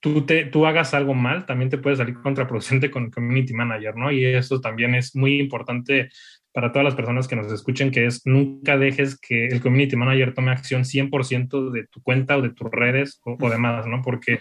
tú, 0.00 0.24
te, 0.24 0.44
tú 0.44 0.66
hagas 0.66 0.94
algo 0.94 1.14
mal, 1.14 1.46
también 1.46 1.70
te 1.70 1.78
puede 1.78 1.96
salir 1.96 2.14
contraproducente 2.14 2.90
con 2.90 3.04
el 3.04 3.10
community 3.10 3.54
manager, 3.54 3.96
¿no? 3.96 4.12
Y 4.12 4.24
eso 4.24 4.60
también 4.60 4.94
es 4.94 5.14
muy 5.16 5.40
importante 5.40 6.08
para 6.52 6.72
todas 6.72 6.84
las 6.84 6.94
personas 6.94 7.28
que 7.28 7.36
nos 7.36 7.52
escuchen, 7.52 7.90
que 7.90 8.06
es 8.06 8.22
nunca 8.26 8.76
dejes 8.76 9.18
que 9.18 9.46
el 9.46 9.60
community 9.60 9.96
manager 9.96 10.34
tome 10.34 10.50
acción 10.50 10.84
100% 10.84 11.70
de 11.70 11.86
tu 11.86 12.02
cuenta 12.02 12.36
o 12.36 12.42
de 12.42 12.50
tus 12.50 12.70
redes 12.70 13.20
o, 13.24 13.50
demás, 13.50 13.86
¿no? 13.86 14.02
Porque 14.02 14.40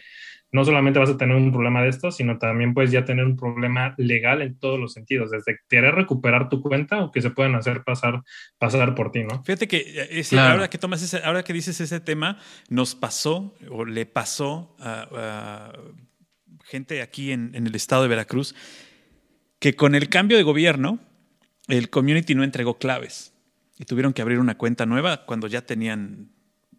no 0.57 0.65
solamente 0.65 0.97
vas 0.97 1.11
a 1.11 1.17
tener 1.17 1.35
un 1.35 1.51
problema 1.51 1.83
de 1.83 1.89
esto, 1.89 2.11
sino 2.11 2.39
también 2.39 2.73
puedes 2.73 2.91
ya 2.91 3.05
tener 3.05 3.25
un 3.25 3.37
problema 3.37 3.93
legal 3.97 4.41
en 4.41 4.57
todos 4.57 4.79
los 4.79 4.91
sentidos, 4.91 5.29
desde 5.29 5.59
querer 5.69 5.93
recuperar 5.93 6.49
tu 6.49 6.63
cuenta 6.63 7.03
o 7.03 7.11
que 7.11 7.21
se 7.21 7.29
puedan 7.29 7.53
hacer 7.53 7.83
pasar, 7.83 8.23
pasar 8.57 8.95
por 8.95 9.11
ti, 9.11 9.23
¿no? 9.23 9.43
Fíjate 9.43 9.67
que 9.67 10.07
eh, 10.09 10.39
ahora 10.39 10.67
que 10.67 10.79
tomas 10.79 11.03
ese, 11.03 11.23
ahora 11.23 11.43
que 11.43 11.53
dices 11.53 11.79
ese 11.79 11.99
tema, 11.99 12.39
nos 12.69 12.95
pasó 12.95 13.55
o 13.69 13.85
le 13.85 14.07
pasó 14.07 14.75
a, 14.79 15.71
gente 16.65 17.03
aquí 17.03 17.31
en, 17.31 17.51
en 17.53 17.67
el 17.67 17.75
estado 17.75 18.01
de 18.01 18.09
Veracruz 18.09 18.55
que 19.59 19.75
con 19.75 19.93
el 19.93 20.09
cambio 20.09 20.37
de 20.37 20.43
gobierno, 20.43 20.99
el 21.67 21.89
community 21.91 22.33
no 22.33 22.43
entregó 22.43 22.79
claves 22.79 23.33
y 23.77 23.85
tuvieron 23.85 24.11
que 24.11 24.23
abrir 24.23 24.39
una 24.39 24.57
cuenta 24.57 24.87
nueva 24.87 25.25
cuando 25.25 25.47
ya 25.47 25.61
tenían 25.61 26.31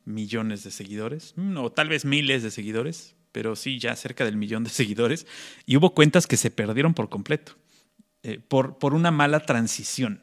millones 0.04 0.64
de 0.64 0.72
seguidores, 0.72 1.34
mm, 1.36 1.58
o 1.58 1.70
tal 1.70 1.88
vez 1.88 2.04
miles 2.04 2.42
de 2.42 2.50
seguidores, 2.50 3.14
pero 3.32 3.56
sí 3.56 3.78
ya 3.78 3.94
cerca 3.96 4.24
del 4.24 4.36
millón 4.36 4.64
de 4.64 4.70
seguidores, 4.70 5.26
y 5.66 5.76
hubo 5.76 5.94
cuentas 5.94 6.26
que 6.26 6.36
se 6.36 6.50
perdieron 6.50 6.94
por 6.94 7.08
completo, 7.08 7.56
eh, 8.22 8.38
por, 8.38 8.78
por 8.78 8.94
una 8.94 9.10
mala 9.10 9.40
transición. 9.40 10.22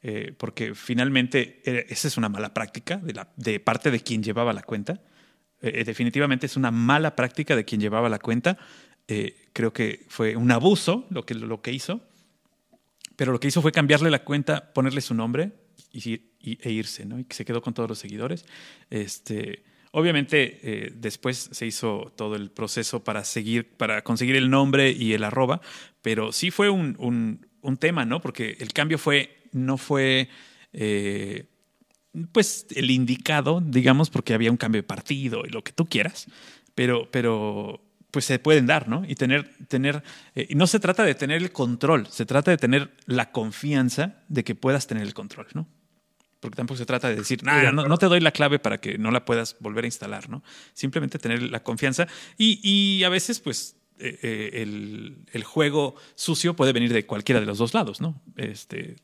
Eh, 0.00 0.32
porque 0.38 0.76
finalmente 0.76 1.60
eh, 1.64 1.86
esa 1.88 2.06
es 2.06 2.16
una 2.16 2.28
mala 2.28 2.54
práctica 2.54 2.98
de, 2.98 3.14
la, 3.14 3.32
de 3.34 3.58
parte 3.58 3.90
de 3.90 3.98
quien 3.98 4.22
llevaba 4.22 4.52
la 4.52 4.62
cuenta. 4.62 5.00
definitivamente 5.60 6.46
es 6.46 6.56
una 6.56 6.70
mala 6.70 7.16
práctica 7.16 7.56
de 7.56 7.64
quien 7.64 7.80
llevaba 7.80 8.08
la 8.08 8.20
cuenta. 8.20 8.56
creo 9.52 9.72
que 9.72 10.06
fue 10.08 10.36
un 10.36 10.52
abuso 10.52 11.08
lo 11.10 11.26
que, 11.26 11.34
lo 11.34 11.60
que 11.62 11.72
hizo 11.72 12.00
pero 13.18 13.32
lo 13.32 13.40
que 13.40 13.48
hizo 13.48 13.60
fue 13.60 13.72
cambiarle 13.72 14.12
la 14.12 14.22
cuenta, 14.22 14.72
ponerle 14.72 15.00
su 15.00 15.12
nombre 15.12 15.50
y, 15.92 16.20
e 16.40 16.70
irse, 16.70 17.04
¿no? 17.04 17.18
Y 17.18 17.24
que 17.24 17.34
se 17.34 17.44
quedó 17.44 17.60
con 17.60 17.74
todos 17.74 17.88
los 17.88 17.98
seguidores. 17.98 18.44
Este, 18.90 19.64
obviamente, 19.92 20.60
eh, 20.62 20.92
después 20.94 21.50
se 21.52 21.66
hizo 21.66 22.12
todo 22.16 22.36
el 22.36 22.50
proceso 22.50 23.04
para 23.04 23.24
seguir, 23.24 23.76
para 23.76 24.02
conseguir 24.02 24.36
el 24.36 24.50
nombre 24.50 24.90
y 24.90 25.12
el 25.12 25.24
arroba, 25.24 25.60
pero 26.02 26.32
sí 26.32 26.50
fue 26.50 26.70
un, 26.70 26.96
un, 27.60 27.76
tema, 27.76 28.04
¿no? 28.04 28.20
Porque 28.20 28.56
el 28.60 28.72
cambio 28.72 28.98
fue, 28.98 29.44
no 29.52 29.76
fue. 29.76 30.28
Eh, 30.72 31.46
pues 32.32 32.66
el 32.74 32.90
indicado, 32.90 33.60
digamos, 33.64 34.10
porque 34.10 34.34
había 34.34 34.50
un 34.50 34.56
cambio 34.56 34.80
de 34.80 34.86
partido 34.86 35.44
y 35.46 35.50
lo 35.50 35.62
que 35.62 35.72
tú 35.72 35.86
quieras, 35.86 36.26
pero, 36.74 37.10
pero 37.10 37.80
pues 38.10 38.24
se 38.24 38.38
pueden 38.38 38.66
dar, 38.66 38.88
¿no? 38.88 39.04
Y 39.06 39.14
tener, 39.14 39.50
tener, 39.68 40.02
eh, 40.34 40.46
y 40.48 40.54
no 40.54 40.66
se 40.66 40.80
trata 40.80 41.04
de 41.04 41.14
tener 41.14 41.42
el 41.42 41.52
control, 41.52 42.06
se 42.08 42.26
trata 42.26 42.50
de 42.50 42.56
tener 42.56 42.90
la 43.06 43.30
confianza 43.30 44.22
de 44.28 44.44
que 44.44 44.54
puedas 44.54 44.86
tener 44.86 45.02
el 45.04 45.14
control, 45.14 45.46
¿no? 45.54 45.68
Porque 46.40 46.56
tampoco 46.56 46.78
se 46.78 46.86
trata 46.86 47.08
de 47.08 47.16
decir, 47.16 47.42
no, 47.42 47.72
no, 47.72 47.98
te 47.98 48.06
doy 48.06 48.20
la 48.20 48.30
clave 48.30 48.58
para 48.58 48.80
que 48.80 48.96
no 48.96 49.10
la 49.10 49.24
puedas 49.24 49.56
volver 49.58 49.84
a 49.84 49.88
instalar, 49.88 50.28
¿no? 50.28 50.44
Simplemente 50.72 51.18
tener 51.18 51.42
la 51.42 51.62
confianza 51.62 52.06
y, 52.36 52.60
y 52.62 53.02
a 53.02 53.08
veces, 53.08 53.40
pues, 53.40 53.76
eh, 53.98 54.18
eh, 54.22 54.50
el, 54.62 55.24
el, 55.32 55.42
juego 55.42 55.96
sucio 56.14 56.54
puede 56.54 56.72
venir 56.72 56.92
de 56.92 57.06
cualquiera 57.06 57.40
de 57.40 57.46
los 57.46 57.58
dos 57.58 57.74
lados, 57.74 58.00
¿no? 58.00 58.22
Este, 58.36 58.96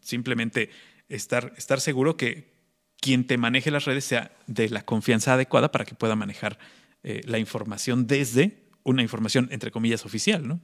simplemente 0.00 0.70
estar, 1.10 1.52
estar 1.58 1.80
seguro 1.80 2.16
que 2.16 2.50
quien 3.00 3.26
te 3.26 3.36
maneje 3.36 3.70
las 3.70 3.84
redes 3.84 4.04
sea 4.04 4.32
de 4.46 4.68
la 4.68 4.82
confianza 4.82 5.34
adecuada 5.34 5.72
para 5.72 5.84
que 5.84 5.94
pueda 5.94 6.16
manejar 6.16 6.58
eh, 7.02 7.22
la 7.24 7.38
información 7.38 8.06
desde 8.06 8.62
una 8.82 9.02
información, 9.02 9.48
entre 9.50 9.70
comillas, 9.70 10.06
oficial, 10.06 10.46
¿no? 10.46 10.60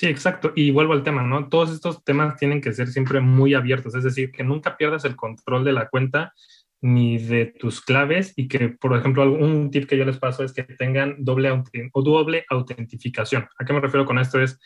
Sí, 0.00 0.06
exacto. 0.06 0.52
Y 0.56 0.70
vuelvo 0.70 0.94
al 0.94 1.02
tema, 1.02 1.24
¿no? 1.24 1.50
Todos 1.50 1.70
estos 1.70 2.02
temas 2.02 2.38
tienen 2.38 2.62
que 2.62 2.72
ser 2.72 2.88
siempre 2.88 3.20
muy 3.20 3.52
abiertos, 3.52 3.94
es 3.94 4.02
decir, 4.02 4.32
que 4.32 4.42
nunca 4.42 4.78
pierdas 4.78 5.04
el 5.04 5.14
control 5.14 5.62
de 5.62 5.74
la 5.74 5.90
cuenta 5.90 6.32
ni 6.80 7.18
de 7.18 7.44
tus 7.44 7.82
claves 7.82 8.32
y 8.34 8.48
que, 8.48 8.70
por 8.70 8.96
ejemplo, 8.96 9.30
un 9.30 9.70
tip 9.70 9.86
que 9.86 9.98
yo 9.98 10.06
les 10.06 10.16
paso 10.16 10.42
es 10.42 10.54
que 10.54 10.62
tengan 10.62 11.16
doble 11.18 11.50
o 11.92 12.02
doble 12.02 12.46
autentificación. 12.48 13.46
¿A 13.58 13.66
qué 13.66 13.74
me 13.74 13.80
refiero 13.80 14.06
con 14.06 14.18
esto? 14.18 14.40
Es 14.40 14.58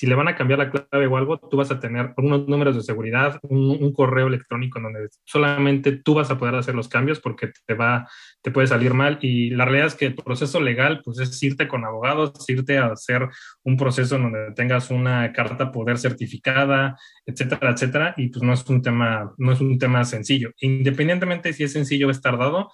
si 0.00 0.06
le 0.06 0.14
van 0.14 0.28
a 0.28 0.34
cambiar 0.34 0.60
la 0.60 0.70
clave 0.70 1.06
o 1.08 1.18
algo, 1.18 1.38
tú 1.38 1.58
vas 1.58 1.70
a 1.70 1.78
tener 1.78 2.14
unos 2.16 2.48
números 2.48 2.74
de 2.74 2.80
seguridad, 2.80 3.38
un, 3.42 3.92
correo 3.92 4.28
electrónico 4.28 4.80
donde 4.80 5.10
solamente 5.24 5.92
tú 5.92 6.14
vas 6.14 6.30
a 6.30 6.38
poder 6.38 6.54
hacer 6.54 6.74
los 6.74 6.88
cambios 6.88 7.20
porque 7.20 7.52
te 7.66 7.74
va, 7.74 8.08
te 8.40 8.50
puede 8.50 8.66
salir 8.66 8.94
mal. 8.94 9.18
Y 9.20 9.50
la 9.50 9.66
realidad 9.66 9.88
es 9.88 9.94
que 9.94 10.06
el 10.06 10.14
proceso 10.14 10.58
legal, 10.58 11.02
pues 11.04 11.18
es 11.18 11.42
irte 11.42 11.68
con 11.68 11.84
abogados, 11.84 12.48
irte 12.48 12.78
a 12.78 12.86
hacer 12.86 13.28
un 13.62 13.76
proceso 13.76 14.16
en 14.16 14.22
donde 14.22 14.52
tengas 14.54 14.90
una 14.90 15.34
carta 15.34 15.70
poder 15.70 15.98
certificada, 15.98 16.96
etcétera, 17.26 17.72
etcétera. 17.72 18.14
Y 18.16 18.28
pues 18.28 18.42
no 18.42 18.54
es 18.54 18.66
un 18.70 18.80
tema, 18.80 19.34
no 19.36 19.52
es 19.52 19.60
un 19.60 19.78
tema 19.78 20.02
sencillo. 20.06 20.52
Independientemente 20.62 21.52
si 21.52 21.64
es 21.64 21.74
sencillo 21.74 22.08
o 22.08 22.10
es 22.10 22.22
tardado, 22.22 22.70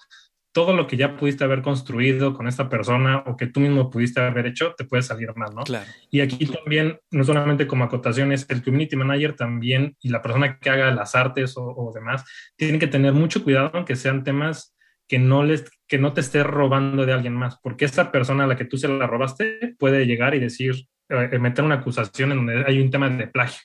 todo 0.56 0.72
lo 0.72 0.86
que 0.86 0.96
ya 0.96 1.18
pudiste 1.18 1.44
haber 1.44 1.60
construido 1.60 2.32
con 2.32 2.48
esta 2.48 2.70
persona 2.70 3.18
o 3.26 3.36
que 3.36 3.46
tú 3.46 3.60
mismo 3.60 3.90
pudiste 3.90 4.22
haber 4.22 4.46
hecho, 4.46 4.72
te 4.74 4.86
puede 4.86 5.02
salir 5.02 5.36
mal, 5.36 5.54
¿no? 5.54 5.64
Claro. 5.64 5.84
Y 6.10 6.22
aquí 6.22 6.46
también, 6.46 6.98
no 7.10 7.24
solamente 7.24 7.66
como 7.66 7.84
acotaciones, 7.84 8.46
el 8.48 8.62
community 8.64 8.96
manager 8.96 9.36
también 9.36 9.98
y 10.00 10.08
la 10.08 10.22
persona 10.22 10.58
que 10.58 10.70
haga 10.70 10.90
las 10.92 11.14
artes 11.14 11.52
o, 11.58 11.92
demás, 11.94 12.24
tienen 12.56 12.80
que 12.80 12.86
tener 12.86 13.12
mucho 13.12 13.44
cuidado 13.44 13.70
aunque 13.74 13.96
sean 13.96 14.24
temas 14.24 14.74
que 15.06 15.18
no 15.18 15.44
les 15.44 15.70
que 15.86 15.98
no 15.98 16.14
te 16.14 16.22
esté 16.22 16.42
robando 16.42 17.04
de 17.04 17.12
alguien 17.12 17.34
más, 17.34 17.58
porque 17.62 17.84
esta 17.84 18.10
persona 18.10 18.44
a 18.44 18.46
la 18.46 18.56
que 18.56 18.64
tú 18.64 18.78
se 18.78 18.88
la 18.88 19.06
robaste 19.06 19.76
puede 19.78 20.06
llegar 20.06 20.34
y 20.34 20.38
decir, 20.38 20.86
eh, 21.10 21.38
meter 21.38 21.66
una 21.66 21.74
acusación 21.74 22.32
en 22.32 22.38
donde 22.38 22.64
hay 22.66 22.80
un 22.80 22.90
tema 22.90 23.10
de 23.10 23.26
plagio. 23.26 23.60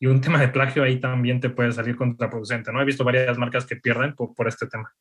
Y 0.00 0.06
un 0.06 0.20
tema 0.20 0.40
de 0.40 0.48
plagio 0.48 0.82
ahí 0.82 0.98
también 0.98 1.38
te 1.38 1.50
puede 1.50 1.70
salir 1.70 1.94
contraproducente, 1.94 2.72
¿no? 2.72 2.82
He 2.82 2.84
visto 2.84 3.04
varias 3.04 3.38
marcas 3.38 3.64
que 3.64 3.76
pierden 3.76 4.16
por, 4.16 4.34
por 4.34 4.48
este 4.48 4.66
tema. 4.66 4.92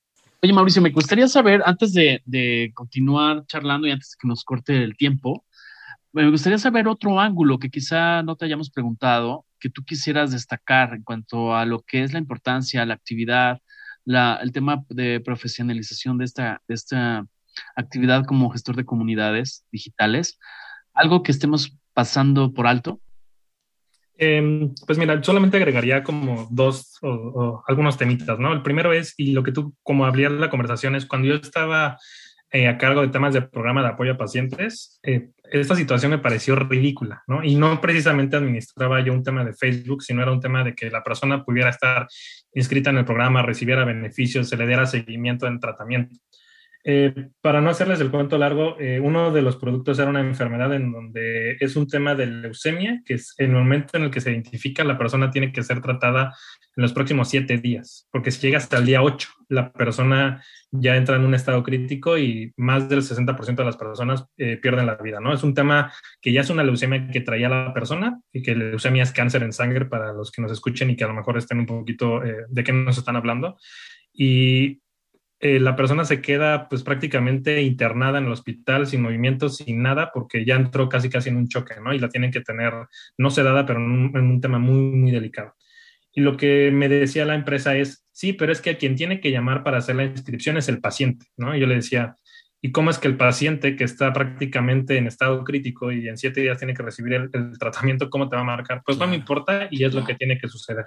Oye, 0.43 0.53
Mauricio, 0.53 0.81
me 0.81 0.89
gustaría 0.89 1.27
saber, 1.27 1.61
antes 1.67 1.93
de, 1.93 2.71
continuar 2.73 3.45
charlando 3.45 3.87
y 3.87 3.91
antes 3.91 4.11
de 4.11 4.15
que 4.19 4.27
nos 4.27 4.43
corte 4.43 4.83
el 4.83 4.97
tiempo, 4.97 5.45
me 6.13 6.27
gustaría 6.31 6.57
saber 6.57 6.87
otro 6.87 7.19
ángulo 7.19 7.59
que 7.59 7.69
quizá 7.69 8.23
no 8.23 8.35
te 8.35 8.45
hayamos 8.45 8.71
preguntado, 8.71 9.45
que 9.59 9.69
tú 9.69 9.83
quisieras 9.83 10.31
destacar 10.31 10.95
en 10.95 11.03
cuanto 11.03 11.55
a 11.55 11.65
lo 11.65 11.81
que 11.83 12.03
es 12.03 12.13
la 12.13 12.19
importancia, 12.19 12.85
la 12.87 12.95
actividad, 12.95 13.59
la, 14.03 14.39
el 14.41 14.51
tema 14.51 14.83
de 14.89 15.19
profesionalización 15.19 16.17
de 16.17 16.25
esta, 16.25 16.61
de 16.67 16.73
esta 16.73 17.27
actividad 17.75 18.25
como 18.25 18.49
gestor 18.49 18.75
de 18.75 18.85
comunidades 18.85 19.65
digitales. 19.71 20.39
¿Algo 20.95 21.21
que 21.21 21.31
estemos 21.31 21.77
pasando 21.93 22.51
por 22.51 22.65
alto? 22.65 22.99
Em, 24.23 24.71
pues 24.85 24.99
mira, 24.99 25.21
solamente 25.23 25.57
agregaría 25.57 26.03
como 26.03 26.47
dos 26.51 26.99
o, 27.01 27.63
algunos 27.67 27.97
temitas, 27.97 28.37
¿no? 28.37 28.53
El 28.53 28.61
primero 28.61 28.93
es, 28.93 29.15
y 29.17 29.31
lo 29.31 29.41
que 29.41 29.51
tú 29.51 29.73
como 29.81 30.05
abrías 30.05 30.31
la 30.31 30.51
conversación 30.51 30.95
es, 30.95 31.07
cuando 31.07 31.27
yo 31.27 31.33
estaba 31.33 31.97
eh, 32.51 32.67
a 32.67 32.77
cargo 32.77 33.01
de 33.01 33.07
temas 33.07 33.33
de 33.33 33.41
programa 33.41 33.81
de 33.81 33.87
apoyo 33.87 34.11
a 34.11 34.17
pacientes, 34.17 34.99
eh, 35.01 35.31
esta 35.51 35.75
situación 35.75 36.11
me 36.11 36.19
pareció 36.19 36.55
ridícula, 36.55 37.23
¿no? 37.25 37.43
Y 37.43 37.55
no 37.55 37.81
precisamente 37.81 38.35
administraba 38.35 39.03
yo 39.03 39.11
un 39.11 39.23
tema 39.23 39.43
de 39.43 39.53
Facebook, 39.53 40.03
sino 40.03 40.21
era 40.21 40.31
un 40.31 40.39
tema 40.39 40.63
de 40.63 40.75
que 40.75 40.91
la 40.91 41.01
persona 41.01 41.43
pudiera 41.43 41.71
estar 41.71 42.07
inscrita 42.53 42.91
en 42.91 42.99
el 42.99 43.05
programa, 43.05 43.41
recibiera 43.41 43.85
beneficios, 43.85 44.47
se 44.47 44.55
le 44.55 44.67
diera 44.67 44.85
seguimiento 44.85 45.47
en 45.47 45.59
tratamiento. 45.59 46.15
Eh, 46.83 47.29
para 47.41 47.61
no 47.61 47.69
hacerles 47.69 48.01
el 48.01 48.09
cuento 48.09 48.37
largo, 48.37 48.79
eh, 48.79 48.99
uno 48.99 49.31
de 49.31 49.41
los 49.41 49.57
productos 49.57 49.99
era 49.99 50.09
una 50.09 50.21
enfermedad 50.21 50.73
en 50.73 50.91
donde 50.91 51.57
es 51.59 51.75
un 51.75 51.87
tema 51.87 52.15
de 52.15 52.25
leucemia, 52.25 53.01
que 53.05 53.15
es 53.15 53.35
el 53.37 53.51
momento 53.51 53.97
en 53.97 54.03
el 54.03 54.11
que 54.11 54.21
se 54.21 54.31
identifica, 54.31 54.83
la 54.83 54.97
persona 54.97 55.29
tiene 55.29 55.51
que 55.51 55.61
ser 55.61 55.81
tratada 55.81 56.35
en 56.75 56.81
los 56.81 56.93
próximos 56.93 57.29
siete 57.29 57.57
días, 57.57 58.07
porque 58.11 58.31
si 58.31 58.41
llega 58.41 58.57
hasta 58.57 58.77
el 58.77 58.85
día 58.85 59.03
ocho, 59.03 59.29
la 59.47 59.71
persona 59.71 60.43
ya 60.71 60.95
entra 60.95 61.17
en 61.17 61.25
un 61.25 61.35
estado 61.35 61.61
crítico 61.61 62.17
y 62.17 62.53
más 62.57 62.89
del 62.89 63.01
60% 63.01 63.55
de 63.55 63.65
las 63.65 63.77
personas 63.77 64.25
eh, 64.37 64.57
pierden 64.57 64.87
la 64.87 64.95
vida, 64.95 65.19
¿no? 65.19 65.33
Es 65.33 65.43
un 65.43 65.53
tema 65.53 65.91
que 66.21 66.31
ya 66.31 66.41
es 66.41 66.49
una 66.49 66.63
leucemia 66.63 67.09
que 67.09 67.21
traía 67.21 67.49
la 67.49 67.73
persona 67.73 68.19
y 68.31 68.41
que 68.41 68.55
leucemia 68.55 69.03
es 69.03 69.11
cáncer 69.11 69.43
en 69.43 69.51
sangre 69.53 69.85
para 69.85 70.13
los 70.13 70.31
que 70.31 70.41
nos 70.41 70.51
escuchen 70.51 70.89
y 70.89 70.95
que 70.95 71.03
a 71.03 71.07
lo 71.07 71.13
mejor 71.13 71.37
estén 71.37 71.59
un 71.59 71.65
poquito 71.65 72.21
de 72.21 72.63
qué 72.63 72.71
nos 72.71 72.97
están 72.97 73.17
hablando. 73.17 73.57
Y 74.13 74.81
eh, 75.43 75.59
la 75.59 75.75
persona 75.75 76.05
se 76.05 76.21
queda 76.21 76.69
pues 76.69 76.83
prácticamente 76.83 77.63
internada 77.63 78.19
en 78.19 78.25
el 78.25 78.31
hospital 78.31 78.85
sin 78.85 79.01
movimiento, 79.01 79.49
sin 79.49 79.81
nada, 79.81 80.11
porque 80.13 80.45
ya 80.45 80.55
entró 80.55 80.87
casi 80.87 81.09
casi 81.09 81.29
en 81.29 81.37
un 81.37 81.47
choque, 81.47 81.73
¿no? 81.83 81.95
Y 81.95 81.99
la 81.99 82.09
tienen 82.09 82.31
que 82.31 82.41
tener 82.41 82.71
no 83.17 83.31
sedada, 83.31 83.65
pero 83.65 83.79
en 83.79 84.15
un, 84.15 84.39
tema 84.39 84.59
muy, 84.59 84.77
muy 84.77 85.11
delicado. 85.11 85.55
Y 86.13 86.21
lo 86.21 86.37
que 86.37 86.69
me 86.71 86.87
decía 86.89 87.25
la 87.25 87.33
empresa 87.33 87.75
es, 87.75 88.05
sí, 88.11 88.33
pero 88.33 88.51
es 88.51 88.61
que 88.61 88.77
quien 88.77 88.95
tiene 88.95 89.19
que 89.19 89.31
llamar 89.31 89.63
para 89.63 89.79
hacer 89.79 89.95
la 89.95 90.03
inscripción 90.03 90.57
es 90.57 90.69
el 90.69 90.79
paciente, 90.79 91.25
¿no? 91.37 91.55
Y 91.55 91.59
yo 91.59 91.65
le 91.65 91.75
decía, 91.75 92.15
¿y 92.61 92.71
cómo 92.71 92.91
es 92.91 92.99
que 92.99 93.07
el 93.07 93.17
paciente 93.17 93.75
que 93.75 93.83
está 93.83 94.13
prácticamente 94.13 94.97
en 94.97 95.07
estado 95.07 95.43
crítico 95.43 95.91
y 95.91 96.07
en 96.07 96.17
siete 96.17 96.41
días 96.41 96.59
tiene 96.59 96.75
que 96.75 96.83
recibir 96.83 97.13
el, 97.13 97.57
tratamiento, 97.57 98.11
cómo 98.11 98.29
te 98.29 98.35
va 98.35 98.43
a 98.43 98.45
marcar? 98.45 98.83
Pues 98.85 98.99
no 98.99 99.07
me 99.07 99.15
importa 99.15 99.67
y 99.71 99.85
es 99.85 99.95
lo 99.95 100.05
que 100.05 100.13
tiene 100.13 100.37
que 100.37 100.47
suceder 100.47 100.85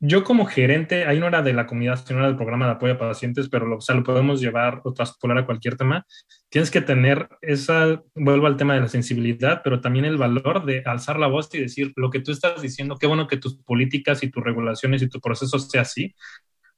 yo 0.00 0.22
como 0.22 0.46
gerente, 0.46 1.06
ahí 1.06 1.18
no 1.18 1.26
era 1.26 1.42
de 1.42 1.52
la 1.52 1.66
comunidad, 1.66 2.04
sino 2.04 2.20
era 2.20 2.28
del 2.28 2.36
programa 2.36 2.66
de 2.66 2.72
apoyo 2.72 2.94
a 2.94 2.98
pacientes, 2.98 3.48
pero 3.48 3.66
lo, 3.66 3.78
o 3.78 3.80
sea, 3.80 3.96
lo 3.96 4.04
podemos 4.04 4.40
llevar 4.40 4.80
o 4.84 4.92
traspolar 4.92 5.38
a 5.38 5.46
cualquier 5.46 5.76
tema. 5.76 6.06
Tienes 6.48 6.70
que 6.70 6.80
tener 6.80 7.28
esa, 7.40 8.02
vuelvo 8.14 8.46
al 8.46 8.56
tema 8.56 8.74
de 8.74 8.80
la 8.80 8.88
sensibilidad, 8.88 9.60
pero 9.64 9.80
también 9.80 10.04
el 10.04 10.16
valor 10.16 10.64
de 10.64 10.82
alzar 10.86 11.18
la 11.18 11.26
voz 11.26 11.52
y 11.52 11.60
decir 11.60 11.92
lo 11.96 12.10
que 12.10 12.20
tú 12.20 12.30
estás 12.30 12.62
diciendo, 12.62 12.96
qué 12.96 13.08
bueno 13.08 13.26
que 13.26 13.38
tus 13.38 13.56
políticas 13.58 14.22
y 14.22 14.30
tus 14.30 14.44
regulaciones 14.44 15.02
y 15.02 15.08
tu 15.08 15.20
proceso 15.20 15.58
sea 15.58 15.82
así, 15.82 16.14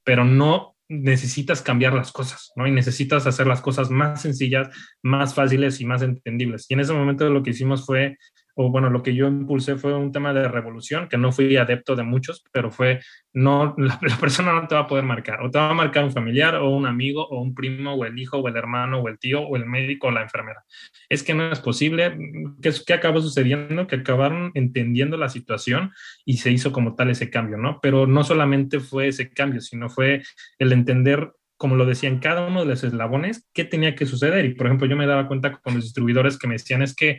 pero 0.03 0.25
no 0.25 0.77
necesitas 0.89 1.63
cambiar 1.63 1.93
las 1.93 2.11
cosas, 2.11 2.53
¿no? 2.57 2.67
Y 2.67 2.73
necesitas 2.73 3.27
hacer 3.27 3.47
las 3.47 3.61
cosas 3.61 3.91
más 3.91 4.23
sencillas, 4.23 4.69
más 5.03 5.35
fáciles 5.35 5.81
y 5.81 5.85
más 5.85 6.03
entendibles. 6.03 6.67
Y 6.69 6.75
en 6.75 6.81
ese 6.81 6.93
momento 6.93 7.29
lo 7.31 7.43
que 7.43 7.51
hicimos 7.51 7.87
fue 7.87 8.17
o 8.63 8.69
bueno, 8.69 8.91
lo 8.91 9.03
que 9.03 9.15
yo 9.15 9.27
impulsé 9.27 9.77
fue 9.77 9.95
un 9.95 10.13
tema 10.13 10.35
de 10.35 10.47
revolución, 10.47 11.09
que 11.09 11.17
no 11.17 11.33
fui 11.33 11.57
adepto 11.57 11.97
de 11.97 12.03
muchos, 12.03 12.45
pero 12.53 12.71
fue, 12.71 13.01
no, 13.33 13.75
la, 13.79 13.99
persona 14.21 14.53
no 14.53 14.69
te 14.69 14.75
va 14.75 14.83
a 14.83 14.87
poder 14.87 15.03
marcar, 15.03 15.41
o 15.41 15.51
te 15.51 15.59
va 15.59 15.71
a 15.71 15.75
marcar 15.75 16.05
un 16.05 16.13
familiar, 16.13 16.57
o 16.57 16.69
un 16.69 16.85
amigo, 16.85 17.27
o 17.27 17.41
un 17.41 17.55
primo, 17.55 17.95
o 17.95 18.05
el 18.05 18.19
hijo, 18.19 18.37
o 18.37 18.49
el 18.49 18.57
hermano, 18.57 19.01
o 19.01 19.09
el 19.09 19.19
tío, 19.19 19.41
o 19.41 19.57
el 19.57 19.65
médico, 19.65 20.09
o 20.09 20.11
la 20.11 20.21
enfermera. 20.21 20.63
Es 21.09 21.23
que 21.23 21.33
no 21.33 21.51
es 21.51 21.59
posible. 21.61 22.19
¿Qué, 22.61 22.71
qué 22.87 22.93
acabó 22.93 23.23
sucediendo? 23.23 23.87
Que 23.87 23.97
acabaron 23.97 24.51
entendiendo 24.53 25.17
la 25.17 25.31
situación 25.31 25.93
y 26.27 26.37
se 26.37 26.53
hizo 26.53 26.71
como 26.71 26.97
tal 26.97 27.09
ese 27.09 27.31
cambio, 27.31 27.57
¿no? 27.57 27.81
Pero 27.81 28.07
no 28.07 28.25
solamente 28.25 28.79
fue 28.81 29.09
ese 29.09 29.31
cambio, 29.31 29.63
sino 29.63 29.89
fue 29.89 30.23
el 30.59 30.73
entender 30.73 31.33
como 31.57 31.77
lo 31.77 31.85
decía, 31.85 32.09
en 32.09 32.21
cada 32.21 32.47
uno 32.47 32.61
de 32.61 32.67
los 32.67 32.85
eslabones, 32.85 33.47
qué 33.53 33.67
tenía 33.67 33.95
que 33.95 34.07
suceder. 34.07 34.47
Y, 34.47 34.55
por 34.55 34.67
ejemplo, 34.67 34.87
yo 34.87 34.97
me 34.97 35.07
daba 35.07 35.29
cuenta 35.29 35.53
con 35.53 35.75
los 35.75 35.85
distribuidores 35.85 36.39
que 36.39 36.47
me 36.47 36.55
decían, 36.55 36.81
es 36.81 36.97
que 36.97 37.19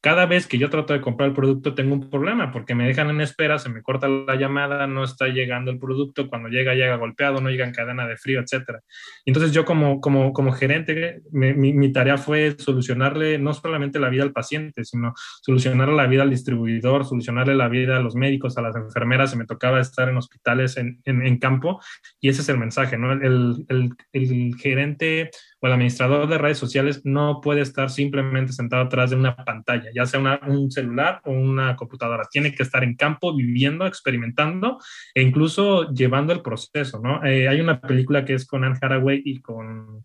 cada 0.00 0.24
vez 0.24 0.46
que 0.46 0.56
yo 0.56 0.70
trato 0.70 0.94
de 0.94 1.00
comprar 1.00 1.28
el 1.28 1.34
producto 1.34 1.74
tengo 1.74 1.94
un 1.94 2.08
problema 2.08 2.52
porque 2.52 2.74
me 2.74 2.86
dejan 2.86 3.10
en 3.10 3.20
espera, 3.20 3.58
se 3.58 3.68
me 3.68 3.82
corta 3.82 4.08
la 4.08 4.36
llamada, 4.36 4.86
no 4.86 5.04
está 5.04 5.28
llegando 5.28 5.70
el 5.70 5.78
producto, 5.78 6.28
cuando 6.28 6.48
llega 6.48 6.74
llega 6.74 6.96
golpeado, 6.96 7.40
no 7.40 7.50
llega 7.50 7.66
en 7.66 7.72
cadena 7.72 8.06
de 8.06 8.16
frío, 8.16 8.40
etcétera. 8.40 8.80
Entonces 9.26 9.52
yo 9.52 9.64
como, 9.64 10.00
como, 10.00 10.32
como 10.32 10.52
gerente, 10.52 11.20
mi, 11.32 11.92
tarea 11.92 12.16
fue 12.16 12.56
solucionarle 12.58 13.38
no 13.38 13.52
solamente 13.52 13.98
la 13.98 14.08
vida 14.08 14.22
al 14.22 14.32
paciente, 14.32 14.84
sino 14.84 15.12
solucionarle 15.42 15.94
la 15.94 16.06
vida 16.06 16.22
al 16.22 16.30
distribuidor, 16.30 17.04
solucionarle 17.04 17.54
la 17.54 17.68
vida 17.68 17.98
a 17.98 18.00
los 18.00 18.14
médicos, 18.14 18.56
a 18.56 18.62
las 18.62 18.76
enfermeras, 18.76 19.30
se 19.30 19.36
me 19.36 19.44
tocaba 19.44 19.80
estar 19.80 20.08
en 20.08 20.16
hospitales 20.16 20.76
en, 20.76 21.00
en, 21.04 21.26
en 21.26 21.38
campo 21.38 21.80
y 22.20 22.28
ese 22.28 22.42
es 22.42 22.48
el 22.48 22.58
mensaje, 22.58 22.96
¿no? 22.96 23.12
El, 23.12 23.66
el, 23.68 23.90
el 24.12 24.54
gerente 24.56 25.30
o 25.60 25.66
el 25.66 25.74
administrador 25.74 26.26
de 26.26 26.38
redes 26.38 26.58
sociales 26.58 27.02
no 27.04 27.40
puede 27.40 27.60
estar 27.60 27.90
simplemente 27.90 28.52
sentado 28.52 28.82
atrás 28.82 29.10
de 29.10 29.16
una 29.16 29.36
pantalla, 29.36 29.90
ya 29.94 30.06
sea 30.06 30.40
un 30.46 30.70
celular 30.70 31.20
o 31.24 31.32
una 31.32 31.76
computadora. 31.76 32.24
Tiene 32.30 32.54
que 32.54 32.62
estar 32.62 32.82
en 32.82 32.96
campo, 32.96 33.34
viviendo, 33.36 33.86
experimentando 33.86 34.78
e 35.14 35.22
incluso 35.22 35.92
llevando 35.92 36.32
el 36.32 36.40
proceso, 36.40 36.98
¿no? 36.98 37.22
Eh, 37.24 37.46
hay 37.46 37.60
una 37.60 37.80
película 37.80 38.24
que 38.24 38.34
es 38.34 38.46
con 38.46 38.64
Anne 38.64 38.78
Haraway 38.80 39.22
y 39.24 39.40
con... 39.40 40.04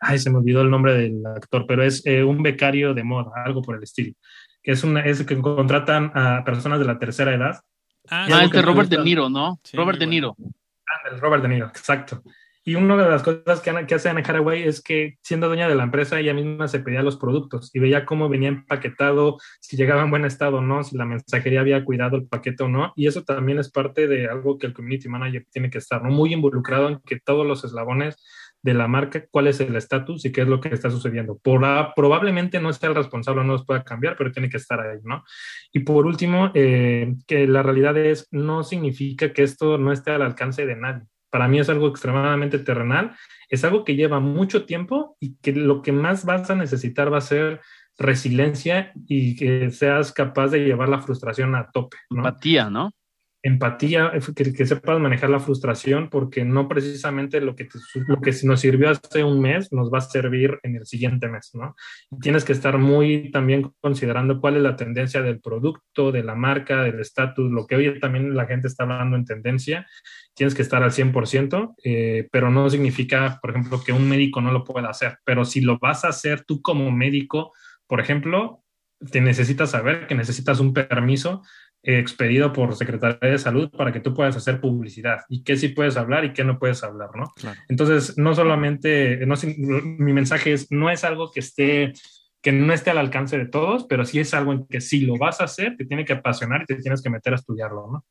Ay, 0.00 0.18
se 0.18 0.30
me 0.30 0.38
olvidó 0.38 0.62
el 0.62 0.70
nombre 0.70 0.94
del 0.94 1.24
actor, 1.26 1.66
pero 1.66 1.82
es 1.82 2.04
eh, 2.06 2.22
un 2.22 2.42
becario 2.42 2.94
de 2.94 3.04
moda, 3.04 3.32
algo 3.44 3.62
por 3.62 3.76
el 3.76 3.82
estilo, 3.82 4.14
que 4.62 4.72
es, 4.72 4.84
una, 4.84 5.00
es 5.00 5.22
que 5.24 5.38
contratan 5.38 6.12
a 6.14 6.42
personas 6.44 6.78
de 6.78 6.86
la 6.86 6.98
tercera 6.98 7.34
edad. 7.34 7.60
Ah, 8.08 8.26
es 8.44 8.50
de 8.50 8.62
Robert 8.62 8.88
De 8.88 8.98
Niro, 8.98 9.28
¿no? 9.28 9.60
Robert 9.74 9.98
De 9.98 10.06
Niro. 10.06 10.36
Ah, 10.86 11.16
Robert 11.20 11.42
De 11.42 11.48
Niro, 11.48 11.66
exacto. 11.66 12.22
Y 12.62 12.74
una 12.74 12.96
de 12.96 13.08
las 13.08 13.22
cosas 13.22 13.60
que, 13.60 13.86
que 13.86 13.94
hace 13.94 14.10
Anne 14.10 14.22
Haraway 14.26 14.64
es 14.64 14.82
que, 14.82 15.16
siendo 15.22 15.48
dueña 15.48 15.68
de 15.68 15.74
la 15.74 15.84
empresa, 15.84 16.20
ella 16.20 16.34
misma 16.34 16.68
se 16.68 16.80
pedía 16.80 17.02
los 17.02 17.16
productos 17.16 17.70
y 17.74 17.78
veía 17.78 18.04
cómo 18.04 18.28
venía 18.28 18.48
empaquetado, 18.48 19.38
si 19.60 19.76
llegaba 19.78 20.02
en 20.02 20.10
buen 20.10 20.26
estado 20.26 20.58
o 20.58 20.60
no, 20.60 20.84
si 20.84 20.96
la 20.96 21.06
mensajería 21.06 21.60
había 21.60 21.84
cuidado 21.84 22.16
el 22.16 22.26
paquete 22.26 22.64
o 22.64 22.68
no. 22.68 22.92
Y 22.96 23.06
eso 23.06 23.24
también 23.24 23.58
es 23.58 23.70
parte 23.70 24.06
de 24.06 24.28
algo 24.28 24.58
que 24.58 24.66
el 24.66 24.74
community 24.74 25.08
manager 25.08 25.46
tiene 25.50 25.70
que 25.70 25.78
estar 25.78 26.02
¿no? 26.02 26.10
muy 26.10 26.34
involucrado 26.34 26.88
en 26.88 27.00
que 27.00 27.18
todos 27.18 27.46
los 27.46 27.64
eslabones 27.64 28.16
de 28.62 28.74
la 28.74 28.88
marca, 28.88 29.24
cuál 29.30 29.46
es 29.46 29.58
el 29.60 29.74
estatus 29.74 30.24
y 30.26 30.32
qué 30.32 30.42
es 30.42 30.48
lo 30.48 30.60
que 30.60 30.68
está 30.68 30.90
sucediendo. 30.90 31.38
Por, 31.38 31.62
probablemente 31.96 32.60
no 32.60 32.72
sea 32.74 32.90
el 32.90 32.94
responsable, 32.94 33.42
no 33.42 33.54
los 33.54 33.64
pueda 33.64 33.84
cambiar, 33.84 34.16
pero 34.18 34.32
tiene 34.32 34.50
que 34.50 34.58
estar 34.58 34.78
ahí, 34.80 34.98
¿no? 35.02 35.24
Y 35.72 35.80
por 35.80 36.04
último, 36.04 36.50
eh, 36.54 37.14
que 37.26 37.46
la 37.46 37.62
realidad 37.62 37.96
es, 37.96 38.28
no 38.30 38.62
significa 38.62 39.32
que 39.32 39.44
esto 39.44 39.78
no 39.78 39.92
esté 39.92 40.10
al 40.10 40.22
alcance 40.22 40.66
de 40.66 40.76
nadie 40.76 41.09
para 41.30 41.48
mí 41.48 41.58
es 41.60 41.68
algo 41.68 41.88
extremadamente 41.88 42.58
terrenal, 42.58 43.16
es 43.48 43.64
algo 43.64 43.84
que 43.84 43.96
lleva 43.96 44.20
mucho 44.20 44.64
tiempo 44.64 45.16
y 45.20 45.36
que 45.36 45.52
lo 45.52 45.82
que 45.82 45.92
más 45.92 46.24
vas 46.24 46.50
a 46.50 46.54
necesitar 46.54 47.12
va 47.12 47.18
a 47.18 47.22
ser 47.22 47.60
resiliencia 47.98 48.92
y 49.06 49.36
que 49.36 49.70
seas 49.70 50.12
capaz 50.12 50.48
de 50.48 50.60
llevar 50.60 50.88
la 50.88 51.00
frustración 51.00 51.54
a 51.54 51.70
tope. 51.70 51.96
Empatía, 52.10 52.70
¿no? 52.70 52.90
empatía, 53.42 54.12
que, 54.34 54.66
sepas 54.66 55.00
manejar 55.00 55.30
la 55.30 55.40
frustración, 55.40 56.10
porque 56.10 56.44
no 56.44 56.68
precisamente 56.68 57.40
lo 57.40 57.56
que, 57.56 57.68
lo 58.06 58.20
que 58.20 58.34
nos 58.44 58.60
sirvió 58.60 58.90
hace 58.90 59.24
un 59.24 59.40
mes 59.40 59.72
nos 59.72 59.90
va 59.90 59.98
a 59.98 60.02
servir 60.02 60.58
en 60.62 60.76
el 60.76 60.86
siguiente 60.86 61.28
mes, 61.28 61.50
¿no? 61.54 61.74
tienes 62.20 62.44
que 62.44 62.52
estar 62.52 62.76
muy 62.78 63.30
también 63.30 63.72
considerando 63.80 64.40
cuál 64.40 64.56
es 64.56 64.62
la 64.62 64.76
tendencia 64.76 65.22
del 65.22 65.40
producto, 65.40 66.12
de 66.12 66.22
la 66.22 66.34
marca, 66.34 66.82
del 66.82 67.00
estatus, 67.00 67.50
lo 67.50 67.66
que 67.66 67.76
hoy 67.76 67.98
también 67.98 68.34
la 68.34 68.46
gente 68.46 68.66
está 68.66 68.84
hablando 68.84 69.16
en 69.16 69.24
tendencia, 69.24 69.86
tienes 70.40 70.54
que 70.54 70.62
estar 70.62 70.82
al 70.82 70.90
100%, 70.90 71.74
eh, 71.84 72.26
pero 72.32 72.50
no 72.50 72.70
significa, 72.70 73.38
por 73.42 73.50
ejemplo, 73.50 73.82
que 73.84 73.92
un 73.92 74.08
médico 74.08 74.40
no 74.40 74.50
lo 74.52 74.64
pueda 74.64 74.88
hacer, 74.88 75.18
pero 75.22 75.44
si 75.44 75.60
lo 75.60 75.78
vas 75.78 76.06
a 76.06 76.08
hacer 76.08 76.44
tú 76.46 76.62
como 76.62 76.90
médico, 76.90 77.52
por 77.86 78.00
ejemplo, 78.00 78.64
te 79.12 79.20
necesitas 79.20 79.72
saber 79.72 80.06
que 80.06 80.14
necesitas 80.14 80.58
un 80.58 80.72
permiso 80.72 81.42
expedido 81.82 82.54
por 82.54 82.74
Secretaría 82.74 83.18
de 83.20 83.36
Salud 83.36 83.70
para 83.70 83.92
que 83.92 84.00
tú 84.00 84.14
puedas 84.14 84.34
hacer 84.34 84.62
publicidad 84.62 85.18
y 85.28 85.44
qué 85.44 85.58
sí 85.58 85.68
puedes 85.68 85.98
hablar 85.98 86.24
y 86.24 86.32
qué 86.32 86.42
no 86.42 86.58
puedes 86.58 86.82
hablar, 86.84 87.10
¿no? 87.14 87.34
Entonces, 87.68 88.16
no 88.16 88.34
solamente, 88.34 89.26
no, 89.26 89.34
mi 89.44 90.14
mensaje 90.14 90.54
es, 90.54 90.72
no 90.72 90.88
es 90.88 91.04
algo 91.04 91.30
que 91.30 91.40
esté, 91.40 91.92
que 92.40 92.52
no 92.52 92.72
esté 92.72 92.88
al 92.88 92.96
alcance 92.96 93.36
de 93.36 93.44
todos, 93.46 93.84
pero 93.84 94.06
sí 94.06 94.20
es 94.20 94.32
algo 94.32 94.54
en 94.54 94.66
que 94.68 94.80
si 94.80 95.00
lo 95.00 95.18
vas 95.18 95.42
a 95.42 95.44
hacer, 95.44 95.76
te 95.76 95.84
tiene 95.84 96.06
que 96.06 96.14
apasionar 96.14 96.62
y 96.62 96.64
te 96.64 96.76
tienes 96.76 97.02
que 97.02 97.10
meter 97.10 97.34
a 97.34 97.36
estudiarlo, 97.36 97.90
¿no? 97.92 98.06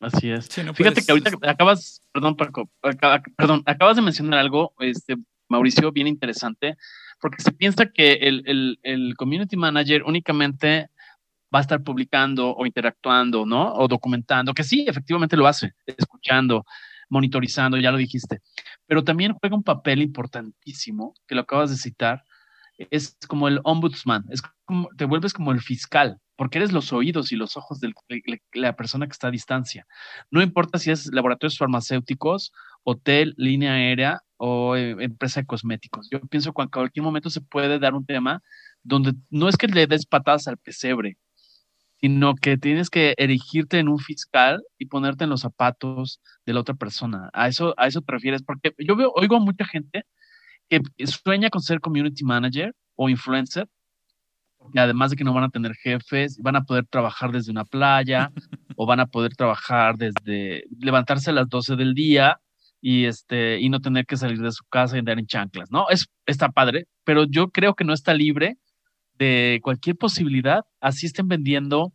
Así 0.00 0.30
es. 0.30 0.48
Fíjate 0.48 1.02
que 1.02 1.12
ahorita 1.12 1.30
acabas, 1.42 2.02
perdón, 2.12 2.36
perdón, 2.36 3.62
acabas 3.64 3.96
de 3.96 4.02
mencionar 4.02 4.40
algo, 4.40 4.74
este, 4.80 5.16
Mauricio, 5.48 5.92
bien 5.92 6.06
interesante, 6.06 6.76
porque 7.20 7.42
se 7.42 7.52
piensa 7.52 7.86
que 7.86 8.14
el, 8.14 8.42
el, 8.46 8.78
el 8.82 9.14
community 9.16 9.56
manager 9.56 10.02
únicamente 10.02 10.90
va 11.54 11.60
a 11.60 11.62
estar 11.62 11.82
publicando 11.82 12.54
o 12.54 12.66
interactuando, 12.66 13.46
¿no? 13.46 13.72
O 13.74 13.86
documentando, 13.88 14.52
que 14.52 14.64
sí, 14.64 14.84
efectivamente 14.88 15.36
lo 15.36 15.46
hace, 15.46 15.72
escuchando, 15.86 16.64
monitorizando, 17.08 17.76
ya 17.76 17.92
lo 17.92 17.98
dijiste. 17.98 18.40
Pero 18.86 19.04
también 19.04 19.34
juega 19.34 19.56
un 19.56 19.62
papel 19.62 20.02
importantísimo, 20.02 21.14
que 21.26 21.34
lo 21.34 21.42
acabas 21.42 21.70
de 21.70 21.76
citar, 21.76 22.24
es 22.78 23.16
como 23.28 23.48
el 23.48 23.60
ombudsman, 23.64 24.24
es 24.30 24.42
como, 24.64 24.88
te 24.96 25.04
vuelves 25.04 25.32
como 25.32 25.52
el 25.52 25.60
fiscal, 25.60 26.18
porque 26.36 26.58
eres 26.58 26.72
los 26.72 26.92
oídos 26.92 27.32
y 27.32 27.36
los 27.36 27.56
ojos 27.56 27.80
de 27.80 27.92
la 28.52 28.76
persona 28.76 29.06
que 29.06 29.12
está 29.12 29.28
a 29.28 29.30
distancia. 29.30 29.86
No 30.30 30.42
importa 30.42 30.78
si 30.78 30.90
es 30.90 31.06
laboratorios 31.12 31.58
farmacéuticos, 31.58 32.52
hotel, 32.82 33.34
línea 33.36 33.74
aérea 33.74 34.22
o 34.36 34.76
eh, 34.76 34.96
empresa 34.98 35.40
de 35.40 35.46
cosméticos. 35.46 36.08
Yo 36.10 36.20
pienso 36.20 36.52
que 36.52 36.62
en 36.62 36.68
cualquier 36.68 37.04
momento 37.04 37.30
se 37.30 37.40
puede 37.40 37.78
dar 37.78 37.94
un 37.94 38.04
tema 38.04 38.42
donde 38.82 39.14
no 39.30 39.48
es 39.48 39.56
que 39.56 39.68
le 39.68 39.86
des 39.86 40.06
patadas 40.06 40.48
al 40.48 40.58
pesebre, 40.58 41.16
sino 42.00 42.34
que 42.34 42.58
tienes 42.58 42.90
que 42.90 43.14
erigirte 43.16 43.78
en 43.78 43.88
un 43.88 43.98
fiscal 43.98 44.62
y 44.78 44.86
ponerte 44.86 45.24
en 45.24 45.30
los 45.30 45.40
zapatos 45.40 46.20
de 46.44 46.52
la 46.52 46.60
otra 46.60 46.74
persona. 46.74 47.30
A 47.32 47.48
eso, 47.48 47.74
a 47.78 47.86
eso 47.86 48.02
te 48.02 48.12
refieres, 48.12 48.42
porque 48.42 48.74
yo 48.78 48.96
veo, 48.96 49.12
oigo 49.14 49.36
a 49.36 49.40
mucha 49.40 49.64
gente 49.64 50.04
que 50.68 50.80
sueña 51.06 51.50
con 51.50 51.62
ser 51.62 51.80
community 51.80 52.24
manager 52.24 52.74
o 52.96 53.08
influencer, 53.08 53.68
y 54.72 54.78
además 54.78 55.10
de 55.10 55.16
que 55.16 55.24
no 55.24 55.34
van 55.34 55.44
a 55.44 55.50
tener 55.50 55.74
jefes, 55.74 56.38
van 56.40 56.56
a 56.56 56.64
poder 56.64 56.86
trabajar 56.86 57.32
desde 57.32 57.50
una 57.50 57.64
playa 57.64 58.32
o 58.76 58.86
van 58.86 59.00
a 59.00 59.06
poder 59.06 59.34
trabajar 59.36 59.96
desde 59.96 60.64
levantarse 60.78 61.30
a 61.30 61.34
las 61.34 61.48
12 61.48 61.76
del 61.76 61.94
día 61.94 62.40
y 62.80 63.04
este 63.04 63.60
y 63.60 63.68
no 63.68 63.80
tener 63.80 64.06
que 64.06 64.16
salir 64.16 64.40
de 64.40 64.52
su 64.52 64.64
casa 64.64 64.96
y 64.96 64.98
andar 65.00 65.18
en 65.18 65.26
chanclas, 65.26 65.70
¿no? 65.70 65.88
Es 65.90 66.06
está 66.26 66.50
padre, 66.50 66.86
pero 67.04 67.24
yo 67.24 67.50
creo 67.50 67.74
que 67.74 67.84
no 67.84 67.92
está 67.92 68.14
libre 68.14 68.58
de 69.18 69.60
cualquier 69.62 69.96
posibilidad, 69.96 70.64
así 70.80 71.06
estén 71.06 71.28
vendiendo 71.28 71.92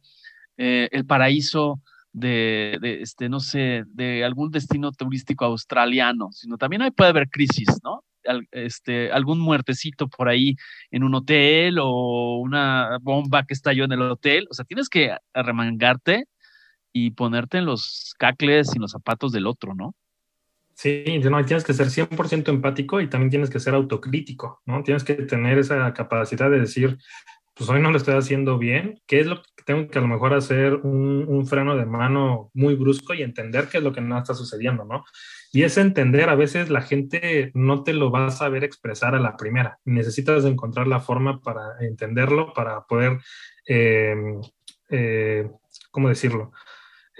eh, 0.57 0.89
el 0.91 1.05
paraíso 1.05 1.81
de, 2.11 2.79
este, 2.81 3.29
no 3.29 3.39
sé, 3.39 3.83
de 3.87 4.23
algún 4.23 4.51
destino 4.51 4.91
turístico 4.91 5.45
australiano, 5.45 6.29
sino 6.31 6.57
también 6.57 6.81
ahí 6.81 6.91
puede 6.91 7.11
haber 7.11 7.29
crisis, 7.29 7.67
¿no? 7.83 8.03
Este, 8.51 9.11
algún 9.11 9.39
muertecito 9.39 10.07
por 10.07 10.29
ahí 10.29 10.55
en 10.91 11.03
un 11.03 11.15
hotel 11.15 11.77
o 11.79 12.37
una 12.39 12.97
bomba 13.01 13.45
que 13.45 13.53
estalló 13.53 13.85
en 13.85 13.91
el 13.91 14.01
hotel. 14.01 14.47
O 14.49 14.53
sea, 14.53 14.65
tienes 14.65 14.89
que 14.89 15.15
arremangarte 15.33 16.25
y 16.91 17.11
ponerte 17.11 17.59
en 17.59 17.65
los 17.65 18.13
cacles 18.17 18.75
y 18.75 18.79
los 18.79 18.91
zapatos 18.91 19.31
del 19.31 19.47
otro, 19.47 19.75
¿no? 19.75 19.95
Sí, 20.73 21.03
no, 21.19 21.45
tienes 21.45 21.65
que 21.65 21.73
ser 21.73 21.87
100% 21.87 22.47
empático 22.47 23.01
y 23.01 23.09
también 23.09 23.29
tienes 23.29 23.49
que 23.49 23.59
ser 23.59 23.73
autocrítico, 23.73 24.61
¿no? 24.65 24.81
Tienes 24.81 25.03
que 25.03 25.13
tener 25.15 25.57
esa 25.57 25.93
capacidad 25.93 26.49
de 26.49 26.61
decir, 26.61 26.97
pues 27.53 27.69
hoy 27.69 27.81
no 27.81 27.91
lo 27.91 27.97
estoy 27.97 28.15
haciendo 28.15 28.57
bien, 28.57 29.01
¿qué 29.05 29.19
es 29.19 29.27
lo 29.27 29.41
que 29.41 29.63
tengo 29.65 29.89
que 29.89 29.99
a 29.99 30.01
lo 30.01 30.07
mejor 30.07 30.33
hacer 30.33 30.75
un, 30.75 31.45
freno 31.45 31.75
de 31.75 31.85
mano 31.85 32.49
muy 32.53 32.75
brusco 32.75 33.13
y 33.13 33.21
entender 33.21 33.67
qué 33.67 33.79
es 33.79 33.83
lo 33.83 33.91
que 33.91 33.99
no 33.99 34.17
está 34.17 34.33
sucediendo, 34.33 34.85
¿no? 34.85 35.03
Y 35.51 35.63
ese 35.63 35.81
entender, 35.81 36.29
a 36.29 36.35
veces 36.35 36.69
la 36.69 36.81
gente 36.81 37.51
no 37.55 37.83
te 37.83 37.93
lo 37.93 38.11
va 38.11 38.27
a 38.27 38.31
saber 38.31 38.63
expresar 38.63 39.15
a 39.15 39.19
la 39.19 39.35
primera. 39.35 39.79
Necesitas 39.83 40.45
encontrar 40.45 40.87
la 40.87 40.99
forma 40.99 41.41
para 41.41 41.79
entenderlo, 41.81 42.53
para 42.53 42.81
poder, 42.81 43.17
eh, 43.67 44.15
eh, 44.89 45.49
¿cómo 45.91 46.09
decirlo? 46.09 46.51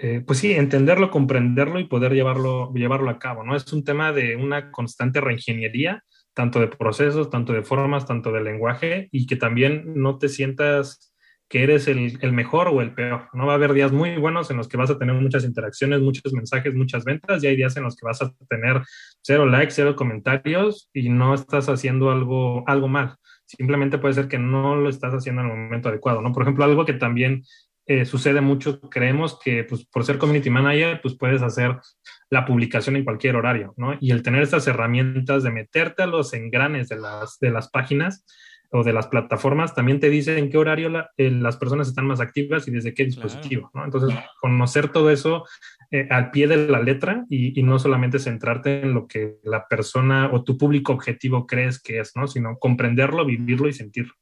Eh, 0.02 0.24
pues 0.26 0.40
sí, 0.40 0.54
entenderlo, 0.54 1.10
comprenderlo 1.12 1.80
y 1.80 1.86
poder 1.86 2.14
llevarlo, 2.14 2.72
llevarlo 2.74 3.10
a 3.10 3.20
cabo, 3.20 3.44
¿no? 3.44 3.56
Es 3.56 3.72
un 3.74 3.84
tema 3.84 4.14
de 4.14 4.36
una 4.36 4.72
constante 4.72 5.20
reingeniería, 5.20 6.04
tanto 6.34 6.60
de 6.62 6.68
procesos, 6.68 7.30
tanto 7.30 7.52
de 7.52 7.64
formas, 7.64 8.06
tanto 8.06 8.32
de 8.32 8.42
lenguaje, 8.42 9.10
y 9.12 9.26
que 9.26 9.36
también 9.36 9.94
no 9.96 10.18
te 10.18 10.30
sientas 10.30 11.09
que 11.50 11.64
eres 11.64 11.88
el, 11.88 12.20
el, 12.22 12.32
mejor 12.32 12.68
o 12.68 12.80
el 12.82 12.94
peor. 12.94 13.28
No 13.34 13.48
va 13.48 13.54
a 13.54 13.56
haber 13.56 13.74
días 13.74 13.92
muy 13.92 14.18
buenos 14.18 14.52
en 14.52 14.58
los 14.58 14.68
que 14.68 14.78
vas 14.78 14.92
a 14.92 15.00
tener 15.00 15.16
muchas 15.16 15.44
interacciones, 15.44 16.00
muchos 16.00 16.32
mensajes, 16.32 16.76
muchas 16.76 17.04
ventas, 17.04 17.44
y 17.44 17.48
hay 17.48 17.56
días 17.56 17.76
en 17.76 17.84
los 17.84 17.96
que 17.96 18.06
vas 18.06 18.22
a 18.22 18.32
tener 18.48 18.84
cero 19.22 19.48
likes, 19.48 19.74
cero 19.74 19.96
comentarios 19.96 20.90
y 20.94 21.10
no 21.10 21.34
estás 21.34 21.68
haciendo 21.68 22.12
algo, 22.12 22.64
algo 22.68 22.88
mal. 22.88 23.16
Simplemente 23.46 23.98
puede 23.98 24.14
ser 24.14 24.28
que 24.28 24.38
no 24.38 24.76
lo 24.76 24.90
estás 24.90 25.12
haciendo 25.12 25.42
en 25.42 25.50
el 25.50 25.58
momento 25.58 25.90
adecuado, 25.90 26.22
¿no? 26.22 26.32
Por 26.32 26.44
ejemplo, 26.44 26.66
algo 26.66 26.86
que 26.86 26.94
también 26.94 27.44
eh, 27.88 28.06
sucede 28.06 28.42
mucho, 28.42 28.80
creemos 28.82 29.40
que 29.44 29.64
pues, 29.64 29.88
por 29.88 30.06
ser 30.06 30.20
community 30.20 30.52
manager, 30.52 31.02
pues 31.02 31.18
puedes 31.18 31.42
hacer 31.42 31.76
la 32.30 32.46
publicación 32.46 32.96
en 32.96 33.04
cualquier 33.04 33.36
horario, 33.36 33.74
¿no? 33.78 33.98
Y 34.00 34.12
el 34.12 34.22
tener 34.22 34.44
estas 34.44 34.68
herramientas 34.68 35.42
de 35.42 35.50
meterte 35.50 36.04
a 36.04 36.06
los 36.06 36.34
engranes 36.34 36.90
de 36.90 36.98
las, 36.98 37.40
de 37.40 37.50
las 37.50 37.70
páginas 37.72 38.24
o 38.72 38.84
de 38.84 38.94
las 38.94 39.08
plataformas, 39.08 39.74
también 39.74 40.00
te 40.00 40.10
dice 40.10 40.38
en 40.38 40.50
qué 40.50 40.58
horario 40.58 40.92
eh, 41.18 41.32
las 41.32 41.58
personas 41.58 41.88
están 41.88 42.06
más 42.06 42.20
activas 42.20 42.68
y 42.68 42.72
desde 42.72 42.94
qué 42.94 43.06
dispositivo, 43.06 43.72
¿no? 43.74 43.84
Entonces, 43.84 44.18
conocer 44.40 44.90
todo 44.90 45.10
eso 45.10 45.46
eh, 45.92 46.08
al 46.10 46.32
pie 46.32 46.48
de 46.48 46.68
la 46.68 46.82
letra 46.82 47.26
y, 47.30 47.60
y, 47.60 47.64
no 47.64 47.80
solamente 47.80 48.20
centrarte 48.20 48.82
en 48.82 48.94
lo 48.94 49.08
que 49.08 49.38
la 49.44 49.68
persona 49.68 50.30
o 50.32 50.44
tu 50.44 50.58
público 50.58 50.94
objetivo 50.94 51.48
crees 51.48 51.82
que 51.82 52.00
es, 52.00 52.16
¿no? 52.16 52.28
Sino 52.28 52.58
comprenderlo, 52.60 53.26
vivirlo 53.26 53.68
y 53.68 53.74
sentirlo. 53.74 54.14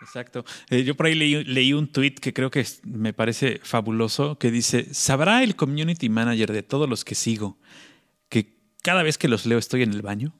Exacto. 0.00 0.44
Eh, 0.70 0.82
yo 0.82 0.94
por 0.96 1.06
ahí 1.06 1.14
leí, 1.14 1.72
un 1.72 1.88
tweet 1.88 2.14
que 2.14 2.32
creo 2.32 2.50
que 2.50 2.64
me 2.84 3.12
parece 3.12 3.60
fabuloso, 3.62 4.38
que 4.38 4.50
dice, 4.50 4.92
¿sabrá 4.94 5.42
el 5.42 5.56
community 5.56 6.08
manager 6.08 6.52
de 6.52 6.62
todos 6.62 6.88
los 6.88 7.04
que 7.04 7.14
sigo 7.14 7.58
que 8.28 8.56
cada 8.82 9.02
vez 9.02 9.18
que 9.18 9.28
los 9.28 9.46
leo 9.46 9.58
estoy 9.58 9.82
en 9.82 9.92
el 9.92 10.02
baño? 10.02 10.34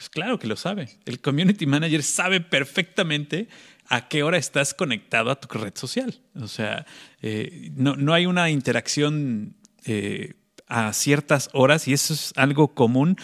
Pues 0.00 0.08
claro 0.08 0.38
que 0.38 0.46
lo 0.46 0.56
sabe. 0.56 0.88
El 1.04 1.20
community 1.20 1.66
manager 1.66 2.02
sabe 2.02 2.40
perfectamente 2.40 3.48
a 3.86 4.08
qué 4.08 4.22
hora 4.22 4.38
estás 4.38 4.72
conectado 4.72 5.30
a 5.30 5.38
tu 5.38 5.58
red 5.58 5.74
social. 5.76 6.18
O 6.36 6.48
sea, 6.48 6.86
eh, 7.20 7.70
no, 7.74 7.96
no, 7.96 8.14
hay 8.14 8.24
una 8.24 8.48
interacción 8.48 9.56
eh, 9.84 10.36
a 10.68 10.94
ciertas 10.94 11.50
horas 11.52 11.86
y 11.86 11.92
eso 11.92 12.14
es 12.14 12.32
algo 12.36 12.74
común. 12.74 13.18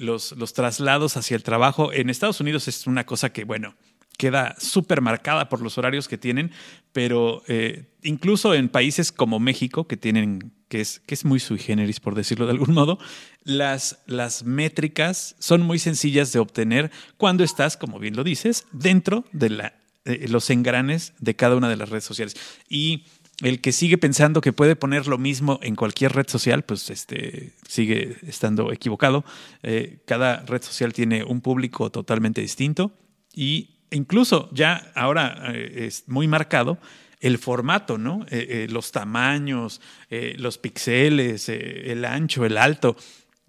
los, 0.00 0.32
los 0.32 0.54
traslados 0.54 1.18
hacia 1.18 1.36
el 1.36 1.42
trabajo 1.42 1.92
en 1.92 2.08
Estados 2.08 2.40
Unidos 2.40 2.68
es 2.68 2.86
una 2.86 3.04
cosa 3.04 3.30
que, 3.30 3.44
bueno, 3.44 3.74
queda 4.16 4.54
súper 4.58 5.00
marcada 5.00 5.48
por 5.48 5.60
los 5.60 5.78
horarios 5.78 6.08
que 6.08 6.18
tienen, 6.18 6.52
pero 6.92 7.42
eh, 7.48 7.90
incluso 8.02 8.54
en 8.54 8.68
países 8.68 9.12
como 9.12 9.40
México, 9.40 9.86
que 9.86 9.96
tienen, 9.96 10.52
que 10.74 10.80
es, 10.80 10.98
que 11.06 11.14
es 11.14 11.24
muy 11.24 11.38
sui 11.38 11.60
generis, 11.60 12.00
por 12.00 12.16
decirlo 12.16 12.46
de 12.46 12.50
algún 12.50 12.74
modo, 12.74 12.98
las, 13.44 14.02
las 14.06 14.42
métricas 14.42 15.36
son 15.38 15.62
muy 15.62 15.78
sencillas 15.78 16.32
de 16.32 16.40
obtener 16.40 16.90
cuando 17.16 17.44
estás, 17.44 17.76
como 17.76 18.00
bien 18.00 18.16
lo 18.16 18.24
dices, 18.24 18.66
dentro 18.72 19.24
de 19.30 19.50
la, 19.50 19.74
los 20.04 20.50
engranes 20.50 21.12
de 21.20 21.36
cada 21.36 21.54
una 21.54 21.68
de 21.68 21.76
las 21.76 21.90
redes 21.90 22.02
sociales. 22.02 22.34
Y 22.68 23.04
el 23.40 23.60
que 23.60 23.70
sigue 23.70 23.98
pensando 23.98 24.40
que 24.40 24.52
puede 24.52 24.74
poner 24.74 25.06
lo 25.06 25.16
mismo 25.16 25.60
en 25.62 25.76
cualquier 25.76 26.10
red 26.10 26.26
social, 26.26 26.64
pues 26.64 26.90
este, 26.90 27.52
sigue 27.68 28.16
estando 28.26 28.72
equivocado. 28.72 29.24
Eh, 29.62 30.02
cada 30.08 30.40
red 30.40 30.62
social 30.62 30.92
tiene 30.92 31.22
un 31.22 31.40
público 31.40 31.90
totalmente 31.90 32.40
distinto 32.40 32.90
y 33.32 33.76
incluso 33.92 34.50
ya 34.52 34.90
ahora 34.96 35.52
eh, 35.54 35.86
es 35.86 36.02
muy 36.08 36.26
marcado 36.26 36.78
el 37.24 37.38
formato, 37.38 37.96
¿no? 37.96 38.26
Eh, 38.30 38.46
eh, 38.48 38.66
los 38.70 38.92
tamaños, 38.92 39.80
los 40.10 40.58
píxeles, 40.58 41.48
el 41.48 42.04
ancho, 42.04 42.44
el 42.44 42.58
alto. 42.58 42.96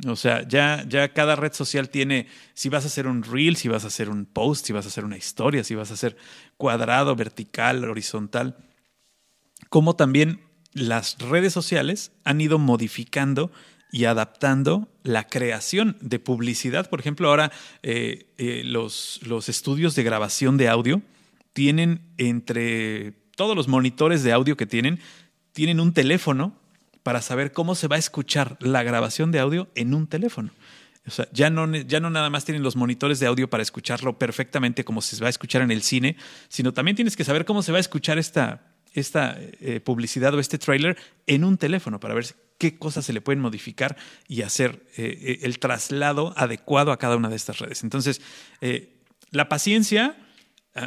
O 0.07 0.15
sea, 0.15 0.47
ya, 0.47 0.85
cada 1.13 1.35
red 1.35 1.53
social 1.53 1.89
tiene, 1.89 2.27
si 2.53 2.69
vas 2.69 2.85
a 2.85 2.87
hacer 2.87 3.05
un 3.05 3.23
reel, 3.23 3.57
si 3.57 3.67
vas 3.67 3.83
a 3.83 3.87
hacer 3.87 4.09
un 4.09 4.25
post, 4.25 4.65
si 4.65 4.73
vas 4.73 4.85
a 4.85 4.87
hacer 4.87 5.03
una 5.03 5.17
historia, 5.17 5.63
si 5.63 5.75
vas 5.75 5.91
a 5.91 5.95
hacer 5.95 6.15
cuadrado, 6.57 7.15
vertical, 7.17 7.83
horizontal, 7.83 8.57
como 9.69 9.95
también 9.95 10.41
las 10.71 11.17
redes 11.19 11.51
sociales 11.51 12.13
han 12.23 12.39
ido 12.39 12.59
modificando 12.59 13.51
y 13.91 14.05
adaptando 14.05 14.89
la 15.03 15.27
creación 15.27 15.97
de 15.99 16.19
publicidad. 16.19 16.89
Por 16.89 17.01
ejemplo, 17.01 17.29
ahora 17.29 17.51
eh, 17.83 18.33
eh, 18.37 18.63
los 18.63 19.49
estudios 19.49 19.95
de 19.95 20.03
grabación 20.03 20.57
de 20.57 20.69
audio 20.69 21.01
tienen 21.53 22.01
entre 22.17 23.24
todos 23.35 23.55
los 23.55 23.67
monitores 23.67 24.23
de 24.23 24.31
audio 24.31 24.57
que 24.57 24.65
tienen, 24.65 24.99
tienen 25.51 25.79
un 25.79 25.93
teléfono 25.93 26.53
para 27.03 27.21
saber 27.21 27.51
cómo 27.51 27.75
se 27.75 27.87
va 27.87 27.97
a 27.97 27.99
escuchar 27.99 28.57
la 28.59 28.83
grabación 28.83 29.31
de 29.31 29.39
audio 29.39 29.67
en 29.75 29.93
un 29.93 30.07
teléfono. 30.07 30.51
O 31.07 31.11
sea, 31.11 31.27
ya 31.31 31.51
no, 31.51 31.71
ya 31.71 31.99
no 31.99 32.09
nada 32.09 32.31
más 32.31 32.45
tienen 32.45 32.63
los 32.63 32.75
monitores 32.75 33.19
de 33.19 33.27
audio 33.27 33.47
para 33.47 33.61
escucharlo 33.61 34.17
perfectamente 34.17 34.83
como 34.83 35.01
se 35.01 35.21
va 35.21 35.27
a 35.27 35.29
escuchar 35.29 35.61
en 35.61 35.69
el 35.69 35.83
cine, 35.83 36.17
sino 36.49 36.73
también 36.73 36.95
tienes 36.95 37.15
que 37.15 37.23
saber 37.23 37.45
cómo 37.45 37.61
se 37.61 37.71
va 37.71 37.77
a 37.77 37.81
escuchar 37.81 38.17
esta, 38.17 38.63
esta 38.93 39.37
eh, 39.39 39.81
publicidad 39.81 40.33
o 40.33 40.39
este 40.39 40.57
trailer 40.57 40.97
en 41.27 41.43
un 41.43 41.57
teléfono 41.57 41.99
para 41.99 42.15
ver 42.15 42.25
qué 42.57 42.79
cosas 42.79 43.05
se 43.05 43.13
le 43.13 43.21
pueden 43.21 43.39
modificar 43.39 43.97
y 44.27 44.41
hacer 44.41 44.87
eh, 44.97 45.19
eh, 45.21 45.39
el 45.43 45.59
traslado 45.59 46.33
adecuado 46.37 46.91
a 46.91 46.97
cada 46.97 47.17
una 47.17 47.29
de 47.29 47.35
estas 47.35 47.59
redes. 47.59 47.83
Entonces, 47.83 48.19
la 49.31 49.47
paciencia, 49.47 50.17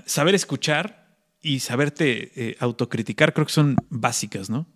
saber 0.06 0.34
escuchar 0.34 1.07
y 1.40 1.60
saberte 1.60 2.56
autocriticar 2.60 3.32
creo 3.32 3.46
que 3.46 3.52
son 3.52 3.76
básicas, 3.88 4.50
¿no? 4.50 4.66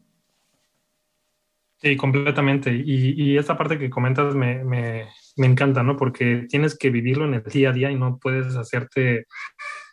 Sí, 1.83 1.97
completamente. 1.97 2.73
Y, 2.73 3.21
y 3.21 3.37
esta 3.37 3.59
parte 3.59 3.77
que 3.77 3.91
comentas 3.91 4.37
me, 4.37 4.63
me, 4.63 5.09
me, 5.37 5.47
encanta, 5.49 5.83
¿no? 5.83 5.97
Porque 5.97 6.47
tienes 6.49 6.79
que 6.79 6.91
vivirlo 6.91 7.25
en 7.25 7.35
el 7.35 7.43
día 7.43 7.71
a 7.71 7.73
día 7.73 7.91
y 7.91 7.97
no 7.97 8.19
puedes 8.23 8.55
hacerte 8.55 9.27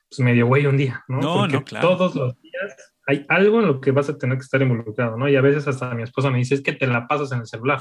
pues, 0.07 0.19
medio 0.19 0.45
güey 0.45 0.67
un 0.67 0.77
día, 0.77 1.03
¿no? 1.07 1.19
No, 1.19 1.37
Porque 1.39 1.53
no, 1.53 1.65
claro. 1.65 1.87
Todos 1.89 2.13
los 2.13 2.39
días 2.41 2.93
hay 3.07 3.25
algo 3.27 3.59
en 3.59 3.65
lo 3.65 3.81
que 3.81 3.89
vas 3.89 4.07
a 4.07 4.19
tener 4.19 4.37
que 4.37 4.43
estar 4.43 4.61
involucrado, 4.61 5.17
¿no? 5.17 5.27
Y 5.27 5.35
a 5.35 5.41
veces 5.41 5.67
hasta 5.67 5.95
mi 5.95 6.03
esposa 6.03 6.29
me 6.29 6.37
dice, 6.37 6.53
es 6.53 6.61
que 6.61 6.73
te 6.73 6.85
la 6.85 7.07
pasas 7.07 7.31
en 7.31 7.39
el 7.39 7.47
celular. 7.47 7.79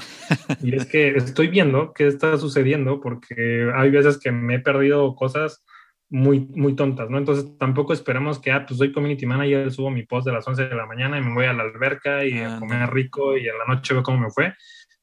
y 0.63 0.75
es 0.75 0.87
que 0.87 1.09
estoy 1.09 1.49
viendo 1.49 1.93
qué 1.93 2.07
está 2.07 2.35
sucediendo 2.37 2.99
porque 3.01 3.69
hay 3.75 3.91
veces 3.91 4.17
que 4.17 4.31
me 4.31 4.55
he 4.55 4.59
perdido 4.59 5.13
cosas 5.13 5.63
muy, 6.09 6.39
muy 6.55 6.75
tontas, 6.75 7.09
¿no? 7.09 7.17
Entonces 7.17 7.57
tampoco 7.59 7.93
esperamos 7.93 8.39
que, 8.39 8.51
ah, 8.51 8.65
pues 8.65 8.77
soy 8.79 8.91
community 8.91 9.25
manager, 9.25 9.71
subo 9.71 9.91
mi 9.91 10.03
post 10.03 10.25
de 10.27 10.33
las 10.33 10.47
11 10.47 10.67
de 10.67 10.75
la 10.75 10.85
mañana 10.85 11.17
y 11.17 11.21
me 11.21 11.33
voy 11.33 11.45
a 11.45 11.53
la 11.53 11.63
alberca 11.63 12.25
y 12.25 12.33
Ah, 12.39 12.55
a 12.57 12.59
comer 12.59 12.89
rico 12.91 13.37
y 13.37 13.41
en 13.47 13.57
la 13.57 13.65
noche 13.75 13.93
veo 13.93 14.03
cómo 14.03 14.19
me 14.19 14.29
fue. 14.31 14.53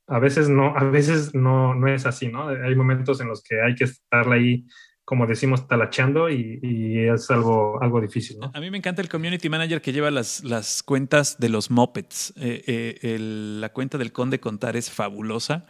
A 0.09 0.19
veces 0.19 0.49
no, 0.49 0.77
a 0.77 0.85
veces 0.85 1.35
no, 1.35 1.74
no 1.74 1.89
es 1.89 2.07
así, 2.07 2.28
¿no? 2.28 2.49
Hay 2.49 2.74
momentos 2.74 3.20
en 3.20 3.28
los 3.28 3.43
que 3.43 3.61
hay 3.61 3.74
que 3.74 3.85
estar 3.85 4.28
ahí, 4.33 4.66
como 5.05 5.27
decimos, 5.27 5.66
talacheando 5.69 6.28
y, 6.31 6.59
y 6.62 6.99
es 7.09 7.31
algo, 7.31 7.81
algo 7.83 8.01
difícil, 8.01 8.39
¿no? 8.41 8.51
A 8.55 8.61
mí 8.61 8.70
me 8.70 8.78
encanta 8.78 9.01
el 9.03 9.09
community 9.09 9.49
manager 9.49 9.81
que 9.81 9.93
lleva 9.93 10.11
las, 10.11 10.43
las 10.45 10.83
cuentas 10.83 11.39
de 11.39 11.49
los 11.49 11.70
mopeds. 11.70 12.35
Eh, 12.37 12.62
eh, 12.66 12.99
el- 13.15 13.61
la 13.61 13.69
cuenta 13.73 13.99
del 13.99 14.12
Conde 14.12 14.41
Contar 14.41 14.77
es 14.77 14.91
fabulosa, 14.91 15.66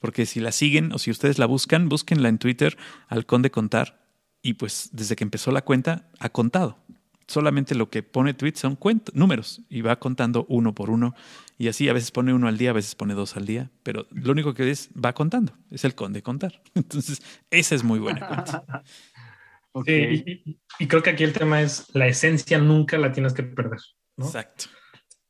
porque 0.00 0.26
si 0.26 0.38
la 0.40 0.52
siguen 0.52 0.92
o 0.92 0.98
si 0.98 1.10
ustedes 1.10 1.38
la 1.38 1.46
buscan, 1.46 1.88
búsquenla 1.88 2.28
en 2.28 2.38
Twitter 2.38 2.76
al 3.08 3.26
Conde 3.26 3.50
Contar. 3.50 4.05
Y 4.42 4.54
pues 4.54 4.90
desde 4.92 5.16
que 5.16 5.24
empezó 5.24 5.50
la 5.52 5.62
cuenta 5.62 6.08
ha 6.18 6.28
contado. 6.28 6.78
Solamente 7.28 7.74
lo 7.74 7.90
que 7.90 8.04
pone 8.04 8.34
tweets 8.34 8.60
son 8.60 8.76
cuentos, 8.76 9.12
números 9.14 9.60
y 9.68 9.80
va 9.80 9.96
contando 9.98 10.46
uno 10.48 10.74
por 10.74 10.90
uno. 10.90 11.14
Y 11.58 11.66
así 11.68 11.88
a 11.88 11.92
veces 11.92 12.12
pone 12.12 12.32
uno 12.32 12.46
al 12.46 12.56
día, 12.56 12.70
a 12.70 12.74
veces 12.74 12.94
pone 12.94 13.14
dos 13.14 13.36
al 13.36 13.46
día, 13.46 13.70
pero 13.82 14.06
lo 14.12 14.30
único 14.30 14.54
que 14.54 14.70
es 14.70 14.90
va 14.92 15.12
contando, 15.12 15.52
es 15.72 15.84
el 15.84 15.94
Conde 15.96 16.22
Contar. 16.22 16.62
Entonces, 16.74 17.20
esa 17.50 17.74
es 17.74 17.82
muy 17.82 17.98
buena 17.98 18.26
cuenta. 18.28 18.64
Ok. 19.72 19.84
Sí, 19.88 19.92
y, 19.92 20.30
y- 20.50 20.60
y 20.78 20.86
creo 20.88 21.02
que 21.02 21.10
aquí 21.10 21.22
el 21.24 21.34
tema 21.34 21.60
es 21.60 21.94
la 21.94 22.06
esencia 22.06 22.56
nunca 22.58 22.96
la 22.96 23.12
tienes 23.12 23.34
que 23.34 23.42
perder, 23.42 23.78
¿no? 24.16 24.24
Exacto. 24.24 24.66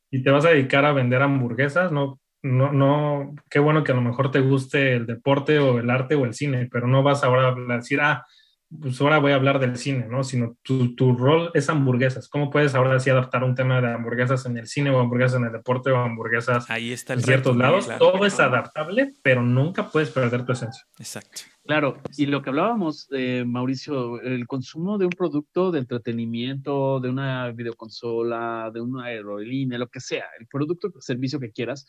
y 0.09 0.23
te 0.23 0.29
vas 0.29 0.45
a 0.45 0.51
dedicar 0.51 0.85
a 0.85 0.93
vender 0.93 1.21
hamburguesas, 1.21 1.91
no, 1.91 2.21
no, 2.43 2.71
no, 2.71 3.35
qué 3.49 3.59
bueno 3.59 3.83
que 3.83 3.91
a 3.91 3.95
lo 3.95 4.01
mejor 4.01 4.31
te 4.31 4.39
guste 4.39 4.93
el 4.95 5.05
deporte 5.05 5.59
o 5.59 5.79
el 5.79 5.89
arte 5.89 6.15
o 6.15 6.23
el 6.23 6.33
cine, 6.33 6.69
pero 6.71 6.87
no 6.87 7.03
vas 7.03 7.25
ahora 7.25 7.49
a 7.49 7.75
decir, 7.75 7.99
ah, 7.99 8.25
pues 8.69 8.99
ahora 8.99 9.19
voy 9.19 9.31
a 9.31 9.35
hablar 9.35 9.59
del 9.59 9.77
cine, 9.77 10.07
¿no? 10.09 10.23
Sino 10.23 10.57
tu, 10.61 10.93
tu 10.95 11.15
rol 11.15 11.51
es 11.53 11.69
hamburguesas. 11.69 12.27
¿Cómo 12.27 12.49
puedes 12.49 12.75
ahora 12.75 12.99
sí 12.99 13.09
adaptar 13.09 13.43
un 13.43 13.55
tema 13.55 13.79
de 13.79 13.93
hamburguesas 13.93 14.45
en 14.45 14.57
el 14.57 14.67
cine 14.67 14.89
o 14.89 14.99
hamburguesas 14.99 15.39
en 15.39 15.45
el 15.45 15.53
deporte 15.53 15.89
o 15.91 15.97
hamburguesas 15.97 16.69
Ahí 16.69 16.91
está 16.91 17.13
el 17.13 17.19
en 17.19 17.25
ciertos 17.25 17.55
reto, 17.55 17.63
lados? 17.63 17.85
claro. 17.85 17.99
Todo 17.99 18.25
es 18.25 18.39
adaptable, 18.39 19.13
pero 19.21 19.41
nunca 19.41 19.89
puedes 19.89 20.09
perder 20.09 20.45
tu 20.45 20.51
esencia. 20.51 20.83
Exacto. 20.99 21.43
Claro, 21.65 21.97
y 22.17 22.25
lo 22.25 22.41
que 22.41 22.49
hablábamos, 22.49 23.07
eh, 23.11 23.43
Mauricio, 23.45 24.21
el 24.21 24.47
consumo 24.47 24.97
de 24.97 25.05
un 25.05 25.11
producto 25.11 25.71
de 25.71 25.79
entretenimiento, 25.79 26.99
de 26.99 27.09
una 27.09 27.51
videoconsola, 27.51 28.71
de 28.73 28.81
una 28.81 29.05
aerolínea, 29.05 29.77
lo 29.77 29.87
que 29.87 29.99
sea, 29.99 30.25
el 30.39 30.47
producto 30.47 30.89
o 30.95 31.01
servicio 31.01 31.39
que 31.39 31.51
quieras, 31.51 31.85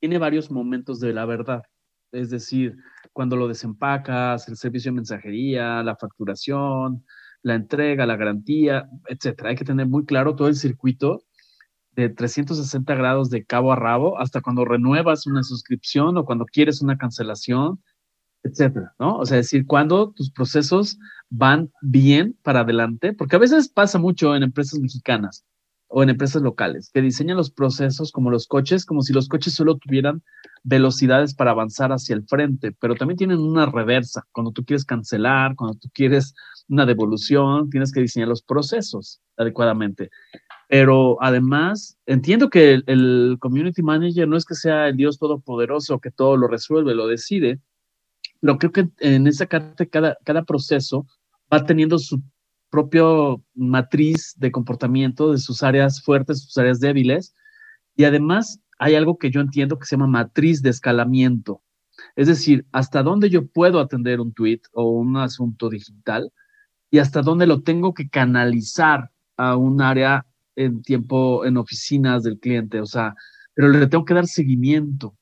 tiene 0.00 0.18
varios 0.18 0.50
momentos 0.50 1.00
de 1.00 1.12
la 1.12 1.24
verdad. 1.26 1.62
Es 2.14 2.30
decir, 2.30 2.76
cuando 3.12 3.36
lo 3.36 3.48
desempacas, 3.48 4.48
el 4.48 4.56
servicio 4.56 4.90
de 4.90 4.96
mensajería, 4.96 5.82
la 5.82 5.96
facturación, 5.96 7.04
la 7.42 7.54
entrega, 7.54 8.06
la 8.06 8.16
garantía, 8.16 8.88
etcétera. 9.08 9.50
Hay 9.50 9.56
que 9.56 9.64
tener 9.64 9.86
muy 9.86 10.04
claro 10.04 10.34
todo 10.34 10.48
el 10.48 10.56
circuito 10.56 11.24
de 11.92 12.08
360 12.08 12.94
grados 12.94 13.30
de 13.30 13.44
cabo 13.44 13.72
a 13.72 13.76
rabo 13.76 14.18
hasta 14.18 14.40
cuando 14.40 14.64
renuevas 14.64 15.26
una 15.26 15.42
suscripción 15.42 16.16
o 16.16 16.24
cuando 16.24 16.46
quieres 16.46 16.82
una 16.82 16.96
cancelación 16.96 17.80
etcétera, 18.44 18.94
¿no? 18.98 19.16
O 19.16 19.26
sea, 19.26 19.38
decir, 19.38 19.66
cuando 19.66 20.12
tus 20.12 20.30
procesos 20.30 20.98
van 21.30 21.72
bien 21.80 22.38
para 22.42 22.60
adelante, 22.60 23.14
porque 23.14 23.36
a 23.36 23.38
veces 23.38 23.68
pasa 23.68 23.98
mucho 23.98 24.36
en 24.36 24.42
empresas 24.42 24.78
mexicanas 24.78 25.44
o 25.96 26.02
en 26.02 26.10
empresas 26.10 26.42
locales, 26.42 26.90
que 26.92 27.00
diseñan 27.00 27.36
los 27.36 27.52
procesos 27.52 28.10
como 28.10 28.28
los 28.28 28.48
coches, 28.48 28.84
como 28.84 29.02
si 29.02 29.12
los 29.12 29.28
coches 29.28 29.54
solo 29.54 29.76
tuvieran 29.76 30.24
velocidades 30.64 31.34
para 31.34 31.52
avanzar 31.52 31.92
hacia 31.92 32.16
el 32.16 32.24
frente, 32.24 32.72
pero 32.80 32.96
también 32.96 33.16
tienen 33.16 33.38
una 33.38 33.66
reversa. 33.66 34.26
Cuando 34.32 34.50
tú 34.50 34.64
quieres 34.64 34.84
cancelar, 34.84 35.54
cuando 35.54 35.78
tú 35.78 35.88
quieres 35.94 36.34
una 36.68 36.84
devolución, 36.84 37.70
tienes 37.70 37.92
que 37.92 38.00
diseñar 38.00 38.26
los 38.26 38.42
procesos 38.42 39.20
adecuadamente. 39.36 40.10
Pero 40.68 41.16
además, 41.22 41.96
entiendo 42.06 42.50
que 42.50 42.82
el, 42.84 43.36
community 43.38 43.80
manager 43.80 44.26
no 44.26 44.36
es 44.36 44.44
que 44.44 44.56
sea 44.56 44.88
el 44.88 44.96
Dios 44.96 45.20
todopoderoso 45.20 46.00
que 46.00 46.10
todo 46.10 46.36
lo 46.36 46.48
resuelve, 46.48 46.92
lo 46.96 47.06
decide, 47.06 47.60
pero 48.40 48.58
creo 48.58 48.72
que 48.72 48.88
en 48.98 49.28
esa 49.28 49.46
carta 49.46 49.86
cada, 49.86 50.18
cada 50.24 50.42
proceso 50.42 51.06
va 51.52 51.64
teniendo 51.64 52.00
su 52.00 52.20
propio 52.74 53.40
matriz 53.54 54.34
de 54.36 54.50
comportamiento 54.50 55.30
de 55.30 55.38
sus 55.38 55.62
áreas 55.62 56.02
fuertes, 56.02 56.42
sus 56.42 56.58
áreas 56.58 56.80
débiles, 56.80 57.32
y 57.94 58.02
además 58.02 58.58
hay 58.80 58.96
algo 58.96 59.16
que 59.16 59.30
yo 59.30 59.40
entiendo 59.40 59.78
que 59.78 59.86
se 59.86 59.94
llama 59.94 60.08
matriz 60.08 60.60
de 60.60 60.70
escalamiento. 60.70 61.62
Es 62.16 62.26
decir, 62.26 62.66
hasta 62.72 63.04
dónde 63.04 63.30
yo 63.30 63.46
puedo 63.46 63.78
atender 63.78 64.20
un 64.20 64.34
tweet 64.34 64.62
o 64.72 64.90
un 64.90 65.16
asunto 65.16 65.70
digital 65.70 66.32
y 66.90 66.98
hasta 66.98 67.22
dónde 67.22 67.46
lo 67.46 67.62
tengo 67.62 67.94
que 67.94 68.08
canalizar 68.08 69.08
a 69.36 69.56
un 69.56 69.80
área 69.80 70.26
en 70.56 70.82
tiempo, 70.82 71.44
en 71.44 71.56
oficinas 71.56 72.24
del 72.24 72.40
cliente. 72.40 72.80
O 72.80 72.86
sea, 72.86 73.14
pero 73.54 73.68
le 73.68 73.86
tengo 73.86 74.04
que 74.04 74.14
dar 74.14 74.26
seguimiento 74.26 75.16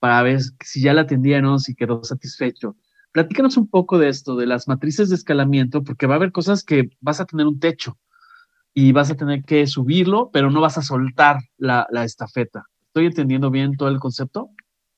para 0.00 0.20
ver 0.24 0.40
si 0.64 0.82
ya 0.82 0.94
la 0.94 1.02
atendía 1.02 1.40
o 1.48 1.60
si 1.60 1.76
quedó 1.76 2.02
satisfecho. 2.02 2.74
Platícanos 3.18 3.56
un 3.56 3.68
poco 3.68 3.98
de 3.98 4.08
esto, 4.10 4.36
de 4.36 4.46
las 4.46 4.68
matrices 4.68 5.08
de 5.08 5.16
escalamiento, 5.16 5.82
porque 5.82 6.06
va 6.06 6.14
a 6.14 6.18
haber 6.18 6.30
cosas 6.30 6.62
que 6.62 6.90
vas 7.00 7.18
a 7.18 7.24
tener 7.24 7.48
un 7.48 7.58
techo 7.58 7.98
y 8.72 8.92
vas 8.92 9.10
a 9.10 9.16
tener 9.16 9.42
que 9.42 9.66
subirlo, 9.66 10.30
pero 10.32 10.52
no 10.52 10.60
vas 10.60 10.78
a 10.78 10.82
soltar 10.82 11.40
la, 11.56 11.88
la 11.90 12.04
estafeta. 12.04 12.66
¿Estoy 12.86 13.06
entendiendo 13.06 13.50
bien 13.50 13.76
todo 13.76 13.88
el 13.88 13.98
concepto? 13.98 14.50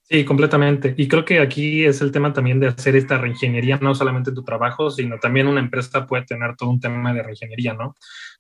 Sí, 0.02 0.26
completamente. 0.26 0.92
Y 0.98 1.08
creo 1.08 1.24
que 1.24 1.40
aquí 1.40 1.86
es 1.86 2.02
el 2.02 2.12
tema 2.12 2.34
también 2.34 2.60
de 2.60 2.66
hacer 2.66 2.94
esta 2.94 3.16
reingeniería, 3.16 3.78
no 3.80 3.94
solamente 3.94 4.28
en 4.28 4.36
tu 4.36 4.44
trabajo, 4.44 4.90
sino 4.90 5.18
también 5.18 5.46
una 5.48 5.60
empresa 5.60 6.06
puede 6.06 6.26
tener 6.26 6.56
todo 6.56 6.68
un 6.68 6.78
tema 6.78 7.14
de 7.14 7.22
reingeniería, 7.22 7.72
¿no? 7.72 7.94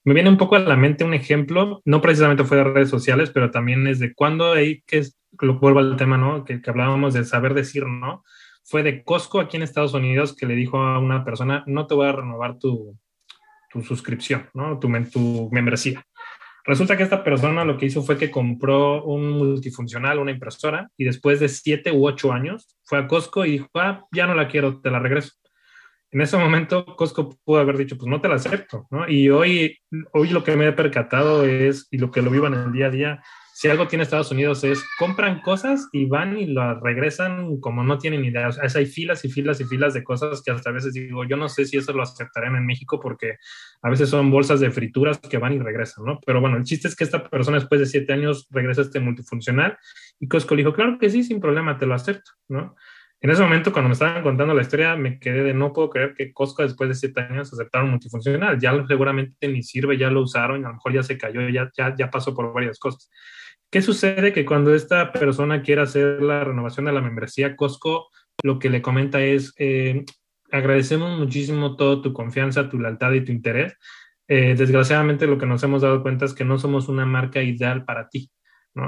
Me 0.04 0.12
viene 0.12 0.28
un 0.28 0.36
poco 0.36 0.56
a 0.56 0.58
la 0.58 0.76
mente 0.76 1.04
un 1.04 1.14
ejemplo, 1.14 1.80
no 1.86 2.02
precisamente 2.02 2.44
fue 2.44 2.58
de 2.58 2.64
redes 2.64 2.90
sociales, 2.90 3.30
pero 3.30 3.50
también 3.50 3.86
es 3.86 3.98
de 3.98 4.12
cuando 4.12 4.52
hay 4.52 4.82
que, 4.82 5.06
vuelvo 5.40 5.78
al 5.78 5.96
tema, 5.96 6.18
¿no? 6.18 6.44
Que, 6.44 6.60
que 6.60 6.68
hablábamos 6.68 7.14
de 7.14 7.24
saber 7.24 7.54
decir, 7.54 7.86
¿no? 7.86 8.24
Fue 8.70 8.84
de 8.84 9.02
Costco 9.02 9.40
aquí 9.40 9.56
en 9.56 9.64
Estados 9.64 9.94
Unidos 9.94 10.36
que 10.36 10.46
le 10.46 10.54
dijo 10.54 10.78
a 10.78 11.00
una 11.00 11.24
persona, 11.24 11.64
no 11.66 11.88
te 11.88 11.94
voy 11.96 12.06
a 12.06 12.12
renovar 12.12 12.56
tu, 12.56 12.96
tu 13.68 13.82
suscripción, 13.82 14.48
¿no? 14.54 14.78
Tu, 14.78 14.88
tu 15.10 15.48
membresía. 15.50 16.06
Resulta 16.64 16.96
que 16.96 17.02
esta 17.02 17.24
persona 17.24 17.64
lo 17.64 17.76
que 17.76 17.86
hizo 17.86 18.00
fue 18.04 18.16
que 18.16 18.30
compró 18.30 19.02
un 19.02 19.30
multifuncional, 19.30 20.20
una 20.20 20.30
impresora, 20.30 20.88
y 20.96 21.04
después 21.04 21.40
de 21.40 21.48
siete 21.48 21.90
u 21.90 22.06
ocho 22.06 22.32
años 22.32 22.78
fue 22.84 22.98
a 23.00 23.08
Costco 23.08 23.44
y 23.44 23.52
dijo, 23.52 23.66
ah, 23.74 24.04
ya 24.12 24.28
no 24.28 24.36
la 24.36 24.46
quiero, 24.46 24.80
te 24.80 24.88
la 24.92 25.00
regreso. 25.00 25.32
En 26.12 26.20
ese 26.20 26.36
momento 26.36 26.86
Costco 26.94 27.36
pudo 27.44 27.58
haber 27.58 27.76
dicho, 27.76 27.96
pues 27.96 28.08
no 28.08 28.20
te 28.20 28.28
la 28.28 28.36
acepto, 28.36 28.86
¿no? 28.92 29.08
Y 29.08 29.30
hoy, 29.30 29.78
hoy 30.12 30.28
lo 30.28 30.44
que 30.44 30.54
me 30.54 30.68
he 30.68 30.72
percatado 30.72 31.44
es, 31.44 31.88
y 31.90 31.98
lo 31.98 32.12
que 32.12 32.22
lo 32.22 32.30
vivo 32.30 32.46
en 32.46 32.54
el 32.54 32.70
día 32.70 32.86
a 32.86 32.90
día, 32.90 33.22
si 33.60 33.68
algo 33.68 33.88
tiene 33.88 34.04
Estados 34.04 34.30
Unidos 34.30 34.64
es 34.64 34.82
compran 34.98 35.42
cosas 35.42 35.90
y 35.92 36.06
van 36.06 36.38
y 36.38 36.46
las 36.46 36.80
regresan 36.80 37.60
como 37.60 37.84
no 37.84 37.98
tienen 37.98 38.24
idea. 38.24 38.48
O 38.48 38.52
sea, 38.52 38.64
hay 38.74 38.86
filas 38.86 39.22
y 39.26 39.30
filas 39.30 39.60
y 39.60 39.64
filas 39.64 39.92
de 39.92 40.02
cosas 40.02 40.40
que 40.42 40.50
hasta 40.50 40.70
a 40.70 40.72
veces 40.72 40.94
digo, 40.94 41.24
yo 41.24 41.36
no 41.36 41.46
sé 41.50 41.66
si 41.66 41.76
eso 41.76 41.92
lo 41.92 42.02
aceptarán 42.02 42.56
en 42.56 42.64
México 42.64 42.98
porque 42.98 43.36
a 43.82 43.90
veces 43.90 44.08
son 44.08 44.30
bolsas 44.30 44.60
de 44.60 44.70
frituras 44.70 45.18
que 45.18 45.36
van 45.36 45.52
y 45.52 45.58
regresan, 45.58 46.06
¿no? 46.06 46.20
Pero 46.24 46.40
bueno, 46.40 46.56
el 46.56 46.64
chiste 46.64 46.88
es 46.88 46.96
que 46.96 47.04
esta 47.04 47.28
persona 47.28 47.58
después 47.58 47.82
de 47.82 47.86
siete 47.86 48.14
años 48.14 48.48
regresa 48.48 48.80
a 48.80 48.84
este 48.84 48.98
multifuncional 48.98 49.76
y 50.18 50.26
Costco 50.26 50.54
le 50.54 50.62
dijo, 50.62 50.72
claro 50.72 50.96
que 50.98 51.10
sí, 51.10 51.22
sin 51.22 51.38
problema, 51.38 51.76
te 51.76 51.84
lo 51.84 51.92
acepto, 51.92 52.30
¿no? 52.48 52.76
En 53.22 53.28
ese 53.28 53.42
momento, 53.42 53.70
cuando 53.70 53.88
me 53.88 53.92
estaban 53.92 54.22
contando 54.22 54.54
la 54.54 54.62
historia, 54.62 54.96
me 54.96 55.18
quedé 55.18 55.42
de 55.42 55.52
no 55.52 55.74
puedo 55.74 55.90
creer 55.90 56.14
que 56.14 56.32
Costco 56.32 56.62
después 56.62 56.88
de 56.88 56.94
siete 56.94 57.20
años 57.20 57.52
aceptaron 57.52 57.90
multifuncional. 57.90 58.58
Ya 58.58 58.72
seguramente 58.86 59.46
ni 59.46 59.62
sirve, 59.62 59.98
ya 59.98 60.10
lo 60.10 60.22
usaron, 60.22 60.64
a 60.64 60.68
lo 60.68 60.74
mejor 60.74 60.94
ya 60.94 61.02
se 61.02 61.18
cayó, 61.18 61.46
ya, 61.50 61.70
ya, 61.76 61.94
ya 61.94 62.10
pasó 62.10 62.34
por 62.34 62.54
varias 62.54 62.78
cosas. 62.78 63.10
¿Qué 63.70 63.82
sucede? 63.82 64.32
Que 64.32 64.46
cuando 64.46 64.74
esta 64.74 65.12
persona 65.12 65.62
quiere 65.62 65.82
hacer 65.82 66.22
la 66.22 66.44
renovación 66.44 66.86
de 66.86 66.92
la 66.92 67.02
membresía, 67.02 67.56
Costco 67.56 68.08
lo 68.42 68.58
que 68.58 68.70
le 68.70 68.80
comenta 68.80 69.20
es, 69.20 69.52
eh, 69.58 70.04
agradecemos 70.50 71.18
muchísimo 71.18 71.76
toda 71.76 72.00
tu 72.00 72.14
confianza, 72.14 72.70
tu 72.70 72.78
lealtad 72.78 73.12
y 73.12 73.24
tu 73.24 73.32
interés. 73.32 73.76
Eh, 74.28 74.54
desgraciadamente 74.56 75.26
lo 75.26 75.38
que 75.38 75.46
nos 75.46 75.62
hemos 75.62 75.82
dado 75.82 76.02
cuenta 76.02 76.24
es 76.24 76.32
que 76.32 76.44
no 76.44 76.58
somos 76.58 76.88
una 76.88 77.04
marca 77.04 77.42
ideal 77.42 77.84
para 77.84 78.08
ti. 78.08 78.30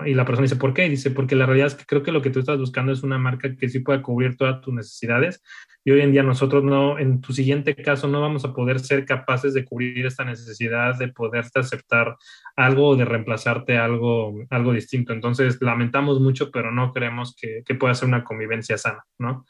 Y 0.06 0.14
la 0.14 0.24
persona 0.24 0.44
dice, 0.44 0.56
¿por 0.56 0.72
qué? 0.72 0.88
dice, 0.88 1.10
porque 1.10 1.34
la 1.34 1.44
realidad 1.44 1.66
es 1.66 1.74
que 1.74 1.84
creo 1.84 2.02
que 2.02 2.12
lo 2.12 2.22
que 2.22 2.30
tú 2.30 2.38
estás 2.38 2.58
buscando 2.58 2.92
es 2.92 3.02
una 3.02 3.18
marca 3.18 3.56
que 3.56 3.68
sí 3.68 3.80
pueda 3.80 4.00
cubrir 4.00 4.36
todas 4.36 4.60
tus 4.60 4.72
necesidades. 4.72 5.42
Y 5.84 5.90
hoy 5.90 6.02
en 6.02 6.12
día 6.12 6.22
nosotros 6.22 6.62
no, 6.62 6.98
en 6.98 7.20
tu 7.20 7.32
siguiente 7.32 7.74
caso, 7.74 8.06
no 8.06 8.20
vamos 8.20 8.44
a 8.44 8.52
poder 8.52 8.78
ser 8.78 9.04
capaces 9.04 9.54
de 9.54 9.64
cubrir 9.64 10.06
esta 10.06 10.24
necesidad 10.24 10.96
de 10.98 11.08
poderte 11.08 11.58
aceptar 11.58 12.16
algo 12.54 12.90
o 12.90 12.96
de 12.96 13.04
reemplazarte 13.04 13.76
algo, 13.76 14.34
algo 14.50 14.72
distinto. 14.72 15.12
Entonces, 15.12 15.58
lamentamos 15.60 16.20
mucho, 16.20 16.52
pero 16.52 16.70
no 16.70 16.92
creemos 16.92 17.34
que, 17.34 17.62
que 17.66 17.74
pueda 17.74 17.94
ser 17.94 18.08
una 18.08 18.22
convivencia 18.22 18.78
sana, 18.78 19.04
¿no? 19.18 19.46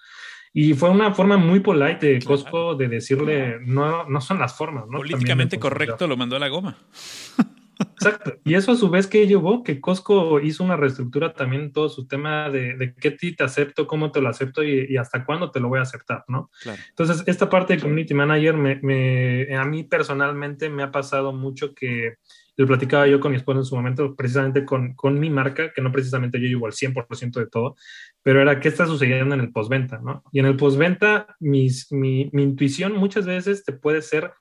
Y 0.55 0.75
fue 0.75 0.91
una 0.91 1.13
forma 1.15 1.39
muy 1.39 1.61
polite 1.61 2.07
de 2.07 2.23
Costco 2.23 2.75
de 2.75 2.89
decirle, 2.89 3.59
no, 3.61 4.05
no 4.09 4.21
son 4.21 4.39
las 4.39 4.55
formas, 4.57 4.85
¿no? 4.87 4.99
Políticamente 4.99 5.59
correcto 5.59 6.07
lo 6.07 6.17
mandó 6.17 6.37
a 6.37 6.39
la 6.39 6.49
goma. 6.49 6.77
Exacto. 7.93 8.35
Y 8.45 8.55
eso 8.55 8.73
a 8.73 8.77
su 8.77 8.91
vez 8.91 9.07
que 9.07 9.27
llevó 9.27 9.63
que 9.63 9.81
Costco 9.81 10.41
hizo 10.41 10.65
una 10.65 10.77
reestructura 10.77 11.35
también 11.35 11.73
todo 11.73 11.89
su 11.89 12.07
tema 12.07 12.51
de, 12.51 12.77
de 12.77 12.95
qué 12.95 13.11
ti 13.11 13.35
te 13.35 13.45
acepto, 13.45 13.87
cómo 13.87 14.11
te 14.11 14.21
lo 14.21 14.29
acepto 14.29 14.63
y, 14.63 14.97
hasta 14.97 15.25
cuándo 15.25 15.51
te 15.51 15.61
lo 15.61 15.69
voy 15.69 15.79
a 15.79 15.83
aceptar, 15.83 16.25
¿no? 16.29 16.51
Entonces, 16.91 17.23
esta 17.27 17.49
parte 17.49 17.75
de 17.75 17.83
Community 17.83 18.15
Manager 18.15 18.57
me, 18.57 18.77
me, 18.83 19.57
a 19.57 19.65
mí 19.65 19.85
personalmente 19.85 20.69
me 20.69 20.83
ha 20.83 20.91
pasado 20.91 21.33
mucho 21.33 21.75
que 21.75 22.15
lo 22.57 22.67
platicaba 22.67 23.07
yo 23.07 23.19
con 23.19 23.33
mi 23.33 23.39
esposa 23.39 23.61
en 23.61 23.65
su 23.65 23.75
momento, 23.75 24.15
precisamente 24.15 24.65
con, 24.65 24.95
con 24.95 25.19
mi 25.19 25.31
marca, 25.31 25.73
que 25.73 25.81
no 25.81 25.91
precisamente 25.91 26.39
yo 26.39 26.47
llevo 26.47 26.67
el 26.67 26.75
100% 26.75 27.33
de 27.33 27.47
todo, 27.47 27.77
pero 28.23 28.43
era 28.43 28.61
qué 28.61 28.69
está 28.69 28.87
sucediendo 28.87 29.35
en 29.35 29.41
el 29.41 29.53
postventa, 29.53 29.99
¿no? 29.99 30.23
Y 30.33 30.41
en 30.41 30.47
el 30.47 30.57
postventa, 30.57 31.35
mi, 31.41 31.69
mi 31.91 32.43
intuición 32.43 32.93
muchas 32.95 33.27
veces 33.27 33.65
te 33.65 33.73
puede 33.73 34.03
ser 34.03 34.33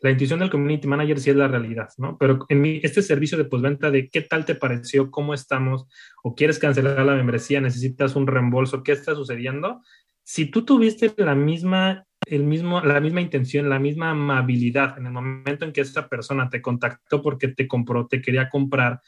la 0.00 0.10
intuición 0.10 0.40
del 0.40 0.50
community 0.50 0.88
manager 0.88 1.20
sí 1.20 1.30
es 1.30 1.36
la 1.36 1.48
realidad, 1.48 1.90
¿no? 1.98 2.16
Pero 2.18 2.46
en 2.48 2.60
mi, 2.60 2.80
este 2.82 3.02
servicio 3.02 3.36
de 3.36 3.44
postventa 3.44 3.90
de 3.90 4.08
qué 4.08 4.22
tal 4.22 4.44
te 4.44 4.54
pareció, 4.54 5.10
cómo 5.10 5.34
estamos, 5.34 5.86
o 6.22 6.34
quieres 6.34 6.58
cancelar 6.58 7.04
la 7.04 7.14
membresía, 7.14 7.60
necesitas 7.60 8.16
un 8.16 8.26
reembolso, 8.26 8.82
¿qué 8.82 8.92
está 8.92 9.14
sucediendo? 9.14 9.82
Si 10.22 10.46
tú 10.46 10.64
tuviste 10.64 11.12
la 11.18 11.34
misma, 11.34 12.06
el 12.26 12.44
mismo, 12.44 12.80
la 12.80 13.00
misma 13.00 13.20
intención, 13.20 13.68
la 13.68 13.78
misma 13.78 14.10
amabilidad 14.10 14.96
en 14.96 15.06
el 15.06 15.12
momento 15.12 15.64
en 15.64 15.72
que 15.72 15.82
esta 15.82 16.08
persona 16.08 16.48
te 16.48 16.62
contactó 16.62 17.20
porque 17.20 17.48
te 17.48 17.68
compró, 17.68 18.06
te 18.06 18.22
quería 18.22 18.48
comprar, 18.48 19.00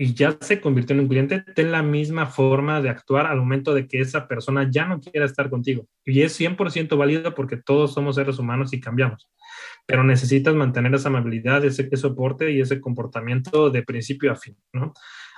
y 0.00 0.14
ya 0.14 0.38
se 0.40 0.60
convirtió 0.60 0.94
en 0.94 1.00
un 1.00 1.08
cliente, 1.08 1.40
ten 1.56 1.72
la 1.72 1.82
misma 1.82 2.26
forma 2.26 2.80
de 2.80 2.88
actuar 2.88 3.26
al 3.26 3.38
momento 3.38 3.74
de 3.74 3.88
que 3.88 3.98
esa 4.00 4.28
persona 4.28 4.70
ya 4.70 4.86
no 4.86 5.00
quiera 5.00 5.26
estar 5.26 5.50
contigo. 5.50 5.88
Y 6.04 6.22
es 6.22 6.38
100% 6.38 6.96
válido 6.96 7.34
porque 7.34 7.56
todos 7.56 7.94
somos 7.94 8.14
seres 8.14 8.38
humanos 8.38 8.72
y 8.72 8.78
cambiamos 8.78 9.28
pero 9.88 10.04
necesitas 10.04 10.54
mantener 10.54 10.94
esa 10.94 11.08
amabilidad, 11.08 11.64
ese, 11.64 11.88
soporte 11.96 12.52
y 12.52 12.60
ese 12.60 12.78
comportamiento 12.78 13.70
de 13.70 13.82
principio 13.82 14.30
a 14.30 14.36
fin, 14.36 14.54
¿no? 14.70 14.92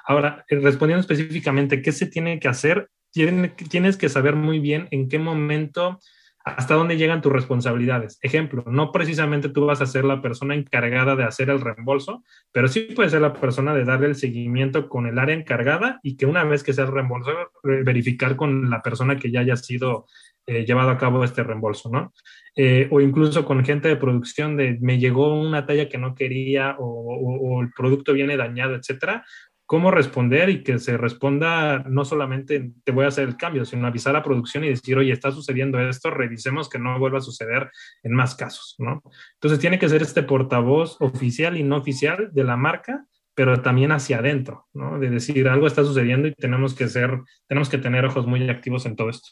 Ahora, 0.04 0.44
eh, 0.48 0.56
respondiendo 0.56 1.00
específicamente, 1.00 1.80
¿qué 1.82 1.92
se 1.92 2.06
tiene 2.06 2.40
que 2.40 2.48
hacer? 2.48 2.90
Tienes 3.12 3.96
que 3.96 4.08
saber 4.08 4.34
muy 4.34 4.58
bien 4.58 4.88
en 4.90 5.08
qué 5.08 5.20
momento, 5.20 6.00
hasta 6.44 6.74
dónde 6.74 6.96
llegan 6.96 7.22
tus 7.22 7.32
responsabilidades. 7.32 8.18
Ejemplo, 8.22 8.64
no 8.66 8.90
precisamente 8.90 9.50
tú 9.50 9.66
vas 9.66 9.82
a 9.82 9.86
ser 9.86 10.04
la 10.04 10.20
persona 10.20 10.56
encargada 10.56 11.14
de 11.14 11.22
hacer 11.22 11.48
el 11.48 11.60
reembolso, 11.60 12.24
pero 12.50 12.66
sí 12.66 12.88
puedes 12.96 13.12
ser 13.12 13.20
la 13.20 13.34
persona 13.34 13.72
de 13.72 13.84
darle 13.84 14.08
el 14.08 14.16
seguimiento 14.16 14.88
con 14.88 15.06
el 15.06 15.20
área 15.20 15.36
encargada 15.36 16.00
y 16.02 16.16
que 16.16 16.26
una 16.26 16.42
vez 16.42 16.64
que 16.64 16.72
sea 16.72 16.86
el 16.86 16.92
reembolso, 16.92 17.30
verificar 17.62 18.34
con 18.34 18.68
la 18.68 18.82
persona 18.82 19.16
que 19.16 19.30
ya 19.30 19.40
haya 19.40 19.54
sido 19.54 20.06
eh, 20.46 20.64
llevado 20.64 20.90
a 20.90 20.98
cabo 20.98 21.22
este 21.22 21.44
reembolso, 21.44 21.88
¿no? 21.88 22.12
Eh, 22.56 22.88
o 22.90 23.00
incluso 23.00 23.44
con 23.44 23.64
gente 23.64 23.88
de 23.88 23.96
producción 23.96 24.56
de 24.56 24.76
me 24.80 24.98
llegó 24.98 25.40
una 25.40 25.66
talla 25.66 25.88
que 25.88 25.98
no 25.98 26.14
quería 26.14 26.76
o, 26.78 27.62
el 27.62 27.70
producto 27.72 28.12
viene 28.12 28.36
dañado, 28.36 28.74
etcétera, 28.74 29.24
cómo 29.66 29.92
responder 29.92 30.50
y 30.50 30.64
que 30.64 30.80
se 30.80 30.96
responda 30.96 31.84
no 31.88 32.04
solamente 32.04 32.72
te 32.82 32.90
voy 32.90 33.04
a 33.04 33.08
hacer 33.08 33.28
el 33.28 33.36
cambio, 33.36 33.64
sino 33.64 33.86
avisar 33.86 34.16
a 34.16 34.22
producción 34.24 34.64
y 34.64 34.68
decir, 34.68 34.98
oye, 34.98 35.12
está 35.12 35.30
sucediendo 35.30 35.78
esto, 35.78 36.10
revisemos 36.10 36.68
que 36.68 36.80
no 36.80 36.98
vuelva 36.98 37.18
a 37.18 37.22
suceder 37.22 37.70
en 38.02 38.12
más 38.12 38.34
casos, 38.34 38.74
¿no? 38.78 39.00
Entonces 39.34 39.60
tiene 39.60 39.78
que 39.78 39.88
ser 39.88 40.02
este 40.02 40.24
portavoz 40.24 40.96
oficial 41.00 41.56
y 41.56 41.62
no 41.62 41.76
oficial 41.76 42.30
de 42.32 42.42
la 42.42 42.56
marca, 42.56 43.06
pero 43.32 43.62
también 43.62 43.92
hacia 43.92 44.18
adentro, 44.18 44.66
¿no? 44.72 44.98
De 44.98 45.08
decir, 45.08 45.48
algo 45.48 45.68
está 45.68 45.84
sucediendo 45.84 46.26
y 46.26 46.34
tenemos 46.34 46.74
que 46.74 46.88
ser, 46.88 47.20
tenemos 47.46 47.68
que 47.68 47.78
tener 47.78 48.04
ojos 48.04 48.26
muy 48.26 48.48
activos 48.50 48.86
en 48.86 48.96
todo 48.96 49.08
esto. 49.08 49.30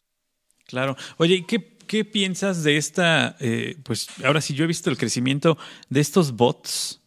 Claro. 0.66 0.94
Oye, 1.16 1.44
¿qué, 1.48 1.77
qué 1.88 2.04
piensas 2.04 2.62
de 2.62 2.76
esta? 2.76 3.36
Eh, 3.40 3.76
pues 3.82 4.06
ahora 4.24 4.40
sí, 4.40 4.54
yo 4.54 4.62
he 4.62 4.68
visto 4.68 4.90
el 4.90 4.96
crecimiento 4.96 5.58
de 5.88 6.00
estos 6.00 6.36
bots 6.36 7.02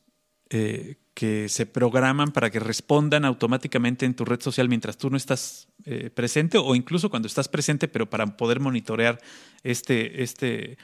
eh, 0.50 0.98
que 1.14 1.48
se 1.48 1.66
programan 1.66 2.34
para 2.34 2.50
que 2.50 2.60
respondan 2.60 3.24
automáticamente 3.24 4.06
en 4.06 4.16
tu 4.16 4.26
red 4.26 4.42
social 4.42 4.68
mientras 4.68 4.98
tú 4.98 5.10
no 5.10 5.16
estás 5.16 5.70
eh, 5.86 6.10
presente 6.10 6.58
o 6.58 6.76
incluso 6.76 7.10
cuando 7.10 7.28
estás 7.28 7.48
presente, 7.48 7.88
pero 7.88 8.10
para 8.10 8.36
poder 8.36 8.60
monitorear 8.60 9.22
este, 9.64 10.24
este 10.24 10.78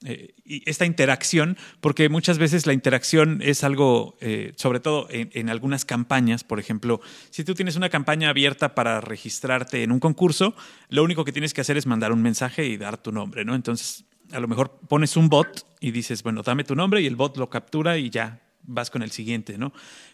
esta 0.00 0.86
interacción, 0.86 1.56
porque 1.80 2.08
muchas 2.08 2.38
veces 2.38 2.66
la 2.66 2.72
interacción 2.72 3.40
es 3.42 3.64
algo, 3.64 4.16
eh, 4.20 4.52
sobre 4.56 4.78
todo 4.78 5.08
en, 5.10 5.48
algunas 5.48 5.84
campañas, 5.84 6.44
por 6.44 6.60
ejemplo, 6.60 7.00
si 7.30 7.42
tú 7.42 7.54
tienes 7.54 7.74
una 7.74 7.88
campaña 7.88 8.30
abierta 8.30 8.76
para 8.76 9.00
registrarte 9.00 9.82
en 9.82 9.90
un 9.90 9.98
concurso, 9.98 10.54
lo 10.88 11.02
único 11.02 11.24
que 11.24 11.32
tienes 11.32 11.52
que 11.52 11.62
hacer 11.62 11.76
es 11.76 11.86
mandar 11.86 12.12
un 12.12 12.22
mensaje 12.22 12.66
y 12.66 12.76
dar 12.76 12.98
tu 12.98 13.10
nombre, 13.10 13.44
¿no? 13.44 13.56
Entonces, 13.56 14.04
a 14.30 14.38
lo 14.38 14.46
mejor 14.46 14.78
pones 14.88 15.16
un 15.16 15.28
bot 15.28 15.66
y 15.80 15.90
dices, 15.90 16.22
bueno, 16.22 16.42
dame 16.42 16.62
tu 16.62 16.76
nombre 16.76 17.00
y 17.00 17.06
el 17.06 17.16
bot 17.16 17.36
lo 17.36 17.50
captura 17.50 17.98
y 17.98 18.10
ya 18.10 18.40
vas 18.62 18.90
con 18.90 19.02
el 19.02 19.10
siguiente, 19.10 19.58
¿no? 19.58 19.72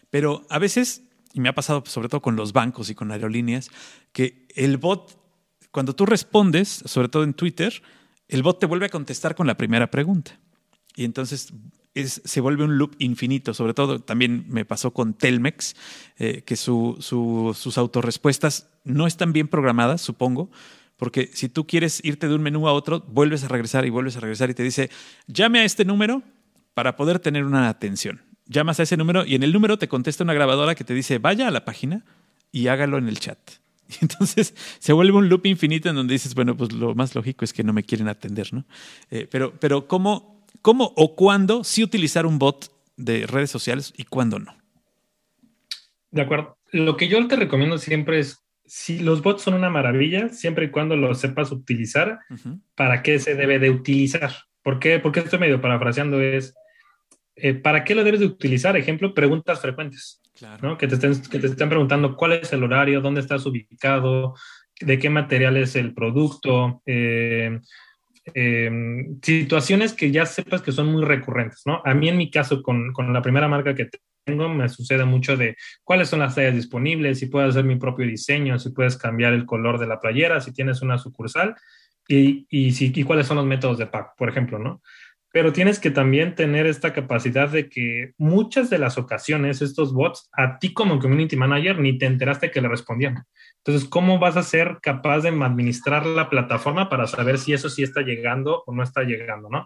Pero 0.09 0.47
a 0.49 0.57
veces, 0.57 1.03
y 1.33 1.41
me 1.41 1.49
ha 1.49 1.53
pasado 1.53 1.83
sobre 1.85 2.09
todo 2.09 2.21
con 2.21 2.35
los 2.35 2.53
bancos 2.53 2.89
y 2.89 2.95
con 2.95 3.11
aerolíneas, 3.11 3.69
que 4.13 4.47
el 4.55 4.77
bot, 4.77 5.19
cuando 5.69 5.93
tú 5.93 6.07
respondes, 6.07 6.69
sobre 6.85 7.09
todo 7.09 7.23
en 7.23 7.35
Twitter, 7.35 7.83
el 8.27 8.43
bot 8.43 8.59
te 8.59 8.65
vuelve 8.65 8.87
a 8.87 8.89
contestar 8.89 9.35
con 9.35 9.47
la 9.47 9.57
primera 9.57 9.89
pregunta. 9.91 10.39
Y 10.95 11.03
entonces 11.03 11.53
se 12.03 12.41
vuelve 12.41 12.63
un 12.63 12.77
loop 12.77 12.95
infinito. 12.99 13.53
Sobre 13.53 13.73
todo 13.73 13.99
también 13.99 14.45
me 14.49 14.65
pasó 14.65 14.91
con 14.91 15.13
Telmex, 15.13 15.75
eh, 16.17 16.43
que 16.45 16.55
sus 16.55 17.77
autorrespuestas 17.77 18.69
no 18.83 19.07
están 19.07 19.33
bien 19.33 19.47
programadas, 19.47 20.01
supongo, 20.01 20.49
porque 20.97 21.29
si 21.33 21.49
tú 21.49 21.67
quieres 21.67 22.03
irte 22.03 22.27
de 22.27 22.35
un 22.35 22.41
menú 22.41 22.67
a 22.67 22.73
otro, 22.73 23.01
vuelves 23.07 23.43
a 23.43 23.47
regresar 23.47 23.85
y 23.85 23.89
vuelves 23.89 24.17
a 24.17 24.19
regresar 24.19 24.49
y 24.49 24.53
te 24.53 24.63
dice, 24.63 24.89
llame 25.27 25.59
a 25.59 25.65
este 25.65 25.85
número 25.85 26.23
para 26.73 26.95
poder 26.95 27.19
tener 27.19 27.45
una 27.45 27.69
atención. 27.69 28.21
Llamas 28.47 28.79
a 28.79 28.83
ese 28.83 28.95
número 28.95 29.25
y 29.25 29.35
en 29.35 29.43
el 29.43 29.51
número 29.51 29.77
te 29.77 29.87
contesta 29.87 30.23
una 30.23 30.33
grabadora 30.33 30.75
que 30.75 30.83
te 30.83 30.93
dice, 30.93 31.17
vaya 31.17 31.47
a 31.47 31.51
la 31.51 31.65
página 31.65 32.05
y 32.51 32.67
hágalo 32.67 32.97
en 32.97 33.07
el 33.07 33.19
chat. 33.19 33.39
Y 33.89 33.97
entonces 34.01 34.53
se 34.79 34.93
vuelve 34.93 35.17
un 35.17 35.29
loop 35.29 35.45
infinito 35.45 35.89
en 35.89 35.95
donde 35.95 36.13
dices, 36.13 36.33
bueno, 36.35 36.55
pues 36.57 36.71
lo 36.71 36.95
más 36.95 37.15
lógico 37.15 37.45
es 37.45 37.53
que 37.53 37.63
no 37.63 37.73
me 37.73 37.83
quieren 37.83 38.07
atender, 38.07 38.53
¿no? 38.53 38.65
Eh, 39.11 39.27
pero, 39.29 39.53
pero 39.59 39.87
¿cómo, 39.87 40.45
¿cómo 40.61 40.93
o 40.95 41.15
cuándo 41.15 41.63
sí 41.63 41.83
utilizar 41.83 42.25
un 42.25 42.39
bot 42.39 42.71
de 42.97 43.27
redes 43.27 43.51
sociales 43.51 43.93
y 43.95 44.03
cuándo 44.05 44.39
no? 44.39 44.55
De 46.11 46.21
acuerdo. 46.21 46.57
Lo 46.71 46.97
que 46.97 47.07
yo 47.07 47.25
te 47.27 47.35
recomiendo 47.35 47.77
siempre 47.77 48.19
es, 48.19 48.43
si 48.65 48.99
los 48.99 49.21
bots 49.21 49.43
son 49.43 49.53
una 49.53 49.69
maravilla, 49.69 50.29
siempre 50.29 50.65
y 50.65 50.71
cuando 50.71 50.95
los 50.95 51.19
sepas 51.19 51.51
utilizar, 51.51 52.19
¿para 52.73 53.03
qué 53.03 53.19
se 53.19 53.35
debe 53.35 53.59
de 53.59 53.69
utilizar? 53.69 54.31
¿Por 54.63 54.79
qué? 54.79 54.99
Porque 54.99 55.19
estoy 55.19 55.39
medio 55.39 55.61
parafraseando 55.61 56.19
es, 56.19 56.55
eh, 57.35 57.53
¿para 57.53 57.83
qué 57.83 57.95
lo 57.95 58.03
debes 58.03 58.21
de 58.21 58.25
utilizar? 58.25 58.75
Ejemplo, 58.75 59.13
preguntas 59.13 59.61
frecuentes. 59.61 60.21
Que, 60.77 60.87
te 60.87 60.95
estén, 60.95 61.21
que 61.21 61.39
te 61.39 61.47
estén 61.47 61.69
preguntando 61.69 62.15
cuál 62.15 62.33
es 62.33 62.51
el 62.51 62.63
horario, 62.63 62.99
dónde 62.99 63.21
estás 63.21 63.45
ubicado, 63.45 64.35
de 64.81 64.99
qué 64.99 65.09
material 65.09 65.55
es 65.55 65.75
el 65.77 65.93
producto, 65.93 66.81
eh, 66.85 67.59
eh, 68.33 69.05
situaciones 69.21 69.93
que 69.93 70.11
ya 70.11 70.25
sepas 70.25 70.61
que 70.61 70.71
son 70.71 70.91
muy 70.91 71.05
recurrentes, 71.05 71.61
¿no? 71.65 71.81
A 71.85 71.93
mí 71.93 72.09
en 72.09 72.17
mi 72.17 72.29
caso, 72.29 72.61
con, 72.61 72.91
con, 72.91 73.13
la 73.13 73.21
primera 73.21 73.47
marca 73.47 73.75
que 73.75 73.89
tengo, 74.25 74.49
me 74.49 74.67
sucede 74.67 75.05
mucho 75.05 75.37
de 75.37 75.55
cuáles 75.83 76.09
son 76.09 76.19
las 76.19 76.35
tallas 76.35 76.55
disponibles, 76.55 77.19
si 77.19 77.27
puedo 77.27 77.47
hacer 77.47 77.63
mi 77.63 77.77
propio 77.77 78.05
diseño, 78.05 78.59
si 78.59 78.71
puedes 78.71 78.97
cambiar 78.97 79.33
el 79.33 79.45
color 79.45 79.79
de 79.79 79.87
la 79.87 79.99
playera, 79.99 80.41
si 80.41 80.51
tienes 80.51 80.81
una 80.81 80.97
sucursal 80.97 81.55
y, 82.07 82.45
y, 82.49 82.71
si, 82.71 82.91
y 82.93 83.03
cuáles 83.03 83.27
son 83.27 83.37
los 83.37 83.45
métodos 83.45 83.77
de 83.77 83.87
pago, 83.87 84.11
por 84.17 84.27
ejemplo, 84.27 84.59
¿no? 84.59 84.81
Pero 85.35 85.51
tienes 85.51 85.81
que 85.81 85.91
también 85.91 86.33
tener 86.33 86.65
esta 86.65 86.93
capacidad 86.93 87.49
de 87.49 87.67
que 87.67 88.13
muchas 88.17 88.69
de 88.69 88.77
las 88.77 88.97
ocasiones 88.97 89.61
estos 89.61 89.93
bots, 89.93 90.29
a 90.31 90.59
ti 90.59 90.73
como 90.73 90.97
community 90.97 91.35
manager, 91.35 91.77
ni 91.77 91.97
te 91.97 92.05
enteraste 92.05 92.51
que 92.51 92.61
le 92.61 92.69
respondían. 92.69 93.25
Entonces, 93.65 93.89
¿cómo 93.89 94.19
vas 94.19 94.37
a 94.37 94.43
ser 94.43 94.77
capaz 94.79 95.21
de 95.21 95.29
administrar 95.29 96.05
la 96.05 96.29
plataforma 96.29 96.87
para 96.87 97.07
saber 97.07 97.39
si 97.39 97.51
eso 97.51 97.67
sí 97.67 97.81
está 97.81 98.01
llegando 98.01 98.63
o 98.67 98.75
no 98.75 98.83
está 98.83 99.01
llegando, 99.01 99.49
no? 99.49 99.65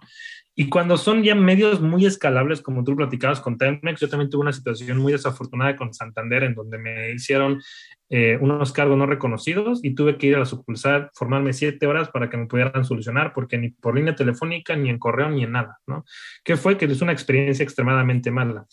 Y 0.56 0.70
cuando 0.70 0.96
son 0.96 1.22
ya 1.22 1.36
medios 1.36 1.82
muy 1.82 2.06
escalables, 2.06 2.62
como 2.62 2.86
tú 2.86 2.96
platicabas 2.96 3.42
con 3.42 3.58
Telmex, 3.58 4.00
yo 4.00 4.08
también 4.08 4.30
tuve 4.30 4.42
una 4.42 4.54
situación 4.54 5.00
muy 5.00 5.12
desafortunada 5.12 5.76
con 5.76 5.94
Santander, 5.94 6.44
en 6.44 6.56
donde 6.56 6.78
me 6.78 7.12
hicieron 7.12 7.62
eh, 8.10 8.38
unos 8.40 8.72
cargos 8.72 8.98
no 8.98 9.06
reconocidos 9.06 9.82
y 9.84 9.94
tuve 9.96 10.18
que 10.18 10.28
ir 10.28 10.36
a 10.38 10.40
la 10.40 10.46
sucursal, 10.46 11.10
formarme 11.14 11.52
siete 11.52 11.86
horas 11.86 12.10
para 12.10 12.30
que 12.30 12.38
me 12.38 12.48
pudieran 12.48 12.86
solucionar, 12.86 13.34
porque 13.34 13.58
ni 13.58 13.70
por 13.70 13.96
línea 13.96 14.16
telefónica, 14.16 14.78
ni 14.78 14.90
en 14.90 14.98
correo, 14.98 15.30
ni 15.30 15.44
en 15.44 15.52
nada, 15.52 15.78
¿no? 15.88 16.06
¿Qué 16.46 16.56
fue? 16.56 16.78
Que 16.78 16.86
es 16.86 17.02
una 17.02 17.12
experiencia 17.12 17.64
extremadamente 17.64 18.32
mala. 18.32 18.66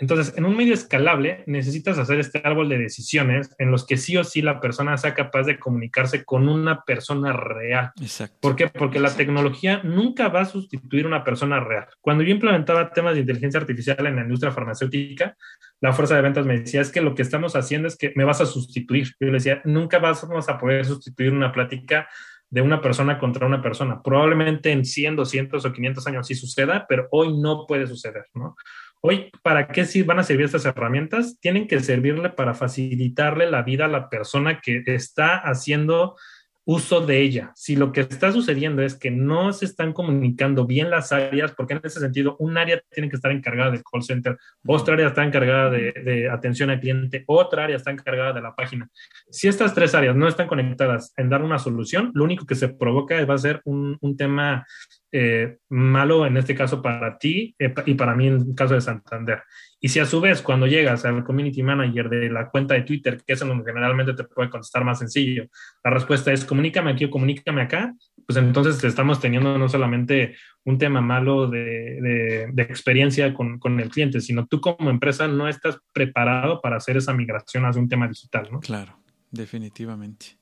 Entonces, 0.00 0.32
en 0.36 0.44
un 0.44 0.56
medio 0.56 0.74
escalable 0.74 1.42
necesitas 1.46 1.98
hacer 1.98 2.20
este 2.20 2.40
árbol 2.44 2.68
de 2.68 2.78
decisiones 2.78 3.50
en 3.58 3.72
los 3.72 3.84
que 3.84 3.96
sí 3.96 4.16
o 4.16 4.22
sí 4.22 4.42
la 4.42 4.60
persona 4.60 4.96
sea 4.96 5.12
capaz 5.12 5.42
de 5.42 5.58
comunicarse 5.58 6.24
con 6.24 6.48
una 6.48 6.82
persona 6.82 7.32
real. 7.32 7.90
Exacto. 8.00 8.38
¿Por 8.40 8.54
qué? 8.54 8.68
Porque 8.68 9.00
la 9.00 9.14
tecnología 9.14 9.80
nunca 9.82 10.28
va 10.28 10.42
a 10.42 10.46
sustituir 10.46 11.04
una 11.04 11.24
persona 11.24 11.58
real. 11.58 11.86
Cuando 12.00 12.22
yo 12.22 12.30
implementaba 12.30 12.92
temas 12.92 13.14
de 13.14 13.20
inteligencia 13.20 13.58
artificial 13.58 14.06
en 14.06 14.16
la 14.16 14.22
industria 14.22 14.52
farmacéutica, 14.52 15.36
la 15.80 15.92
fuerza 15.92 16.14
de 16.14 16.22
ventas 16.22 16.46
me 16.46 16.60
decía, 16.60 16.80
es 16.80 16.92
que 16.92 17.00
lo 17.00 17.16
que 17.16 17.22
estamos 17.22 17.56
haciendo 17.56 17.88
es 17.88 17.96
que 17.96 18.12
me 18.14 18.24
vas 18.24 18.40
a 18.40 18.46
sustituir. 18.46 19.08
Yo 19.18 19.26
le 19.26 19.34
decía, 19.34 19.60
nunca 19.64 19.98
vamos 19.98 20.48
a 20.48 20.58
poder 20.58 20.84
sustituir 20.84 21.32
una 21.32 21.52
plática 21.52 22.08
de 22.50 22.62
una 22.62 22.80
persona 22.80 23.18
contra 23.18 23.46
una 23.46 23.60
persona. 23.60 24.02
Probablemente 24.02 24.70
en 24.70 24.84
100, 24.84 25.16
200 25.16 25.64
o 25.64 25.72
500 25.72 26.06
años 26.06 26.26
sí 26.26 26.34
suceda, 26.34 26.86
pero 26.88 27.08
hoy 27.10 27.36
no 27.38 27.66
puede 27.66 27.86
suceder, 27.86 28.26
¿no? 28.34 28.56
Hoy, 29.00 29.30
¿para 29.42 29.68
qué 29.68 29.84
sí 29.84 30.02
van 30.02 30.18
a 30.18 30.24
servir 30.24 30.46
estas 30.46 30.64
herramientas? 30.64 31.38
Tienen 31.40 31.68
que 31.68 31.78
servirle 31.80 32.30
para 32.30 32.54
facilitarle 32.54 33.48
la 33.48 33.62
vida 33.62 33.84
a 33.84 33.88
la 33.88 34.08
persona 34.08 34.60
que 34.60 34.82
está 34.86 35.36
haciendo 35.36 36.16
uso 36.64 37.00
de 37.00 37.22
ella. 37.22 37.52
Si 37.54 37.76
lo 37.76 37.92
que 37.92 38.02
está 38.02 38.30
sucediendo 38.30 38.82
es 38.82 38.94
que 38.94 39.10
no 39.10 39.54
se 39.54 39.64
están 39.64 39.94
comunicando 39.94 40.66
bien 40.66 40.90
las 40.90 41.12
áreas, 41.12 41.52
porque 41.52 41.72
en 41.72 41.80
ese 41.82 41.98
sentido 41.98 42.36
un 42.40 42.58
área 42.58 42.78
tiene 42.90 43.08
que 43.08 43.16
estar 43.16 43.30
encargada 43.32 43.70
del 43.70 43.82
call 43.90 44.02
center, 44.02 44.36
otra 44.66 44.92
área 44.92 45.06
está 45.06 45.24
encargada 45.24 45.70
de, 45.70 46.28
atención 46.30 46.68
al 46.68 46.80
cliente, 46.80 47.24
otra 47.26 47.64
área 47.64 47.76
está 47.76 47.90
encargada 47.90 48.34
de 48.34 48.42
la 48.42 48.54
página. 48.54 48.90
Si 49.30 49.48
estas 49.48 49.74
tres 49.74 49.94
áreas 49.94 50.14
no 50.14 50.28
están 50.28 50.46
conectadas 50.46 51.14
en 51.16 51.30
dar 51.30 51.42
una 51.42 51.58
solución, 51.58 52.10
lo 52.14 52.24
único 52.24 52.44
que 52.44 52.54
se 52.54 52.68
provoca 52.68 53.24
va 53.24 53.34
a 53.34 53.38
ser 53.38 53.62
un, 53.64 53.96
un 54.02 54.16
tema 54.18 54.66
eh, 55.10 55.58
malo 55.70 56.26
en 56.26 56.36
este 56.36 56.54
caso 56.54 56.82
para 56.82 57.16
ti 57.18 57.54
eh, 57.58 57.72
y 57.86 57.94
para 57.94 58.14
mí 58.14 58.26
en 58.26 58.34
el 58.48 58.54
caso 58.54 58.74
de 58.74 58.80
Santander. 58.80 59.42
Y 59.80 59.88
si 59.88 60.00
a 60.00 60.06
su 60.06 60.20
vez 60.20 60.42
cuando 60.42 60.66
llegas 60.66 61.04
al 61.04 61.24
community 61.24 61.62
manager 61.62 62.08
de 62.08 62.28
la 62.28 62.50
cuenta 62.50 62.74
de 62.74 62.82
Twitter, 62.82 63.22
que 63.26 63.32
es 63.32 63.42
en 63.42 63.48
donde 63.48 63.64
generalmente 63.64 64.12
te 64.12 64.24
puede 64.24 64.50
contestar 64.50 64.84
más 64.84 64.98
sencillo, 64.98 65.46
la 65.82 65.90
respuesta 65.90 66.32
es 66.32 66.44
comunícame 66.44 66.90
aquí 66.90 67.06
o 67.06 67.10
comunícame 67.10 67.62
acá, 67.62 67.94
pues 68.26 68.36
entonces 68.36 68.82
estamos 68.84 69.20
teniendo 69.20 69.56
no 69.56 69.68
solamente 69.68 70.36
un 70.64 70.76
tema 70.76 71.00
malo 71.00 71.48
de, 71.48 72.48
de, 72.52 72.62
experiencia 72.62 73.32
con, 73.32 73.58
con, 73.58 73.80
el 73.80 73.88
cliente, 73.88 74.20
sino 74.20 74.46
tú 74.46 74.60
como 74.60 74.90
empresa 74.90 75.26
no 75.26 75.48
estás 75.48 75.78
preparado 75.94 76.60
para 76.60 76.76
hacer 76.76 76.98
esa 76.98 77.14
migración 77.14 77.64
hacia 77.64 77.80
un 77.80 77.88
tema 77.88 78.06
digital, 78.08 78.48
¿no? 78.52 78.60
Claro, 78.60 78.98
definitivamente 79.30 80.37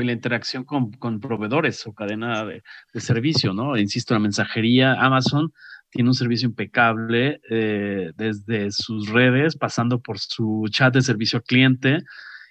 y 0.00 0.06
la 0.06 0.12
interacción 0.12 0.64
con, 0.64 1.20
proveedores 1.20 1.86
o 1.86 1.92
cadena 1.92 2.44
de, 2.44 2.62
servicio, 3.00 3.52
¿no? 3.52 3.76
Insisto, 3.76 4.14
la 4.14 4.20
mensajería, 4.20 4.94
Amazon 4.94 5.52
tiene 5.90 6.08
un 6.08 6.14
servicio 6.14 6.48
impecable 6.48 7.40
eh, 7.50 8.12
desde 8.16 8.70
sus 8.70 9.08
redes, 9.10 9.56
pasando 9.56 10.00
por 10.00 10.18
su 10.18 10.66
chat 10.70 10.94
de 10.94 11.02
servicio 11.02 11.38
al 11.38 11.44
cliente 11.44 11.98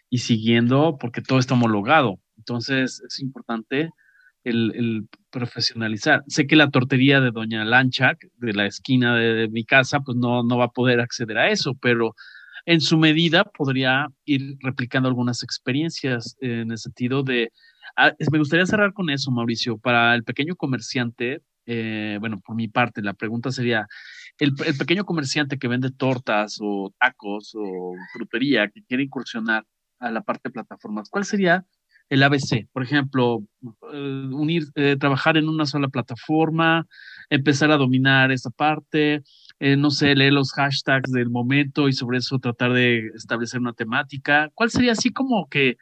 y 0.10 0.20
siguiendo 0.20 0.98
porque 1.00 1.22
todo 1.22 1.40
está 1.40 1.56
homologado. 1.56 2.20
Entonces 2.38 3.02
es 3.08 3.20
importante 3.20 3.90
el, 4.44 5.08
profesionalizar. 5.32 6.24
Sé 6.28 6.46
que 6.46 6.56
la 6.56 6.70
tortería 6.70 7.22
de 7.22 7.32
Doña 7.32 7.64
Lancha, 7.64 8.18
de 8.38 8.54
la 8.54 8.66
esquina 8.66 9.16
de, 9.16 9.48
mi 9.50 9.64
casa, 9.64 10.02
pues 10.02 10.18
no, 10.18 10.44
no 10.44 10.58
va 10.58 10.66
a 10.66 10.72
poder 10.72 11.00
acceder 11.00 11.38
a 11.38 11.50
eso, 11.50 11.74
pero 11.82 12.16
en 12.66 12.82
su 12.82 12.98
medida 12.98 13.44
podría 13.44 14.08
ir 14.26 14.58
replicando 14.62 15.10
algunas 15.10 15.44
experiencias 15.44 16.36
en 16.42 16.72
el 16.72 16.78
sentido 16.78 17.24
de, 17.24 17.52
ah, 17.98 18.14
me 18.32 18.40
gustaría 18.40 18.66
cerrar 18.66 18.94
con 18.94 19.10
eso, 19.10 19.32
Mauricio, 19.32 19.78
para 19.78 20.16
el 20.16 20.24
pequeño 20.24 20.56
comerciante, 20.56 21.42
eh, 21.66 22.18
bueno, 22.20 22.42
por 22.46 22.56
mi 22.56 22.68
parte, 22.68 23.02
la 23.02 23.14
pregunta 23.14 23.52
sería, 23.52 23.88
el, 24.40 24.56
pequeño 24.56 25.06
comerciante 25.06 25.58
que 25.60 25.68
vende 25.68 25.92
tortas 25.92 26.58
o 26.62 26.94
tacos 27.00 27.54
o 27.56 27.94
frutería 28.14 28.70
que 28.70 28.84
quiere 28.84 29.04
incursionar 29.04 29.66
a 30.00 30.12
la 30.12 30.22
parte 30.22 30.50
de 30.50 30.54
plataformas, 30.54 31.10
¿cuál 31.10 31.26
sería 31.26 31.66
el 32.10 32.24
ABC? 32.24 32.68
Por 32.74 32.84
ejemplo, 32.84 33.44
eh, 33.94 34.28
unir, 34.32 34.66
eh, 34.76 34.98
trabajar 35.00 35.38
en 35.38 35.48
una 35.48 35.66
sola 35.66 35.88
plataforma, 35.88 36.88
empezar 37.30 37.72
a 37.72 37.78
dominar 37.78 38.32
esa 38.32 38.50
parte, 38.50 39.24
eh, 39.64 39.78
no 39.78 39.92
sé, 39.92 40.16
leer 40.16 40.34
los 40.34 40.54
hashtags 40.54 41.12
del 41.12 41.30
momento 41.30 41.88
y 41.88 41.94
sobre 41.94 42.18
eso 42.18 42.40
tratar 42.40 42.74
de 42.74 43.12
establecer 43.16 43.60
una 43.60 43.74
temática. 43.74 44.50
¿Cuál 44.56 44.72
sería 44.72 44.94
así 44.94 45.14
como 45.14 45.48
que 45.50 45.78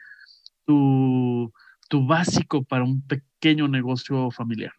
tu, 0.66 1.50
tu 1.88 2.06
básico 2.06 2.62
para 2.62 2.84
un 2.84 3.00
pequeño 3.00 3.68
negocio 3.68 4.30
familiar? 4.30 4.74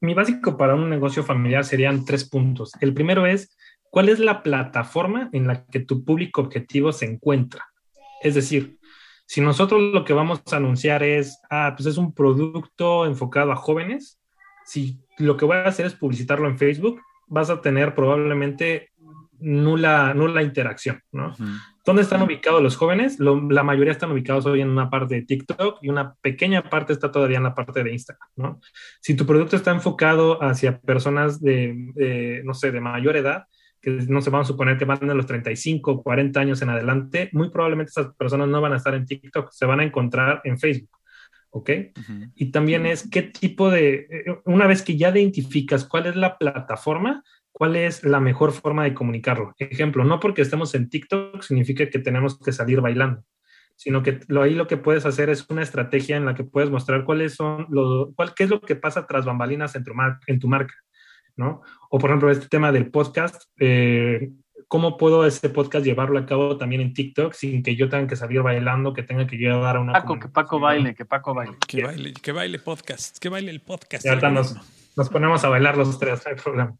Mi 0.00 0.14
básico 0.14 0.56
para 0.56 0.76
un 0.76 0.88
negocio 0.88 1.22
familiar 1.22 1.62
serían 1.62 2.06
tres 2.06 2.26
puntos. 2.26 2.72
El 2.80 2.94
primero 2.94 3.26
es, 3.26 3.54
¿cuál 3.90 4.08
es 4.08 4.18
la 4.18 4.42
plataforma 4.42 5.28
en 5.34 5.46
la 5.46 5.66
que 5.66 5.80
tu 5.80 6.02
público 6.02 6.40
objetivo 6.40 6.92
se 6.92 7.04
encuentra? 7.04 7.66
Es 8.22 8.34
decir, 8.34 8.78
si 9.26 9.42
nosotros 9.42 9.92
lo 9.92 10.06
que 10.06 10.14
vamos 10.14 10.40
a 10.50 10.56
anunciar 10.56 11.02
es, 11.02 11.38
ah, 11.50 11.74
pues 11.76 11.84
es 11.84 11.98
un 11.98 12.14
producto 12.14 13.04
enfocado 13.04 13.52
a 13.52 13.56
jóvenes, 13.56 14.18
si 14.64 15.02
lo 15.18 15.36
que 15.36 15.44
voy 15.44 15.58
a 15.58 15.64
hacer 15.64 15.84
es 15.84 15.94
publicitarlo 15.94 16.48
en 16.48 16.56
Facebook, 16.56 16.98
vas 17.30 17.48
a 17.48 17.60
tener 17.62 17.94
probablemente 17.94 18.90
nula, 19.38 20.12
nula 20.14 20.42
interacción, 20.42 21.00
¿no? 21.12 21.34
¿Dónde 21.86 22.02
están 22.02 22.22
ubicados 22.22 22.62
los 22.62 22.76
jóvenes? 22.76 23.18
la 23.18 23.62
mayoría 23.62 23.92
están 23.92 24.12
ubicados 24.12 24.44
hoy 24.44 24.60
en 24.60 24.68
una 24.68 24.90
parte 24.90 25.14
de 25.14 25.22
TikTok 25.22 25.78
y 25.80 25.88
una 25.88 26.14
pequeña 26.20 26.68
parte 26.68 26.92
está 26.92 27.10
todavía 27.10 27.38
en 27.38 27.44
la 27.44 27.54
parte 27.54 27.82
de 27.82 27.92
Instagram, 27.92 28.28
¿no? 28.36 28.60
Si 29.00 29.14
tu 29.14 29.24
producto 29.24 29.56
está 29.56 29.70
enfocado 29.70 30.42
hacia 30.42 30.78
personas 30.78 31.40
de, 31.40 32.42
no 32.44 32.52
sé, 32.52 32.70
de 32.70 32.80
mayor 32.80 33.16
edad, 33.16 33.44
que 33.80 33.90
no 33.90 34.20
se 34.20 34.28
van 34.28 34.42
a 34.42 34.44
suponer 34.44 34.76
que 34.76 34.84
van 34.84 35.00
de 35.00 35.14
los 35.14 35.26
35, 35.26 36.02
40 36.02 36.38
años 36.38 36.60
en 36.60 36.68
adelante, 36.68 37.30
muy 37.32 37.48
probablemente 37.48 37.90
esas 37.90 38.14
personas 38.14 38.48
no 38.48 38.60
van 38.60 38.74
a 38.74 38.76
estar 38.76 38.94
en 38.94 39.06
TikTok, 39.06 39.50
se 39.50 39.64
van 39.64 39.80
a 39.80 39.84
encontrar 39.84 40.42
en 40.44 40.58
Facebook. 40.58 40.99
¿Ok? 41.50 41.70
Y 42.34 42.50
también 42.50 42.86
es 42.86 43.08
qué 43.10 43.22
tipo 43.22 43.70
de, 43.70 44.06
eh, 44.10 44.24
una 44.44 44.66
vez 44.66 44.82
que 44.82 44.96
ya 44.96 45.10
identificas 45.10 45.84
cuál 45.84 46.06
es 46.06 46.16
la 46.16 46.38
plataforma, 46.38 47.22
cuál 47.52 47.76
es 47.76 48.04
la 48.04 48.20
mejor 48.20 48.52
forma 48.52 48.84
de 48.84 48.94
comunicarlo. 48.94 49.54
Ejemplo, 49.58 50.04
no 50.04 50.20
porque 50.20 50.42
estemos 50.42 50.74
en 50.74 50.88
TikTok 50.88 51.42
significa 51.42 51.88
que 51.88 51.98
tenemos 51.98 52.38
que 52.38 52.52
salir 52.52 52.80
bailando, 52.80 53.24
sino 53.76 54.02
que 54.02 54.20
lo, 54.28 54.42
ahí 54.42 54.54
lo 54.54 54.66
que 54.66 54.76
puedes 54.76 55.06
hacer 55.06 55.28
es 55.28 55.46
una 55.50 55.62
estrategia 55.62 56.16
en 56.16 56.24
la 56.24 56.34
que 56.34 56.44
puedes 56.44 56.70
mostrar 56.70 57.04
cuáles 57.04 57.34
son, 57.34 57.66
lo, 57.70 58.12
cuál, 58.14 58.34
qué 58.34 58.44
es 58.44 58.50
lo 58.50 58.60
que 58.60 58.76
pasa 58.76 59.06
tras 59.06 59.24
bambalinas 59.24 59.74
en 59.74 59.84
tu, 59.84 59.92
en 60.26 60.38
tu 60.38 60.48
marca, 60.48 60.74
¿no? 61.36 61.62
O 61.90 61.98
por 61.98 62.10
ejemplo, 62.10 62.30
este 62.30 62.48
tema 62.48 62.72
del 62.72 62.90
podcast, 62.90 63.42
eh, 63.58 64.30
¿cómo 64.68 64.96
puedo 64.96 65.26
este 65.26 65.48
podcast 65.48 65.84
llevarlo 65.84 66.18
a 66.18 66.26
cabo 66.26 66.56
también 66.56 66.80
en 66.80 66.94
TikTok 66.94 67.32
sin 67.32 67.62
que 67.62 67.76
yo 67.76 67.88
tenga 67.88 68.06
que 68.06 68.16
salir 68.16 68.42
bailando, 68.42 68.92
que 68.92 69.02
tenga 69.02 69.26
que 69.26 69.36
llevar 69.36 69.76
a 69.76 69.80
una... 69.80 69.92
Paco, 69.92 70.18
que 70.18 70.28
Paco 70.28 70.60
baile, 70.60 70.94
que 70.94 71.04
Paco 71.04 71.34
baile. 71.34 71.56
Que 71.66 71.84
baile, 71.84 72.12
que 72.14 72.32
baile 72.32 72.58
podcast, 72.58 73.18
que 73.18 73.28
baile 73.28 73.50
el 73.50 73.60
podcast. 73.60 74.04
Y 74.04 74.08
ahorita 74.08 74.30
nos, 74.30 74.56
nos, 74.96 75.08
ponemos 75.08 75.44
a 75.44 75.48
bailar 75.48 75.76
los 75.76 75.98
tres, 75.98 76.22
no 76.24 76.30
hay 76.30 76.36
problema. 76.36 76.76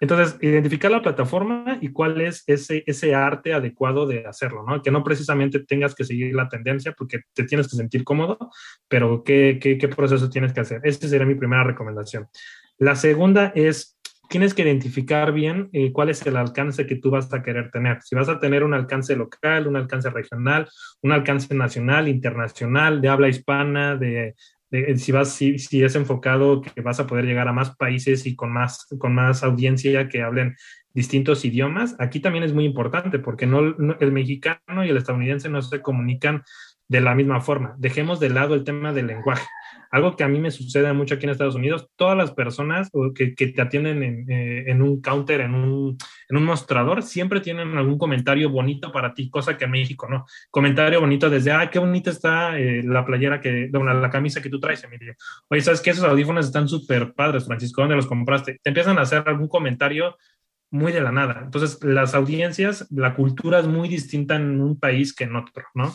Entonces, 0.00 0.36
identificar 0.40 0.90
la 0.90 1.00
plataforma 1.00 1.78
y 1.80 1.92
cuál 1.92 2.20
es 2.20 2.42
ese, 2.48 2.82
ese 2.86 3.14
arte 3.14 3.54
adecuado 3.54 4.04
de 4.06 4.26
hacerlo, 4.26 4.64
¿no? 4.66 4.82
Que 4.82 4.90
no 4.90 5.04
precisamente 5.04 5.60
tengas 5.60 5.94
que 5.94 6.04
seguir 6.04 6.34
la 6.34 6.48
tendencia 6.48 6.92
porque 6.92 7.20
te 7.32 7.44
tienes 7.44 7.68
que 7.68 7.76
sentir 7.76 8.02
cómodo, 8.02 8.50
pero 8.88 9.22
qué, 9.22 9.60
qué, 9.62 9.78
qué 9.78 9.88
proceso 9.88 10.28
tienes 10.28 10.52
que 10.52 10.60
hacer. 10.60 10.80
Esa 10.82 11.06
sería 11.06 11.24
mi 11.24 11.36
primera 11.36 11.62
recomendación. 11.62 12.26
La 12.78 12.96
segunda 12.96 13.52
es 13.54 13.91
tienes 14.32 14.54
que 14.54 14.62
identificar 14.62 15.30
bien 15.30 15.68
eh, 15.74 15.92
cuál 15.92 16.08
es 16.08 16.24
el 16.24 16.38
alcance 16.38 16.86
que 16.86 16.96
tú 16.96 17.10
vas 17.10 17.30
a 17.34 17.42
querer 17.42 17.70
tener. 17.70 18.00
Si 18.00 18.14
vas 18.14 18.30
a 18.30 18.40
tener 18.40 18.64
un 18.64 18.72
alcance 18.72 19.14
local, 19.14 19.66
un 19.66 19.76
alcance 19.76 20.08
regional, 20.08 20.70
un 21.02 21.12
alcance 21.12 21.54
nacional, 21.54 22.08
internacional, 22.08 23.02
de 23.02 23.08
habla 23.10 23.28
hispana, 23.28 23.94
de, 23.94 24.34
si, 24.96 25.12
vas, 25.12 25.34
si, 25.34 25.58
si, 25.58 25.84
es 25.84 25.94
enfocado 25.96 26.62
que 26.62 26.80
vas 26.80 26.98
a 26.98 27.06
poder 27.06 27.26
llegar 27.26 27.46
a 27.46 27.52
más 27.52 27.76
países 27.76 28.24
y 28.24 28.34
con 28.34 28.50
más, 28.54 28.86
con 28.98 29.14
más 29.14 29.42
audiencia 29.42 30.08
que 30.08 30.22
hablen 30.22 30.56
distintos 30.94 31.44
idiomas, 31.44 31.94
aquí 31.98 32.20
también 32.20 32.44
es 32.44 32.54
muy 32.54 32.64
importante 32.64 33.18
porque 33.18 33.46
no, 33.46 33.60
el 34.00 34.12
mexicano 34.12 34.82
y 34.82 34.88
el 34.88 34.96
estadounidense 34.96 35.50
no 35.50 35.60
se 35.60 35.82
comunican 35.82 36.42
de 36.92 37.00
la 37.00 37.14
misma 37.14 37.40
forma. 37.40 37.74
Dejemos 37.78 38.20
de 38.20 38.28
lado 38.28 38.54
el 38.54 38.64
tema 38.64 38.92
del 38.92 39.06
lenguaje. 39.06 39.48
Algo 39.90 40.14
que 40.14 40.24
a 40.24 40.28
mí 40.28 40.38
me 40.38 40.50
sucede 40.50 40.92
mucho 40.92 41.14
aquí 41.14 41.24
en 41.24 41.30
Estados 41.30 41.54
Unidos, 41.54 41.88
todas 41.96 42.16
las 42.16 42.32
personas 42.32 42.90
que, 43.14 43.34
que 43.34 43.46
te 43.46 43.62
atienden 43.62 44.02
en, 44.02 44.30
eh, 44.30 44.64
en, 44.66 44.82
un 44.82 45.00
counter, 45.00 45.40
en 45.40 45.54
un, 45.54 45.96
en 46.28 46.36
un 46.36 46.44
mostrador, 46.44 47.02
siempre 47.02 47.40
tienen 47.40 47.78
algún 47.78 47.96
comentario 47.96 48.50
bonito 48.50 48.92
para 48.92 49.14
ti, 49.14 49.30
cosa 49.30 49.56
que 49.56 49.64
en 49.64 49.70
México 49.70 50.06
no. 50.06 50.26
Comentario 50.50 51.00
bonito 51.00 51.30
desde, 51.30 51.50
ah, 51.50 51.70
qué 51.70 51.78
bonita 51.78 52.10
está 52.10 52.58
eh, 52.58 52.82
la 52.82 53.06
playera 53.06 53.40
que, 53.40 53.70
bueno, 53.72 53.94
la 53.94 54.10
camisa 54.10 54.42
que 54.42 54.50
tú 54.50 54.60
traes, 54.60 54.84
Emilio. 54.84 55.14
Oye, 55.48 55.62
¿sabes 55.62 55.80
qué? 55.80 55.90
Esos 55.90 56.04
audífonos 56.04 56.44
están 56.44 56.68
súper 56.68 57.14
padres, 57.14 57.46
Francisco, 57.46 57.80
¿dónde 57.80 57.96
los 57.96 58.06
compraste? 58.06 58.60
Te 58.62 58.68
empiezan 58.68 58.98
a 58.98 59.02
hacer 59.02 59.22
algún 59.26 59.48
comentario 59.48 60.18
muy 60.70 60.92
de 60.92 61.00
la 61.00 61.12
nada. 61.12 61.40
Entonces, 61.42 61.82
las 61.82 62.14
audiencias, 62.14 62.86
la 62.90 63.14
cultura 63.14 63.60
es 63.60 63.66
muy 63.66 63.88
distinta 63.88 64.36
en 64.36 64.60
un 64.60 64.78
país 64.78 65.14
que 65.14 65.24
en 65.24 65.36
otro, 65.36 65.64
¿no? 65.74 65.94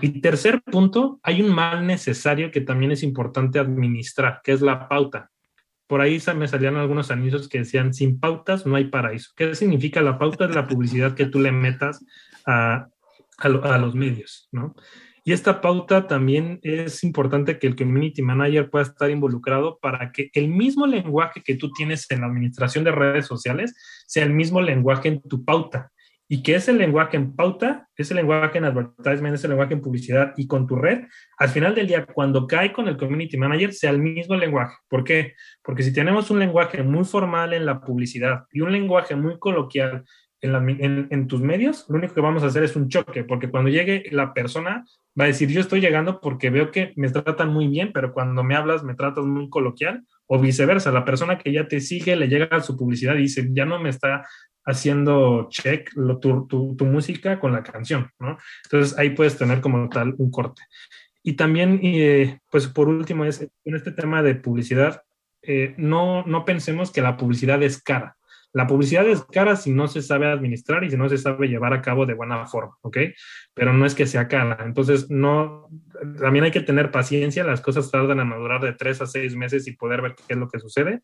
Y 0.00 0.20
tercer 0.20 0.62
punto, 0.62 1.20
hay 1.22 1.42
un 1.42 1.54
mal 1.54 1.86
necesario 1.86 2.50
que 2.50 2.60
también 2.60 2.92
es 2.92 3.02
importante 3.02 3.58
administrar, 3.58 4.40
que 4.42 4.52
es 4.52 4.60
la 4.60 4.88
pauta. 4.88 5.30
Por 5.86 6.00
ahí 6.00 6.22
me 6.36 6.46
salían 6.46 6.76
algunos 6.76 7.10
anuncios 7.10 7.48
que 7.48 7.58
decían, 7.58 7.92
sin 7.92 8.20
pautas 8.20 8.64
no 8.64 8.76
hay 8.76 8.84
paraíso. 8.84 9.32
¿Qué 9.36 9.54
significa 9.54 10.00
la 10.00 10.18
pauta? 10.18 10.44
Es 10.44 10.54
la 10.54 10.68
publicidad 10.68 11.14
que 11.14 11.26
tú 11.26 11.40
le 11.40 11.50
metas 11.50 12.04
a, 12.46 12.86
a, 13.38 13.46
a 13.46 13.78
los 13.78 13.94
medios, 13.94 14.48
¿no? 14.52 14.74
Y 15.22 15.32
esta 15.32 15.60
pauta 15.60 16.06
también 16.06 16.60
es 16.62 17.04
importante 17.04 17.58
que 17.58 17.66
el 17.66 17.76
community 17.76 18.22
manager 18.22 18.70
pueda 18.70 18.84
estar 18.86 19.10
involucrado 19.10 19.78
para 19.80 20.12
que 20.12 20.30
el 20.32 20.48
mismo 20.48 20.86
lenguaje 20.86 21.42
que 21.42 21.56
tú 21.56 21.70
tienes 21.72 22.10
en 22.10 22.22
la 22.22 22.26
administración 22.28 22.84
de 22.84 22.92
redes 22.92 23.26
sociales 23.26 23.74
sea 24.06 24.24
el 24.24 24.32
mismo 24.32 24.62
lenguaje 24.62 25.08
en 25.08 25.20
tu 25.20 25.44
pauta. 25.44 25.92
Y 26.32 26.44
que 26.44 26.54
ese 26.54 26.72
lenguaje 26.72 27.16
en 27.16 27.34
pauta, 27.34 27.88
ese 27.96 28.14
lenguaje 28.14 28.58
en 28.58 28.64
advertisement, 28.64 29.34
ese 29.34 29.48
lenguaje 29.48 29.74
en 29.74 29.80
publicidad 29.80 30.32
y 30.36 30.46
con 30.46 30.64
tu 30.64 30.76
red, 30.76 31.00
al 31.36 31.48
final 31.48 31.74
del 31.74 31.88
día, 31.88 32.06
cuando 32.06 32.46
cae 32.46 32.72
con 32.72 32.86
el 32.86 32.96
community 32.96 33.36
manager, 33.36 33.72
sea 33.72 33.90
el 33.90 33.98
mismo 33.98 34.36
lenguaje. 34.36 34.76
¿Por 34.88 35.02
qué? 35.02 35.34
Porque 35.60 35.82
si 35.82 35.92
tenemos 35.92 36.30
un 36.30 36.38
lenguaje 36.38 36.84
muy 36.84 37.04
formal 37.04 37.52
en 37.52 37.66
la 37.66 37.80
publicidad 37.80 38.44
y 38.52 38.60
un 38.60 38.70
lenguaje 38.70 39.16
muy 39.16 39.40
coloquial 39.40 40.04
en, 40.40 41.26
tus 41.26 41.40
medios, 41.40 41.84
lo 41.88 41.96
único 41.96 42.14
que 42.14 42.20
vamos 42.20 42.44
a 42.44 42.46
hacer 42.46 42.62
es 42.62 42.76
un 42.76 42.88
choque, 42.88 43.24
porque 43.24 43.50
cuando 43.50 43.68
llegue 43.68 44.04
la 44.12 44.32
persona 44.32 44.84
va 45.18 45.24
a 45.24 45.26
decir, 45.26 45.48
yo 45.48 45.60
estoy 45.60 45.80
llegando 45.80 46.20
porque 46.20 46.48
veo 46.50 46.70
que 46.70 46.92
me 46.94 47.10
tratan 47.10 47.52
muy 47.52 47.66
bien, 47.66 47.90
pero 47.92 48.12
cuando 48.12 48.44
me 48.44 48.54
hablas 48.54 48.84
me 48.84 48.94
tratas 48.94 49.24
muy 49.24 49.50
coloquial, 49.50 50.04
o 50.26 50.38
viceversa, 50.38 50.92
la 50.92 51.04
persona 51.04 51.38
que 51.38 51.52
ya 51.52 51.66
te 51.66 51.80
sigue 51.80 52.14
le 52.14 52.28
llega 52.28 52.46
a 52.52 52.60
su 52.60 52.76
publicidad 52.76 53.16
y 53.16 53.22
dice, 53.22 53.48
ya 53.50 53.64
no 53.64 53.80
me 53.80 53.90
está 53.90 54.24
haciendo 54.70 55.48
check 55.50 55.90
tu, 56.20 56.46
tu, 56.46 56.84
música 56.84 57.38
con 57.38 57.52
la 57.52 57.62
canción, 57.62 58.10
¿no? 58.18 58.38
Entonces 58.64 58.98
ahí 58.98 59.10
puedes 59.10 59.36
tener 59.36 59.60
como 59.60 59.88
tal 59.88 60.14
un 60.18 60.30
corte. 60.30 60.62
Y 61.22 61.34
también, 61.34 61.80
eh, 61.82 62.40
pues 62.50 62.66
por 62.66 62.88
último, 62.88 63.24
es 63.24 63.40
en 63.64 63.74
este 63.74 63.92
tema 63.92 64.22
de 64.22 64.34
publicidad, 64.34 65.02
eh, 65.42 65.74
no, 65.76 66.24
no 66.24 66.44
pensemos 66.44 66.90
que 66.90 67.02
la 67.02 67.16
publicidad 67.16 67.62
es 67.62 67.82
cara. 67.82 68.16
La 68.52 68.66
publicidad 68.66 69.06
es 69.08 69.22
cara 69.24 69.54
si 69.56 69.70
no 69.70 69.86
se 69.86 70.02
sabe 70.02 70.26
administrar 70.26 70.82
y 70.82 70.90
si 70.90 70.96
no 70.96 71.08
se 71.08 71.18
sabe 71.18 71.48
llevar 71.48 71.72
a 71.72 71.82
cabo 71.82 72.04
de 72.04 72.14
buena 72.14 72.46
forma, 72.46 72.76
¿ok? 72.82 72.98
Pero 73.54 73.72
no 73.72 73.86
es 73.86 73.94
que 73.94 74.06
sea 74.06 74.26
cara. 74.26 74.58
Entonces, 74.64 75.08
no, 75.10 75.68
también 76.18 76.44
hay 76.44 76.50
que 76.50 76.60
tener 76.60 76.90
paciencia. 76.90 77.44
Las 77.44 77.60
cosas 77.60 77.90
tardan 77.90 78.20
a 78.20 78.24
madurar 78.24 78.60
de 78.60 78.72
tres 78.72 79.00
a 79.00 79.06
seis 79.06 79.36
meses 79.36 79.68
y 79.68 79.76
poder 79.76 80.02
ver 80.02 80.14
qué 80.16 80.34
es 80.34 80.36
lo 80.36 80.48
que 80.48 80.58
sucede. 80.58 81.02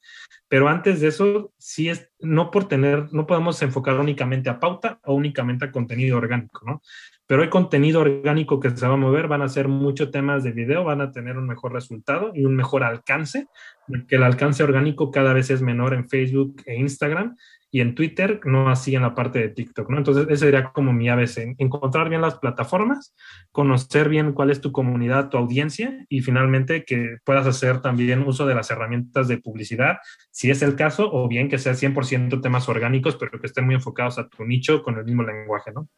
Pero 0.49 0.69
antes 0.69 1.01
de 1.01 1.09
eso, 1.09 1.53
sí 1.59 1.89
es, 1.89 2.11
no 2.19 2.51
por 2.51 2.69
tener, 2.69 3.13
no 3.13 3.27
podemos 3.27 3.61
enfocar 3.63 3.99
únicamente 3.99 4.51
a 4.51 4.59
pauta 4.59 4.99
o 5.05 5.15
únicamente 5.15 5.67
a 5.67 5.73
contenido 5.73 6.17
orgánico, 6.17 6.63
¿no? 6.67 6.83
Pero 7.27 7.43
hay 7.43 7.49
contenido 7.49 8.01
orgánico 8.01 8.61
que 8.61 8.71
se 8.71 8.87
va 8.87 8.95
a 8.95 8.99
mover, 8.99 9.29
van 9.29 9.43
a 9.43 9.49
ser 9.49 9.69
muchos 9.69 10.11
temas 10.11 10.45
de 10.45 10.53
video, 10.53 10.85
van 10.85 11.01
a 11.01 11.11
tener 11.11 11.37
un 11.37 11.47
mejor 11.47 11.73
resultado 11.73 12.31
y 12.35 12.45
un 12.45 12.55
mejor 12.55 12.85
alcance, 12.85 13.47
porque 13.89 14.17
el 14.17 14.23
alcance 14.23 14.63
orgánico 14.63 15.11
cada 15.11 15.33
vez 15.33 15.51
es 15.51 15.63
menor 15.63 15.95
en 15.95 16.09
Facebook 16.09 16.63
e 16.67 16.77
Instagram 16.77 17.37
y 17.71 17.81
en 17.81 17.95
Twitter, 17.95 18.41
no 18.45 18.71
así 18.71 18.95
en 18.95 19.03
la 19.03 19.15
parte 19.15 19.41
de 19.41 19.49
TikTok, 19.49 19.91
¿no? 19.91 19.99
Entonces, 19.99 20.27
ese 20.29 20.47
sería 20.47 20.71
como 20.73 20.93
mi 20.93 21.09
ABC, 21.09 21.57
encontrar 21.59 22.09
bien 22.09 22.21
las 22.21 22.39
plataformas, 22.39 23.15
conocer 23.51 24.09
bien 24.09 24.33
cuál 24.33 24.51
es 24.51 24.61
tu 24.61 24.71
comunidad, 24.71 25.29
tu 25.29 25.37
audiencia 25.37 26.07
y 26.09 26.21
finalmente 26.21 26.85
que 26.85 27.19
puedas 27.25 27.47
hacer 27.47 27.83
también 27.83 28.23
uso 28.23 28.47
de 28.47 28.55
las 28.55 28.71
herramientas 28.71 29.27
de 29.29 29.39
publicidad, 29.39 29.97
si 30.31 30.51
es 30.51 30.63
el 30.63 30.77
caso, 30.77 31.11
o 31.13 31.29
bien 31.29 31.49
que 31.49 31.59
sea 31.59 31.75
100% 31.75 32.41
temas 32.41 32.69
orgánicos, 32.69 33.17
pero 33.17 33.39
que 33.41 33.47
estén 33.47 33.67
muy 33.67 33.75
enfocados 33.75 34.19
a 34.19 34.29
tu 34.29 34.45
nicho 34.45 34.83
con 34.83 34.97
el 34.97 35.05
mismo 35.05 35.25
lenguaje, 35.25 35.73
¿no? 35.73 35.89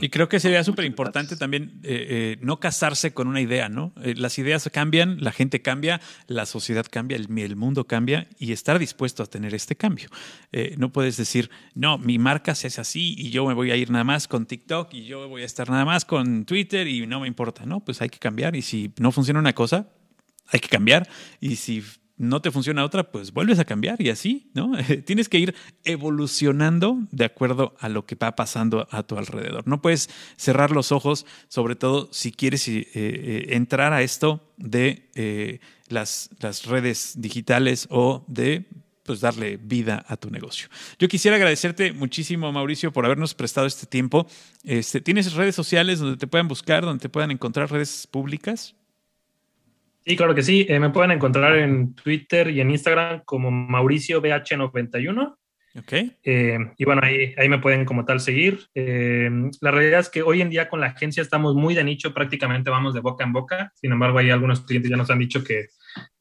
Y 0.00 0.08
creo 0.08 0.28
que 0.28 0.40
sería 0.40 0.64
súper 0.64 0.84
importante 0.84 1.36
también 1.36 1.80
eh, 1.82 2.06
eh, 2.08 2.38
no 2.40 2.60
casarse 2.60 3.12
con 3.12 3.28
una 3.28 3.40
idea, 3.40 3.68
¿no? 3.68 3.92
Eh, 4.02 4.14
las 4.16 4.38
ideas 4.38 4.68
cambian, 4.72 5.22
la 5.22 5.32
gente 5.32 5.62
cambia, 5.62 6.00
la 6.26 6.46
sociedad 6.46 6.86
cambia, 6.90 7.16
el, 7.16 7.26
el 7.38 7.56
mundo 7.56 7.86
cambia 7.86 8.28
y 8.38 8.52
estar 8.52 8.78
dispuesto 8.78 9.22
a 9.22 9.26
tener 9.26 9.54
este 9.54 9.76
cambio. 9.76 10.08
no 10.76 10.92
puedes 10.92 11.16
decir, 11.16 11.50
no, 11.74 11.98
mi 11.98 12.18
marca 12.18 12.54
se 12.54 12.68
hace 12.68 12.80
así 12.80 13.14
y 13.16 13.30
yo 13.30 13.46
me 13.46 13.54
voy 13.54 13.70
a 13.70 13.76
ir 13.76 13.90
nada 13.90 14.04
más 14.04 14.28
con 14.28 14.46
TikTok 14.46 14.92
y 14.94 15.04
yo 15.04 15.28
voy 15.28 15.42
a 15.42 15.46
estar 15.46 15.68
nada 15.68 15.84
más 15.84 16.04
con 16.04 16.44
Twitter 16.44 16.86
y 16.86 17.06
no 17.06 17.20
me 17.20 17.28
importa, 17.28 17.66
¿no? 17.66 17.80
Pues 17.84 18.00
hay 18.02 18.08
que 18.08 18.18
cambiar 18.18 18.56
y 18.56 18.62
si 18.62 18.92
no 18.98 19.12
funciona 19.12 19.40
una 19.40 19.54
cosa, 19.54 19.88
hay 20.48 20.60
que 20.60 20.68
cambiar 20.68 21.08
y 21.40 21.56
si 21.56 21.82
no 22.20 22.42
te 22.42 22.50
funciona 22.50 22.84
otra, 22.84 23.10
pues 23.10 23.32
vuelves 23.32 23.58
a 23.60 23.64
cambiar 23.64 24.02
y 24.02 24.10
así, 24.10 24.50
¿no? 24.52 24.72
Tienes 25.06 25.30
que 25.30 25.38
ir 25.38 25.54
evolucionando 25.84 26.98
de 27.10 27.24
acuerdo 27.24 27.74
a 27.80 27.88
lo 27.88 28.04
que 28.04 28.14
va 28.14 28.36
pasando 28.36 28.86
a 28.90 29.02
tu 29.04 29.16
alrededor. 29.16 29.66
No 29.66 29.80
puedes 29.80 30.10
cerrar 30.36 30.70
los 30.70 30.92
ojos, 30.92 31.24
sobre 31.48 31.76
todo 31.76 32.10
si 32.12 32.30
quieres 32.30 32.68
eh, 32.68 32.86
eh, 32.94 33.46
entrar 33.50 33.94
a 33.94 34.02
esto 34.02 34.52
de 34.58 35.08
eh, 35.14 35.60
las, 35.88 36.28
las 36.40 36.66
redes 36.66 37.14
digitales 37.16 37.86
o 37.90 38.22
de 38.28 38.66
pues 39.04 39.20
darle 39.20 39.56
vida 39.56 40.04
a 40.06 40.18
tu 40.18 40.28
negocio. 40.30 40.68
Yo 40.98 41.08
quisiera 41.08 41.38
agradecerte 41.38 41.94
muchísimo, 41.94 42.52
Mauricio, 42.52 42.92
por 42.92 43.06
habernos 43.06 43.34
prestado 43.34 43.66
este 43.66 43.86
tiempo. 43.86 44.26
Este, 44.62 45.00
¿Tienes 45.00 45.32
redes 45.32 45.54
sociales 45.54 46.00
donde 46.00 46.18
te 46.18 46.26
puedan 46.26 46.48
buscar, 46.48 46.84
donde 46.84 47.00
te 47.00 47.08
puedan 47.08 47.30
encontrar 47.30 47.72
redes 47.72 48.06
públicas? 48.06 48.74
Sí, 50.04 50.16
claro 50.16 50.34
que 50.34 50.42
sí. 50.42 50.66
Eh, 50.68 50.80
me 50.80 50.90
pueden 50.90 51.10
encontrar 51.10 51.56
en 51.56 51.94
Twitter 51.94 52.50
y 52.50 52.60
en 52.60 52.70
Instagram 52.70 53.22
como 53.24 53.50
Mauricio 53.50 54.22
BH91. 54.22 55.36
Ok. 55.78 55.92
Eh, 56.24 56.58
y 56.76 56.84
bueno, 56.84 57.02
ahí, 57.04 57.32
ahí 57.36 57.48
me 57.48 57.58
pueden 57.58 57.84
como 57.84 58.04
tal 58.04 58.18
seguir. 58.18 58.60
Eh, 58.74 59.30
la 59.60 59.70
realidad 59.70 60.00
es 60.00 60.08
que 60.08 60.22
hoy 60.22 60.40
en 60.40 60.50
día 60.50 60.68
con 60.68 60.80
la 60.80 60.86
agencia 60.86 61.22
estamos 61.22 61.54
muy 61.54 61.74
de 61.74 61.84
nicho, 61.84 62.14
prácticamente 62.14 62.70
vamos 62.70 62.94
de 62.94 63.00
boca 63.00 63.24
en 63.24 63.32
boca. 63.32 63.72
Sin 63.74 63.92
embargo, 63.92 64.18
hay 64.18 64.30
algunos 64.30 64.62
clientes 64.62 64.90
ya 64.90 64.96
nos 64.96 65.10
han 65.10 65.18
dicho 65.18 65.44
que, 65.44 65.66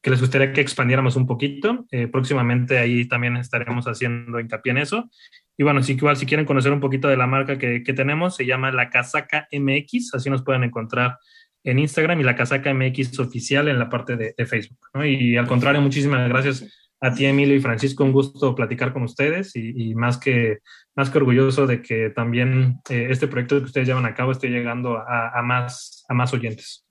que 0.02 0.10
les 0.10 0.20
gustaría 0.20 0.52
que 0.52 0.62
expandiéramos 0.62 1.16
un 1.16 1.26
poquito. 1.26 1.88
próximamente 2.12 2.78
ahí 2.78 3.08
también 3.08 3.38
estaremos 3.38 3.86
haciendo 3.86 4.40
hincapié 4.40 4.72
en 4.72 4.78
eso. 4.80 5.10
Y 5.58 5.64
bueno, 5.64 5.82
si, 5.82 5.94
igual 5.94 6.18
si 6.18 6.26
quieren 6.26 6.46
conocer 6.46 6.72
un 6.72 6.80
poquito 6.80 7.08
de 7.08 7.18
la 7.18 7.28
marca 7.28 7.58
que, 7.58 7.82
que 7.82 7.94
tenemos, 7.94 8.36
se 8.36 8.46
llama 8.46 8.72
La 8.72 8.90
Casaca 8.90 9.48
MX, 9.52 10.14
así 10.14 10.30
nos 10.30 10.44
pueden 10.44 10.64
encontrar 10.64 11.18
en 11.64 11.80
Instagram 11.80 12.20
y 12.20 12.24
la 12.24 12.36
casaca 12.36 12.74
MX 12.74 13.20
oficial 13.20 13.68
en 13.68 13.80
la 13.80 13.90
parte 13.90 14.16
de, 14.16 14.46
Facebook. 14.46 14.80
Y 15.04 15.36
al 15.36 15.48
contrario, 15.48 15.82
muchísimas 15.82 16.28
gracias 16.30 16.66
a 17.02 17.14
ti, 17.14 17.26
Emilio 17.26 17.56
y 17.56 17.62
Francisco. 17.62 18.04
Un 18.04 18.12
gusto 18.12 18.56
platicar 18.56 18.94
con 18.94 19.04
ustedes 19.04 19.56
y, 19.56 19.94
más, 19.96 20.18
que, 20.18 20.60
más 20.96 21.10
que 21.10 21.18
orgulloso 21.18 21.68
de 21.68 21.82
que 21.82 22.10
también 22.10 22.80
eh, 22.90 23.08
este 23.10 23.28
proyecto 23.28 23.60
que 23.60 23.66
ustedes 23.66 23.88
llevan 23.88 24.06
a 24.06 24.16
cabo 24.16 24.32
esté 24.32 24.50
llegando 24.50 24.98
a, 24.98 25.42
más, 25.44 26.06
a 26.08 26.14
más 26.14 26.34
oyentes. 26.34 26.86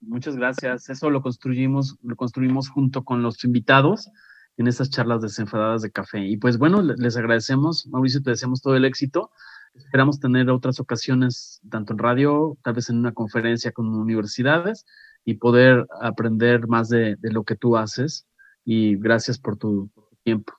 Muchas 0.00 0.36
gracias. 0.36 0.88
Eso 0.88 1.10
lo 1.10 1.22
construimos, 1.22 1.96
lo 2.02 2.16
construimos 2.16 2.68
junto 2.68 3.04
con 3.04 3.22
los 3.22 3.44
invitados 3.44 4.10
en 4.56 4.66
estas 4.66 4.90
charlas 4.90 5.22
desenfadadas 5.22 5.82
de 5.82 5.90
café. 5.90 6.26
Y 6.26 6.36
pues 6.36 6.58
bueno, 6.58 6.82
les 6.82 7.16
agradecemos. 7.16 7.86
Mauricio, 7.86 8.22
te 8.22 8.30
deseamos 8.30 8.60
todo 8.60 8.76
el 8.76 8.84
éxito. 8.84 9.30
Esperamos 9.74 10.20
tener 10.20 10.50
otras 10.50 10.80
ocasiones, 10.80 11.60
tanto 11.70 11.92
en 11.92 11.98
radio, 11.98 12.58
tal 12.62 12.74
vez 12.74 12.90
en 12.90 12.98
una 12.98 13.12
conferencia 13.12 13.72
con 13.72 13.88
universidades, 13.88 14.84
y 15.24 15.34
poder 15.34 15.86
aprender 16.00 16.66
más 16.66 16.88
de, 16.88 17.16
lo 17.22 17.44
que 17.44 17.56
tú 17.56 17.76
haces. 17.76 18.26
Y 18.64 18.96
gracias 18.96 19.38
por 19.38 19.56
tu, 19.56 19.90
tiempo. 20.22 20.52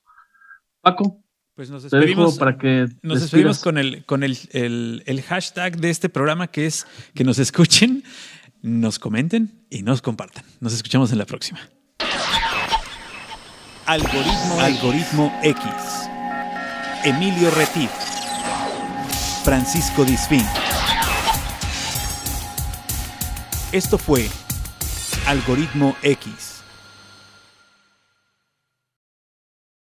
Paco. 0.81 1.19
Pues 1.55 1.69
nos 1.69 1.83
despedimos, 1.83 2.39
para 2.39 2.57
que 2.57 2.87
nos 3.03 3.21
despedimos 3.21 3.59
con, 3.59 3.77
el, 3.77 4.03
con 4.05 4.23
el, 4.23 4.39
el 4.51 5.21
hashtag 5.21 5.77
de 5.77 5.91
este 5.91 6.09
programa 6.09 6.47
que 6.47 6.65
es 6.65 6.87
que 7.13 7.23
nos 7.23 7.37
escuchen, 7.37 8.03
nos 8.63 8.97
comenten 8.97 9.67
y 9.69 9.83
nos 9.83 10.01
compartan. 10.01 10.43
Nos 10.61 10.73
escuchamos 10.73 11.11
en 11.11 11.19
la 11.19 11.25
próxima. 11.25 11.59
Algoritmo, 13.85 14.59
Algoritmo 14.61 15.39
X. 15.43 15.63
Emilio 17.03 17.51
Retif. 17.51 18.12
Francisco 19.43 20.05
Disfín. 20.05 20.45
Esto 23.71 23.97
fue 23.97 24.29
Algoritmo 25.25 25.95
X. 26.01 26.52